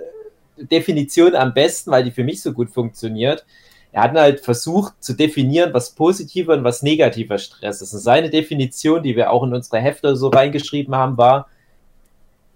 Definition 0.56 1.34
am 1.34 1.54
besten, 1.54 1.90
weil 1.90 2.04
die 2.04 2.12
für 2.12 2.22
mich 2.22 2.40
so 2.40 2.52
gut 2.52 2.70
funktioniert. 2.70 3.44
Er 3.90 4.04
hat 4.04 4.12
halt 4.12 4.38
versucht 4.38 4.94
zu 5.00 5.14
definieren, 5.14 5.74
was 5.74 5.90
positiver 5.90 6.52
und 6.54 6.62
was 6.62 6.84
negativer 6.84 7.38
Stress 7.38 7.82
ist. 7.82 7.92
Und 7.92 7.98
seine 7.98 8.30
Definition, 8.30 9.02
die 9.02 9.16
wir 9.16 9.32
auch 9.32 9.42
in 9.42 9.52
unsere 9.52 9.78
Hefte 9.78 10.14
so 10.14 10.28
reingeschrieben 10.28 10.94
haben, 10.94 11.18
war, 11.18 11.48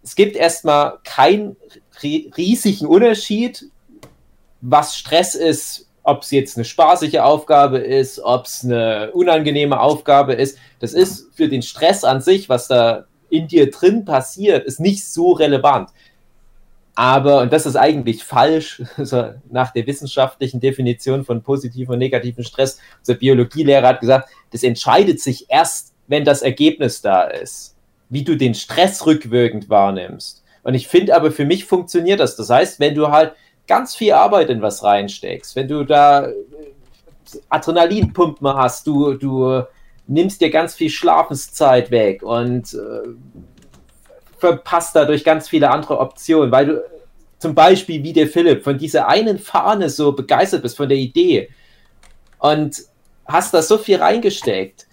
es 0.04 0.14
gibt 0.14 0.36
erstmal 0.36 0.98
keinen 1.02 1.56
riesigen 2.00 2.86
Unterschied, 2.86 3.70
was 4.66 4.96
Stress 4.96 5.34
ist, 5.34 5.88
ob 6.02 6.22
es 6.22 6.30
jetzt 6.30 6.56
eine 6.56 6.64
spaßige 6.64 7.18
Aufgabe 7.18 7.78
ist, 7.78 8.18
ob 8.20 8.46
es 8.46 8.64
eine 8.64 9.10
unangenehme 9.12 9.78
Aufgabe 9.78 10.32
ist. 10.32 10.58
Das 10.80 10.94
ist 10.94 11.34
für 11.34 11.48
den 11.48 11.62
Stress 11.62 12.02
an 12.02 12.22
sich, 12.22 12.48
was 12.48 12.66
da 12.66 13.04
in 13.28 13.46
dir 13.46 13.70
drin 13.70 14.04
passiert, 14.04 14.64
ist 14.64 14.80
nicht 14.80 15.04
so 15.06 15.32
relevant. 15.32 15.90
Aber, 16.94 17.40
und 17.40 17.52
das 17.52 17.66
ist 17.66 17.76
eigentlich 17.76 18.24
falsch, 18.24 18.82
also 18.96 19.34
nach 19.50 19.72
der 19.72 19.86
wissenschaftlichen 19.86 20.60
Definition 20.60 21.24
von 21.24 21.42
positiven 21.42 21.92
und 21.92 21.98
negativen 21.98 22.44
Stress, 22.44 22.78
unser 23.00 23.14
Biologielehrer 23.14 23.88
hat 23.88 24.00
gesagt, 24.00 24.30
das 24.50 24.62
entscheidet 24.62 25.20
sich 25.20 25.46
erst, 25.50 25.92
wenn 26.06 26.24
das 26.24 26.42
Ergebnis 26.42 27.02
da 27.02 27.24
ist, 27.24 27.76
wie 28.08 28.24
du 28.24 28.36
den 28.36 28.54
Stress 28.54 29.04
rückwirkend 29.04 29.68
wahrnimmst. 29.68 30.42
Und 30.62 30.74
ich 30.74 30.88
finde 30.88 31.14
aber, 31.14 31.32
für 31.32 31.44
mich 31.44 31.66
funktioniert 31.66 32.20
das. 32.20 32.36
Das 32.36 32.48
heißt, 32.48 32.80
wenn 32.80 32.94
du 32.94 33.08
halt 33.08 33.34
ganz 33.66 33.94
viel 33.94 34.12
Arbeit 34.12 34.50
in 34.50 34.62
was 34.62 34.82
reinsteckst, 34.82 35.56
wenn 35.56 35.68
du 35.68 35.84
da 35.84 36.28
Adrenalinpumpen 37.48 38.46
hast, 38.48 38.86
du, 38.86 39.14
du 39.14 39.62
nimmst 40.06 40.40
dir 40.40 40.50
ganz 40.50 40.74
viel 40.74 40.90
Schlafenszeit 40.90 41.90
weg 41.90 42.22
und 42.22 42.74
äh, 42.74 43.08
verpasst 44.38 44.94
dadurch 44.94 45.24
ganz 45.24 45.48
viele 45.48 45.70
andere 45.70 45.98
Optionen, 45.98 46.52
weil 46.52 46.66
du 46.66 46.84
zum 47.38 47.54
Beispiel 47.54 48.02
wie 48.02 48.12
der 48.12 48.28
Philipp 48.28 48.64
von 48.64 48.78
dieser 48.78 49.08
einen 49.08 49.38
Fahne 49.38 49.90
so 49.90 50.12
begeistert 50.12 50.62
bist, 50.62 50.76
von 50.76 50.88
der 50.88 50.98
Idee 50.98 51.50
und 52.38 52.82
hast 53.26 53.54
da 53.54 53.62
so 53.62 53.78
viel 53.78 53.96
reingesteckt. 53.96 54.86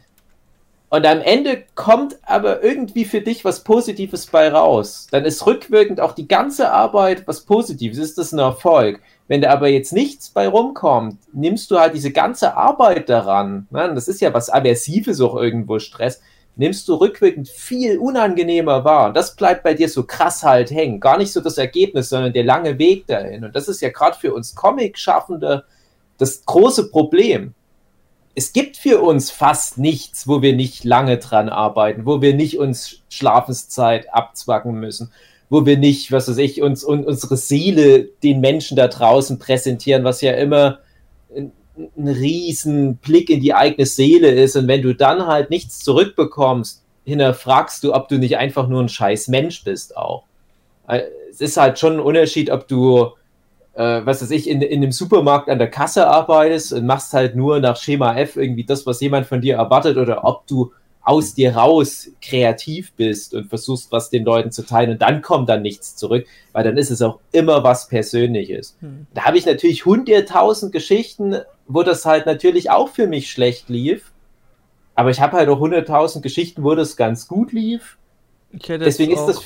Und 0.91 1.05
am 1.05 1.21
Ende 1.21 1.63
kommt 1.73 2.17
aber 2.23 2.61
irgendwie 2.61 3.05
für 3.05 3.21
dich 3.21 3.45
was 3.45 3.63
Positives 3.63 4.25
bei 4.25 4.49
raus. 4.49 5.07
Dann 5.09 5.23
ist 5.23 5.45
rückwirkend 5.47 6.01
auch 6.01 6.11
die 6.11 6.27
ganze 6.27 6.71
Arbeit 6.71 7.25
was 7.27 7.41
Positives. 7.41 7.97
Ist 7.97 8.17
das 8.17 8.33
ein 8.33 8.39
Erfolg? 8.39 8.99
Wenn 9.29 9.41
da 9.41 9.51
aber 9.51 9.69
jetzt 9.69 9.93
nichts 9.93 10.29
bei 10.29 10.49
rumkommt, 10.49 11.17
nimmst 11.31 11.71
du 11.71 11.79
halt 11.79 11.93
diese 11.93 12.11
ganze 12.11 12.57
Arbeit 12.57 13.07
daran. 13.07 13.67
Ne? 13.71 13.89
Das 13.95 14.09
ist 14.09 14.19
ja 14.19 14.33
was 14.33 14.49
Aversives 14.49 15.21
auch 15.21 15.37
irgendwo 15.37 15.79
Stress 15.79 16.21
nimmst 16.55 16.87
du 16.87 16.95
rückwirkend 16.95 17.47
viel 17.47 17.97
unangenehmer 17.97 18.83
wahr. 18.83 19.07
Und 19.07 19.17
das 19.17 19.35
bleibt 19.35 19.63
bei 19.63 19.73
dir 19.73 19.89
so 19.89 20.03
krass 20.03 20.43
halt 20.43 20.71
hängen. 20.71 20.99
Gar 20.99 21.17
nicht 21.17 21.31
so 21.31 21.41
das 21.41 21.57
Ergebnis, 21.57 22.09
sondern 22.09 22.33
der 22.33 22.43
lange 22.43 22.77
Weg 22.77 23.07
dahin. 23.07 23.45
Und 23.45 23.55
das 23.55 23.67
ist 23.67 23.81
ja 23.81 23.89
gerade 23.89 24.17
für 24.17 24.33
uns 24.33 24.53
Comic-Schaffende 24.55 25.63
das 26.17 26.45
große 26.45 26.91
Problem. 26.91 27.53
Es 28.33 28.53
gibt 28.53 28.77
für 28.77 29.01
uns 29.01 29.29
fast 29.29 29.77
nichts, 29.77 30.27
wo 30.27 30.41
wir 30.41 30.55
nicht 30.55 30.83
lange 30.83 31.17
dran 31.17 31.49
arbeiten, 31.49 32.05
wo 32.05 32.21
wir 32.21 32.33
nicht 32.33 32.57
uns 32.57 33.01
Schlafenszeit 33.09 34.13
abzwacken 34.13 34.73
müssen, 34.79 35.11
wo 35.49 35.65
wir 35.65 35.77
nicht, 35.77 36.11
was 36.11 36.29
weiß 36.29 36.37
ich, 36.37 36.61
uns 36.61 36.83
und 36.83 37.05
unsere 37.05 37.35
Seele 37.35 38.05
den 38.23 38.39
Menschen 38.39 38.77
da 38.77 38.87
draußen 38.87 39.37
präsentieren, 39.37 40.03
was 40.03 40.21
ja 40.21 40.31
immer 40.33 40.79
ein 41.35 42.07
riesen 42.07 42.97
Blick 42.97 43.29
in 43.29 43.41
die 43.41 43.53
eigene 43.53 43.85
Seele 43.85 44.29
ist 44.29 44.55
und 44.55 44.67
wenn 44.67 44.81
du 44.81 44.93
dann 44.93 45.25
halt 45.25 45.49
nichts 45.49 45.79
zurückbekommst, 45.79 46.83
hinterfragst 47.05 47.83
du, 47.83 47.93
ob 47.93 48.09
du 48.09 48.17
nicht 48.17 48.37
einfach 48.37 48.67
nur 48.67 48.81
ein 48.81 48.89
scheiß 48.89 49.27
Mensch 49.29 49.63
bist 49.63 49.97
auch. 49.97 50.23
Äh, 50.87 51.01
es 51.29 51.41
ist 51.41 51.57
halt 51.57 51.79
schon 51.79 51.93
ein 51.93 51.99
Unterschied, 51.99 52.49
ob 52.49 52.67
du, 52.67 53.11
äh, 53.73 54.01
was 54.05 54.21
weiß 54.21 54.31
ich, 54.31 54.49
in, 54.49 54.61
in 54.61 54.81
einem 54.81 54.91
Supermarkt 54.91 55.49
an 55.49 55.59
der 55.59 55.69
Kasse 55.69 56.07
arbeitest 56.07 56.73
und 56.73 56.85
machst 56.85 57.13
halt 57.13 57.35
nur 57.35 57.59
nach 57.59 57.77
Schema 57.77 58.17
F 58.17 58.35
irgendwie 58.35 58.65
das, 58.65 58.85
was 58.85 59.01
jemand 59.01 59.27
von 59.27 59.41
dir 59.41 59.55
erwartet 59.55 59.97
oder 59.97 60.23
ob 60.23 60.47
du 60.47 60.71
aus 61.03 61.33
dir 61.33 61.55
raus 61.55 62.09
kreativ 62.21 62.93
bist 62.93 63.33
und 63.33 63.47
versuchst, 63.47 63.91
was 63.91 64.09
den 64.09 64.23
Leuten 64.23 64.51
zu 64.51 64.63
teilen 64.63 64.91
und 64.91 65.01
dann 65.01 65.21
kommt 65.21 65.49
dann 65.49 65.63
nichts 65.63 65.95
zurück, 65.95 66.27
weil 66.51 66.63
dann 66.63 66.77
ist 66.77 66.91
es 66.91 67.01
auch 67.01 67.19
immer 67.31 67.63
was 67.63 67.87
Persönliches. 67.87 68.77
Hm. 68.81 69.07
Da 69.13 69.23
habe 69.25 69.37
ich 69.37 69.45
natürlich 69.45 69.85
hunderttausend 69.85 70.71
Geschichten, 70.71 71.37
wo 71.67 71.81
das 71.81 72.05
halt 72.05 72.27
natürlich 72.27 72.69
auch 72.69 72.89
für 72.89 73.07
mich 73.07 73.31
schlecht 73.31 73.69
lief, 73.69 74.11
aber 74.93 75.09
ich 75.09 75.19
habe 75.19 75.37
halt 75.37 75.49
auch 75.49 75.59
hunderttausend 75.59 76.21
Geschichten, 76.21 76.63
wo 76.63 76.75
das 76.75 76.95
ganz 76.97 77.27
gut 77.27 77.51
lief. 77.51 77.97
Deswegen 78.67 79.13
ist 79.13 79.25
das 79.25 79.41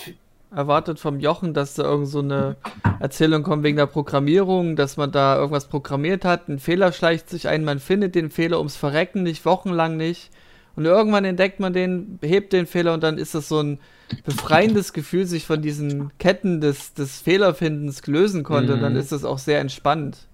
erwartet 0.52 1.00
vom 1.00 1.20
Jochen, 1.20 1.54
dass 1.54 1.76
da 1.76 1.84
irgend 1.84 2.08
so 2.08 2.20
eine 2.20 2.56
Erzählung 3.00 3.44
kommt 3.44 3.64
wegen 3.64 3.78
der 3.78 3.86
Programmierung, 3.86 4.76
dass 4.76 4.98
man 4.98 5.12
da 5.12 5.38
irgendwas 5.38 5.68
programmiert 5.68 6.26
hat, 6.26 6.48
ein 6.48 6.60
Fehler 6.60 6.92
schleicht 6.92 7.30
sich 7.30 7.48
ein, 7.48 7.64
man 7.64 7.80
findet 7.80 8.16
den 8.16 8.30
Fehler 8.30 8.58
ums 8.58 8.76
Verrecken 8.76 9.24
nicht, 9.24 9.46
wochenlang 9.46 9.98
nicht. 9.98 10.32
Und 10.76 10.86
irgendwann 10.86 11.24
entdeckt 11.24 11.60
man 11.60 11.72
den, 11.72 12.20
hebt 12.22 12.52
den 12.52 12.66
Fehler 12.68 12.94
und 12.94 13.02
dann 13.02 13.18
ist 13.18 13.34
das 13.34 13.48
so 13.48 13.62
ein 13.62 13.80
befreiendes 14.26 14.92
Gefühl, 14.94 15.26
sich 15.26 15.46
von 15.46 15.62
diesen 15.62 16.12
Ketten 16.18 16.60
des, 16.60 16.94
des 16.94 17.22
Fehlerfindens 17.22 18.06
lösen 18.08 18.44
konnte. 18.44 18.72
Mhm. 18.72 18.74
Und 18.74 18.82
dann 18.82 18.94
mhm. 18.94 19.00
ist 19.00 19.12
das 19.12 19.24
auch 19.24 19.38
sehr 19.38 19.62
entspannt. 19.62 20.28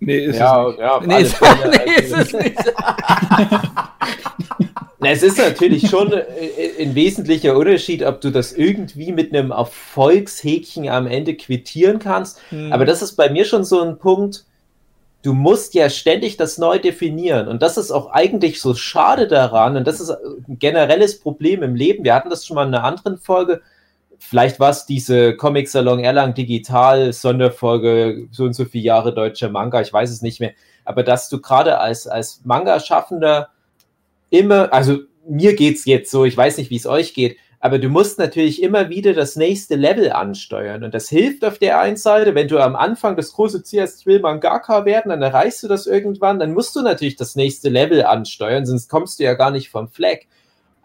Nee, 0.00 0.24
ist 0.24 0.38
ja, 0.38 0.68
es 0.68 0.70
nicht. 0.70 0.80
Ja, 0.80 1.00
nee, 1.04 1.22
ist, 1.22 1.40
nee, 1.70 2.02
ist 2.02 2.12
es 2.12 2.32
nicht. 2.32 2.56
Na, 5.02 5.10
es 5.10 5.22
ist 5.22 5.38
natürlich 5.38 5.88
schon 5.88 6.12
ein 6.12 6.94
wesentlicher 6.94 7.56
Unterschied, 7.56 8.02
ob 8.04 8.20
du 8.20 8.30
das 8.30 8.52
irgendwie 8.52 9.12
mit 9.12 9.34
einem 9.34 9.50
Erfolgshäkchen 9.50 10.90
am 10.90 11.06
Ende 11.06 11.34
quittieren 11.36 11.98
kannst. 11.98 12.40
Hm. 12.50 12.70
Aber 12.72 12.84
das 12.84 13.00
ist 13.00 13.16
bei 13.16 13.30
mir 13.30 13.46
schon 13.46 13.64
so 13.64 13.80
ein 13.80 13.98
Punkt, 13.98 14.44
du 15.22 15.32
musst 15.32 15.72
ja 15.74 15.88
ständig 15.88 16.36
das 16.36 16.58
neu 16.58 16.78
definieren. 16.78 17.48
Und 17.48 17.62
das 17.62 17.78
ist 17.78 17.90
auch 17.90 18.10
eigentlich 18.10 18.60
so 18.60 18.74
schade 18.74 19.26
daran. 19.26 19.76
Und 19.76 19.86
das 19.86 20.00
ist 20.00 20.10
ein 20.10 20.58
generelles 20.58 21.18
Problem 21.18 21.62
im 21.62 21.74
Leben. 21.74 22.04
Wir 22.04 22.14
hatten 22.14 22.28
das 22.28 22.46
schon 22.46 22.56
mal 22.56 22.66
in 22.66 22.74
einer 22.74 22.84
anderen 22.84 23.16
Folge. 23.16 23.62
Vielleicht 24.22 24.60
war 24.60 24.70
es 24.70 24.84
diese 24.84 25.34
Comic 25.34 25.68
Salon 25.68 25.98
Erlang 25.98 26.34
Digital 26.34 27.12
Sonderfolge, 27.12 28.28
so 28.30 28.44
und 28.44 28.52
so 28.52 28.66
viele 28.66 28.84
Jahre 28.84 29.14
deutscher 29.14 29.48
Manga, 29.48 29.80
ich 29.80 29.92
weiß 29.92 30.10
es 30.10 30.20
nicht 30.20 30.40
mehr. 30.40 30.52
Aber 30.84 31.02
dass 31.02 31.30
du 31.30 31.40
gerade 31.40 31.78
als, 31.78 32.06
als 32.06 32.42
Manga-Schaffender 32.44 33.48
immer, 34.28 34.72
also 34.72 34.98
mir 35.26 35.56
geht's 35.56 35.86
jetzt 35.86 36.10
so, 36.10 36.26
ich 36.26 36.36
weiß 36.36 36.58
nicht, 36.58 36.70
wie 36.70 36.76
es 36.76 36.86
euch 36.86 37.14
geht, 37.14 37.38
aber 37.60 37.78
du 37.78 37.88
musst 37.88 38.18
natürlich 38.18 38.62
immer 38.62 38.90
wieder 38.90 39.14
das 39.14 39.36
nächste 39.36 39.74
Level 39.74 40.12
ansteuern. 40.12 40.84
Und 40.84 40.94
das 40.94 41.08
hilft 41.08 41.44
auf 41.44 41.58
der 41.58 41.80
einen 41.80 41.96
Seite, 41.96 42.34
wenn 42.34 42.48
du 42.48 42.58
am 42.58 42.76
Anfang 42.76 43.16
das 43.16 43.32
große 43.32 43.62
Ziel 43.62 43.82
hast, 43.82 44.00
ich 44.00 44.06
will 44.06 44.20
Mangaka 44.20 44.84
werden, 44.84 45.10
dann 45.10 45.22
erreichst 45.22 45.62
du 45.62 45.68
das 45.68 45.86
irgendwann, 45.86 46.38
dann 46.38 46.54
musst 46.54 46.76
du 46.76 46.82
natürlich 46.82 47.16
das 47.16 47.36
nächste 47.36 47.70
Level 47.70 48.04
ansteuern, 48.04 48.64
sonst 48.64 48.88
kommst 48.88 49.18
du 49.18 49.24
ja 49.24 49.34
gar 49.34 49.50
nicht 49.50 49.70
vom 49.70 49.88
Fleck. 49.88 50.28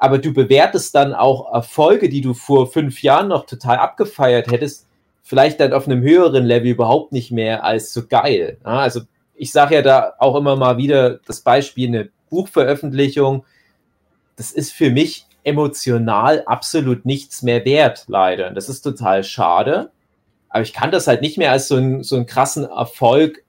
Aber 0.05 0.19
du 0.19 0.33
bewertest 0.33 0.93
dann 0.93 1.15
auch 1.15 1.51
Erfolge, 1.51 2.09
die 2.09 2.21
du 2.21 2.35
vor 2.35 2.71
fünf 2.71 3.01
Jahren 3.01 3.27
noch 3.27 3.47
total 3.47 3.77
abgefeiert 3.77 4.51
hättest, 4.51 4.85
vielleicht 5.23 5.59
dann 5.59 5.73
auf 5.73 5.87
einem 5.87 6.03
höheren 6.03 6.45
Level 6.45 6.69
überhaupt 6.69 7.11
nicht 7.11 7.31
mehr 7.31 7.63
als 7.63 7.91
so 7.91 8.05
geil. 8.05 8.59
Also 8.61 9.01
ich 9.33 9.51
sage 9.51 9.73
ja 9.73 9.81
da 9.81 10.13
auch 10.19 10.35
immer 10.35 10.57
mal 10.57 10.77
wieder 10.77 11.17
das 11.25 11.41
Beispiel, 11.41 11.87
eine 11.87 12.09
Buchveröffentlichung, 12.29 13.45
das 14.35 14.51
ist 14.51 14.73
für 14.73 14.91
mich 14.91 15.25
emotional 15.43 16.43
absolut 16.45 17.03
nichts 17.03 17.41
mehr 17.41 17.65
wert, 17.65 18.05
leider. 18.07 18.51
Das 18.51 18.69
ist 18.69 18.81
total 18.81 19.23
schade. 19.23 19.89
Aber 20.49 20.61
ich 20.61 20.73
kann 20.73 20.91
das 20.91 21.07
halt 21.07 21.21
nicht 21.21 21.39
mehr 21.39 21.51
als 21.51 21.67
so, 21.67 21.77
ein, 21.77 22.03
so 22.03 22.15
einen 22.15 22.27
krassen 22.27 22.65
Erfolg 22.65 23.43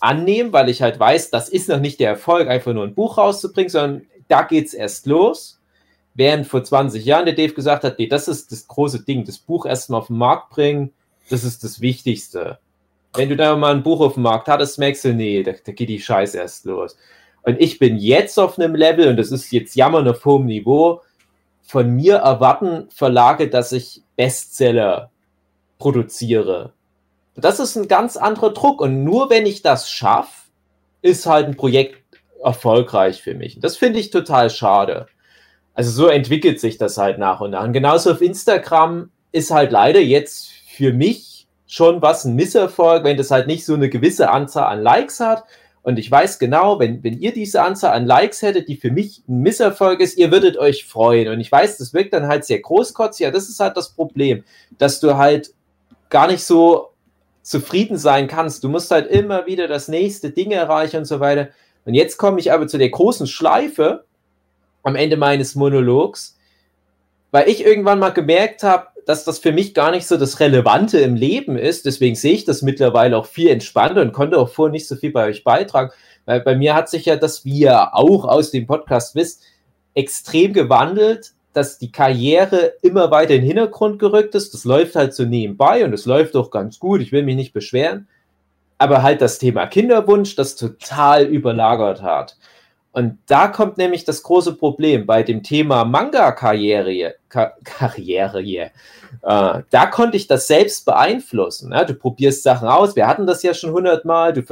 annehmen, 0.00 0.50
weil 0.54 0.70
ich 0.70 0.80
halt 0.80 0.98
weiß, 0.98 1.28
das 1.28 1.50
ist 1.50 1.68
noch 1.68 1.80
nicht 1.80 2.00
der 2.00 2.08
Erfolg, 2.08 2.48
einfach 2.48 2.72
nur 2.72 2.84
ein 2.84 2.94
Buch 2.94 3.18
rauszubringen, 3.18 3.68
sondern 3.68 4.06
da 4.28 4.42
geht 4.42 4.66
es 4.66 4.74
erst 4.74 5.06
los. 5.06 5.57
Während 6.18 6.48
vor 6.48 6.64
20 6.64 7.04
Jahren 7.04 7.26
der 7.26 7.36
Dave 7.36 7.54
gesagt 7.54 7.84
hat, 7.84 8.00
nee, 8.00 8.08
das 8.08 8.26
ist 8.26 8.50
das 8.50 8.66
große 8.66 9.04
Ding, 9.04 9.24
das 9.24 9.38
Buch 9.38 9.66
erstmal 9.66 10.00
auf 10.00 10.08
den 10.08 10.18
Markt 10.18 10.50
bringen, 10.50 10.92
das 11.30 11.44
ist 11.44 11.62
das 11.62 11.80
Wichtigste. 11.80 12.58
Wenn 13.14 13.28
du 13.28 13.36
da 13.36 13.54
mal 13.54 13.72
ein 13.72 13.84
Buch 13.84 14.00
auf 14.00 14.14
dem 14.14 14.24
Markt 14.24 14.48
hattest, 14.48 14.80
merkst 14.80 15.04
du, 15.04 15.14
nee, 15.14 15.44
da, 15.44 15.52
da 15.52 15.70
geht 15.70 15.88
die 15.88 16.00
Scheiße 16.00 16.36
erst 16.36 16.64
los. 16.64 16.96
Und 17.42 17.60
ich 17.60 17.78
bin 17.78 17.98
jetzt 17.98 18.36
auf 18.36 18.58
einem 18.58 18.74
Level, 18.74 19.06
und 19.06 19.16
das 19.16 19.30
ist 19.30 19.52
jetzt 19.52 19.76
jammern 19.76 20.08
auf 20.08 20.24
hohem 20.24 20.46
Niveau, 20.46 21.02
von 21.62 21.88
mir 21.88 22.16
erwarten 22.16 22.88
Verlage, 22.90 23.48
dass 23.48 23.70
ich 23.70 24.02
Bestseller 24.16 25.12
produziere. 25.78 26.72
Das 27.36 27.60
ist 27.60 27.76
ein 27.76 27.86
ganz 27.86 28.16
anderer 28.16 28.52
Druck. 28.52 28.80
Und 28.80 29.04
nur 29.04 29.30
wenn 29.30 29.46
ich 29.46 29.62
das 29.62 29.88
schaffe, 29.88 30.48
ist 31.00 31.26
halt 31.26 31.46
ein 31.46 31.56
Projekt 31.56 32.02
erfolgreich 32.42 33.22
für 33.22 33.34
mich. 33.34 33.60
Das 33.60 33.76
finde 33.76 34.00
ich 34.00 34.10
total 34.10 34.50
schade. 34.50 35.06
Also 35.78 35.92
so 35.92 36.08
entwickelt 36.08 36.58
sich 36.58 36.76
das 36.76 36.98
halt 36.98 37.18
nach 37.18 37.40
und 37.40 37.52
nach. 37.52 37.62
Und 37.62 37.72
genauso 37.72 38.10
auf 38.10 38.20
Instagram 38.20 39.10
ist 39.30 39.52
halt 39.52 39.70
leider 39.70 40.00
jetzt 40.00 40.50
für 40.74 40.92
mich 40.92 41.46
schon 41.68 42.02
was 42.02 42.24
ein 42.24 42.34
Misserfolg, 42.34 43.04
wenn 43.04 43.16
das 43.16 43.30
halt 43.30 43.46
nicht 43.46 43.64
so 43.64 43.74
eine 43.74 43.88
gewisse 43.88 44.28
Anzahl 44.28 44.72
an 44.72 44.82
Likes 44.82 45.20
hat. 45.20 45.44
Und 45.82 46.00
ich 46.00 46.10
weiß 46.10 46.40
genau, 46.40 46.80
wenn, 46.80 47.04
wenn 47.04 47.20
ihr 47.20 47.32
diese 47.32 47.62
Anzahl 47.62 47.92
an 47.92 48.06
Likes 48.06 48.42
hättet, 48.42 48.66
die 48.66 48.74
für 48.74 48.90
mich 48.90 49.22
ein 49.28 49.38
Misserfolg 49.42 50.00
ist, 50.00 50.18
ihr 50.18 50.32
würdet 50.32 50.56
euch 50.56 50.84
freuen. 50.84 51.28
Und 51.28 51.38
ich 51.38 51.52
weiß, 51.52 51.78
das 51.78 51.94
wirkt 51.94 52.12
dann 52.12 52.26
halt 52.26 52.44
sehr 52.44 52.58
großkotzig. 52.58 53.22
Ja, 53.22 53.30
das 53.30 53.48
ist 53.48 53.60
halt 53.60 53.76
das 53.76 53.90
Problem, 53.90 54.42
dass 54.78 54.98
du 54.98 55.16
halt 55.16 55.54
gar 56.10 56.26
nicht 56.26 56.42
so 56.42 56.88
zufrieden 57.42 57.98
sein 57.98 58.26
kannst. 58.26 58.64
Du 58.64 58.68
musst 58.68 58.90
halt 58.90 59.06
immer 59.12 59.46
wieder 59.46 59.68
das 59.68 59.86
nächste 59.86 60.30
Ding 60.30 60.50
erreichen 60.50 60.96
und 60.96 61.04
so 61.04 61.20
weiter. 61.20 61.50
Und 61.84 61.94
jetzt 61.94 62.16
komme 62.16 62.40
ich 62.40 62.50
aber 62.50 62.66
zu 62.66 62.78
der 62.78 62.90
großen 62.90 63.28
Schleife 63.28 64.07
am 64.82 64.96
Ende 64.96 65.16
meines 65.16 65.54
Monologs, 65.54 66.36
weil 67.30 67.48
ich 67.48 67.64
irgendwann 67.64 67.98
mal 67.98 68.10
gemerkt 68.10 68.62
habe, 68.62 68.88
dass 69.08 69.24
das 69.24 69.38
für 69.38 69.52
mich 69.52 69.72
gar 69.72 69.90
nicht 69.90 70.06
so 70.06 70.18
das 70.18 70.38
Relevante 70.38 70.98
im 70.98 71.14
Leben 71.14 71.56
ist. 71.56 71.86
Deswegen 71.86 72.14
sehe 72.14 72.34
ich 72.34 72.44
das 72.44 72.60
mittlerweile 72.60 73.16
auch 73.16 73.24
viel 73.24 73.48
entspannter 73.48 74.02
und 74.02 74.12
konnte 74.12 74.38
auch 74.38 74.50
vorher 74.50 74.72
nicht 74.72 74.86
so 74.86 74.96
viel 74.96 75.12
bei 75.12 75.26
euch 75.26 75.44
beitragen. 75.44 75.92
Weil 76.26 76.42
bei 76.42 76.54
mir 76.54 76.74
hat 76.74 76.90
sich 76.90 77.06
ja 77.06 77.16
das, 77.16 77.42
wie 77.46 77.60
ihr 77.60 77.94
auch 77.94 78.26
aus 78.26 78.50
dem 78.50 78.66
Podcast 78.66 79.14
wisst, 79.14 79.44
extrem 79.94 80.52
gewandelt, 80.52 81.32
dass 81.54 81.78
die 81.78 81.90
Karriere 81.90 82.74
immer 82.82 83.10
weiter 83.10 83.34
in 83.34 83.40
den 83.40 83.46
Hintergrund 83.46 83.98
gerückt 83.98 84.34
ist. 84.34 84.52
Das 84.52 84.64
läuft 84.64 84.94
halt 84.94 85.14
so 85.14 85.24
nebenbei 85.24 85.86
und 85.86 85.94
es 85.94 86.04
läuft 86.04 86.36
auch 86.36 86.50
ganz 86.50 86.78
gut. 86.78 87.00
Ich 87.00 87.10
will 87.10 87.22
mich 87.22 87.36
nicht 87.36 87.54
beschweren. 87.54 88.08
Aber 88.76 89.02
halt 89.02 89.22
das 89.22 89.38
Thema 89.38 89.66
Kinderwunsch, 89.66 90.36
das 90.36 90.54
total 90.54 91.24
überlagert 91.24 92.02
hat. 92.02 92.36
Und 92.98 93.18
da 93.26 93.46
kommt 93.46 93.78
nämlich 93.78 94.04
das 94.04 94.24
große 94.24 94.56
Problem 94.56 95.06
bei 95.06 95.22
dem 95.22 95.44
Thema 95.44 95.84
Manga-Karriere. 95.84 97.14
Ka 97.28 97.52
Karriere, 97.62 98.42
yeah. 98.42 98.70
äh, 99.22 99.62
da 99.70 99.86
konnte 99.86 100.16
ich 100.16 100.26
das 100.26 100.48
selbst 100.48 100.84
beeinflussen. 100.84 101.70
Ja? 101.70 101.84
Du 101.84 101.94
probierst 101.94 102.42
Sachen 102.42 102.66
aus. 102.66 102.96
Wir 102.96 103.06
hatten 103.06 103.24
das 103.24 103.44
ja 103.44 103.54
schon 103.54 103.70
hundertmal. 103.70 104.32
Du 104.32 104.42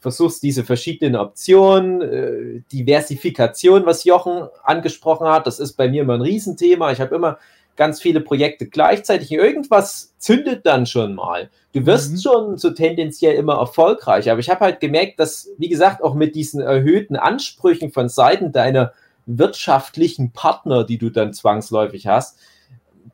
versuchst 0.00 0.42
diese 0.42 0.64
verschiedenen 0.64 1.16
Optionen, 1.16 2.00
äh, 2.00 2.62
Diversifikation, 2.72 3.84
was 3.84 4.04
Jochen 4.04 4.48
angesprochen 4.62 5.28
hat, 5.28 5.46
das 5.46 5.60
ist 5.60 5.74
bei 5.74 5.86
mir 5.86 6.00
immer 6.00 6.14
ein 6.14 6.22
Riesenthema. 6.22 6.92
Ich 6.92 7.00
habe 7.02 7.14
immer 7.14 7.36
ganz 7.76 8.00
viele 8.00 8.20
Projekte 8.20 8.66
gleichzeitig. 8.66 9.32
Irgendwas 9.32 10.14
zündet 10.18 10.66
dann 10.66 10.86
schon 10.86 11.14
mal. 11.14 11.50
Du 11.72 11.86
wirst 11.86 12.12
mhm. 12.12 12.18
schon 12.18 12.58
so 12.58 12.70
tendenziell 12.70 13.34
immer 13.34 13.54
erfolgreich. 13.54 14.30
Aber 14.30 14.40
ich 14.40 14.50
habe 14.50 14.60
halt 14.60 14.80
gemerkt, 14.80 15.18
dass, 15.18 15.48
wie 15.58 15.68
gesagt, 15.68 16.02
auch 16.02 16.14
mit 16.14 16.34
diesen 16.34 16.60
erhöhten 16.60 17.16
Ansprüchen 17.16 17.90
von 17.90 18.08
Seiten 18.08 18.52
deiner 18.52 18.92
wirtschaftlichen 19.26 20.32
Partner, 20.32 20.84
die 20.84 20.98
du 20.98 21.10
dann 21.10 21.32
zwangsläufig 21.32 22.06
hast, 22.06 22.38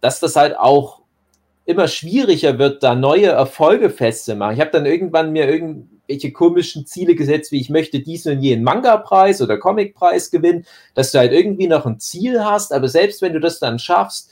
dass 0.01 0.21
das 0.21 0.37
halt 0.37 0.57
auch 0.57 1.01
immer 1.65 1.87
schwieriger 1.87 2.59
wird, 2.59 2.83
da 2.83 2.95
neue 2.95 3.27
Erfolge 3.27 3.91
festzumachen. 3.91 4.55
Ich 4.55 4.61
habe 4.61 4.71
dann 4.71 4.87
irgendwann 4.87 5.33
mir 5.33 5.51
irgendwelche 5.51 6.33
komischen 6.33 6.87
Ziele 6.87 7.15
gesetzt, 7.15 7.53
wie 7.53 7.61
ich 7.61 7.69
möchte 7.69 8.01
diesen 8.01 8.37
und 8.37 8.43
jenen 8.43 8.65
Manga-Preis 8.65 9.43
oder 9.43 9.59
Comic-Preis 9.59 10.31
gewinnen, 10.31 10.65
dass 10.95 11.13
du 11.13 11.19
halt 11.19 11.33
irgendwie 11.33 11.67
noch 11.67 11.85
ein 11.85 12.01
Ziel 12.01 12.43
hast, 12.43 12.73
aber 12.73 12.89
selbst 12.89 13.21
wenn 13.21 13.35
du 13.35 13.41
das 13.41 13.59
dann 13.59 13.79
schaffst, 13.79 14.31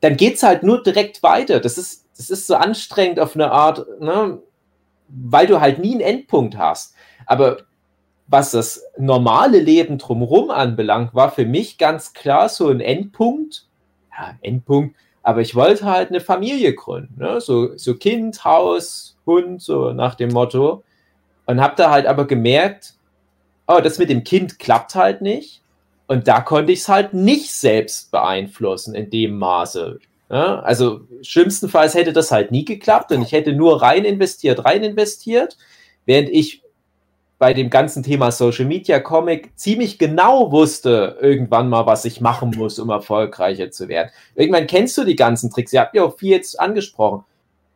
dann 0.00 0.16
geht 0.16 0.36
es 0.36 0.42
halt 0.42 0.62
nur 0.62 0.82
direkt 0.82 1.22
weiter. 1.22 1.60
Das 1.60 1.78
ist, 1.78 2.06
das 2.16 2.30
ist 2.30 2.46
so 2.46 2.54
anstrengend 2.54 3.20
auf 3.20 3.34
eine 3.34 3.50
Art, 3.50 3.86
ne, 4.00 4.42
weil 5.08 5.46
du 5.46 5.60
halt 5.60 5.78
nie 5.78 5.92
einen 5.92 6.00
Endpunkt 6.00 6.56
hast. 6.56 6.94
Aber 7.26 7.58
was 8.26 8.52
das 8.52 8.84
normale 8.96 9.58
Leben 9.58 9.98
drumherum 9.98 10.50
anbelangt, 10.50 11.14
war 11.14 11.32
für 11.32 11.44
mich 11.44 11.78
ganz 11.78 12.12
klar 12.12 12.48
so 12.48 12.68
ein 12.68 12.80
Endpunkt. 12.80 13.66
Ja, 14.12 14.34
Endpunkt. 14.40 14.96
Aber 15.22 15.40
ich 15.40 15.54
wollte 15.54 15.84
halt 15.84 16.10
eine 16.10 16.20
Familie 16.20 16.74
gründen. 16.74 17.18
Ne? 17.18 17.40
So, 17.40 17.76
so 17.76 17.94
Kind, 17.96 18.44
Haus, 18.44 19.18
Hund, 19.26 19.60
so 19.60 19.92
nach 19.92 20.14
dem 20.14 20.30
Motto. 20.30 20.84
Und 21.46 21.60
habe 21.60 21.74
da 21.76 21.90
halt 21.90 22.06
aber 22.06 22.26
gemerkt, 22.26 22.94
oh, 23.66 23.80
das 23.82 23.98
mit 23.98 24.08
dem 24.08 24.24
Kind 24.24 24.58
klappt 24.58 24.94
halt 24.94 25.22
nicht. 25.22 25.59
Und 26.10 26.26
da 26.26 26.40
konnte 26.40 26.72
ich 26.72 26.80
es 26.80 26.88
halt 26.88 27.14
nicht 27.14 27.52
selbst 27.52 28.10
beeinflussen 28.10 28.96
in 28.96 29.10
dem 29.10 29.38
Maße. 29.38 30.00
Ja, 30.28 30.58
also 30.58 31.02
schlimmstenfalls 31.22 31.94
hätte 31.94 32.12
das 32.12 32.32
halt 32.32 32.50
nie 32.50 32.64
geklappt 32.64 33.12
und 33.12 33.22
ich 33.22 33.30
hätte 33.30 33.52
nur 33.52 33.80
rein 33.80 34.04
investiert, 34.04 34.64
rein 34.64 34.82
investiert, 34.82 35.56
während 36.06 36.28
ich 36.30 36.64
bei 37.38 37.54
dem 37.54 37.70
ganzen 37.70 38.02
Thema 38.02 38.32
Social 38.32 38.64
Media 38.64 38.98
Comic 38.98 39.56
ziemlich 39.56 40.00
genau 40.00 40.50
wusste 40.50 41.16
irgendwann 41.20 41.68
mal, 41.68 41.86
was 41.86 42.04
ich 42.04 42.20
machen 42.20 42.54
muss, 42.56 42.80
um 42.80 42.88
erfolgreicher 42.88 43.70
zu 43.70 43.86
werden. 43.86 44.10
Irgendwann 44.34 44.66
kennst 44.66 44.98
du 44.98 45.04
die 45.04 45.14
ganzen 45.14 45.48
Tricks. 45.48 45.72
Ihr 45.72 45.78
habt 45.78 45.94
ja 45.94 46.02
auch 46.02 46.18
viel 46.18 46.32
jetzt 46.32 46.58
angesprochen. 46.58 47.22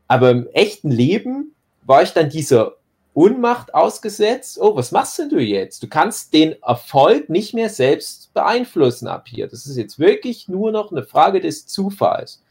Aber 0.09 0.32
im 0.32 0.49
echten 0.55 0.91
Leben 0.91 1.55
war 1.87 2.03
ich 2.03 2.11
dann 2.11 2.30
dieser 2.30 2.72
Unmacht 3.14 3.74
ausgesetzt. 3.74 4.58
Oh, 4.60 4.76
was 4.76 4.90
machst 4.90 5.18
denn 5.18 5.28
du 5.28 5.38
jetzt? 5.38 5.82
Du 5.82 5.88
kannst 5.88 6.34
den 6.34 6.60
Erfolg 6.62 7.30
nicht 7.30 7.54
mehr 7.54 7.68
selbst 7.68 8.34
beeinflussen 8.34 9.06
ab 9.06 9.28
hier. 9.28 9.46
Das 9.46 9.66
ist 9.66 9.76
jetzt 9.76 9.98
wirklich 9.98 10.48
nur 10.48 10.72
noch 10.72 10.90
eine 10.90 11.04
Frage 11.04 11.40
des 11.40 11.66
Zufalls. 11.66 12.42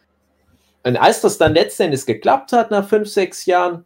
Und 0.84 0.98
als 0.98 1.22
das 1.22 1.38
dann 1.38 1.54
letztendlich 1.54 2.06
geklappt 2.06 2.54
hat 2.54 2.72
nach 2.72 2.88
fünf, 2.88 3.10
sechs 3.10 3.46
Jahren, 3.46 3.86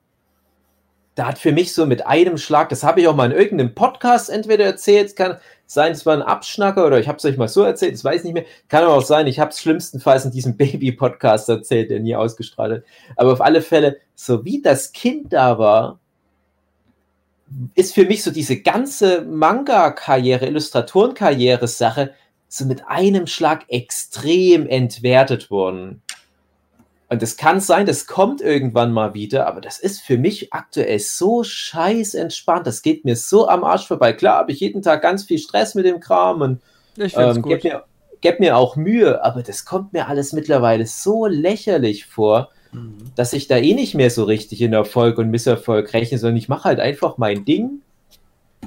da 1.18 1.26
hat 1.26 1.40
für 1.40 1.52
mich 1.52 1.74
so 1.74 1.88
mit 1.88 2.06
einem 2.06 2.38
Schlag, 2.38 2.70
das 2.70 2.84
habe 2.84 3.02
ich 3.02 3.08
auch 3.08 3.16
mal 3.16 3.32
in 3.32 3.36
irgendeinem 3.36 3.74
Podcast 3.74 4.30
entweder 4.30 4.66
erzählt, 4.66 5.16
kann 5.16 5.38
sein, 5.66 5.94
es 5.94 6.06
war 6.06 6.14
ein 6.14 6.22
Abschnacker 6.22 6.86
oder 6.86 7.00
ich 7.00 7.08
habe 7.08 7.18
es 7.18 7.26
euch 7.26 7.38
mal 7.38 7.48
so 7.48 7.64
erzählt, 7.64 7.96
das 7.96 8.04
weiß 8.04 8.20
ich 8.20 8.26
nicht 8.26 8.34
mehr. 8.36 8.46
Kann 8.70 8.84
aber 8.84 8.94
auch 8.94 9.04
sein, 9.04 9.26
ich 9.26 9.40
habe 9.40 9.50
es 9.50 9.60
schlimmstenfalls 9.60 10.26
in 10.26 10.32
diesem 10.32 10.58
Baby-Podcast 10.58 11.50
erzählt, 11.50 11.90
der 11.90 12.02
nie 12.02 12.16
ausgestrahlt 12.16 12.72
hat. 12.72 12.84
Aber 13.16 13.34
auf 13.34 13.42
alle 13.42 13.64
Fälle, 13.64 13.98
so 14.14 14.46
wie 14.46 14.62
das 14.62 14.92
Kind 14.92 15.34
da 15.34 15.58
war, 15.58 16.00
ist 17.76 17.94
für 17.94 18.06
mich 18.06 18.24
so 18.24 18.32
diese 18.32 18.62
ganze 18.62 19.22
Manga-Karriere, 19.22 20.48
Illustratoren-Karriere-Sache 20.48 22.14
so 22.50 22.66
mit 22.66 22.88
einem 22.88 23.28
Schlag 23.28 23.66
extrem 23.70 24.68
entwertet 24.68 25.50
worden. 25.50 26.02
Und 27.10 27.24
es 27.24 27.38
kann 27.38 27.62
sein, 27.62 27.86
das 27.86 28.06
kommt 28.06 28.42
irgendwann 28.42 28.92
mal 28.92 29.14
wieder, 29.14 29.48
aber 29.48 29.62
das 29.62 29.80
ist 29.80 30.02
für 30.02 30.18
mich 30.18 30.52
aktuell 30.52 31.00
so 31.00 31.44
scheiß 31.44 32.16
entspannt. 32.16 32.68
Das 32.68 32.82
geht 32.82 33.06
mir 33.06 33.16
so 33.16 33.48
am 33.48 33.64
Arsch 33.64 33.88
vorbei. 33.88 34.12
Klar 34.12 34.40
habe 34.40 34.52
ich 34.52 34.60
jeden 34.60 34.82
Tag 34.82 35.02
ganz 35.02 35.24
viel 35.24 35.40
Stress 35.40 35.74
mit 35.74 35.86
dem 35.86 36.02
Kram 36.02 36.42
und 36.42 36.62
ich 36.98 37.16
ähm, 37.16 37.42
gebe 37.44 37.70
mir, 37.70 37.84
geb 38.20 38.40
mir 38.42 38.58
auch 38.58 38.76
Mühe, 38.76 39.24
aber 39.24 39.42
das 39.42 39.64
kommt 39.64 39.94
mir 39.94 40.08
alles 40.08 40.34
mittlerweile 40.34 40.86
so 40.86 41.28
lächerlich 41.28 42.06
vor, 42.06 42.50
mhm. 42.72 42.98
dass 43.16 43.34
ich 43.34 43.48
da 43.48 43.58
eh 43.58 43.74
nicht 43.74 43.96
mehr 43.96 44.10
so 44.10 44.24
richtig 44.24 44.62
in 44.62 44.74
Erfolg 44.74 45.18
und 45.18 45.30
Misserfolg 45.30 45.94
rechne, 45.94 46.18
sondern 46.18 46.38
ich 46.38 46.50
mache 46.50 46.66
halt 46.66 46.80
einfach 46.80 47.18
mein 47.18 47.46
Ding. 47.46 47.82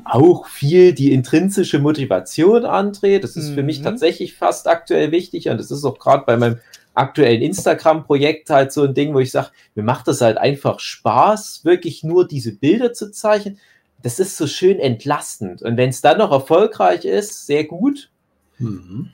Auch 0.05 0.47
viel 0.47 0.93
die 0.95 1.13
intrinsische 1.13 1.79
Motivation, 1.79 2.65
André. 2.65 3.19
Das 3.19 3.37
ist 3.37 3.51
mhm. 3.51 3.55
für 3.55 3.63
mich 3.63 3.81
mhm. 3.81 3.85
tatsächlich 3.85 4.35
fast 4.35 4.69
aktuell 4.69 5.13
wichtig 5.13 5.49
und 5.49 5.59
das 5.59 5.71
ist 5.71 5.85
auch 5.85 5.99
gerade 5.99 6.25
bei 6.27 6.37
meinem 6.37 6.59
aktuellen 6.95 7.43
Instagram-Projekt 7.43 8.51
halt 8.51 8.73
so 8.73 8.85
ein 8.85 8.95
Ding, 8.95 9.15
wo 9.15 9.21
ich 9.21 9.31
sage, 9.31 9.51
mir 9.75 9.83
macht 9.83 10.09
das 10.09 10.21
halt 10.21 10.39
einfach 10.39 10.81
Spaß, 10.81 11.65
wirklich 11.65 12.03
nur 12.03 12.27
diese 12.27 12.53
Bilder 12.53 12.93
zu 12.93 13.11
zeichnen. 13.11 13.59
Das 14.03 14.19
ist 14.19 14.37
so 14.37 14.47
schön 14.47 14.79
entlastend. 14.79 15.63
Und 15.63 15.77
wenn 15.77 15.91
es 15.91 16.01
dann 16.01 16.19
noch 16.19 16.33
erfolgreich 16.33 17.05
ist, 17.05 17.47
sehr 17.47 17.65
gut. 17.65 18.11
Mhm. 18.59 19.11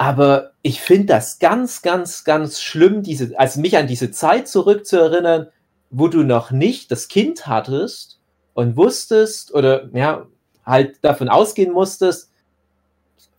Aber 0.00 0.52
ich 0.62 0.80
finde 0.80 1.08
das 1.08 1.40
ganz, 1.40 1.82
ganz, 1.82 2.24
ganz 2.24 2.62
schlimm, 2.62 3.02
diese, 3.02 3.38
also 3.38 3.60
mich 3.60 3.76
an 3.76 3.86
diese 3.86 4.10
Zeit 4.10 4.48
zurückzuerinnern, 4.48 5.48
wo 5.90 6.08
du 6.08 6.22
noch 6.22 6.50
nicht 6.50 6.90
das 6.90 7.08
Kind 7.08 7.46
hattest 7.46 8.18
und 8.54 8.78
wusstest 8.78 9.52
oder 9.52 9.90
ja, 9.92 10.26
halt 10.64 10.96
davon 11.02 11.28
ausgehen 11.28 11.74
musstest, 11.74 12.30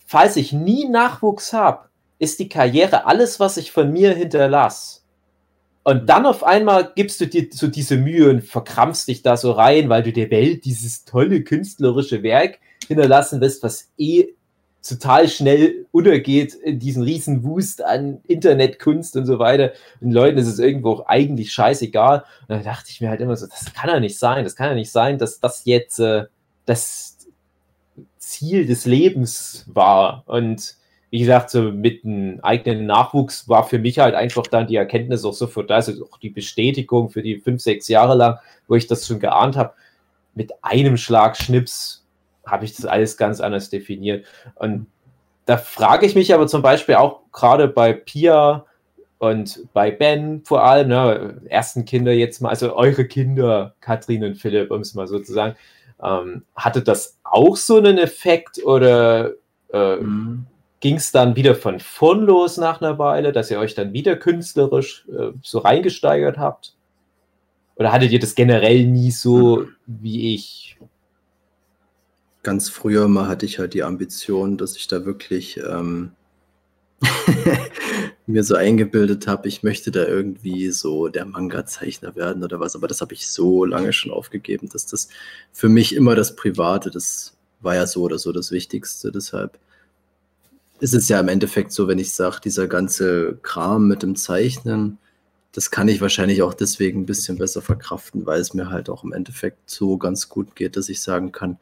falls 0.06 0.36
ich 0.36 0.54
nie 0.54 0.88
Nachwuchs 0.88 1.52
habe, 1.52 1.90
ist 2.20 2.38
die 2.38 2.48
Karriere 2.48 3.08
alles, 3.08 3.40
was 3.40 3.58
ich 3.58 3.72
von 3.72 3.92
mir 3.92 4.14
hinterlasse. 4.14 5.00
Und 5.84 6.04
mhm. 6.04 6.06
dann 6.06 6.26
auf 6.28 6.44
einmal 6.44 6.92
gibst 6.94 7.20
du 7.22 7.26
dir 7.26 7.48
so 7.52 7.70
diese 7.70 7.98
Mühe 7.98 8.30
und 8.30 8.44
verkrampfst 8.44 9.08
dich 9.08 9.24
da 9.24 9.36
so 9.36 9.54
rein, 9.54 9.90
weil 9.90 10.04
du 10.04 10.14
der 10.14 10.30
Welt 10.30 10.64
dieses 10.66 11.06
tolle 11.06 11.44
künstlerische 11.44 12.22
Werk 12.22 12.60
hinterlassen 12.88 13.42
willst, 13.42 13.64
was 13.64 13.90
eh 13.98 14.36
total 14.84 15.28
schnell 15.30 15.86
untergeht 15.92 16.54
in 16.56 16.80
diesen 16.80 17.04
riesen 17.04 17.44
Wust 17.44 17.84
an 17.84 18.20
Internetkunst 18.28 19.16
und 19.16 19.26
so 19.26 19.38
weiter. 19.38 19.74
Und 20.00 20.12
Leuten 20.12 20.38
ist 20.38 20.48
es 20.48 20.60
irgendwo 20.60 20.92
auch 20.92 21.08
eigentlich 21.08 21.54
scheißegal. 21.54 22.24
Und 22.42 22.50
dann 22.50 22.64
dachte 22.64 22.90
ich 22.90 23.00
mir 23.00 23.10
halt 23.10 23.22
immer 23.22 23.38
so, 23.38 23.46
das 23.46 23.74
kann 23.74 23.90
ja 23.90 24.00
nicht 24.00 24.18
sein. 24.18 24.44
Das 24.44 24.56
kann 24.56 24.70
ja 24.70 24.76
nicht 24.76 24.92
sein, 24.92 25.18
dass 25.18 25.40
das 25.40 25.66
jetzt 25.66 26.00
äh, 26.00 26.26
das 26.66 27.18
Ziel 28.18 28.66
des 28.66 28.86
Lebens 28.86 29.66
war. 29.68 30.24
Und 30.26 30.76
wie 31.12 31.20
gesagt, 31.20 31.50
so 31.52 31.64
mit 31.72 32.04
einem 32.04 32.40
eigenen 32.42 32.86
Nachwuchs 32.86 33.48
war 33.50 33.68
für 33.68 33.78
mich 33.78 34.00
halt 34.00 34.16
einfach 34.16 34.48
dann 34.48 34.68
die 34.68 34.78
Erkenntnis 34.78 35.26
auch 35.26 35.34
sofort 35.34 35.70
da, 35.70 35.76
also 35.76 36.06
auch 36.06 36.18
die 36.18 36.30
Bestätigung 36.30 37.10
für 37.10 37.22
die 37.22 37.38
fünf, 37.38 37.62
sechs 37.62 37.88
Jahre 37.88 38.16
lang, 38.16 38.40
wo 38.68 38.76
ich 38.76 38.88
das 38.88 39.06
schon 39.06 39.20
geahnt 39.20 39.58
habe. 39.58 39.74
Mit 40.34 40.54
einem 40.62 40.96
Schlag 40.96 41.36
Schnips 41.36 42.01
habe 42.46 42.66
ich 42.66 42.76
das 42.76 42.86
alles 42.86 43.18
ganz 43.18 43.40
anders 43.40 43.70
definiert. 43.70 44.26
Und 44.56 44.88
da 45.46 45.58
frage 45.58 46.06
ich 46.06 46.16
mich 46.16 46.34
aber 46.34 46.48
zum 46.48 46.62
Beispiel 46.62 46.96
auch 46.96 47.22
gerade 47.32 47.68
bei 47.68 47.94
Pia 47.94 48.66
und 49.20 49.68
bei 49.74 49.92
Ben 49.92 50.42
vor 50.46 50.64
allem, 50.64 50.90
ne, 50.90 51.42
ersten 51.48 51.86
Kinder 51.86 52.12
jetzt 52.12 52.42
mal, 52.42 52.50
also 52.50 52.76
eure 52.76 53.06
Kinder, 53.06 53.76
Katrin 53.80 54.24
und 54.24 54.36
Philipp, 54.36 54.72
um 54.72 54.82
es 54.82 54.96
mal 54.96 55.08
so 55.08 55.20
zu 55.20 55.34
sagen, 55.34 55.56
ähm, 56.02 56.44
hatte 56.56 56.82
das 56.82 57.20
auch 57.24 57.56
so 57.56 57.78
einen 57.78 57.98
Effekt 57.98 58.64
oder 58.64 59.34
äh, 59.72 59.98
mhm 59.98 60.48
ging 60.82 60.96
es 60.96 61.12
dann 61.12 61.36
wieder 61.36 61.56
von 61.56 61.80
vorn 61.80 62.26
los 62.26 62.58
nach 62.58 62.82
einer 62.82 62.98
Weile, 62.98 63.32
dass 63.32 63.50
ihr 63.50 63.60
euch 63.60 63.76
dann 63.76 63.94
wieder 63.94 64.18
künstlerisch 64.18 65.06
äh, 65.08 65.32
so 65.42 65.60
reingesteigert 65.60 66.38
habt? 66.38 66.76
Oder 67.76 67.92
hattet 67.92 68.12
ihr 68.12 68.20
das 68.20 68.36
generell 68.36 68.86
nie 68.86 69.12
so 69.12 69.68
wie 69.86 70.34
ich? 70.34 70.78
Ganz 72.44 72.70
früher 72.70 73.08
mal 73.08 73.28
hatte 73.28 73.46
ich 73.46 73.60
halt 73.60 73.74
die 73.74 73.84
Ambition, 73.84 74.58
dass 74.58 74.76
ich 74.76 74.88
da 74.88 75.06
wirklich 75.06 75.58
ähm, 75.58 76.12
mir 78.26 78.44
so 78.44 78.56
eingebildet 78.56 79.28
habe, 79.28 79.48
ich 79.48 79.64
möchte 79.64 79.92
da 79.92 80.06
irgendwie 80.06 80.72
so 80.72 81.08
der 81.08 81.26
Manga-Zeichner 81.26 82.16
werden 82.16 82.44
oder 82.44 82.60
was. 82.60 82.76
Aber 82.76 82.88
das 82.88 83.02
habe 83.02 83.14
ich 83.14 83.28
so 83.28 83.66
lange 83.66 83.94
schon 83.94 84.12
aufgegeben, 84.12 84.70
dass 84.70 84.86
das 84.86 85.10
für 85.52 85.70
mich 85.70 85.96
immer 85.96 86.16
das 86.16 86.36
Private, 86.36 86.92
das 86.92 87.38
war 87.60 87.76
ja 87.76 87.86
so 87.86 88.02
oder 88.04 88.18
so 88.18 88.32
das 88.32 88.52
Wichtigste. 88.52 89.12
Deshalb 89.12 89.60
ist 90.80 90.94
es 90.94 91.10
ja 91.10 91.20
im 91.20 91.28
Endeffekt 91.28 91.72
so, 91.72 91.88
wenn 91.88 92.00
ich 92.00 92.14
sage, 92.14 92.40
dieser 92.44 92.68
ganze 92.68 93.38
Kram 93.44 93.88
mit 93.88 94.04
dem 94.04 94.16
Zeichnen, 94.16 94.98
das 95.54 95.70
kann 95.70 95.88
ich 95.88 96.02
wahrscheinlich 96.02 96.42
auch 96.42 96.54
deswegen 96.54 97.02
ein 97.02 97.06
bisschen 97.06 97.38
besser 97.38 97.62
verkraften, 97.62 98.26
weil 98.26 98.40
es 98.40 98.54
mir 98.54 98.70
halt 98.70 98.90
auch 98.90 99.04
im 99.04 99.14
Endeffekt 99.14 99.70
so 99.70 99.98
ganz 99.98 100.30
gut 100.30 100.56
geht, 100.56 100.78
dass 100.78 100.90
ich 100.90 101.02
sagen 101.02 101.32
kann, 101.32 101.60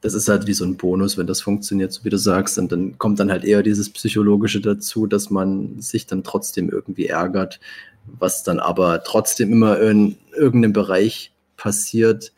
das 0.00 0.14
ist 0.14 0.28
halt 0.28 0.46
wie 0.46 0.54
so 0.54 0.64
ein 0.64 0.76
Bonus, 0.76 1.16
wenn 1.16 1.26
das 1.26 1.40
funktioniert, 1.40 1.92
so 1.92 2.04
wie 2.04 2.10
du 2.10 2.18
sagst. 2.18 2.58
Und 2.58 2.70
dann 2.70 2.98
kommt 2.98 3.18
dann 3.18 3.30
halt 3.30 3.44
eher 3.44 3.62
dieses 3.62 3.90
Psychologische 3.90 4.60
dazu, 4.60 5.06
dass 5.06 5.30
man 5.30 5.80
sich 5.80 6.06
dann 6.06 6.22
trotzdem 6.22 6.68
irgendwie 6.68 7.06
ärgert, 7.06 7.60
was 8.06 8.44
dann 8.44 8.60
aber 8.60 9.02
trotzdem 9.04 9.52
immer 9.52 9.80
in 9.80 10.16
irgendeinem 10.32 10.72
Bereich 10.72 11.32
passiert, 11.56 12.32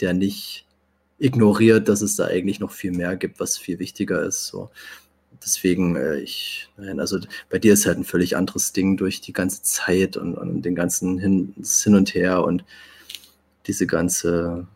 der 0.00 0.12
nicht 0.12 0.66
ignoriert, 1.18 1.88
dass 1.88 2.02
es 2.02 2.16
da 2.16 2.26
eigentlich 2.26 2.60
noch 2.60 2.72
viel 2.72 2.92
mehr 2.92 3.16
gibt, 3.16 3.40
was 3.40 3.56
viel 3.56 3.78
wichtiger 3.78 4.22
ist. 4.22 4.46
So. 4.48 4.70
Deswegen, 5.42 5.96
äh, 5.96 6.18
ich, 6.18 6.68
nein, 6.76 7.00
also 7.00 7.18
bei 7.48 7.58
dir 7.58 7.72
ist 7.72 7.86
halt 7.86 7.98
ein 7.98 8.04
völlig 8.04 8.36
anderes 8.36 8.72
Ding 8.72 8.96
durch 8.96 9.20
die 9.20 9.32
ganze 9.32 9.62
Zeit 9.62 10.16
und, 10.16 10.34
und 10.34 10.62
den 10.62 10.74
ganzen 10.74 11.18
Hin, 11.18 11.54
Hin 11.82 11.94
und 11.94 12.14
Her 12.14 12.44
und 12.44 12.64
diese 13.66 13.86
ganze 13.86 14.66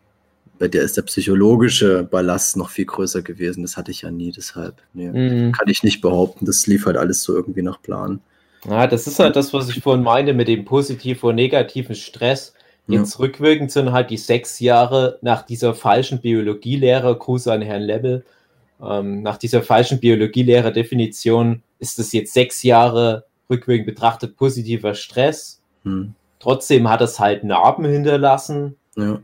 bei 0.61 0.67
der 0.67 0.83
ist 0.83 0.95
der 0.95 1.01
psychologische 1.01 2.03
Ballast 2.03 2.55
noch 2.55 2.69
viel 2.69 2.85
größer 2.85 3.23
gewesen. 3.23 3.63
Das 3.63 3.77
hatte 3.77 3.89
ich 3.89 4.03
ja 4.03 4.11
nie, 4.11 4.31
deshalb 4.31 4.75
nee, 4.93 5.09
mhm. 5.09 5.53
kann 5.53 5.67
ich 5.67 5.81
nicht 5.81 6.01
behaupten. 6.01 6.45
Das 6.45 6.67
lief 6.67 6.85
halt 6.85 6.97
alles 6.97 7.23
so 7.23 7.33
irgendwie 7.33 7.63
nach 7.63 7.81
Plan. 7.81 8.21
Ja, 8.69 8.85
das 8.85 9.07
ist 9.07 9.17
halt 9.17 9.35
das, 9.35 9.55
was 9.55 9.69
ich 9.69 9.81
vorhin 9.81 10.03
meinte 10.03 10.35
mit 10.35 10.47
dem 10.47 10.63
positiven 10.63 11.29
und 11.29 11.35
negativen 11.35 11.95
Stress. 11.95 12.53
Jetzt 12.85 13.15
ja. 13.15 13.21
rückwirkend 13.21 13.71
sind 13.71 13.91
halt 13.91 14.11
die 14.11 14.17
sechs 14.17 14.59
Jahre 14.59 15.17
nach 15.23 15.41
dieser 15.41 15.73
falschen 15.73 16.21
Biologielehre, 16.21 17.17
Gruß 17.17 17.47
an 17.47 17.63
Herrn 17.63 17.81
Level, 17.81 18.23
ähm, 18.83 19.23
nach 19.23 19.37
dieser 19.37 19.63
falschen 19.63 19.99
Biologielehre-Definition 19.99 21.63
ist 21.79 21.97
es 21.97 22.11
jetzt 22.11 22.35
sechs 22.35 22.61
Jahre 22.61 23.25
rückwirkend 23.49 23.87
betrachtet 23.87 24.37
positiver 24.37 24.93
Stress. 24.93 25.59
Hm. 25.85 26.13
Trotzdem 26.39 26.87
hat 26.87 27.01
es 27.01 27.19
halt 27.19 27.43
Narben 27.43 27.85
hinterlassen. 27.85 28.75
Ja 28.95 29.19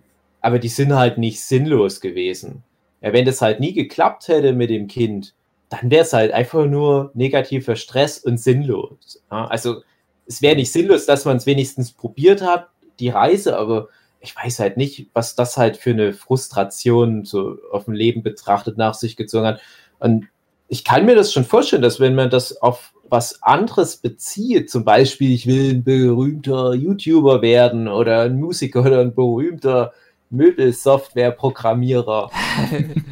aber 0.48 0.60
die 0.60 0.70
sind 0.70 0.94
halt 0.94 1.18
nicht 1.18 1.42
sinnlos 1.42 2.00
gewesen. 2.00 2.64
Ja, 3.02 3.12
wenn 3.12 3.26
das 3.26 3.42
halt 3.42 3.60
nie 3.60 3.74
geklappt 3.74 4.30
hätte 4.30 4.54
mit 4.54 4.70
dem 4.70 4.88
Kind, 4.88 5.34
dann 5.68 5.92
wäre 5.92 6.04
es 6.04 6.14
halt 6.14 6.32
einfach 6.32 6.66
nur 6.66 7.12
negativer 7.16 7.76
Stress 7.76 8.20
und 8.20 8.38
sinnlos. 8.38 9.22
Ja, 9.30 9.48
also 9.48 9.82
es 10.26 10.42
wäre 10.42 10.56
nicht 10.56 10.72
sinnlos, 10.72 11.06
dass 11.06 11.26
man 11.26 11.36
es 11.36 11.48
wenigstens 11.48 11.92
probiert 11.92 12.42
hat, 12.42 12.70
die 12.98 13.10
Reise, 13.10 13.58
aber 13.58 13.90
ich 14.22 14.34
weiß 14.38 14.60
halt 14.60 14.78
nicht, 14.78 15.10
was 15.12 15.36
das 15.36 15.58
halt 15.58 15.76
für 15.76 15.90
eine 15.90 16.14
Frustration 16.14 17.26
so 17.26 17.58
auf 17.74 17.84
dem 17.84 17.94
Leben 17.94 18.24
betrachtet 18.24 18.78
nach 18.78 18.94
sich 18.94 19.18
gezogen 19.18 19.48
hat. 19.48 19.60
Und 20.00 20.30
ich 20.70 20.86
kann 20.86 21.06
mir 21.06 21.16
das 21.16 21.34
schon 21.34 21.44
vorstellen, 21.44 21.82
dass 21.82 22.00
wenn 22.00 22.16
man 22.16 22.30
das 22.30 22.62
auf 22.62 22.94
was 23.10 23.44
anderes 23.44 23.98
bezieht, 23.98 24.70
zum 24.70 24.86
Beispiel, 24.86 25.34
ich 25.34 25.46
will 25.46 25.72
ein 25.72 25.84
berühmter 25.84 26.74
YouTuber 26.74 27.42
werden 27.42 27.90
oder 27.90 28.22
ein 28.22 28.40
Musiker 28.40 28.86
oder 28.86 29.02
ein 29.02 29.14
berühmter 29.14 29.92
Möbelsoftware-Programmierer, 30.30 32.30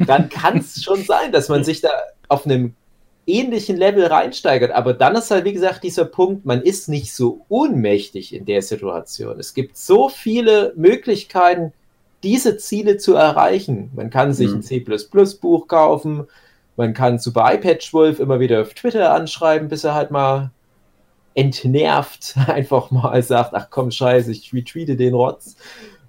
dann 0.06 0.28
kann 0.28 0.58
es 0.58 0.82
schon 0.82 1.02
sein, 1.04 1.32
dass 1.32 1.48
man 1.48 1.64
sich 1.64 1.80
da 1.80 1.88
auf 2.28 2.44
einem 2.44 2.74
ähnlichen 3.26 3.76
Level 3.76 4.06
reinsteigert. 4.06 4.72
Aber 4.72 4.94
dann 4.94 5.16
ist 5.16 5.30
halt, 5.30 5.44
wie 5.44 5.52
gesagt, 5.52 5.82
dieser 5.82 6.04
Punkt, 6.04 6.46
man 6.46 6.62
ist 6.62 6.88
nicht 6.88 7.12
so 7.12 7.44
ohnmächtig 7.48 8.34
in 8.34 8.44
der 8.44 8.62
Situation. 8.62 9.38
Es 9.38 9.54
gibt 9.54 9.76
so 9.76 10.08
viele 10.08 10.72
Möglichkeiten, 10.76 11.72
diese 12.22 12.56
Ziele 12.56 12.96
zu 12.96 13.14
erreichen. 13.14 13.90
Man 13.94 14.10
kann 14.10 14.32
sich 14.32 14.50
mhm. 14.50 14.56
ein 14.56 14.62
C++-Buch 14.62 15.68
kaufen, 15.68 16.26
man 16.76 16.92
kann 16.92 17.18
Super 17.18 17.54
iPad 17.54 17.92
Wolf 17.92 18.20
immer 18.20 18.38
wieder 18.38 18.60
auf 18.60 18.74
Twitter 18.74 19.12
anschreiben, 19.12 19.68
bis 19.68 19.84
er 19.84 19.94
halt 19.94 20.10
mal 20.10 20.50
entnervt 21.34 22.34
einfach 22.46 22.90
mal 22.90 23.22
sagt, 23.22 23.54
ach 23.54 23.68
komm, 23.70 23.90
scheiße, 23.90 24.30
ich 24.30 24.52
retweete 24.52 24.96
den 24.96 25.14
Rotz. 25.14 25.56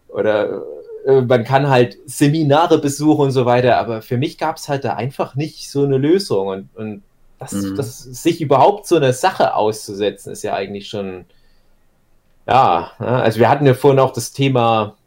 Oder 0.09 0.63
man 1.07 1.45
kann 1.45 1.69
halt 1.69 1.97
Seminare 2.05 2.79
besuchen 2.79 3.25
und 3.25 3.31
so 3.31 3.45
weiter, 3.45 3.77
aber 3.77 4.01
für 4.01 4.17
mich 4.17 4.37
gab 4.37 4.57
es 4.57 4.67
halt 4.67 4.83
da 4.83 4.95
einfach 4.95 5.35
nicht 5.35 5.71
so 5.71 5.85
eine 5.85 5.97
Lösung. 5.97 6.47
Und, 6.47 6.69
und 6.75 7.03
das, 7.39 7.53
mhm. 7.53 7.75
das, 7.75 7.99
sich 7.99 8.41
überhaupt 8.41 8.87
so 8.87 8.97
eine 8.97 9.13
Sache 9.13 9.55
auszusetzen, 9.55 10.33
ist 10.33 10.43
ja 10.43 10.53
eigentlich 10.53 10.89
schon, 10.89 11.25
ja, 12.45 12.91
ne? 12.99 13.07
also 13.07 13.39
wir 13.39 13.47
hatten 13.49 13.65
ja 13.65 13.73
vorhin 13.73 13.99
auch 13.99 14.11
das 14.11 14.33
Thema 14.33 14.97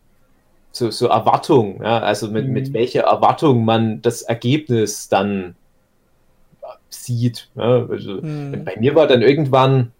so, 0.72 0.90
so 0.90 1.08
Erwartung, 1.08 1.82
ja, 1.82 1.98
also 1.98 2.28
mit, 2.28 2.46
mhm. 2.46 2.52
mit 2.52 2.72
welcher 2.72 3.02
Erwartung 3.02 3.64
man 3.64 4.00
das 4.00 4.22
Ergebnis 4.22 5.08
dann 5.08 5.54
sieht. 6.88 7.48
Ja, 7.56 7.86
also 7.86 8.22
mhm. 8.22 8.64
Bei 8.64 8.76
mir 8.78 8.94
war 8.94 9.06
dann 9.06 9.20
irgendwann 9.20 9.92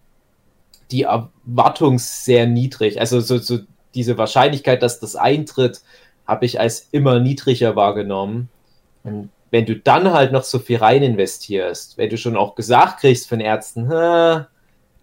die 0.90 1.02
Erwartung 1.02 1.98
sehr 1.98 2.46
niedrig. 2.46 3.00
Also 3.00 3.20
so, 3.20 3.38
so 3.38 3.58
diese 3.94 4.18
Wahrscheinlichkeit, 4.18 4.82
dass 4.82 5.00
das 5.00 5.16
eintritt, 5.16 5.82
habe 6.26 6.46
ich 6.46 6.60
als 6.60 6.88
immer 6.92 7.20
niedriger 7.20 7.76
wahrgenommen. 7.76 8.48
Und 9.02 9.30
wenn 9.50 9.66
du 9.66 9.76
dann 9.76 10.12
halt 10.12 10.32
noch 10.32 10.44
so 10.44 10.58
viel 10.58 10.78
rein 10.78 11.02
investierst, 11.02 11.98
wenn 11.98 12.10
du 12.10 12.16
schon 12.16 12.36
auch 12.36 12.54
gesagt 12.54 13.00
kriegst 13.00 13.28
von 13.28 13.40
Ärzten, 13.40 13.90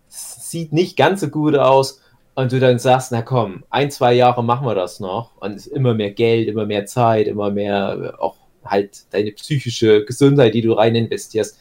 sieht 0.08 0.72
nicht 0.72 0.96
ganz 0.96 1.22
so 1.22 1.28
gut 1.30 1.56
aus, 1.56 2.02
und 2.38 2.52
du 2.52 2.60
dann 2.60 2.78
sagst, 2.78 3.12
na 3.12 3.24
komm, 3.24 3.64
ein, 3.72 3.90
zwei 3.90 4.14
Jahre 4.14 4.44
machen 4.44 4.68
wir 4.68 4.76
das 4.76 5.00
noch, 5.00 5.32
und 5.40 5.66
immer 5.66 5.96
mehr 5.96 6.12
Geld, 6.12 6.48
immer 6.48 6.68
mehr 6.68 6.86
Zeit, 6.86 7.26
immer 7.26 7.50
mehr 7.50 8.14
auch 8.20 8.36
halt 8.64 9.12
deine 9.12 9.32
psychische 9.32 10.06
Gesundheit, 10.06 10.54
die 10.54 10.62
du 10.62 10.74
rein 10.74 10.94
investierst, 10.94 11.58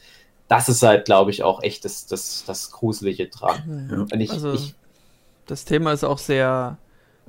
das 0.47 0.69
ist 0.69 0.83
halt, 0.83 1.05
glaube 1.05 1.31
ich, 1.31 1.41
auch 1.41 1.63
echt 1.63 1.83
das, 1.83 2.05
das, 2.05 2.43
das 2.45 2.69
Gruselige 2.69 3.27
dran. 3.27 3.89
Ja. 3.89 3.97
Und 4.01 4.21
ich, 4.21 4.29
also, 4.29 4.53
ich, 4.53 4.75
das 5.47 5.65
Thema 5.65 5.93
ist 5.93 6.03
auch 6.03 6.19
sehr 6.19 6.77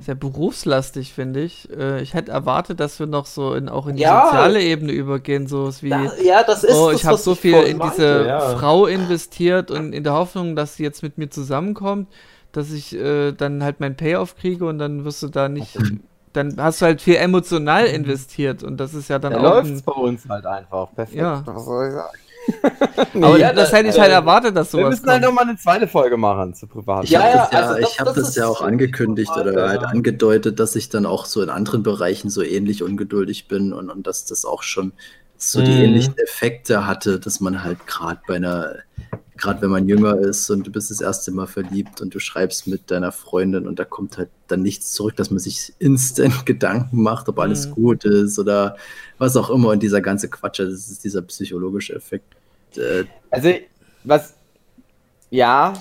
sehr 0.00 0.14
berufslastig, 0.14 1.12
finde 1.12 1.40
ich. 1.40 1.68
Äh, 1.70 2.00
ich 2.02 2.14
hätte 2.14 2.30
erwartet, 2.30 2.80
dass 2.80 2.98
wir 2.98 3.06
noch 3.06 3.26
so 3.26 3.54
in, 3.54 3.68
auch 3.68 3.86
in 3.86 3.96
die 3.96 4.02
ja, 4.02 4.26
soziale 4.26 4.62
Ebene 4.62 4.92
übergehen, 4.92 5.46
so 5.46 5.70
wie, 5.80 5.90
da, 5.90 6.12
ja, 6.22 6.42
das 6.44 6.64
ist 6.64 6.74
oh, 6.74 6.90
ich 6.90 7.04
habe 7.04 7.18
so 7.18 7.34
viel 7.34 7.54
in 7.54 7.78
meinte, 7.78 7.96
diese 7.96 8.26
ja. 8.26 8.40
Frau 8.56 8.86
investiert 8.86 9.70
und 9.70 9.92
in 9.92 10.04
der 10.04 10.12
Hoffnung, 10.12 10.56
dass 10.56 10.76
sie 10.76 10.84
jetzt 10.84 11.02
mit 11.02 11.18
mir 11.18 11.30
zusammenkommt, 11.30 12.08
dass 12.52 12.70
ich 12.70 12.94
äh, 12.94 13.32
dann 13.32 13.62
halt 13.62 13.80
mein 13.80 13.96
Payoff 13.96 14.36
kriege 14.36 14.66
und 14.66 14.78
dann 14.78 15.04
wirst 15.04 15.22
du 15.22 15.28
da 15.28 15.48
nicht, 15.48 15.76
dann 16.32 16.54
hast 16.58 16.80
du 16.80 16.86
halt 16.86 17.02
viel 17.02 17.16
emotional 17.16 17.86
investiert 17.86 18.62
und 18.62 18.78
das 18.78 18.94
ist 18.94 19.08
ja 19.08 19.18
dann 19.18 19.32
da 19.32 19.38
auch. 19.38 19.64
läuft 19.64 19.84
bei 19.84 19.92
uns 19.92 20.28
halt 20.28 20.46
einfach. 20.46 20.94
Perfekt. 20.94 21.18
Ja. 21.18 21.42
Was 21.44 21.64
soll 21.64 21.88
ich 21.88 21.94
sagen? 21.94 22.18
nee, 23.14 23.24
Aber 23.24 23.38
ja, 23.38 23.52
das, 23.52 23.72
hätte 23.72 23.88
ich 23.88 23.98
halt 23.98 24.12
erwartet, 24.12 24.56
dass 24.56 24.70
sowas 24.70 24.84
Wir 24.84 24.90
müssen 24.90 25.10
halt 25.10 25.22
nochmal 25.22 25.44
eine 25.44 25.56
zweite 25.56 25.86
Folge 25.86 26.16
machen 26.16 26.54
zu 26.54 26.66
privat. 26.66 27.04
Ich 27.04 27.10
ja, 27.10 27.20
habe 27.20 27.38
das, 27.38 27.52
ja, 27.52 27.58
also 27.58 27.80
das, 27.80 27.98
hab 27.98 28.14
das 28.14 28.34
ja 28.36 28.46
auch 28.46 28.62
angekündigt 28.62 29.32
oder 29.36 29.52
ja. 29.52 29.68
halt 29.68 29.84
angedeutet, 29.84 30.58
dass 30.58 30.76
ich 30.76 30.88
dann 30.88 31.06
auch 31.06 31.26
so 31.26 31.42
in 31.42 31.50
anderen 31.50 31.82
Bereichen 31.82 32.30
so 32.30 32.42
ähnlich 32.42 32.82
ungeduldig 32.82 33.48
bin 33.48 33.72
und, 33.72 33.90
und 33.90 34.06
dass 34.06 34.24
das 34.24 34.44
auch 34.44 34.62
schon 34.62 34.92
so 35.38 35.62
die 35.62 35.70
mhm. 35.70 35.82
ähnlichen 35.82 36.18
Effekte 36.18 36.86
hatte, 36.86 37.20
dass 37.20 37.40
man 37.40 37.62
halt 37.62 37.86
gerade 37.86 38.20
bei 38.26 38.36
einer, 38.36 38.74
gerade 39.36 39.62
wenn 39.62 39.70
man 39.70 39.88
jünger 39.88 40.18
ist 40.18 40.50
und 40.50 40.66
du 40.66 40.72
bist 40.72 40.90
das 40.90 41.00
erste 41.00 41.30
Mal 41.30 41.46
verliebt 41.46 42.00
und 42.00 42.12
du 42.12 42.18
schreibst 42.18 42.66
mit 42.66 42.90
deiner 42.90 43.12
Freundin 43.12 43.68
und 43.68 43.78
da 43.78 43.84
kommt 43.84 44.18
halt 44.18 44.30
dann 44.48 44.62
nichts 44.62 44.92
zurück, 44.92 45.14
dass 45.14 45.30
man 45.30 45.38
sich 45.38 45.72
instant 45.78 46.44
Gedanken 46.46 47.02
macht, 47.02 47.28
ob 47.28 47.38
alles 47.38 47.68
mhm. 47.68 47.74
gut 47.74 48.04
ist 48.04 48.38
oder 48.38 48.76
was 49.18 49.36
auch 49.36 49.48
immer 49.50 49.68
und 49.68 49.82
dieser 49.82 50.00
ganze 50.00 50.28
Quatsch, 50.28 50.58
das 50.58 50.90
ist 50.90 51.04
dieser 51.04 51.22
psychologische 51.22 51.94
Effekt. 51.94 52.34
Äh, 52.76 53.04
also, 53.30 53.52
was. 54.04 54.34
Ja. 55.30 55.74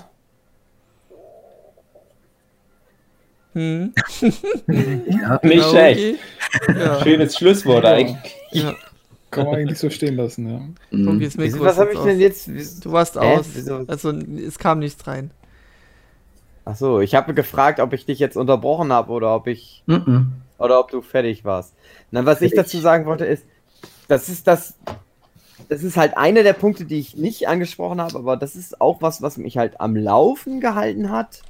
Hm. 3.53 3.93
ja, 4.67 5.39
nicht 5.41 5.69
schlecht. 5.69 6.19
Ja. 6.67 7.01
Schönes 7.01 7.37
Schlusswort 7.37 7.83
ja. 7.83 7.93
eigentlich. 7.93 8.35
Ja. 8.51 8.75
Kann 9.31 9.45
man 9.45 9.55
eigentlich 9.55 9.79
so 9.79 9.89
stehen 9.89 10.15
lassen, 10.15 10.49
ja. 10.49 10.97
Mhm. 10.97 11.21
Was 11.59 11.77
habe 11.77 11.91
ich 11.93 11.99
denn 11.99 12.19
jetzt? 12.19 12.47
Du 12.47 12.91
warst 12.93 13.17
aus. 13.17 13.47
Wieso? 13.53 13.83
Also, 13.87 14.11
es 14.11 14.57
kam 14.57 14.79
nichts 14.79 15.05
rein. 15.05 15.31
Achso, 16.63 17.01
ich 17.01 17.13
habe 17.13 17.33
gefragt, 17.33 17.81
ob 17.81 17.91
ich 17.91 18.05
dich 18.05 18.19
jetzt 18.19 18.37
unterbrochen 18.37 18.93
habe 18.93 19.11
oder 19.11 19.35
ob 19.35 19.47
ich. 19.47 19.83
Mhm. 19.85 20.31
Oder 20.59 20.79
ob 20.79 20.91
du 20.91 21.01
fertig 21.01 21.45
warst. 21.45 21.75
Na, 22.09 22.25
was 22.25 22.41
ich 22.41 22.53
dazu 22.53 22.79
sagen 22.79 23.05
wollte, 23.05 23.25
ist, 23.25 23.45
das 24.07 24.29
ist 24.29 24.47
das 24.47 24.75
das 25.69 25.83
ist 25.83 25.97
halt 25.97 26.17
einer 26.17 26.43
der 26.43 26.53
Punkte, 26.53 26.85
die 26.85 26.99
ich 26.99 27.15
nicht 27.15 27.47
angesprochen 27.47 28.01
habe, 28.01 28.17
aber 28.17 28.37
das 28.37 28.55
ist 28.55 28.79
auch 28.81 29.01
was, 29.01 29.21
was 29.21 29.37
mich 29.37 29.57
halt 29.57 29.79
am 29.81 29.95
Laufen 29.95 30.59
gehalten 30.59 31.09
hat. 31.11 31.41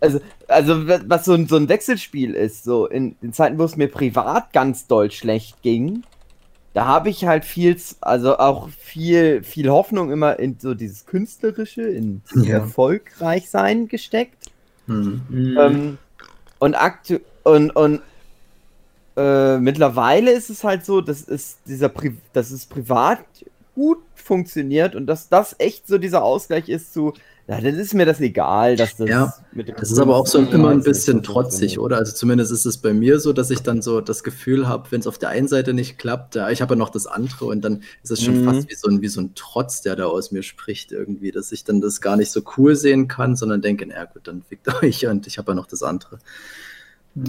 Also, 0.00 0.20
also 0.48 0.86
wa- 0.86 1.00
was 1.06 1.24
so 1.24 1.32
ein, 1.32 1.48
so 1.48 1.56
ein 1.56 1.68
Wechselspiel 1.68 2.34
ist, 2.34 2.64
so 2.64 2.86
in 2.86 3.16
den 3.22 3.32
Zeiten, 3.32 3.58
wo 3.58 3.64
es 3.64 3.76
mir 3.76 3.88
privat 3.88 4.52
ganz 4.52 4.86
doll 4.86 5.10
schlecht 5.10 5.62
ging, 5.62 6.02
da 6.74 6.84
habe 6.84 7.08
ich 7.08 7.24
halt 7.24 7.46
viel, 7.46 7.74
also 8.02 8.38
auch 8.38 8.68
viel, 8.68 9.42
viel 9.42 9.70
Hoffnung 9.70 10.10
immer 10.10 10.38
in 10.38 10.58
so 10.60 10.74
dieses 10.74 11.06
Künstlerische, 11.06 11.82
in 11.82 12.20
Ja. 12.34 12.58
erfolgreich 12.58 13.48
sein 13.48 13.88
gesteckt. 13.88 14.50
Hm. 14.86 15.22
Ähm, 15.58 15.98
und 16.58 16.74
aktu 16.74 17.18
und, 17.44 17.70
und 17.70 18.02
äh, 19.16 19.58
mittlerweile 19.58 20.32
ist 20.32 20.50
es 20.50 20.64
halt 20.64 20.84
so, 20.84 21.00
dass 21.00 21.26
es 21.28 21.62
dieser 21.64 21.88
Pri 21.88 22.18
dass 22.32 22.50
es 22.50 22.66
privat 22.66 23.24
gut 23.74 23.98
funktioniert 24.14 24.94
und 24.96 25.06
dass 25.06 25.28
das 25.28 25.56
echt 25.58 25.86
so 25.86 25.98
dieser 25.98 26.22
Ausgleich 26.22 26.68
ist 26.68 26.92
zu, 26.92 27.14
ja, 27.46 27.60
dann 27.60 27.74
ist 27.76 27.94
mir 27.94 28.06
das 28.06 28.20
egal, 28.20 28.76
dass 28.76 28.96
das 28.96 29.10
Ja, 29.10 29.34
mit 29.52 29.68
dem 29.68 29.76
Das 29.78 29.90
ist 29.92 29.98
aber 29.98 30.16
auch 30.16 30.26
so 30.26 30.38
immer 30.40 30.70
ein 30.70 30.82
bisschen 30.82 31.22
trotzig, 31.22 31.78
oder? 31.78 31.98
Also 31.98 32.12
zumindest 32.12 32.50
ist 32.50 32.64
es 32.66 32.78
bei 32.78 32.92
mir 32.92 33.20
so, 33.20 33.32
dass 33.32 33.50
ich 33.50 33.62
dann 33.62 33.82
so 33.82 34.00
das 34.00 34.24
Gefühl 34.24 34.66
habe, 34.68 34.90
wenn 34.90 35.00
es 35.00 35.06
auf 35.06 35.18
der 35.18 35.28
einen 35.28 35.48
Seite 35.48 35.74
nicht 35.74 35.98
klappt, 35.98 36.34
ja, 36.34 36.50
ich 36.50 36.60
habe 36.62 36.74
ja 36.74 36.78
noch 36.78 36.90
das 36.90 37.06
andere 37.06 37.44
und 37.46 37.62
dann 37.62 37.82
ist 38.02 38.10
es 38.10 38.22
schon 38.22 38.34
Mhm. 38.34 38.36
fast 38.36 38.68
wie 38.68 38.74
so, 38.74 38.88
ein, 38.88 39.00
wie 39.02 39.08
so 39.08 39.20
ein 39.20 39.32
Trotz, 39.36 39.82
der 39.82 39.94
da 39.96 40.06
aus 40.06 40.32
mir 40.32 40.42
spricht 40.42 40.90
irgendwie, 40.92 41.30
dass 41.30 41.52
ich 41.52 41.62
dann 41.64 41.80
das 41.80 42.00
gar 42.00 42.16
nicht 42.16 42.32
so 42.32 42.42
cool 42.56 42.74
sehen 42.74 43.06
kann, 43.06 43.36
sondern 43.36 43.62
denke, 43.62 43.86
na 43.86 44.04
gut, 44.06 44.26
dann 44.26 44.42
fickt 44.42 44.66
euch 44.82 45.06
und 45.06 45.26
ich 45.28 45.38
habe 45.38 45.52
ja 45.52 45.54
noch 45.54 45.66
das 45.66 45.82
andere. 45.84 46.18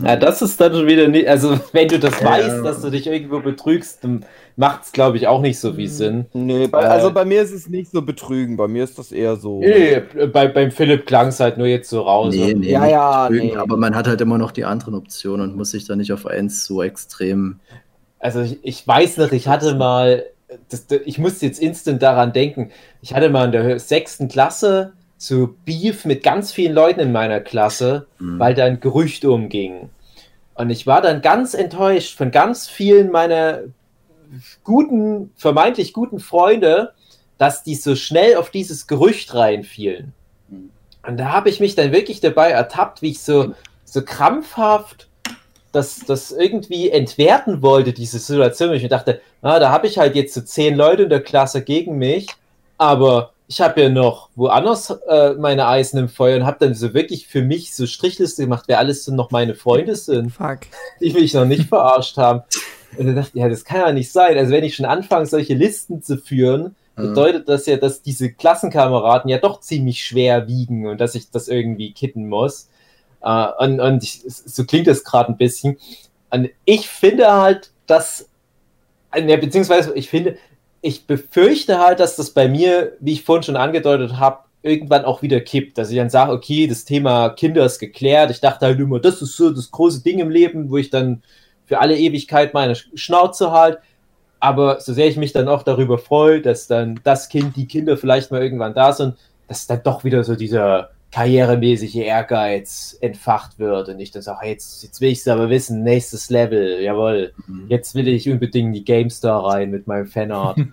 Ja, 0.03 0.17
das 0.17 0.41
ist 0.41 0.59
dann 0.59 0.73
schon 0.73 0.85
wieder 0.87 1.07
nicht, 1.07 1.27
also 1.29 1.57
wenn 1.71 1.87
du 1.89 1.97
das 1.99 2.19
Ja. 2.19 2.25
weißt, 2.31 2.63
dass 2.65 2.81
du 2.81 2.89
dich 2.89 3.07
irgendwo 3.07 3.39
betrügst, 3.39 4.03
dann 4.03 4.25
macht 4.57 4.83
es, 4.83 4.91
glaube 4.91 5.17
ich, 5.17 5.27
auch 5.27 5.41
nicht 5.41 5.59
so 5.59 5.73
viel 5.73 5.87
Sinn. 5.87 6.25
Nee, 6.33 6.67
bei, 6.67 6.81
Äh, 6.83 6.85
also 6.87 7.11
bei 7.13 7.23
mir 7.25 7.41
ist 7.41 7.53
es 7.53 7.69
nicht 7.69 7.91
so 7.91 8.01
betrügen, 8.01 8.57
bei 8.57 8.67
mir 8.67 8.83
ist 8.83 8.99
das 8.99 9.11
eher 9.13 9.37
so. 9.37 9.59
Nee, 9.59 10.01
bei, 10.33 10.47
beim 10.49 10.71
Philipp 10.71 11.05
klang 11.05 11.27
es 11.27 11.39
halt 11.39 11.57
nur 11.57 11.67
jetzt 11.67 11.89
so 11.89 12.01
raus. 12.01 12.35
Nee, 12.35 12.53
nee, 12.53 12.71
Ja, 12.71 12.85
ja, 12.85 13.29
betrügen, 13.29 13.47
nee. 13.49 13.55
aber 13.55 13.77
man 13.77 13.95
hat 13.95 14.07
halt 14.07 14.19
immer 14.19 14.37
noch 14.37 14.51
die 14.51 14.65
anderen 14.65 14.93
Optionen 14.95 15.49
und 15.51 15.55
muss 15.57 15.71
sich 15.71 15.85
da 15.85 15.95
nicht 15.95 16.11
auf 16.11 16.25
eins 16.25 16.65
so 16.65 16.83
extrem. 16.83 17.59
Also 18.19 18.41
ich, 18.41 18.59
ich 18.63 18.87
weiß 18.87 19.17
noch, 19.17 19.31
ich 19.31 19.47
hatte 19.47 19.75
mal, 19.75 20.25
das, 20.69 20.87
das, 20.87 20.99
ich 21.05 21.17
musste 21.19 21.45
jetzt 21.45 21.59
instant 21.59 22.01
daran 22.01 22.33
denken, 22.33 22.71
ich 23.01 23.13
hatte 23.13 23.29
mal 23.29 23.45
in 23.45 23.51
der 23.51 23.79
sechsten 23.79 24.27
Klasse 24.27 24.93
so 25.17 25.55
Beef 25.65 26.05
mit 26.05 26.23
ganz 26.23 26.51
vielen 26.51 26.73
Leuten 26.73 26.99
in 26.99 27.11
meiner 27.11 27.39
Klasse, 27.39 28.07
Hm. 28.19 28.39
weil 28.39 28.53
da 28.53 28.65
ein 28.65 28.79
Gerücht 28.79 29.25
umging. 29.25 29.89
Und 30.53 30.69
ich 30.69 30.87
war 30.87 31.01
dann 31.01 31.21
ganz 31.21 31.53
enttäuscht 31.53 32.17
von 32.17 32.31
ganz 32.31 32.67
vielen 32.67 33.11
meiner 33.11 33.61
guten, 34.63 35.31
vermeintlich 35.35 35.93
guten 35.93 36.19
Freunde, 36.19 36.93
dass 37.37 37.63
die 37.63 37.75
so 37.75 37.95
schnell 37.95 38.35
auf 38.35 38.49
dieses 38.49 38.87
Gerücht 38.87 39.33
reinfielen. 39.33 40.13
Mhm. 40.49 40.71
Und 41.07 41.17
da 41.17 41.31
habe 41.31 41.49
ich 41.49 41.59
mich 41.59 41.75
dann 41.75 41.91
wirklich 41.91 42.19
dabei 42.19 42.49
ertappt, 42.49 43.01
wie 43.01 43.11
ich 43.11 43.19
so, 43.19 43.53
so 43.85 44.01
krampfhaft 44.03 45.07
das, 45.71 45.99
das 45.99 46.31
irgendwie 46.31 46.89
entwerten 46.89 47.61
wollte, 47.61 47.93
diese 47.93 48.19
Situation. 48.19 48.73
Ich 48.73 48.87
dachte, 48.87 49.21
ah, 49.41 49.59
da 49.59 49.69
habe 49.69 49.87
ich 49.87 49.97
halt 49.97 50.15
jetzt 50.15 50.33
so 50.33 50.41
zehn 50.41 50.75
Leute 50.75 51.03
in 51.03 51.09
der 51.09 51.21
Klasse 51.21 51.61
gegen 51.61 51.97
mich, 51.97 52.27
aber 52.77 53.31
ich 53.47 53.61
habe 53.61 53.81
ja 53.81 53.89
noch 53.89 54.29
woanders 54.35 54.89
äh, 55.07 55.33
meine 55.33 55.67
Eisen 55.67 55.97
im 55.99 56.09
Feuer 56.09 56.37
und 56.37 56.45
habe 56.45 56.57
dann 56.59 56.73
so 56.73 56.93
wirklich 56.93 57.27
für 57.27 57.41
mich 57.41 57.73
so 57.73 57.85
Strichliste 57.87 58.43
gemacht, 58.43 58.65
wer 58.67 58.79
alles 58.79 59.05
so 59.05 59.13
noch 59.13 59.31
meine 59.31 59.55
Freunde 59.55 59.95
sind 59.95 60.31
Fuck. 60.31 60.59
die 60.99 61.13
mich 61.13 61.33
noch 61.33 61.45
nicht 61.45 61.69
verarscht 61.69 62.17
haben. 62.17 62.41
Und 62.97 63.05
dann 63.07 63.15
dachte 63.15 63.31
ich, 63.33 63.41
ja, 63.41 63.49
das 63.49 63.63
kann 63.63 63.79
ja 63.79 63.91
nicht 63.93 64.11
sein. 64.11 64.37
Also 64.37 64.51
wenn 64.51 64.63
ich 64.63 64.75
schon 64.75 64.85
anfange, 64.85 65.25
solche 65.25 65.53
Listen 65.53 66.01
zu 66.01 66.17
führen, 66.17 66.75
Mhm. 66.97 67.09
bedeutet 67.09 67.47
das 67.47 67.67
ja, 67.67 67.77
dass 67.77 68.01
diese 68.01 68.31
Klassenkameraden 68.31 69.29
ja 69.29 69.37
doch 69.37 69.59
ziemlich 69.59 70.03
schwer 70.03 70.47
wiegen 70.47 70.87
und 70.87 70.99
dass 70.99 71.13
ich 71.15 71.29
das 71.29 71.47
irgendwie 71.47 71.91
kitten 71.93 72.27
muss. 72.27 72.69
Äh, 73.21 73.47
und 73.59 73.79
und 73.79 74.03
ich, 74.03 74.23
so 74.25 74.65
klingt 74.65 74.87
das 74.87 75.03
gerade 75.03 75.31
ein 75.31 75.37
bisschen. 75.37 75.77
Und 76.31 76.49
ich 76.65 76.89
finde 76.89 77.31
halt, 77.31 77.71
dass, 77.85 78.27
äh, 79.11 79.21
ne, 79.21 79.37
beziehungsweise 79.37 79.93
ich 79.93 80.09
finde, 80.09 80.37
ich 80.87 81.05
befürchte 81.05 81.79
halt, 81.79 81.99
dass 81.99 82.15
das 82.15 82.31
bei 82.31 82.47
mir, 82.47 82.93
wie 83.01 83.11
ich 83.13 83.23
vorhin 83.25 83.43
schon 83.43 83.57
angedeutet 83.57 84.13
habe, 84.17 84.45
irgendwann 84.61 85.03
auch 85.03 85.21
wieder 85.21 85.41
kippt. 85.41 85.77
Dass 85.77 85.91
ich 85.91 85.97
dann 85.97 86.09
sage, 86.09 86.31
okay, 86.31 86.65
das 86.65 86.85
Thema 86.85 87.29
Kinder 87.29 87.65
ist 87.65 87.79
geklärt. 87.79 88.31
Ich 88.31 88.39
dachte 88.39 88.65
halt 88.65 88.79
immer, 88.79 88.99
das 88.99 89.21
ist 89.21 89.35
so 89.35 89.51
das 89.51 89.69
große 89.69 90.01
Ding 90.01 90.19
im 90.19 90.29
Leben, 90.29 90.69
wo 90.69 90.77
ich 90.77 90.89
dann 90.89 91.23
für 91.65 91.79
alle 91.79 91.97
Ewigkeit 91.97 92.53
meine 92.53 92.75
Schnauze 92.75 93.51
halt. 93.51 93.79
Aber 94.39 94.79
so 94.79 94.93
sehr 94.93 95.07
ich 95.07 95.17
mich 95.17 95.33
dann 95.33 95.49
auch 95.49 95.63
darüber 95.63 95.97
freue, 95.97 96.41
dass 96.41 96.67
dann 96.67 96.99
das 97.03 97.27
Kind, 97.27 97.57
die 97.57 97.67
Kinder 97.67 97.97
vielleicht 97.97 98.31
mal 98.31 98.41
irgendwann 98.41 98.73
da 98.73 98.93
sind, 98.93 99.15
dass 99.49 99.67
dann 99.67 99.83
doch 99.83 100.05
wieder 100.05 100.23
so 100.23 100.35
dieser 100.35 100.91
karrieremäßige 101.11 101.95
Ehrgeiz 101.95 102.97
entfacht 103.01 103.59
wird 103.59 103.89
und 103.89 103.99
ich 103.99 104.11
dann 104.11 104.21
sage, 104.21 104.47
jetzt, 104.47 104.83
jetzt 104.83 104.99
will 105.01 105.09
ich 105.09 105.19
es 105.19 105.27
aber 105.27 105.49
wissen, 105.49 105.83
nächstes 105.83 106.29
Level, 106.29 106.81
jawohl, 106.81 107.33
Mhm. 107.47 107.65
jetzt 107.69 107.95
will 107.95 108.07
ich 108.07 108.29
unbedingt 108.29 108.67
in 108.67 108.73
die 108.73 108.83
GameStar 108.85 109.45
rein 109.45 109.71
mit 109.71 109.87
meinem 109.87 110.07
Fanart. 110.07 110.57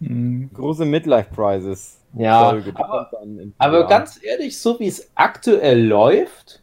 Hm. 0.00 0.50
Große 0.54 0.84
Midlife 0.84 1.28
Prizes. 1.34 1.98
Ja, 2.14 2.56
aber, 2.74 3.10
aber 3.58 3.86
ganz 3.86 4.20
ehrlich, 4.22 4.58
so 4.58 4.78
wie 4.80 4.86
es 4.86 5.10
aktuell 5.14 5.84
läuft, 5.84 6.62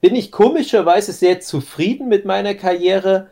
bin 0.00 0.14
ich 0.14 0.32
komischerweise 0.32 1.12
sehr 1.12 1.40
zufrieden 1.40 2.08
mit 2.08 2.24
meiner 2.24 2.54
Karriere, 2.54 3.28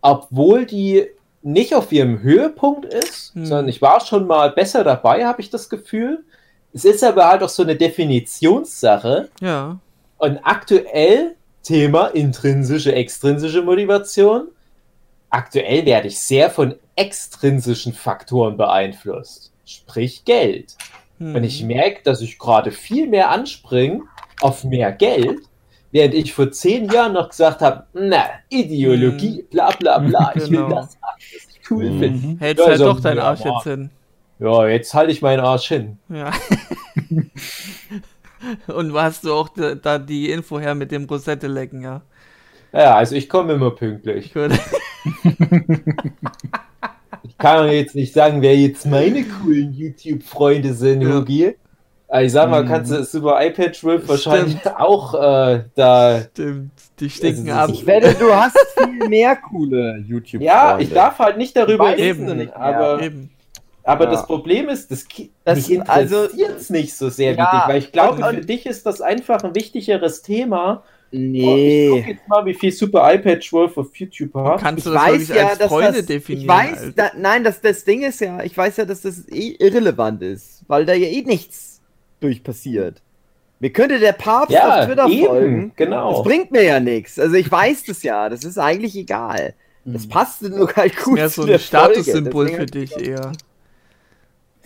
obwohl 0.00 0.64
die 0.64 1.06
nicht 1.44 1.74
auf 1.74 1.92
ihrem 1.92 2.22
Höhepunkt 2.22 2.86
ist, 2.86 3.34
Hm. 3.34 3.46
sondern 3.46 3.68
ich 3.68 3.82
war 3.82 4.00
schon 4.00 4.26
mal 4.26 4.50
besser 4.50 4.82
dabei, 4.82 5.26
habe 5.26 5.40
ich 5.40 5.50
das 5.50 5.68
Gefühl. 5.68 6.24
Es 6.72 6.84
ist 6.84 7.04
aber 7.04 7.26
halt 7.26 7.42
auch 7.42 7.48
so 7.48 7.62
eine 7.62 7.76
Definitionssache. 7.76 9.28
Ja. 9.40 9.78
Und 10.18 10.38
aktuell 10.42 11.36
Thema 11.62 12.08
intrinsische, 12.08 12.94
extrinsische 12.94 13.62
Motivation. 13.62 14.48
Aktuell 15.30 15.84
werde 15.86 16.08
ich 16.08 16.20
sehr 16.20 16.50
von 16.50 16.74
extrinsischen 16.96 17.92
Faktoren 17.92 18.56
beeinflusst, 18.56 19.52
sprich 19.64 20.24
Geld. 20.24 20.76
Hm. 21.18 21.34
Wenn 21.34 21.44
ich 21.44 21.62
merke, 21.62 22.02
dass 22.04 22.20
ich 22.20 22.38
gerade 22.38 22.70
viel 22.70 23.06
mehr 23.06 23.30
anspringe 23.30 24.02
auf 24.40 24.64
mehr 24.64 24.92
Geld, 24.92 25.40
während 25.94 26.12
ich 26.14 26.34
vor 26.34 26.50
zehn 26.52 26.88
Jahren 26.90 27.14
noch 27.14 27.30
gesagt 27.30 27.62
habe, 27.62 27.86
na, 27.94 28.24
Ideologie, 28.50 29.46
bla 29.50 29.70
bla 29.70 29.98
bla, 30.00 30.32
ich 30.34 30.42
will 30.50 30.64
Genau. 30.64 30.68
das 30.68 30.98
haben, 31.00 31.18
was 31.18 31.48
ich 31.48 31.70
cool 31.70 31.90
Mhm. 31.90 31.98
finde. 32.00 32.40
Hältst 32.40 32.62
Ja, 32.64 32.68
halt 32.70 32.78
so, 32.78 32.84
doch 32.86 33.00
deinen 33.00 33.16
ja, 33.18 33.24
Arsch 33.24 33.44
jetzt 33.44 33.62
hin. 33.64 33.90
Ja, 34.40 34.66
jetzt 34.68 34.92
halte 34.94 35.12
ich 35.12 35.22
meinen 35.22 35.40
Arsch 35.40 35.68
hin. 35.68 35.98
Ja. 36.08 36.30
Und 38.66 38.92
hast 38.94 39.24
du 39.24 39.32
auch 39.32 39.48
da, 39.48 39.74
da 39.74 39.98
die 39.98 40.30
Info 40.30 40.60
her 40.60 40.74
mit 40.74 40.90
dem 40.92 41.04
Rosette-Lecken, 41.04 41.82
ja? 41.82 42.02
Ja, 42.72 42.96
also 42.96 43.14
ich 43.14 43.28
komme 43.28 43.52
immer 43.54 43.70
pünktlich. 43.70 44.34
Gut. 44.34 44.50
Ich 47.22 47.38
kann 47.38 47.70
jetzt 47.70 47.94
nicht 47.94 48.12
sagen, 48.12 48.42
wer 48.42 48.56
jetzt 48.56 48.86
meine 48.86 49.24
coolen 49.24 49.72
YouTube-Freunde 49.72 50.74
sind, 50.74 51.02
Ja. 51.02 51.14
Hugi. 51.14 51.54
Aber 52.08 52.22
Ich 52.22 52.32
sag 52.32 52.50
mal, 52.50 52.62
Mhm. 52.64 52.68
kannst 52.68 52.92
du 52.92 53.02
Super 53.04 53.44
iPad 53.44 53.74
12 53.74 54.08
wahrscheinlich 54.08 54.58
auch 54.76 55.14
äh, 55.14 55.64
da. 55.74 56.20
Stimmt. 56.32 56.70
Die 57.00 57.10
stinken 57.10 57.50
ab. 57.50 57.70
Ich 57.72 57.84
wette, 57.86 58.14
du 58.14 58.32
hast 58.32 58.56
viel 58.78 59.08
mehr 59.08 59.34
coole 59.36 60.04
youtube 60.06 60.42
Ja, 60.42 60.78
ich 60.78 60.92
darf 60.92 61.18
halt 61.18 61.38
nicht 61.38 61.56
darüber 61.56 61.86
Weiß 61.86 61.98
reden, 61.98 62.28
es 62.28 62.34
nicht 62.34 62.54
aber, 62.54 63.02
Eben. 63.02 63.30
aber 63.82 64.04
Ja. 64.04 64.10
das 64.12 64.26
Problem 64.26 64.68
ist, 64.68 64.92
das, 64.92 65.04
Das 65.44 65.56
mich 65.56 65.66
sind 65.66 65.90
also- 65.90 66.22
interessiert 66.24 66.56
es 66.60 66.70
nicht 66.70 66.94
so 66.94 67.08
sehr 67.08 67.32
Ja, 67.34 67.36
wie 67.52 67.56
dich, 67.56 67.68
weil 67.68 67.78
ich 67.78 67.90
glaube, 67.92 68.24
und- 68.24 68.34
für 68.36 68.40
dich 68.44 68.64
ist 68.66 68.86
das 68.86 69.00
einfach 69.00 69.42
ein 69.42 69.54
wichtigeres 69.56 70.22
Thema. 70.22 70.84
Oh, 70.84 71.16
Ich 71.16 71.20
guck 71.20 71.30
Nee. 71.32 72.04
jetzt 72.08 72.28
mal, 72.28 72.44
wie 72.46 72.54
viel 72.54 72.70
Super 72.72 73.12
iPad 73.12 73.42
12 73.42 73.76
auf 73.76 73.94
YouTube 73.96 74.32
hat. 74.34 74.60
Kannst 74.60 74.78
Ich 74.78 74.84
du 74.84 74.90
das 74.92 75.02
weiß 75.04 75.28
ja, 75.28 75.48
als 75.48 75.58
dass 75.58 75.68
Freunde 75.68 75.92
das, 75.98 76.06
definieren? 76.06 76.42
ich 76.42 76.48
weiß, 76.48 76.92
da, 76.94 77.10
nein, 77.16 77.42
das, 77.42 77.60
das 77.60 77.84
Ding 77.84 78.02
ist 78.02 78.20
ja, 78.20 78.40
ich 78.42 78.56
weiß 78.56 78.76
ja, 78.76 78.84
dass 78.84 79.00
das 79.02 79.28
eh 79.28 79.56
irrelevant 79.58 80.22
ist, 80.22 80.62
weil 80.68 80.84
da 80.86 80.92
ja 80.92 81.08
eh 81.08 81.22
nichts 81.22 81.73
durch 82.24 82.42
passiert. 82.42 83.00
Mir 83.60 83.72
könnte 83.72 83.98
der 83.98 84.12
Papst 84.12 84.50
Ja, 84.50 84.80
auf 84.80 84.86
Twitter 84.86 85.06
eben, 85.08 85.26
folgen. 85.26 85.72
genau. 85.76 86.12
Das 86.12 86.22
bringt 86.24 86.50
mir 86.50 86.64
ja 86.64 86.80
nichts. 86.80 87.18
Also 87.18 87.36
ich 87.36 87.50
weiß 87.50 87.84
das 87.84 88.02
ja, 88.02 88.28
das 88.28 88.44
ist 88.44 88.58
eigentlich 88.58 88.96
egal. 88.96 89.54
Das 89.86 90.08
passt 90.08 90.42
nur 90.42 90.74
halt 90.74 90.96
gut. 90.96 91.14
Mehr 91.14 91.28
zu 91.28 91.42
so 91.42 91.46
der 91.46 91.56
ein 91.56 91.60
Statussymbol 91.60 92.48
für 92.48 92.66
dich 92.66 92.96
eher. 92.96 93.32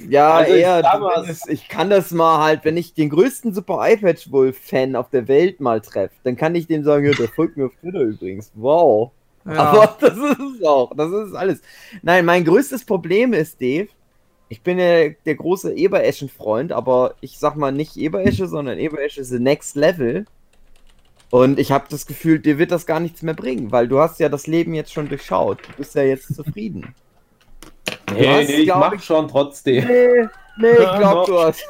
Ja, 0.08 0.36
Also 0.36 0.54
ich 0.54 0.60
eher. 0.60 0.82
zumindest, 0.92 1.48
ich 1.48 1.68
kann 1.68 1.90
das 1.90 2.12
mal 2.12 2.42
halt, 2.44 2.64
wenn 2.64 2.76
ich 2.76 2.94
den 2.94 3.10
größten 3.10 3.52
Super 3.52 3.80
iPad 3.90 4.30
Wolf 4.30 4.56
Fan 4.58 4.94
auf 4.94 5.10
der 5.10 5.26
Welt 5.26 5.58
mal 5.60 5.80
treffe, 5.80 6.14
dann 6.22 6.36
kann 6.36 6.54
ich 6.54 6.68
dem 6.68 6.84
sagen, 6.84 7.04
ja, 7.04 7.12
der 7.12 7.28
folgt 7.28 7.56
mir 7.56 7.66
auf 7.66 7.72
Twitter 7.80 8.00
übrigens. 8.00 8.52
Wow. 8.54 9.10
Ja. 9.44 9.54
Aber 9.54 9.96
das 10.00 10.16
ist 10.16 10.38
es 10.60 10.64
auch. 10.64 10.92
Das 10.96 11.10
ist 11.10 11.34
alles. 11.34 11.60
Nein, 12.02 12.24
mein 12.24 12.44
größtes 12.44 12.84
Problem 12.84 13.32
ist, 13.32 13.60
Dave, 13.60 13.88
ich 14.48 14.62
bin 14.62 14.78
ja 14.78 15.08
der 15.10 15.34
große 15.34 15.74
Ebereschen-Freund, 15.74 16.72
aber 16.72 17.14
ich 17.20 17.38
sag 17.38 17.56
mal 17.56 17.72
nicht 17.72 17.96
Eberesche, 17.96 18.46
sondern 18.48 18.78
Eberesche 18.78 19.20
ist 19.20 19.28
the 19.30 19.38
next 19.38 19.76
level. 19.76 20.24
Und 21.30 21.58
ich 21.58 21.70
habe 21.72 21.84
das 21.90 22.06
Gefühl, 22.06 22.38
dir 22.38 22.56
wird 22.58 22.70
das 22.70 22.86
gar 22.86 23.00
nichts 23.00 23.20
mehr 23.22 23.34
bringen, 23.34 23.70
weil 23.70 23.86
du 23.88 23.98
hast 23.98 24.18
ja 24.20 24.28
das 24.30 24.46
Leben 24.46 24.72
jetzt 24.72 24.92
schon 24.92 25.08
durchschaut. 25.10 25.58
Du 25.68 25.72
bist 25.76 25.94
ja 25.94 26.02
jetzt 26.02 26.34
zufrieden. 26.34 26.94
Nee, 28.14 28.26
hast, 28.26 28.48
nee, 28.48 28.54
ich 28.56 28.64
glaub 28.64 28.80
mach 28.80 28.92
ich- 28.94 29.04
schon 29.04 29.28
trotzdem. 29.28 29.86
Nee, 29.86 30.26
nee, 30.58 30.70
ich 30.70 30.96
glaube, 30.98 31.26
du 31.30 31.38
hast. 31.40 31.62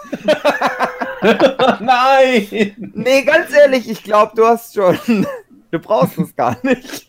Nein! 1.80 2.74
Nee, 2.94 3.22
ganz 3.22 3.52
ehrlich, 3.52 3.90
ich 3.90 4.02
glaube, 4.04 4.32
du 4.36 4.44
hast 4.44 4.74
schon. 4.74 4.98
Du 5.70 5.78
brauchst 5.78 6.16
es 6.16 6.34
gar 6.34 6.56
nicht. 6.64 7.06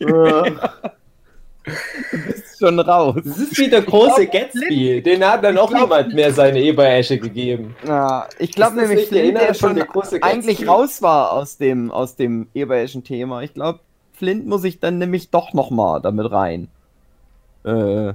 Du 2.10 2.18
bist 2.32 2.58
schon 2.58 2.78
raus. 2.80 3.16
Das 3.24 3.38
ist 3.38 3.58
wie 3.58 3.68
der 3.68 3.82
große 3.82 4.26
glaub, 4.26 4.32
Gatsby. 4.52 5.02
Den 5.02 5.24
hat 5.24 5.42
dann 5.44 5.56
auch 5.58 5.72
niemand 5.72 6.14
mehr 6.14 6.32
seine 6.32 6.60
Eberesche 6.60 7.18
gegeben. 7.18 7.74
Ja, 7.86 8.26
ich 8.38 8.52
glaube 8.52 8.76
nämlich, 8.76 9.08
der 9.08 9.20
Flint, 9.22 9.38
der 9.40 9.54
schon 9.54 9.76
der 9.76 9.86
eigentlich 10.22 10.66
raus 10.68 11.00
war 11.02 11.32
aus 11.32 11.56
dem, 11.56 11.90
aus 11.90 12.16
dem 12.16 12.48
eberischen 12.54 13.04
Thema. 13.04 13.42
Ich 13.42 13.54
glaube, 13.54 13.80
Flint 14.12 14.46
muss 14.46 14.64
ich 14.64 14.80
dann 14.80 14.98
nämlich 14.98 15.30
doch 15.30 15.54
nochmal 15.54 16.00
damit 16.02 16.30
rein 16.30 16.68
äh, 17.64 18.12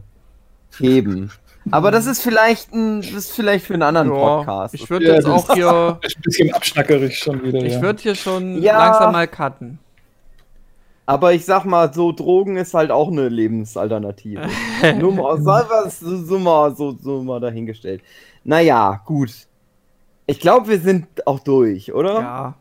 heben. 0.77 1.31
Aber 1.71 1.89
das 1.89 2.05
ist 2.05 2.21
vielleicht 2.21 2.73
ein, 2.73 3.01
das 3.01 3.11
ist 3.11 3.31
vielleicht 3.31 3.65
für 3.65 3.73
einen 3.73 3.81
anderen 3.81 4.09
Ja, 4.09 4.13
Podcast. 4.15 4.75
ich 4.75 4.87
würde 4.87 5.07
Ja, 5.07 5.15
jetzt 5.15 5.25
auch 5.25 5.51
hier, 5.55 5.97
Ist 6.03 6.17
ein 6.17 6.21
bisschen 6.21 6.53
abschnackerig 6.53 7.17
schon 7.17 7.41
wieder. 7.43 7.59
ich 7.63 7.73
ja. 7.73 7.81
würde 7.81 8.01
hier 8.03 8.13
schon 8.13 8.61
Ja. 8.61 8.77
langsam 8.77 9.11
mal 9.13 9.27
cutten. 9.27 9.79
Aber 11.05 11.33
ich 11.33 11.45
sag 11.45 11.65
mal, 11.65 11.93
so 11.93 12.11
Drogen 12.11 12.57
ist 12.57 12.73
halt 12.73 12.89
auch 12.91 13.09
eine 13.09 13.29
Lebensalternative. 13.29 14.41
Nur 14.99 15.13
mal, 15.13 15.37
was, 15.45 15.99
so, 15.99 16.17
so 16.17 16.39
mal, 16.39 16.75
so, 16.75 16.95
so 16.99 17.21
mal 17.23 17.39
dahingestellt. 17.39 18.01
Naja, 18.43 19.01
gut. 19.05 19.31
Ich 20.25 20.39
glaube, 20.39 20.67
wir 20.67 20.79
sind 20.79 21.05
auch 21.27 21.39
durch, 21.39 21.93
oder? 21.93 22.13
Ja. 22.21 22.55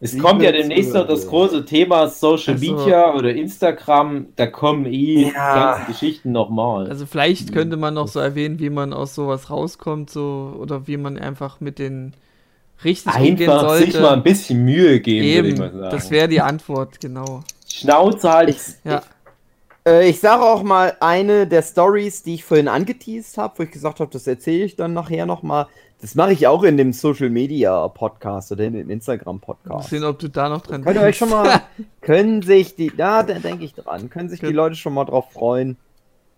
Es 0.00 0.12
Ich 0.12 0.20
kommt 0.20 0.42
ja 0.42 0.52
demnächst 0.52 0.92
noch 0.92 1.06
das 1.06 1.26
große 1.26 1.64
Thema 1.64 2.08
Social 2.08 2.54
Also- 2.54 2.74
Media 2.76 3.14
oder 3.14 3.32
Instagram. 3.34 4.26
Da 4.36 4.46
kommen 4.46 4.84
eh 4.84 5.30
Ja. 5.32 5.54
ganze 5.76 5.92
Geschichten 5.92 6.30
nochmal. 6.32 6.88
Also 6.88 7.06
vielleicht 7.06 7.54
könnte 7.54 7.78
man 7.78 7.94
noch 7.94 8.08
so 8.08 8.20
erwähnen, 8.20 8.58
wie 8.58 8.68
man 8.68 8.92
aus 8.92 9.14
sowas 9.14 9.48
rauskommt, 9.48 10.10
so 10.10 10.54
oder 10.60 10.86
wie 10.86 10.98
man 10.98 11.16
einfach 11.16 11.60
mit 11.60 11.78
den 11.78 12.12
richtig 12.82 13.14
umgehen 13.14 13.50
Einfach 13.50 13.68
sollte. 13.68 13.92
sich 13.92 14.00
mal 14.00 14.14
ein 14.14 14.22
bisschen 14.22 14.64
Mühe 14.64 15.00
geben, 15.00 15.26
würde 15.36 15.48
ich 15.48 15.58
mal 15.58 15.72
sagen. 15.72 15.90
das 15.96 16.10
wäre 16.10 16.28
die 16.28 16.40
Antwort, 16.40 17.00
genau. 17.00 17.40
Schnauze 17.70 18.32
halt. 18.32 18.48
Ich, 18.50 18.58
Ja. 18.84 19.02
Äh, 19.86 20.08
ich 20.08 20.18
sage 20.20 20.42
auch 20.42 20.62
mal 20.62 20.96
eine 21.00 21.46
der 21.46 21.62
Stories, 21.62 22.22
die 22.22 22.34
ich 22.34 22.44
vorhin 22.44 22.68
angeteased 22.68 23.36
habe, 23.36 23.58
wo 23.58 23.62
ich 23.64 23.70
gesagt 23.70 24.00
habe, 24.00 24.10
das 24.10 24.26
erzähle 24.26 24.64
ich 24.64 24.76
dann 24.76 24.92
nachher 24.94 25.26
nochmal. 25.26 25.66
Das 26.00 26.14
mache 26.14 26.32
ich 26.32 26.46
auch 26.46 26.62
in 26.64 26.76
dem 26.76 26.92
Social 26.92 27.30
Media 27.30 27.86
Podcast 27.88 28.52
oder 28.52 28.64
in 28.64 28.74
dem 28.74 28.90
Instagram 28.90 29.36
Mal 29.36 29.40
Podcast. 29.40 29.90
sehen, 29.90 30.04
ob 30.04 30.18
du 30.18 30.28
da 30.28 30.48
noch 30.50 30.62
dran 30.62 30.82
Könnt 30.84 30.96
ihr 30.96 31.02
euch 31.02 31.16
schon 31.16 31.30
mal, 31.30 31.62
können 32.02 32.42
sich 32.42 32.76
die, 32.76 32.92
da, 32.94 33.22
da 33.22 33.34
denke 33.38 33.64
ich 33.64 33.74
dran, 33.74 34.10
können 34.10 34.28
sich 34.28 34.40
die 34.40 34.46
Gut. 34.46 34.54
Leute 34.54 34.74
schon 34.76 34.92
mal 34.94 35.04
drauf 35.04 35.32
freuen, 35.32 35.76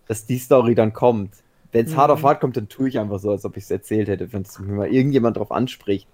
dass 0.07 0.25
die 0.25 0.37
Story 0.37 0.73
dann 0.75 0.93
kommt. 0.93 1.31
Wenn 1.73 1.85
es 1.85 1.95
hart 1.97 2.09
Mhm. 2.09 2.13
auf 2.13 2.23
hart 2.23 2.39
kommt, 2.41 2.55
dann 2.55 2.69
tue 2.69 2.87
ich 2.87 2.97
einfach 2.97 3.19
so, 3.19 3.31
als 3.31 3.43
ob 3.43 3.57
ich 3.57 3.63
es 3.65 3.71
erzählt 3.71 4.07
hätte, 4.07 4.31
wenn 4.31 4.43
es 4.43 4.57
mir 4.59 4.71
mal 4.73 4.87
irgendjemand 4.87 5.35
drauf 5.35 5.51
anspricht. 5.51 6.07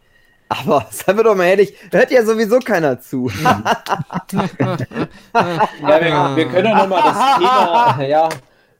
Aber 0.54 0.86
seien 0.92 1.18
wir 1.18 1.24
doch 1.24 1.36
mal 1.36 1.46
ehrlich, 1.46 1.74
hört 1.92 2.12
ja 2.12 2.24
sowieso 2.24 2.60
keiner 2.60 3.00
zu. 3.00 3.30
Ja, 5.34 6.02
wir, 6.02 6.36
wir 6.36 6.48
können 6.48 6.68
ja 6.68 6.78
nochmal 6.78 7.02
das 7.04 7.38
Thema, 7.38 8.04
ja, 8.04 8.30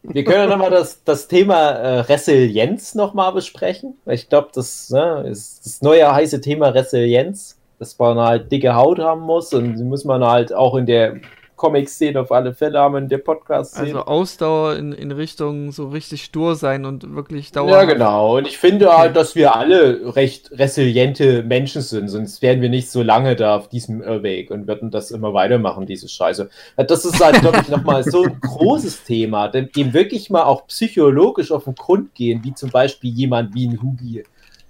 wir 0.04 0.24
können 0.24 0.38
ja 0.38 0.48
noch 0.48 0.58
mal 0.58 0.70
das, 0.70 1.04
das 1.04 1.28
Thema 1.28 1.72
äh, 1.72 2.00
Resilienz 2.02 2.94
nochmal 2.94 3.34
besprechen. 3.34 3.96
Ich 4.06 4.30
glaube, 4.30 4.50
das 4.54 4.90
ne, 4.90 5.26
ist 5.30 5.66
das 5.66 5.82
neue 5.82 6.14
heiße 6.14 6.42
Thema 6.42 6.70
Resilienz, 6.70 7.58
dass 7.80 7.98
man 7.98 8.20
halt 8.20 8.52
dicke 8.52 8.76
Haut 8.76 9.00
haben 9.00 9.22
muss 9.22 9.54
und 9.54 9.76
die 9.76 9.84
muss 9.84 10.06
man 10.06 10.24
halt 10.24 10.54
auch 10.54 10.76
in 10.76 10.86
der 10.86 11.16
Comic-Szene 11.64 12.20
auf 12.20 12.32
alle 12.34 12.54
Fälle 12.54 12.78
haben, 12.78 12.98
in 12.98 13.08
der 13.08 13.20
Podcast-Szene. 13.20 13.88
Also 13.88 14.00
Ausdauer 14.02 14.76
in, 14.76 14.92
in 14.92 15.14
Richtung 15.14 15.72
so 15.72 15.88
richtig 15.88 16.26
stur 16.26 16.58
sein 16.58 16.84
und 16.84 17.16
wirklich 17.16 17.54
Dauer. 17.54 17.70
Ja, 17.70 17.84
genau. 17.86 18.36
Und 18.38 18.50
ich 18.50 18.58
finde 18.58 18.98
halt, 18.98 19.16
dass 19.16 19.34
wir 19.34 19.56
alle 19.56 20.14
recht 20.14 20.52
resiliente 20.52 21.42
Menschen 21.44 21.82
sind, 21.82 22.10
sonst 22.10 22.42
wären 22.42 22.60
wir 22.62 22.68
nicht 22.68 22.92
so 22.92 23.02
lange 23.02 23.38
da 23.38 23.56
auf 23.56 23.70
diesem 23.70 24.02
Irrweg 24.02 24.52
und 24.52 24.68
würden 24.68 24.92
das 24.92 25.12
immer 25.12 25.34
weitermachen, 25.34 25.86
diese 25.86 26.10
Scheiße. 26.10 26.50
Das 26.76 27.06
ist 27.06 27.24
halt, 27.24 27.40
glaube 27.40 27.60
ich, 27.62 27.70
nochmal 27.70 28.04
so 28.04 28.24
ein 28.24 28.42
großes 28.42 29.06
Thema, 29.06 29.48
dem, 29.48 29.72
dem 29.72 29.94
wirklich 29.94 30.30
mal 30.30 30.44
auch 30.44 30.68
psychologisch 30.68 31.54
auf 31.54 31.64
den 31.64 31.76
Grund 31.76 32.14
gehen, 32.14 32.44
wie 32.44 32.54
zum 32.54 32.72
Beispiel 32.72 33.10
jemand 33.10 33.56
wie 33.56 33.70
ein 33.70 33.82
Hugi, 33.82 34.24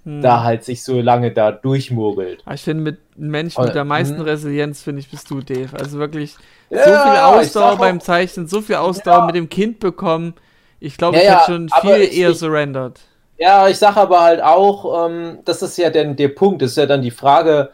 Hm. 0.04 0.20
da 0.20 0.42
halt 0.42 0.64
sich 0.64 0.82
so 0.82 1.00
lange 1.00 1.32
da 1.32 1.50
durchmogelt. 1.50 2.42
Aber 2.44 2.54
Ich 2.54 2.62
finde, 2.62 2.82
mit 2.82 2.98
einem 3.16 3.30
Menschen 3.30 3.64
mit 3.64 3.74
der 3.74 3.84
meisten 3.84 4.16
mhm. 4.16 4.22
Resilienz, 4.22 4.82
finde 4.82 5.00
ich, 5.00 5.10
bist 5.10 5.30
du, 5.30 5.40
Dave. 5.40 5.70
Also 5.72 5.98
wirklich 5.98 6.36
so 6.70 6.76
viel 6.76 6.92
Ausdauer 6.94 7.76
beim 7.76 8.00
Zeichnen, 8.00 8.46
so 8.46 8.60
viel 8.60 8.76
Ausdauer 8.76 9.26
mit 9.26 9.34
dem 9.34 9.48
Kind 9.48 9.80
bekommen. 9.80 10.34
Ich 10.80 10.96
glaube, 10.96 11.18
ich 11.18 11.24
hätte 11.28 11.44
schon 11.46 11.68
viel 11.80 12.02
ich- 12.02 12.18
eher 12.18 12.34
surrendered. 12.34 13.00
Ja, 13.38 13.66
ich 13.68 13.78
sage 13.78 13.96
aber 14.00 14.20
halt 14.20 14.42
auch, 14.42 15.06
ähm, 15.08 15.38
das 15.44 15.60
ist 15.62 15.76
ja 15.76 15.90
dann 15.90 16.14
der 16.14 16.28
Punkt, 16.28 16.62
das 16.62 16.70
ist 16.72 16.76
ja 16.76 16.86
dann 16.86 17.02
die 17.02 17.10
Frage, 17.10 17.70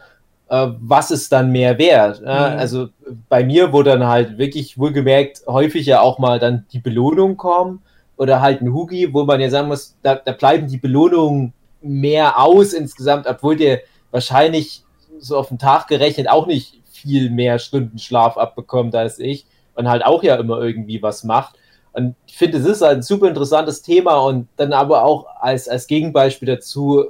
äh, 0.49 0.67
was 0.79 1.11
ist 1.11 1.31
dann 1.31 1.51
mehr 1.51 1.77
wert? 1.77 2.19
Ja, 2.25 2.49
Mhm. 2.51 2.59
Also 2.59 2.89
bei 3.29 3.43
mir, 3.43 3.71
wo 3.71 3.83
dann 3.83 4.05
halt 4.07 4.37
wirklich 4.37 4.77
wohlgemerkt 4.79 5.43
häufig 5.47 5.85
ja 5.85 6.01
auch 6.01 6.17
mal 6.19 6.39
dann 6.39 6.65
die 6.73 6.79
Belohnung 6.79 7.37
kommen 7.37 7.81
oder 8.17 8.41
halt 8.41 8.61
ein 8.61 8.73
Hugi, 8.73 9.13
wo 9.13 9.23
man 9.23 9.39
ja 9.39 9.49
sagen 9.49 9.67
muss, 9.67 9.95
da, 10.01 10.15
da 10.15 10.31
bleiben 10.31 10.67
die 10.67 10.77
Belohnungen 10.77 11.53
mehr 11.81 12.39
aus 12.39 12.73
insgesamt, 12.73 13.27
obwohl 13.27 13.55
der 13.55 13.81
wahrscheinlich 14.11 14.83
so 15.19 15.37
auf 15.37 15.49
den 15.49 15.59
Tag 15.59 15.87
gerechnet 15.87 16.27
auch 16.29 16.47
nicht 16.47 16.80
viel 17.01 17.29
mehr 17.29 17.59
Stunden 17.59 17.99
Schlaf 17.99 18.37
abbekommt 18.37 18.95
als 18.95 19.19
ich 19.19 19.45
und 19.75 19.89
halt 19.89 20.05
auch 20.05 20.23
ja 20.23 20.35
immer 20.35 20.61
irgendwie 20.61 21.01
was 21.01 21.23
macht. 21.23 21.55
Und 21.93 22.15
ich 22.25 22.37
finde, 22.37 22.57
es 22.57 22.65
ist 22.65 22.81
halt 22.81 22.97
ein 22.97 23.01
super 23.01 23.27
interessantes 23.27 23.81
Thema 23.81 24.17
und 24.19 24.47
dann 24.55 24.71
aber 24.73 25.03
auch 25.03 25.25
als, 25.39 25.67
als 25.67 25.87
Gegenbeispiel 25.87 26.47
dazu, 26.47 27.05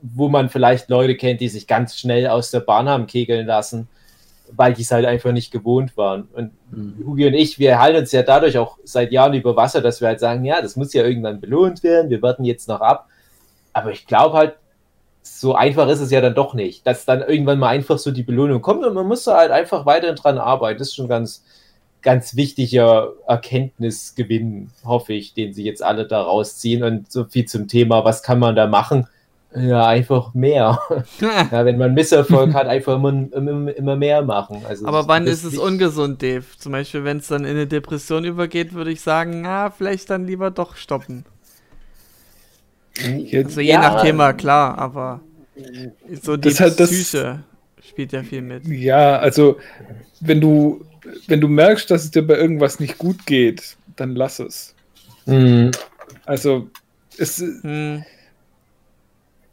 wo 0.00 0.28
man 0.28 0.48
vielleicht 0.48 0.88
Leute 0.88 1.16
kennt, 1.16 1.40
die 1.40 1.48
sich 1.48 1.66
ganz 1.66 1.98
schnell 1.98 2.28
aus 2.28 2.50
der 2.50 2.60
Bahn 2.60 2.88
haben 2.88 3.06
kegeln 3.06 3.46
lassen, 3.46 3.88
weil 4.52 4.72
die 4.72 4.82
es 4.82 4.92
halt 4.92 5.04
einfach 5.04 5.32
nicht 5.32 5.50
gewohnt 5.50 5.96
waren. 5.96 6.28
Und 6.32 6.52
Hugi 7.04 7.26
und 7.26 7.34
ich, 7.34 7.58
wir 7.58 7.78
halten 7.78 7.98
uns 7.98 8.12
ja 8.12 8.22
dadurch 8.22 8.56
auch 8.56 8.78
seit 8.84 9.12
Jahren 9.12 9.34
über 9.34 9.56
Wasser, 9.56 9.82
dass 9.82 10.00
wir 10.00 10.08
halt 10.08 10.20
sagen, 10.20 10.44
ja, 10.44 10.62
das 10.62 10.76
muss 10.76 10.94
ja 10.94 11.04
irgendwann 11.04 11.40
belohnt 11.40 11.82
werden, 11.82 12.10
wir 12.10 12.22
warten 12.22 12.44
jetzt 12.44 12.68
noch 12.68 12.80
ab. 12.80 13.08
Aber 13.74 13.90
ich 13.90 14.06
glaube 14.06 14.36
halt, 14.36 14.54
so 15.40 15.54
einfach 15.54 15.88
ist 15.88 16.00
es 16.00 16.10
ja 16.10 16.20
dann 16.20 16.34
doch 16.34 16.54
nicht, 16.54 16.86
dass 16.86 17.04
dann 17.04 17.22
irgendwann 17.22 17.58
mal 17.58 17.68
einfach 17.68 17.98
so 17.98 18.10
die 18.10 18.22
Belohnung 18.22 18.60
kommt 18.62 18.84
und 18.84 18.94
man 18.94 19.06
muss 19.06 19.24
da 19.24 19.36
halt 19.36 19.50
einfach 19.50 19.86
weiterhin 19.86 20.16
dran 20.16 20.38
arbeiten. 20.38 20.78
Das 20.78 20.88
ist 20.88 20.94
schon 20.96 21.08
ganz, 21.08 21.44
ganz 22.02 22.36
wichtiger 22.36 23.12
Erkenntnisgewinn, 23.26 24.70
hoffe 24.84 25.12
ich, 25.12 25.34
den 25.34 25.52
sie 25.52 25.64
jetzt 25.64 25.82
alle 25.82 26.06
da 26.06 26.22
rausziehen. 26.22 26.82
Und 26.82 27.10
so 27.12 27.24
viel 27.24 27.44
zum 27.46 27.68
Thema, 27.68 28.04
was 28.04 28.22
kann 28.22 28.38
man 28.38 28.56
da 28.56 28.66
machen? 28.66 29.06
Ja, 29.54 29.86
einfach 29.86 30.34
mehr. 30.34 30.78
Ja, 31.20 31.64
wenn 31.64 31.78
man 31.78 31.94
Misserfolg 31.94 32.52
hat, 32.54 32.66
einfach 32.66 32.96
immer, 32.96 33.08
immer, 33.32 33.74
immer 33.74 33.96
mehr 33.96 34.22
machen. 34.22 34.62
Also 34.68 34.86
Aber 34.86 35.08
wann 35.08 35.26
ist 35.26 35.44
es 35.44 35.52
nicht- 35.52 35.60
ungesund, 35.60 36.20
Dave? 36.22 36.44
Zum 36.58 36.72
Beispiel, 36.72 37.04
wenn 37.04 37.16
es 37.18 37.28
dann 37.28 37.44
in 37.44 37.50
eine 37.52 37.66
Depression 37.66 38.24
übergeht, 38.24 38.74
würde 38.74 38.90
ich 38.92 39.00
sagen, 39.00 39.40
na, 39.42 39.70
vielleicht 39.70 40.10
dann 40.10 40.26
lieber 40.26 40.50
doch 40.50 40.76
stoppen. 40.76 41.24
Also 43.04 43.60
je 43.60 43.72
Ja. 43.72 43.80
nach 43.80 44.02
Thema, 44.02 44.32
klar, 44.32 44.76
aber 44.78 45.20
so 46.22 46.36
die 46.36 46.48
Das 46.48 46.60
halt 46.60 46.78
das- 46.80 46.90
Psyche 46.90 47.40
spielt 47.86 48.12
ja 48.12 48.22
viel 48.22 48.42
mit. 48.42 48.66
Ja, 48.66 49.18
also 49.18 49.58
wenn 50.20 50.40
du, 50.40 50.84
wenn 51.26 51.40
du 51.40 51.48
merkst, 51.48 51.90
dass 51.90 52.04
es 52.04 52.10
dir 52.10 52.22
bei 52.26 52.36
irgendwas 52.36 52.80
nicht 52.80 52.98
gut 52.98 53.24
geht, 53.26 53.76
dann 53.96 54.14
lass 54.14 54.38
es. 54.40 54.74
Mhm. 55.26 55.70
Also 56.26 56.68
es, 57.18 57.38
Hm, 57.38 58.04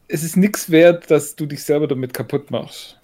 es 0.08 0.24
ist 0.24 0.38
nichts 0.38 0.70
wert, 0.70 1.10
dass 1.10 1.36
du 1.36 1.46
dich 1.46 1.64
selber 1.64 1.88
damit 1.88 2.14
kaputt 2.14 2.52
machst. 2.52 2.98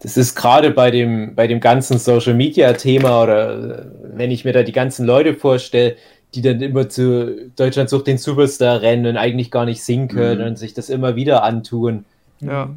Das 0.00 0.16
ist 0.16 0.34
gerade 0.34 0.70
bei 0.72 0.90
dem, 0.90 1.34
bei 1.34 1.46
dem 1.46 1.60
ganzen 1.60 1.98
Social 1.98 2.34
Media 2.34 2.72
Thema 2.72 3.22
oder 3.22 3.78
äh, 3.82 3.86
wenn 4.18 4.30
ich 4.32 4.44
mir 4.44 4.52
da 4.52 4.62
die 4.64 4.72
ganzen 4.72 5.06
Leute 5.06 5.34
vorstelle, 5.34 5.96
die 6.34 6.42
dann 6.42 6.60
immer 6.62 6.88
zu 6.88 7.50
Deutschland 7.56 7.90
sucht 7.90 8.06
den 8.06 8.18
Superstar 8.18 8.80
rennen 8.82 9.06
und 9.06 9.16
eigentlich 9.16 9.50
gar 9.50 9.64
nicht 9.64 9.82
singen 9.84 10.08
können 10.08 10.40
Mhm. 10.40 10.46
und 10.48 10.58
sich 10.58 10.74
das 10.74 10.88
immer 10.90 11.16
wieder 11.16 11.42
antun. 11.44 12.04
ja. 12.40 12.70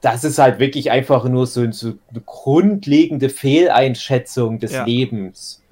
Das 0.00 0.24
ist 0.24 0.38
halt 0.40 0.58
wirklich 0.58 0.90
einfach 0.90 1.22
nur 1.26 1.46
so, 1.46 1.70
so 1.70 1.92
eine 2.10 2.20
grundlegende 2.26 3.28
Fehleinschätzung 3.28 4.58
des 4.58 4.72
Ja. 4.72 4.84
Lebens. 4.84 5.62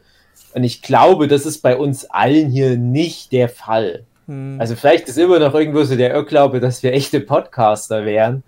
Und 0.55 0.62
ich 0.62 0.82
glaube, 0.82 1.27
das 1.27 1.47
ist 1.47 1.62
bei 1.62 1.77
uns 1.77 2.05
allen 2.11 2.49
hier 2.49 2.77
nicht 2.77 3.32
der 3.32 3.49
Fall. 3.49 4.05
Hm. 4.28 4.55
Also 4.61 4.77
vielleicht 4.77 5.09
ist 5.09 5.19
immer 5.19 5.41
noch 5.41 5.53
irgendwo 5.55 5.82
so 5.82 5.97
der 5.97 6.15
Irrglaube, 6.15 6.61
dass 6.61 6.82
wir 6.85 6.93
echte 6.93 7.19
Podcaster 7.20 8.05
wären. 8.05 8.45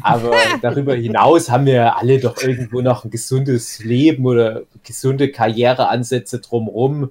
Aber 0.00 0.32
darüber 0.62 0.94
hinaus 0.94 1.50
haben 1.50 1.66
wir 1.66 1.74
ja 1.74 1.96
alle 1.96 2.18
doch 2.18 2.40
irgendwo 2.42 2.80
noch 2.80 3.04
ein 3.04 3.10
gesundes 3.10 3.84
Leben 3.84 4.24
oder 4.24 4.62
gesunde 4.86 5.30
Karriereansätze 5.30 6.38
drumherum, 6.40 7.10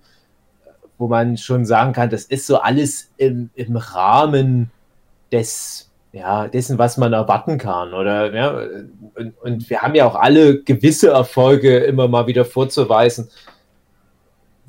wo 0.99 1.07
man 1.07 1.37
schon 1.37 1.65
sagen 1.65 1.93
kann, 1.93 2.11
das 2.11 2.25
ist 2.25 2.45
so 2.45 2.57
alles 2.57 3.09
im, 3.17 3.49
im 3.55 3.75
Rahmen 3.77 4.69
des 5.31 5.89
ja, 6.11 6.47
dessen, 6.47 6.77
was 6.77 6.97
man 6.97 7.13
erwarten 7.13 7.57
kann. 7.57 7.93
Oder 7.93 8.33
ja, 8.33 8.59
und, 9.15 9.37
und 9.41 9.69
wir 9.69 9.81
haben 9.81 9.95
ja 9.95 10.07
auch 10.07 10.15
alle 10.15 10.61
gewisse 10.61 11.09
Erfolge 11.09 11.77
immer 11.77 12.07
mal 12.07 12.27
wieder 12.27 12.45
vorzuweisen, 12.45 13.29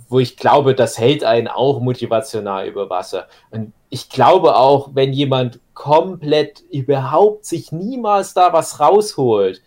wo 0.08 0.18
ich 0.18 0.36
glaube, 0.36 0.74
das 0.74 0.98
hält 0.98 1.24
einen 1.24 1.48
auch 1.48 1.80
motivational 1.80 2.66
über 2.66 2.90
Wasser. 2.90 3.26
Und 3.50 3.72
ich 3.88 4.08
glaube 4.08 4.56
auch, 4.56 4.90
wenn 4.94 5.12
jemand 5.12 5.60
komplett 5.72 6.60
überhaupt 6.70 7.44
sich 7.44 7.72
niemals 7.72 8.34
da 8.34 8.52
was 8.52 8.80
rausholt, 8.80 9.62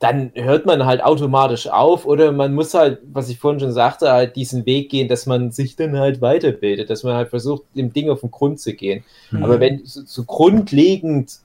dann 0.00 0.32
hört 0.34 0.64
man 0.64 0.86
halt 0.86 1.04
automatisch 1.04 1.68
auf 1.68 2.06
oder 2.06 2.32
man 2.32 2.54
muss 2.54 2.72
halt, 2.72 3.00
was 3.12 3.28
ich 3.28 3.38
vorhin 3.38 3.60
schon 3.60 3.72
sagte, 3.72 4.10
halt 4.10 4.34
diesen 4.34 4.64
Weg 4.64 4.88
gehen, 4.88 5.08
dass 5.08 5.26
man 5.26 5.52
sich 5.52 5.76
dann 5.76 5.98
halt 5.98 6.22
weiterbildet, 6.22 6.88
dass 6.88 7.02
man 7.02 7.14
halt 7.14 7.28
versucht, 7.28 7.64
dem 7.76 7.92
Ding 7.92 8.08
auf 8.08 8.20
den 8.20 8.30
Grund 8.30 8.58
zu 8.58 8.72
gehen. 8.72 9.04
Mhm. 9.30 9.44
Aber 9.44 9.60
wenn 9.60 9.84
so, 9.84 10.00
so 10.06 10.24
grundlegend 10.24 11.40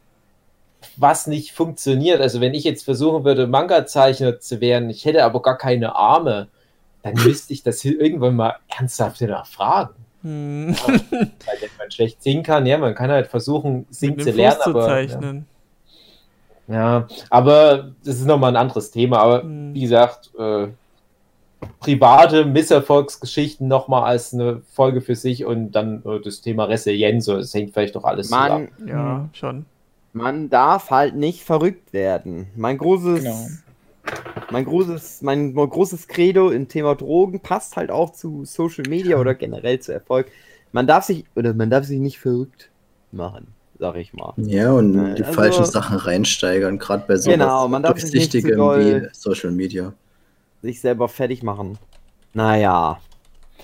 was 0.95 1.27
nicht 1.27 1.52
funktioniert, 1.52 2.22
also 2.22 2.40
wenn 2.40 2.53
ich 2.53 2.64
jetzt 2.64 2.86
versuchen 2.86 3.26
würde, 3.26 3.45
Manga-Zeichner 3.45 4.40
zu 4.40 4.61
werden, 4.61 4.90
ich 4.90 5.03
hätte 5.03 5.26
aber 5.26 5.41
gar 5.41 5.57
keine 5.57 5.95
Arme, 5.98 6.48
dann 7.03 7.14
müsste 7.26 7.52
ich 7.52 7.61
das 7.61 7.82
hier 7.82 7.99
irgendwann 7.99 8.38
mal 8.38 8.56
ernsthaft 8.69 9.18
hinterfragen. 9.18 9.95
Hm. 10.22 10.76
Weil 10.88 11.02
wenn 11.11 11.69
man 11.77 11.91
schlecht 11.91 12.23
singen 12.23 12.44
kann, 12.44 12.65
ja, 12.65 12.77
man 12.77 12.95
kann 12.95 13.11
halt 13.11 13.27
versuchen, 13.27 13.86
singen 13.90 14.19
zu 14.19 14.32
lernen, 14.32 14.61
aber 14.64 15.02
ja. 15.02 15.19
Ja, 16.67 17.07
aber 17.29 17.91
das 18.03 18.15
ist 18.17 18.25
nochmal 18.25 18.51
ein 18.51 18.55
anderes 18.55 18.91
Thema. 18.91 19.19
Aber 19.19 19.43
Hm. 19.43 19.73
wie 19.73 19.81
gesagt, 19.81 20.31
äh, 20.37 20.67
private 21.79 22.45
Misserfolgsgeschichten 22.45 23.67
nochmal 23.67 24.03
als 24.03 24.33
eine 24.33 24.61
Folge 24.73 25.01
für 25.01 25.15
sich 25.15 25.45
und 25.45 25.71
dann 25.71 26.03
äh, 26.05 26.19
das 26.21 26.41
Thema 26.41 26.65
Resilienz, 26.65 27.25
das 27.25 27.53
hängt 27.53 27.73
vielleicht 27.73 27.95
doch 27.95 28.03
alles 28.03 28.29
Man, 28.29 28.69
Ja, 28.85 29.29
schon. 29.33 29.65
man 30.13 30.49
darf 30.49 30.89
halt 30.91 31.15
nicht 31.15 31.43
verrückt 31.43 31.93
werden. 31.93 32.47
Mein 32.55 32.77
großes, 32.77 33.23
Genau. 33.23 33.47
mein 34.51 34.65
großes, 34.65 35.21
mein 35.21 35.53
großes 35.53 36.07
Credo 36.07 36.49
im 36.49 36.67
Thema 36.67 36.95
Drogen 36.95 37.39
passt 37.39 37.77
halt 37.77 37.91
auch 37.91 38.11
zu 38.11 38.45
Social 38.45 38.85
Media 38.87 39.17
oder 39.17 39.33
generell 39.35 39.79
zu 39.79 39.91
Erfolg. 39.93 40.31
Man 40.71 40.87
darf 40.87 41.05
sich 41.05 41.25
oder 41.35 41.53
man 41.53 41.69
darf 41.69 41.85
sich 41.85 41.99
nicht 41.99 42.19
verrückt 42.19 42.69
machen, 43.11 43.47
sag 43.80 43.95
ich 43.97 44.14
mal. 44.14 44.34
Ja, 44.38 44.72
und 44.72 44.91
Nein, 44.91 45.15
die 45.15 45.23
also- 45.23 45.34
falschen 45.35 45.65
Sachen 45.65 45.97
reinsteigern, 45.97 46.77
gerade 46.80 47.03
bei 47.07 47.15
so 47.18 47.30
Genau, 47.31 47.68
man 47.68 47.84
darf 47.84 47.99
sich 47.99 48.14
nicht 48.14 48.31
zu 48.31 48.41
Durchsichtigem 48.41 48.57
doll- 48.57 49.02
wie 49.03 49.07
Social 49.14 49.52
Media. 49.52 49.93
Sich 50.61 50.81
selber 50.81 51.07
fertig 51.10 51.43
machen. 51.43 51.77
Naja. 52.34 52.99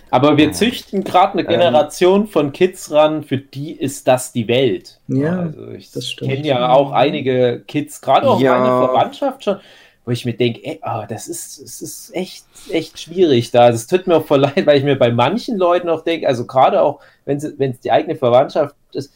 Aber 0.10 0.36
wir 0.38 0.46
Ja. 0.48 0.52
züchten 0.52 1.04
gerade 1.04 1.34
eine 1.34 1.42
Ähm. 1.44 1.48
Generation 1.48 2.28
von 2.28 2.52
Kids 2.52 2.92
ran, 2.92 3.24
für 3.24 3.38
die 3.38 3.72
ist 3.72 4.08
das 4.08 4.34
die 4.34 4.48
Welt. 4.48 5.00
Ja, 5.08 5.40
also 5.40 5.70
ich 5.70 5.92
das 5.92 6.10
stimmt. 6.10 6.32
kenne 6.32 6.48
ja 6.48 6.70
auch 6.70 6.92
einige 6.92 7.64
Kids, 7.68 8.02
gerade 8.02 8.28
auch 8.30 8.40
Ja. 8.42 8.60
meine 8.60 8.86
Verwandtschaft 8.88 9.44
schon, 9.46 9.58
wo 10.04 10.12
ich 10.12 10.26
mir 10.26 10.34
denke, 10.34 10.60
ey, 10.66 10.80
ah, 10.82 11.06
das 11.06 11.28
ist, 11.30 11.60
es 11.60 11.82
ist 11.82 12.14
echt, 12.16 12.46
echt 12.72 13.00
schwierig 13.00 13.52
da. 13.52 13.62
Also 13.62 13.78
es 13.78 13.88
tut 13.88 14.06
mir 14.08 14.18
auch 14.18 14.26
voll 14.26 14.40
leid, 14.42 14.66
weil 14.66 14.78
ich 14.78 14.84
mir 14.84 14.98
bei 14.98 15.12
manchen 15.12 15.58
Leuten 15.58 15.88
auch 15.90 16.04
denke, 16.04 16.28
also 16.28 16.46
gerade 16.46 16.82
auch, 16.82 17.00
wenn 17.26 17.38
es 17.38 17.54
wenn 17.58 17.72
es 17.72 17.80
die 17.80 17.92
eigene 17.92 18.16
Verwandtschaft 18.16 18.76
ist, 18.94 19.14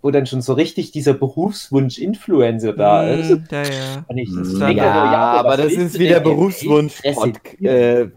wo 0.00 0.10
dann 0.10 0.26
schon 0.26 0.42
so 0.42 0.52
richtig 0.54 0.92
dieser 0.92 1.14
Berufswunsch 1.14 1.98
Influencer 1.98 2.72
da 2.72 3.02
ist. 3.04 3.30
Hm, 3.30 3.44
ja, 3.50 3.62
ja. 3.64 4.04
Und 4.08 4.18
ich 4.18 4.30
Mhm. 4.30 4.58
denke, 4.60 4.76
Ja, 4.76 4.92
also, 5.32 5.38
aber 5.40 5.48
was 5.50 5.56
das 5.58 5.72
ist 5.72 5.98
wieder? 5.98 6.20
Berufswunsch. 6.20 7.00
Äh, 7.04 8.08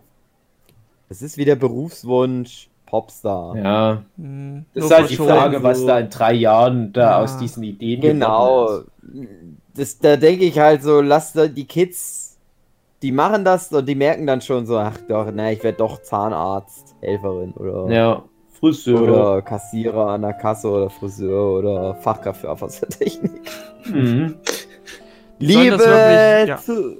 das 1.09 1.21
ist 1.21 1.37
wieder 1.37 1.55
Berufswunsch 1.55 2.69
Popstar. 2.85 3.55
Ja, 3.57 4.03
Hm, 4.17 4.65
das 4.73 4.85
ist 4.85 4.91
halt 4.91 5.09
die. 5.09 5.15
Frage, 5.17 5.63
was 5.63 5.85
da 5.85 5.99
in 5.99 6.09
drei 6.09 6.33
Jahren 6.33 6.93
da 6.93 7.11
Ja. 7.11 7.23
aus 7.23 7.37
diesen 7.37 7.63
Ideen 7.63 8.01
Genau. 8.01 8.67
ist. 8.67 8.85
Das, 9.75 9.97
da 9.99 10.15
denke 10.17 10.45
ich 10.45 10.57
halt 10.57 10.83
so, 10.83 11.01
lass 11.01 11.33
da 11.33 11.47
die 11.47 11.65
Kids, 11.65 12.37
die 13.01 13.11
machen 13.11 13.43
das 13.43 13.71
und 13.71 13.87
die 13.87 13.95
merken 13.95 14.25
dann 14.25 14.41
schon 14.41 14.65
so, 14.65 14.77
ach 14.77 14.97
doch, 15.07 15.29
na, 15.33 15.51
ich 15.51 15.63
werde 15.63 15.77
doch 15.79 16.01
Zahnarzt, 16.01 16.95
Helferin 17.01 17.51
oder, 17.53 17.91
Ja, 17.91 18.23
Friseur. 18.59 19.01
oder 19.01 19.41
Kassierer 19.41 20.07
an 20.07 20.21
der 20.21 20.33
Kasse 20.33 20.69
oder 20.69 20.89
Friseur 20.89 21.59
oder 21.59 21.95
Fachkraft 21.95 22.41
für 22.41 22.49
Abwassertechnik. 22.49 23.31
Mhm. 23.85 24.35
Liebe, 25.39 25.77
wirklich- 25.79 26.47
ja. 26.47 26.57
zu, 26.57 26.97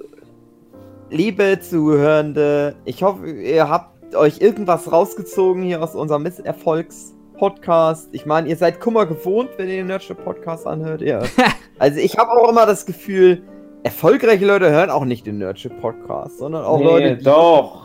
liebe 1.10 1.60
Zuhörende, 1.61 2.76
ich 2.86 3.02
hoffe, 3.03 3.30
ihr 3.30 3.69
habt 3.69 4.15
euch 4.15 4.41
irgendwas 4.41 4.91
rausgezogen 4.91 5.64
hier 5.64 5.82
aus 5.82 5.95
unserem 5.95 6.23
Misserfolgs-Podcast. 6.23 8.10
Ich 8.11 8.26
meine, 8.26 8.49
ihr 8.49 8.57
seid 8.57 8.80
Kummer 8.80 9.06
gewohnt, 9.06 9.49
wenn 9.57 9.69
ihr 9.69 9.77
den 9.77 9.88
Nerdship-Podcast 9.88 10.68
anhört. 10.68 11.02
Ja. 11.02 11.22
also 11.80 11.99
ich 11.99 12.18
habe 12.18 12.32
auch 12.32 12.49
immer 12.49 12.65
das 12.65 12.86
Gefühl, 12.86 13.44
erfolgreiche 13.84 14.45
Leute 14.45 14.69
hören 14.69 14.90
auch 14.90 15.06
nicht 15.06 15.26
den 15.26 15.38
Nerdship-Podcast, 15.38 16.38
sondern 16.40 16.65
auch 16.65 16.80
nee, 16.80 16.86
Leute, 16.86 17.18
die 17.18 17.23
doch. 17.23 17.85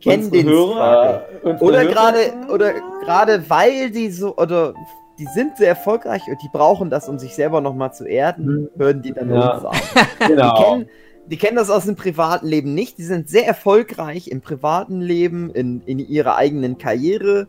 Kennen 0.00 0.30
den 0.30 0.46
Hörer, 0.48 1.26
oder 1.60 1.84
gerade 1.86 2.18
oder 2.52 2.72
gerade 3.04 3.48
weil 3.50 3.90
die 3.90 4.10
so 4.10 4.36
oder 4.36 4.74
die 5.18 5.26
sind 5.26 5.56
sehr 5.56 5.68
erfolgreich 5.68 6.22
und 6.28 6.40
die 6.42 6.48
brauchen 6.52 6.90
das, 6.90 7.08
um 7.08 7.18
sich 7.18 7.34
selber 7.34 7.60
nochmal 7.60 7.92
zu 7.92 8.04
erden, 8.04 8.68
hören 8.76 9.02
die 9.02 9.12
dann 9.12 9.30
Ja. 9.30 9.56
uns 9.56 9.64
an. 9.64 9.76
Die 10.20 10.26
Genau. 10.26 10.54
kennen, 10.54 10.88
die 11.26 11.36
kennen 11.36 11.56
das 11.56 11.70
aus 11.70 11.84
dem 11.86 11.96
privaten 11.96 12.46
Leben 12.46 12.72
nicht. 12.72 12.98
Die 12.98 13.02
sind 13.02 13.28
sehr 13.28 13.46
erfolgreich 13.46 14.28
im 14.28 14.40
privaten 14.40 15.00
Leben, 15.00 15.50
in, 15.50 15.82
in 15.86 15.98
ihrer 15.98 16.36
eigenen 16.36 16.78
Karriere. 16.78 17.48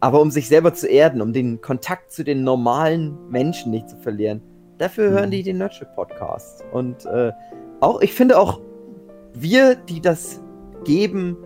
Aber 0.00 0.20
um 0.20 0.30
sich 0.32 0.48
selber 0.48 0.74
zu 0.74 0.88
erden, 0.88 1.20
um 1.20 1.32
den 1.32 1.60
Kontakt 1.60 2.10
zu 2.12 2.24
den 2.24 2.42
normalen 2.44 3.16
Menschen 3.30 3.70
nicht 3.70 3.88
zu 3.90 3.96
verlieren, 3.98 4.40
dafür 4.78 5.10
Mhm. 5.10 5.14
hören 5.14 5.30
die 5.30 5.42
den 5.42 5.58
Nurture 5.58 5.88
Podcast. 5.94 6.64
Und 6.72 7.04
äh, 7.06 7.30
auch, 7.80 8.00
ich 8.00 8.12
finde 8.14 8.38
auch, 8.38 8.60
wir, 9.34 9.76
die 9.76 10.00
das 10.00 10.40
geben, 10.84 11.36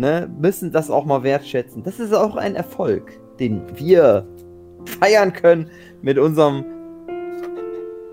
ne, 0.00 0.28
müssen 0.40 0.72
das 0.72 0.90
auch 0.90 1.04
mal 1.04 1.22
wertschätzen. 1.22 1.82
Das 1.82 2.00
ist 2.00 2.12
auch 2.12 2.34
ein 2.36 2.56
Erfolg, 2.56 3.20
den 3.38 3.62
wir 3.76 4.26
feiern 4.98 5.32
können 5.32 5.70
mit 6.02 6.18
unserem, 6.18 6.64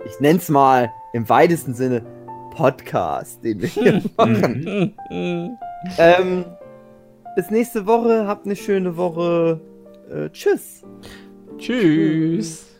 ich 0.06 0.20
nenn's 0.20 0.50
mal 0.50 0.92
im 1.14 1.28
weitesten 1.30 1.74
Sinne, 1.74 2.06
Podcast, 2.52 3.44
den 3.44 3.62
wir 3.62 3.70
hier 3.70 4.02
machen. 4.18 4.66
Hm, 4.66 4.94
hm. 5.10 5.58
ähm, 5.98 6.46
bis 7.36 7.50
nächste 7.50 7.86
Woche, 7.86 8.28
habt 8.28 8.46
eine 8.46 8.56
schöne 8.56 8.98
Woche. 8.98 9.62
Äh, 10.12 10.30
tschüss. 10.30 10.84
Tschüss. 11.58 12.77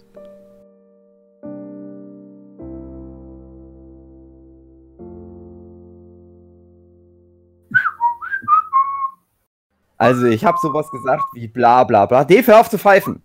Also 9.98 10.26
ich 10.26 10.46
habe 10.46 10.58
sowas 10.62 10.90
gesagt 10.92 11.24
wie 11.34 11.48
bla 11.48 11.84
bla 11.84 12.06
bla. 12.06 12.24
Dave, 12.24 12.46
hör 12.48 12.60
auf 12.60 12.70
zu 12.70 12.78
pfeifen. 12.78 13.24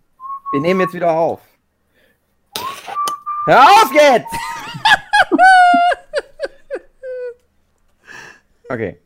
Wir 0.51 0.61
nehmen 0.61 0.81
jetzt 0.81 0.93
wieder 0.93 1.11
auf. 1.11 1.41
Hör 3.45 3.61
auf 3.61 3.91
jetzt! 3.93 4.33
okay. 8.69 9.02